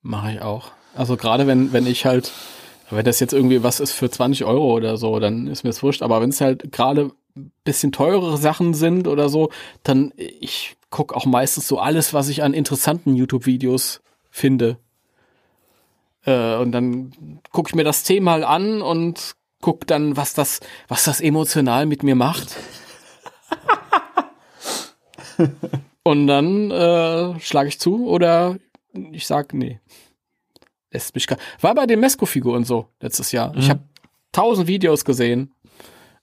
Mache 0.03 0.31
ich 0.31 0.43
auch. 0.43 0.69
Also 0.97 1.17
gerade 1.17 1.49
wenn, 1.49 1.73
wenn 1.73 1.89
ich 1.89 2.07
halt, 2.07 2.31
wenn 2.97 3.05
das 3.05 3.21
jetzt 3.21 3.33
irgendwie 3.33 3.63
was 3.63 3.81
ist 3.81 3.93
für 3.93 4.11
20 4.11 4.45
Euro 4.45 4.75
oder 4.75 4.97
so, 4.97 5.19
dann 5.19 5.47
ist 5.47 5.65
mir 5.65 5.71
das 5.71 5.83
wurscht. 5.83 6.03
Aber 6.03 6.21
wenn 6.21 6.31
es 6.31 6.41
halt 6.41 6.73
gerade 6.73 7.13
ein 7.37 7.53
bisschen 7.65 7.93
teurere 7.93 8.37
Sachen 8.37 8.75
sind 8.75 9.09
oder 9.09 9.29
so, 9.29 9.51
dann 9.83 10.13
ich 10.17 10.77
gucke 10.91 11.17
auch 11.17 11.27
meistens 11.27 11.67
so 11.67 11.79
alles, 11.79 12.15
was 12.15 12.29
ich 12.29 12.43
an 12.43 12.55
interessanten 12.55 13.17
YouTube-Videos 13.17 14.01
finde. 14.31 14.79
Äh, 16.25 16.57
und 16.57 16.73
dann 16.73 17.41
gucke 17.51 17.71
ich 17.71 17.75
mir 17.75 17.85
das 17.85 18.05
zehnmal 18.05 18.45
an 18.45 18.83
und 18.83 19.35
guck 19.61 19.87
dann, 19.87 20.17
was 20.17 20.35
das, 20.35 20.61
was 20.89 21.05
das 21.05 21.21
emotional 21.21 21.87
mit 21.87 22.03
mir 22.03 22.15
macht. 22.15 22.57
und 26.05 26.27
dann 26.27 26.71
äh, 26.71 27.41
schlage 27.41 27.69
ich 27.69 27.81
zu 27.81 28.07
oder 28.07 28.57
ich 28.93 29.27
sag 29.27 29.53
nee. 29.55 29.81
Lässt 30.95 31.15
mich 31.15 31.27
gar 31.27 31.37
War 31.61 31.75
bei 31.75 31.85
den 31.87 32.01
Mesco-Figuren 32.01 32.65
so 32.65 32.87
letztes 33.01 33.33
Jahr. 33.33 33.53
Ich 33.57 33.67
Mhm. 33.67 33.71
habe 33.71 33.81
tausend 34.33 34.67
Videos 34.69 35.05
gesehen 35.05 35.53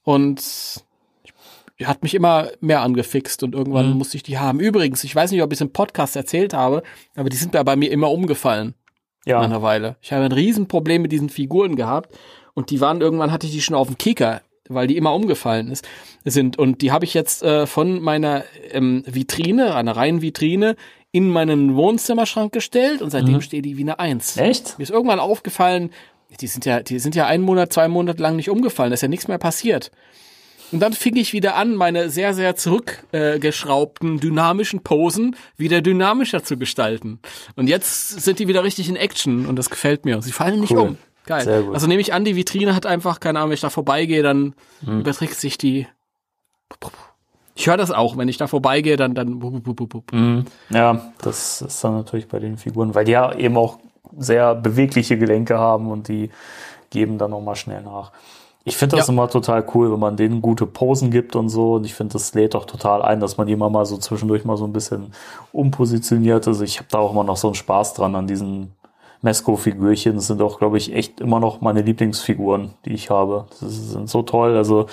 und 0.04 0.42
ich, 1.78 1.88
hat 1.88 2.04
mich 2.04 2.14
immer 2.16 2.48
mehr 2.62 2.82
angefixt 2.82 3.44
und 3.44 3.54
irgendwann 3.54 3.92
Mhm. 3.92 3.98
musste 3.98 4.18
ich 4.18 4.24
die 4.24 4.38
haben. 4.40 4.60
Übrigens, 4.60 5.04
ich 5.04 5.16
weiß 5.16 5.32
nicht, 5.32 5.42
ob 5.44 5.52
ich 5.52 5.58
es 5.58 5.62
im 5.62 5.74
Podcast 5.74 6.16
erzählt 6.16 6.54
habe, 6.54 6.84
aber 7.16 7.30
die 7.30 7.38
sind 7.38 7.54
mir 7.54 7.64
bei 7.64 7.76
mir 7.76 7.92
immer 7.92 8.12
umgefallen 8.12 8.74
nach 9.26 9.32
Ja, 9.34 9.40
einer 9.42 9.62
Weile. 9.62 9.98
Ich 10.02 10.12
habe 10.14 10.24
ein 10.24 10.32
Riesenproblem 10.32 11.02
mit 11.04 11.12
diesen 11.12 11.30
Figuren 11.30 11.76
gehabt 11.76 12.16
und 12.54 12.70
die 12.70 12.80
waren 12.82 13.02
irgendwann 13.02 13.32
hatte 13.32 13.46
ich 13.48 13.54
die 13.54 13.62
schon 13.62 13.76
auf 13.76 13.88
dem 13.88 13.98
Kicker, 13.98 14.42
weil 14.70 14.88
die 14.88 14.96
immer 14.98 15.14
umgefallen 15.14 15.70
ist, 15.70 15.88
sind 16.24 16.58
und 16.58 16.82
die 16.82 16.92
habe 16.92 17.04
ich 17.06 17.14
jetzt 17.14 17.44
äh, 17.44 17.68
von 17.68 18.02
meiner 18.02 18.44
ähm, 18.72 19.04
Vitrine, 19.06 19.76
einer 19.76 19.96
reinen 19.98 20.22
Vitrine, 20.22 20.76
in 21.12 21.30
meinen 21.30 21.76
Wohnzimmerschrank 21.76 22.54
gestellt 22.54 23.02
und 23.02 23.10
seitdem 23.10 23.36
Mhm. 23.36 23.42
steht 23.42 23.66
die 23.66 23.78
wie 23.78 23.82
eine 23.82 24.00
Eins. 24.00 24.38
echt? 24.38 24.78
Mir 24.78 24.84
ist 24.84 24.92
irgendwann 24.92 25.20
aufgefallen, 25.20 25.92
die 26.40 26.48
sind 26.48 26.66
ja, 26.66 26.82
die 26.82 27.00
sind 27.00 27.16
ja 27.16 27.26
einen 27.28 27.44
Monat, 27.44 27.74
zwei 27.74 27.88
Monate 27.90 28.22
lang 28.24 28.38
nicht 28.38 28.50
umgefallen, 28.50 28.92
da 28.92 28.94
ist 28.94 29.02
ja 29.02 29.08
nichts 29.10 29.28
mehr 29.28 29.38
passiert. 29.38 29.92
Und 30.72 30.80
dann 30.80 30.94
fing 30.94 31.18
ich 31.18 31.34
wieder 31.34 31.56
an, 31.58 31.76
meine 31.76 32.10
sehr, 32.10 32.34
sehr 32.34 32.56
zurückgeschraubten, 32.56 34.16
äh, 34.16 34.20
dynamischen 34.22 34.82
Posen 34.84 35.36
wieder 35.58 35.82
dynamischer 35.82 36.44
zu 36.44 36.58
gestalten. 36.58 37.20
Und 37.58 37.68
jetzt 37.68 38.22
sind 38.22 38.40
die 38.40 38.48
wieder 38.48 38.64
richtig 38.64 38.88
in 38.88 38.96
Action 38.96 39.48
und 39.48 39.58
das 39.58 39.70
gefällt 39.70 40.06
mir. 40.06 40.22
Sie 40.22 40.32
fallen 40.32 40.62
nicht 40.62 40.72
Cool. 40.72 40.80
um. 40.92 40.98
Geil. 41.26 41.68
Also 41.74 41.88
nehme 41.88 42.00
ich 42.02 42.14
an, 42.14 42.24
die 42.24 42.38
Vitrine 42.38 42.74
hat 42.74 42.86
einfach, 42.86 43.20
keine 43.20 43.40
Ahnung, 43.40 43.50
wenn 43.50 43.56
ich 43.56 43.62
da 43.62 43.70
vorbeigehe, 43.70 44.24
dann 44.24 44.56
Hm. 44.86 45.02
überträgt 45.02 45.36
sich 45.36 45.58
die. 45.58 45.88
Ich 47.62 47.68
höre 47.68 47.78
das 47.78 47.92
auch, 47.92 48.18
wenn 48.18 48.28
ich 48.28 48.38
da 48.38 48.48
vorbeigehe, 48.48 48.98
dann, 48.98 49.14
dann. 49.14 49.38
bup, 49.38 49.64
bup, 49.64 49.76
bup, 49.76 49.90
bup. 49.90 50.14
Mhm. 50.14 50.46
Ja, 50.72 51.00
das 51.22 51.62
ist 51.62 51.84
dann 51.84 51.94
natürlich 51.96 52.28
bei 52.28 52.40
den 52.40 52.58
Figuren, 52.58 52.96
weil 52.96 53.06
die 53.06 53.12
ja 53.12 53.32
eben 53.36 53.56
auch 53.56 53.78
sehr 54.18 54.56
bewegliche 54.56 55.16
Gelenke 55.16 55.60
haben 55.60 55.92
und 55.92 56.08
die 56.08 56.32
geben 56.90 57.20
dann 57.20 57.30
nochmal 57.30 57.56
schnell 57.56 57.84
nach. 57.84 58.12
Ich 58.64 58.78
finde 58.78 58.96
das 58.98 59.08
Ja. 59.08 59.14
immer 59.14 59.30
total 59.30 59.64
cool, 59.76 59.92
wenn 59.92 60.00
man 60.00 60.18
denen 60.18 60.42
gute 60.42 60.66
Posen 60.66 61.12
gibt 61.12 61.36
und 61.36 61.50
so. 61.50 61.74
Und 61.76 61.86
ich 61.86 61.94
finde, 61.94 62.14
das 62.14 62.34
lädt 62.34 62.56
auch 62.56 62.66
total 62.66 63.04
ein, 63.04 63.20
dass 63.20 63.38
man 63.38 63.46
die 63.46 63.54
immer 63.54 63.70
mal 63.70 63.86
so 63.86 63.98
zwischendurch 63.98 64.44
mal 64.44 64.58
so 64.58 64.66
ein 64.66 64.74
bisschen 64.74 65.14
umpositioniert. 65.52 66.48
Also 66.48 66.64
ich 66.64 66.80
habe 66.80 66.88
da 66.90 66.98
auch 66.98 67.12
immer 67.12 67.24
noch 67.24 67.38
so 67.38 67.48
einen 67.48 67.56
Spaß 67.56 67.94
dran 67.94 68.16
an 68.16 68.26
diesen 68.26 68.72
Mesco-Figürchen. 69.22 70.16
Das 70.16 70.26
sind 70.28 70.42
auch, 70.42 70.58
glaube 70.58 70.78
ich, 70.78 70.94
echt 70.96 71.22
immer 71.22 71.40
noch 71.40 71.62
meine 71.62 71.84
Lieblingsfiguren, 71.84 72.72
die 72.86 72.94
ich 72.94 73.12
habe. 73.12 73.46
Das 73.62 73.72
sind 73.92 74.10
so 74.10 74.24
toll. 74.24 74.58
Also 74.58 74.88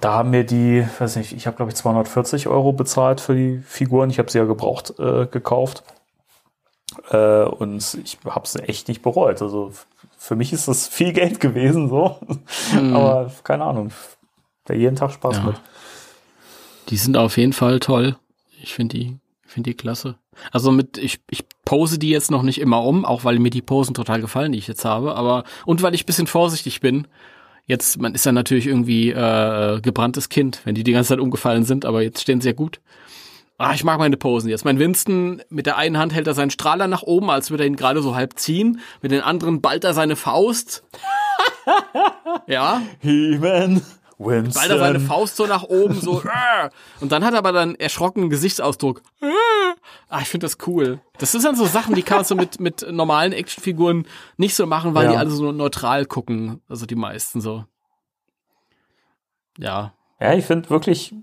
da 0.00 0.12
haben 0.14 0.30
mir 0.30 0.44
die, 0.44 0.86
weiß 0.98 1.16
nicht, 1.16 1.32
ich 1.32 1.46
habe 1.46 1.56
glaube 1.56 1.70
ich 1.70 1.76
240 1.76 2.48
Euro 2.48 2.72
bezahlt 2.72 3.20
für 3.20 3.34
die 3.34 3.58
Figuren. 3.66 4.10
Ich 4.10 4.18
habe 4.18 4.30
sie 4.30 4.38
ja 4.38 4.44
gebraucht 4.44 4.94
äh, 4.98 5.26
gekauft. 5.26 5.82
Äh, 7.10 7.44
und 7.44 7.96
ich 8.04 8.18
habe 8.28 8.44
es 8.44 8.56
echt 8.56 8.88
nicht 8.88 9.02
bereut. 9.02 9.40
Also 9.42 9.72
für 10.18 10.36
mich 10.36 10.52
ist 10.52 10.68
das 10.68 10.86
viel 10.88 11.12
Geld 11.12 11.40
gewesen, 11.40 11.88
so. 11.88 12.18
Aber 12.94 13.30
keine 13.42 13.64
Ahnung. 13.64 13.90
Da 14.64 14.74
jeden 14.74 14.96
Tag 14.96 15.12
Spaß 15.12 15.36
Ja. 15.38 15.42
mit. 15.44 15.56
Die 16.88 16.96
sind 16.96 17.16
auf 17.16 17.36
jeden 17.36 17.52
Fall 17.52 17.80
toll. 17.80 18.16
Ich 18.62 18.74
finde 18.74 18.96
die, 18.96 19.16
finde 19.46 19.70
die 19.70 19.76
klasse. 19.76 20.16
Also 20.50 20.72
mit, 20.72 20.98
ich, 20.98 21.20
ich 21.30 21.44
pose 21.64 21.98
die 21.98 22.10
jetzt 22.10 22.30
noch 22.30 22.42
nicht 22.42 22.60
immer 22.60 22.82
um, 22.82 23.04
auch 23.04 23.24
weil 23.24 23.38
mir 23.38 23.50
die 23.50 23.62
Posen 23.62 23.94
total 23.94 24.20
gefallen, 24.20 24.52
die 24.52 24.58
ich 24.58 24.66
jetzt 24.66 24.84
habe, 24.84 25.14
aber, 25.14 25.44
und 25.64 25.82
weil 25.82 25.94
ich 25.94 26.06
bisschen 26.06 26.26
vorsichtig 26.26 26.80
bin. 26.80 27.06
Jetzt, 27.66 28.00
man 28.00 28.14
ist 28.14 28.26
ja 28.26 28.32
natürlich 28.32 28.66
irgendwie 28.66 29.10
äh, 29.10 29.80
gebranntes 29.80 30.28
Kind, 30.28 30.60
wenn 30.64 30.74
die 30.74 30.84
die 30.84 30.92
ganze 30.92 31.08
Zeit 31.10 31.20
umgefallen 31.20 31.64
sind, 31.64 31.86
aber 31.86 32.02
jetzt 32.02 32.20
stehen 32.20 32.40
sie 32.40 32.48
ja 32.48 32.54
gut. 32.54 32.80
Ah, 33.56 33.72
ich 33.72 33.84
mag 33.84 33.98
meine 33.98 34.16
Posen 34.16 34.50
jetzt. 34.50 34.64
Mein 34.64 34.80
Winston, 34.80 35.40
mit 35.48 35.66
der 35.66 35.76
einen 35.76 35.96
Hand 35.96 36.12
hält 36.12 36.26
er 36.26 36.34
seinen 36.34 36.50
Strahler 36.50 36.88
nach 36.88 37.02
oben, 37.02 37.30
als 37.30 37.50
würde 37.50 37.64
er 37.64 37.68
ihn 37.68 37.76
gerade 37.76 38.02
so 38.02 38.14
halb 38.16 38.38
ziehen. 38.38 38.80
Mit 39.00 39.12
den 39.12 39.20
anderen 39.20 39.60
ballt 39.60 39.84
er 39.84 39.94
seine 39.94 40.16
Faust. 40.16 40.84
ja, 42.48 42.82
He-Man, 43.00 43.80
Winston. 44.18 44.60
Bald 44.60 44.70
er 44.70 44.78
seine 44.78 45.00
Faust 45.00 45.36
so 45.36 45.46
nach 45.46 45.64
oben, 45.64 45.94
so. 46.00 46.20
äh. 46.24 46.70
Und 47.00 47.12
dann 47.12 47.24
hat 47.24 47.32
er 47.32 47.38
aber 47.38 47.52
dann 47.52 47.74
erschrockenen 47.74 48.30
Gesichtsausdruck. 48.30 49.02
Äh. 49.20 49.26
Ah, 50.08 50.20
ich 50.20 50.28
finde 50.28 50.46
das 50.46 50.58
cool. 50.66 51.00
Das 51.18 51.34
ist 51.34 51.44
dann 51.44 51.56
so 51.56 51.66
Sachen, 51.66 51.94
die 51.94 52.02
kann 52.02 52.18
man 52.18 52.24
so 52.24 52.34
mit, 52.34 52.60
mit 52.60 52.86
normalen 52.90 53.32
Actionfiguren 53.32 54.06
nicht 54.36 54.54
so 54.54 54.66
machen, 54.66 54.94
weil 54.94 55.06
Ja. 55.06 55.12
die 55.12 55.16
alle 55.18 55.30
so 55.30 55.52
neutral 55.52 56.06
gucken. 56.06 56.60
Also 56.68 56.86
die 56.86 56.94
meisten 56.94 57.40
so. 57.40 57.64
Ja. 59.58 59.92
Ja, 60.20 60.32
ich 60.34 60.44
finde 60.44 60.70
wirklich, 60.70 61.14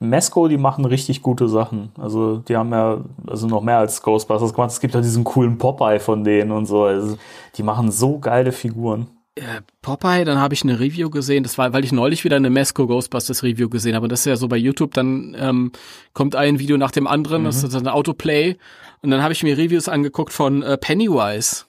Mesco, 0.00 0.48
die 0.48 0.58
machen 0.58 0.84
richtig 0.84 1.22
gute 1.22 1.48
Sachen. 1.48 1.92
Also 1.98 2.38
die 2.38 2.56
haben 2.56 2.72
ja 2.72 2.98
also 3.26 3.46
noch 3.46 3.62
mehr 3.62 3.78
als 3.78 4.02
Ghostbusters 4.02 4.52
gemacht. 4.52 4.70
Es 4.70 4.80
gibt 4.80 4.94
ja 4.94 5.00
diesen 5.00 5.24
coolen 5.24 5.56
Popeye 5.58 6.00
von 6.00 6.24
denen 6.24 6.50
und 6.50 6.66
so. 6.66 6.84
Also 6.84 7.16
die 7.56 7.62
machen 7.62 7.90
so 7.90 8.18
geile 8.18 8.52
Figuren. 8.52 9.08
Äh, 9.36 9.62
Popeye, 9.82 10.24
dann 10.24 10.38
habe 10.38 10.54
ich 10.54 10.62
eine 10.62 10.78
Review 10.78 11.10
gesehen. 11.10 11.42
Das 11.42 11.58
war, 11.58 11.72
weil 11.72 11.84
ich 11.84 11.90
neulich 11.92 12.22
wieder 12.24 12.36
eine 12.36 12.50
Mesco 12.50 12.86
Ghostbusters 12.86 13.42
Review 13.42 13.68
gesehen 13.68 13.94
habe. 13.96 14.04
Und 14.04 14.12
das 14.12 14.20
ist 14.20 14.26
ja 14.26 14.36
so 14.36 14.46
bei 14.46 14.56
YouTube, 14.56 14.94
dann 14.94 15.36
ähm, 15.38 15.72
kommt 16.12 16.36
ein 16.36 16.58
Video 16.60 16.76
nach 16.76 16.92
dem 16.92 17.06
anderen, 17.08 17.44
das 17.44 17.62
ist 17.64 17.74
ein 17.74 17.88
Autoplay. 17.88 18.56
Und 19.02 19.10
dann 19.10 19.22
habe 19.22 19.32
ich 19.32 19.42
mir 19.42 19.58
Reviews 19.58 19.88
angeguckt 19.88 20.32
von 20.32 20.62
äh, 20.62 20.78
Pennywise. 20.78 21.64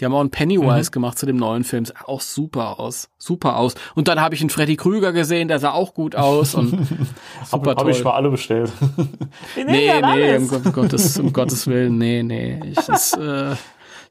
Die 0.00 0.04
haben 0.04 0.14
auch 0.14 0.20
einen 0.20 0.30
Pennywise 0.30 0.92
gemacht 0.92 1.18
zu 1.18 1.26
dem 1.26 1.36
neuen 1.38 1.64
Film. 1.64 1.84
Sah 1.84 1.94
auch 2.06 2.20
super 2.20 2.78
aus. 2.78 3.08
Super 3.18 3.56
aus. 3.56 3.74
Und 3.96 4.06
dann 4.06 4.20
habe 4.20 4.36
ich 4.36 4.40
einen 4.40 4.48
Freddy 4.50 4.76
Krüger 4.76 5.12
gesehen, 5.12 5.48
der 5.48 5.58
sah 5.58 5.72
auch 5.72 5.92
gut 5.92 6.14
aus 6.14 6.54
und 6.54 6.70
super 7.44 7.74
Habe 7.74 7.90
ich 7.90 8.04
mal 8.04 8.12
alle 8.12 8.30
bestellt. 8.30 8.70
Nee, 9.56 9.64
nee, 9.64 9.90
alles. 9.90 10.42
um, 10.42 10.48
Gott- 10.62 10.72
Gottes, 10.72 11.18
um 11.18 11.32
Gottes 11.32 11.66
Willen, 11.66 11.98
nee, 11.98 12.22
nee. 12.22 12.60
Ich, 12.64 12.76
das, 12.86 13.12
äh, 13.14 13.56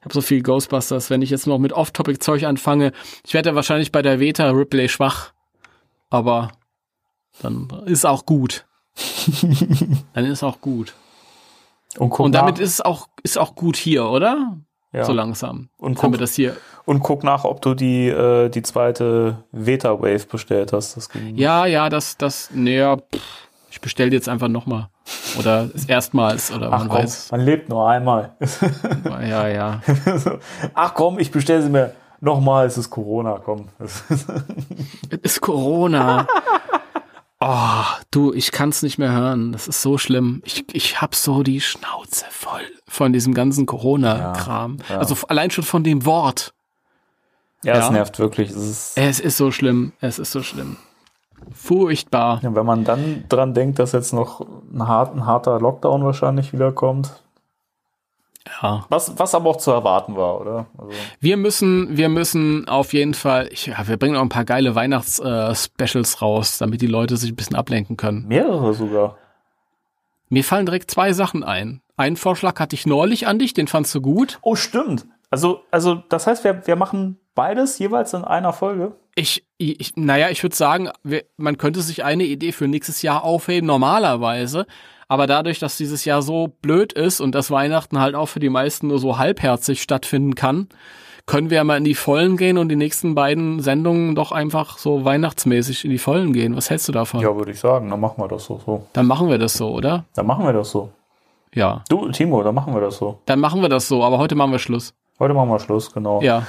habe 0.08 0.14
so 0.14 0.22
viel 0.22 0.42
Ghostbusters, 0.42 1.10
wenn 1.10 1.22
ich 1.22 1.30
jetzt 1.30 1.48
noch 1.48 1.60
mit 1.60 1.74
Off-Topic-Zeug 1.74 2.46
anfange. 2.46 2.94
Ich 3.26 3.34
werde 3.34 3.50
ja 3.50 3.56
wahrscheinlich 3.56 3.92
bei 3.92 4.02
der 4.02 4.22
Veta 4.22 4.50
Ripley 4.50 4.88
schwach. 4.88 5.34
Aber 6.10 6.52
dann 7.42 7.68
ist 7.86 8.06
auch 8.06 8.26
gut. 8.26 8.66
dann 10.14 10.26
ist 10.26 10.44
auch 10.44 10.62
gut. 10.62 10.94
Und, 11.98 12.10
guck 12.10 12.26
Und 12.26 12.32
damit 12.32 12.56
nach, 12.56 12.62
ist 12.62 12.74
es 12.74 12.82
auch, 12.82 13.10
ist 13.22 13.38
auch 13.38 13.56
gut 13.56 13.76
hier, 13.76 14.06
oder? 14.06 14.58
ja. 14.94 15.04
So 15.04 15.12
langsam. 15.12 15.70
Und 15.78 15.94
Jetzt 15.94 16.04
haben 16.04 16.12
wir 16.12 16.18
guck, 16.18 16.22
das 16.22 16.36
hier. 16.36 16.56
und 16.86 17.02
guck 17.02 17.24
nach, 17.24 17.44
ob 17.44 17.62
du 17.62 17.74
die, 17.74 18.08
äh, 18.08 18.50
die 18.50 18.62
zweite 18.62 19.44
Veta 19.52 20.00
Wave 20.00 20.26
bestellt 20.26 20.72
hast. 20.74 21.10
Ja, 21.36 21.66
ja, 21.66 21.90
das, 21.90 22.18
das, 22.18 22.50
naja, 22.54 22.98
pff, 22.98 23.47
ich 23.78 23.82
bestelle 23.82 24.12
jetzt 24.12 24.28
einfach 24.28 24.48
nochmal. 24.48 24.90
Oder 25.38 25.70
erstmals, 25.88 26.52
oder 26.52 26.72
Ach 26.74 26.80
man 26.80 26.90
komm, 26.90 26.98
weiß. 27.04 27.30
man 27.32 27.42
lebt 27.42 27.70
nur 27.70 27.88
einmal. 27.88 28.36
Ja, 29.22 29.48
ja. 29.48 29.82
Ach 30.74 30.94
komm, 30.96 31.20
ich 31.20 31.32
bestelle 31.32 31.62
sie 31.62 31.70
mir 31.70 31.94
nochmal. 32.20 32.66
Es 32.66 32.78
ist 32.78 32.90
Corona, 32.90 33.40
komm. 33.44 33.68
Es 33.80 34.04
ist 35.22 35.42
Corona. 35.42 36.26
Oh, 36.30 36.34
Oh, 37.40 37.84
du, 38.10 38.34
ich 38.34 38.52
kann's 38.52 38.82
nicht 38.82 38.98
mehr 38.98 39.12
hören. 39.12 39.52
Das 39.52 39.68
ist 39.68 39.84
so 39.84 40.00
schlimm. 40.00 40.42
Ich, 40.44 40.66
ich 40.74 41.02
hab 41.02 41.14
so 41.14 41.44
die 41.44 41.62
Schnauze 41.62 42.26
voll 42.32 42.64
von 42.88 43.14
diesem 43.14 43.36
ganzen 43.36 43.68
Corona-Kram. 43.68 44.78
Ja, 44.90 44.96
ja. 44.96 45.00
Also 45.02 45.16
allein 45.28 45.52
schon 45.52 45.64
von 45.64 45.84
dem 45.84 46.04
Wort. 46.06 46.56
Ja, 47.64 47.76
Ja. 47.76 47.86
es 47.86 47.92
nervt 47.92 48.18
wirklich. 48.18 48.50
Es 48.50 48.56
ist, 48.58 48.98
Es 48.98 49.20
ist 49.20 49.38
so 49.38 49.52
schlimm. 49.52 49.94
Es 50.02 50.18
ist 50.18 50.32
so 50.32 50.42
schlimm. 50.42 50.78
Furchtbar. 51.52 52.40
ja, 52.44 52.54
wenn 52.56 52.66
man 52.66 52.84
dann 52.84 53.26
dran 53.30 53.54
denkt, 53.54 53.80
dass 53.80 53.92
jetzt 53.92 54.14
noch 54.14 54.42
ein, 54.74 54.88
hart, 54.88 55.16
ein 55.16 55.26
harter 55.26 55.60
Lockdown 55.60 56.04
wahrscheinlich 56.04 56.54
wiederkommt. 56.54 57.24
Ja. 58.62 58.86
Was, 58.90 59.20
was 59.20 59.36
aber 59.36 59.50
auch 59.50 59.58
zu 59.58 59.72
erwarten 59.72 60.16
war, 60.16 60.40
oder? 60.40 60.68
Also, 60.78 60.92
Wir 61.20 61.36
müssen, 61.38 61.98
wir 61.98 62.08
müssen 62.10 62.68
auf 62.68 62.94
jeden 62.94 63.14
Fall, 63.14 63.50
ich, 63.52 63.66
ja, 63.68 63.88
wir 63.88 63.98
bringen 63.98 64.16
auch 64.16 64.22
ein 64.22 64.30
paar 64.30 64.46
geile 64.46 64.74
Weihnachts-Specials 64.74 66.22
raus, 66.22 66.58
damit 66.58 66.82
die 66.82 66.88
Leute 66.88 67.18
sich 67.18 67.32
ein 67.32 67.36
bisschen 67.36 67.58
ablenken 67.58 67.98
können. 67.98 68.26
mehrere 68.28 68.74
sogar. 68.74 69.18
Mir 70.30 70.44
fallen 70.44 70.66
direkt 70.66 70.92
zwei 70.92 71.14
Sachen 71.14 71.44
ein. 71.44 71.82
Einen 71.98 72.16
Vorschlag 72.18 72.60
hatte 72.60 72.76
ich 72.76 72.86
neulich 72.86 73.28
an 73.28 73.40
dich, 73.40 73.54
den 73.54 73.68
fandst 73.68 73.94
du 73.96 74.02
gut. 74.02 74.40
Oh, 74.42 74.56
stimmt. 74.56 75.06
Also, 75.30 75.62
also 75.72 75.96
das 76.10 76.28
heißt, 76.28 76.44
wir, 76.44 76.66
wir 76.68 76.76
machen 76.76 77.18
beides 77.38 77.78
jeweils 77.78 78.14
in 78.14 78.26
einer 78.26 78.52
Folge. 78.52 78.94
Ich, 79.16 79.46
ich 79.58 79.96
naja, 79.96 80.30
ich 80.30 80.44
würde 80.44 80.56
sagen, 80.56 80.90
man 81.38 81.58
könnte 81.58 81.82
sich 81.82 82.04
eine 82.04 82.24
Idee 82.24 82.52
für 82.52 82.68
nächstes 82.68 83.02
Jahr 83.04 83.24
aufheben, 83.24 83.68
normalerweise. 83.68 84.66
Aber 85.08 85.28
dadurch, 85.28 85.60
dass 85.60 85.78
dieses 85.78 86.04
Jahr 86.04 86.22
so 86.22 86.48
blöd 86.62 86.92
ist 86.94 87.22
und 87.22 87.34
das 87.34 87.50
Weihnachten 87.50 88.00
halt 88.00 88.16
auch 88.16 88.26
für 88.26 88.40
die 88.40 88.50
meisten 88.50 88.88
nur 88.88 89.00
so 89.00 89.18
halbherzig 89.18 89.82
stattfinden 89.82 90.36
kann, 90.36 90.68
können 91.28 91.50
wir 91.50 91.58
ja 91.58 91.64
mal 91.64 91.78
in 91.78 91.84
die 91.84 91.96
Vollen 91.96 92.38
gehen 92.38 92.58
und 92.58 92.70
die 92.70 92.76
nächsten 92.76 93.14
beiden 93.14 93.62
Sendungen 93.62 94.16
doch 94.16 94.32
einfach 94.32 94.78
so 94.80 95.06
weihnachtsmäßig 95.06 95.86
in 95.86 95.92
die 95.92 95.98
Vollen 96.00 96.34
gehen. 96.34 96.56
Was 96.56 96.70
hältst 96.70 96.88
du 96.88 96.92
davon? 96.92 97.20
Ja, 97.20 97.36
würde 97.36 97.52
ich 97.52 97.60
sagen. 97.60 97.90
Dann 97.90 98.00
machen 98.00 98.22
wir 98.22 98.28
das 98.28 98.46
so. 98.46 98.60
so. 98.66 98.88
Dann 98.94 99.06
machen 99.06 99.30
wir 99.30 99.38
das 99.38 99.54
so, 99.54 99.70
oder? 99.70 100.06
Dann 100.16 100.26
machen 100.26 100.44
wir 100.44 100.54
das 100.54 100.72
so. 100.72 100.90
Ja. 101.54 101.84
Du, 101.88 102.10
Timo, 102.10 102.42
dann 102.44 102.56
machen 102.56 102.74
wir 102.74 102.82
das 102.82 102.98
so. 102.98 103.20
Dann 103.26 103.40
machen 103.40 103.62
wir 103.62 103.70
das 103.70 103.88
so, 103.88 104.04
aber 104.04 104.18
heute 104.18 104.36
machen 104.36 104.52
wir 104.52 104.60
Schluss. 104.60 104.94
Heute 105.20 105.34
machen 105.34 105.50
wir 105.50 105.60
Schluss, 105.60 105.94
genau. 105.94 106.22
Ja. 106.22 106.46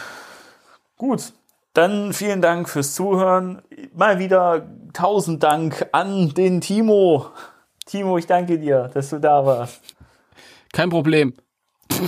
Gut. 0.98 1.32
Dann 1.74 2.12
vielen 2.12 2.42
Dank 2.42 2.68
fürs 2.68 2.94
Zuhören. 2.94 3.62
Mal 3.94 4.18
wieder 4.18 4.66
tausend 4.92 5.42
Dank 5.42 5.86
an 5.92 6.34
den 6.34 6.60
Timo. 6.60 7.26
Timo, 7.86 8.18
ich 8.18 8.26
danke 8.26 8.58
dir, 8.58 8.90
dass 8.92 9.10
du 9.10 9.20
da 9.20 9.46
warst. 9.46 9.80
Kein 10.72 10.90
Problem. 10.90 11.34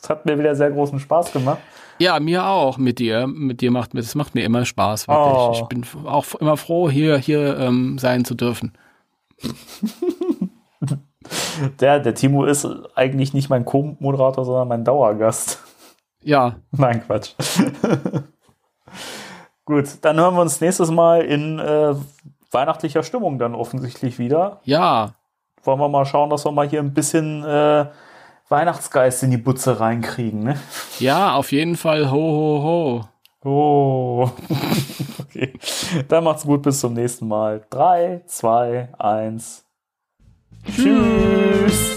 Es 0.00 0.10
hat 0.10 0.26
mir 0.26 0.38
wieder 0.38 0.54
sehr 0.54 0.70
großen 0.70 1.00
Spaß 1.00 1.32
gemacht. 1.32 1.60
Ja, 1.98 2.20
mir 2.20 2.44
auch 2.44 2.76
mit 2.76 2.98
dir. 2.98 3.26
Mit 3.26 3.62
dir 3.62 3.70
macht 3.70 3.94
mir, 3.94 4.00
das 4.00 4.14
macht 4.14 4.34
mir 4.34 4.44
immer 4.44 4.66
Spaß, 4.66 5.08
wirklich. 5.08 5.34
Oh. 5.34 5.52
Ich 5.54 5.62
bin 5.68 5.86
auch 6.04 6.34
immer 6.34 6.58
froh, 6.58 6.90
hier, 6.90 7.16
hier 7.16 7.58
ähm, 7.58 7.96
sein 7.98 8.26
zu 8.26 8.34
dürfen. 8.34 8.74
Der, 11.80 12.00
der 12.00 12.14
Timo 12.14 12.44
ist 12.44 12.68
eigentlich 12.94 13.32
nicht 13.32 13.48
mein 13.48 13.64
Co-Moderator, 13.64 14.44
sondern 14.44 14.68
mein 14.68 14.84
Dauergast. 14.84 15.58
Ja, 16.24 16.56
Nein, 16.72 17.02
Quatsch. 17.06 17.30
Gut, 19.66 19.86
dann 20.02 20.18
hören 20.18 20.34
wir 20.34 20.42
uns 20.42 20.60
nächstes 20.60 20.90
Mal 20.90 21.22
in 21.22 21.58
äh, 21.58 21.94
weihnachtlicher 22.50 23.02
Stimmung 23.02 23.38
dann 23.38 23.54
offensichtlich 23.54 24.18
wieder. 24.18 24.60
ja, 24.64 25.12
Wollen 25.62 25.80
wir 25.80 25.88
mal 25.88 26.04
schauen, 26.04 26.28
dass 26.28 26.44
wir 26.44 26.52
mal 26.52 26.68
hier 26.68 26.80
ein 26.80 26.92
bisschen 26.92 27.42
äh, 27.42 27.86
Weihnachtsgeist 28.50 29.22
in 29.22 29.30
die 29.30 29.38
Butze 29.38 29.80
reinkriegen, 29.80 30.42
ne? 30.44 30.58
ja, 30.98 31.34
auf 31.34 31.52
jeden 31.52 31.76
Fall. 31.76 32.10
Ho, 32.10 32.16
ho, 32.16 32.62
ho. 32.62 33.04
Oh. 33.48 34.30
okay. 35.20 35.54
Dann 36.08 36.24
macht's 36.24 36.44
gut, 36.44 36.62
bis 36.62 36.80
zum 36.80 36.92
nächsten 36.94 37.28
Mal. 37.28 37.64
3, 37.70 38.22
2, 38.26 38.88
1. 38.98 39.64
Tschüss. 40.74 41.96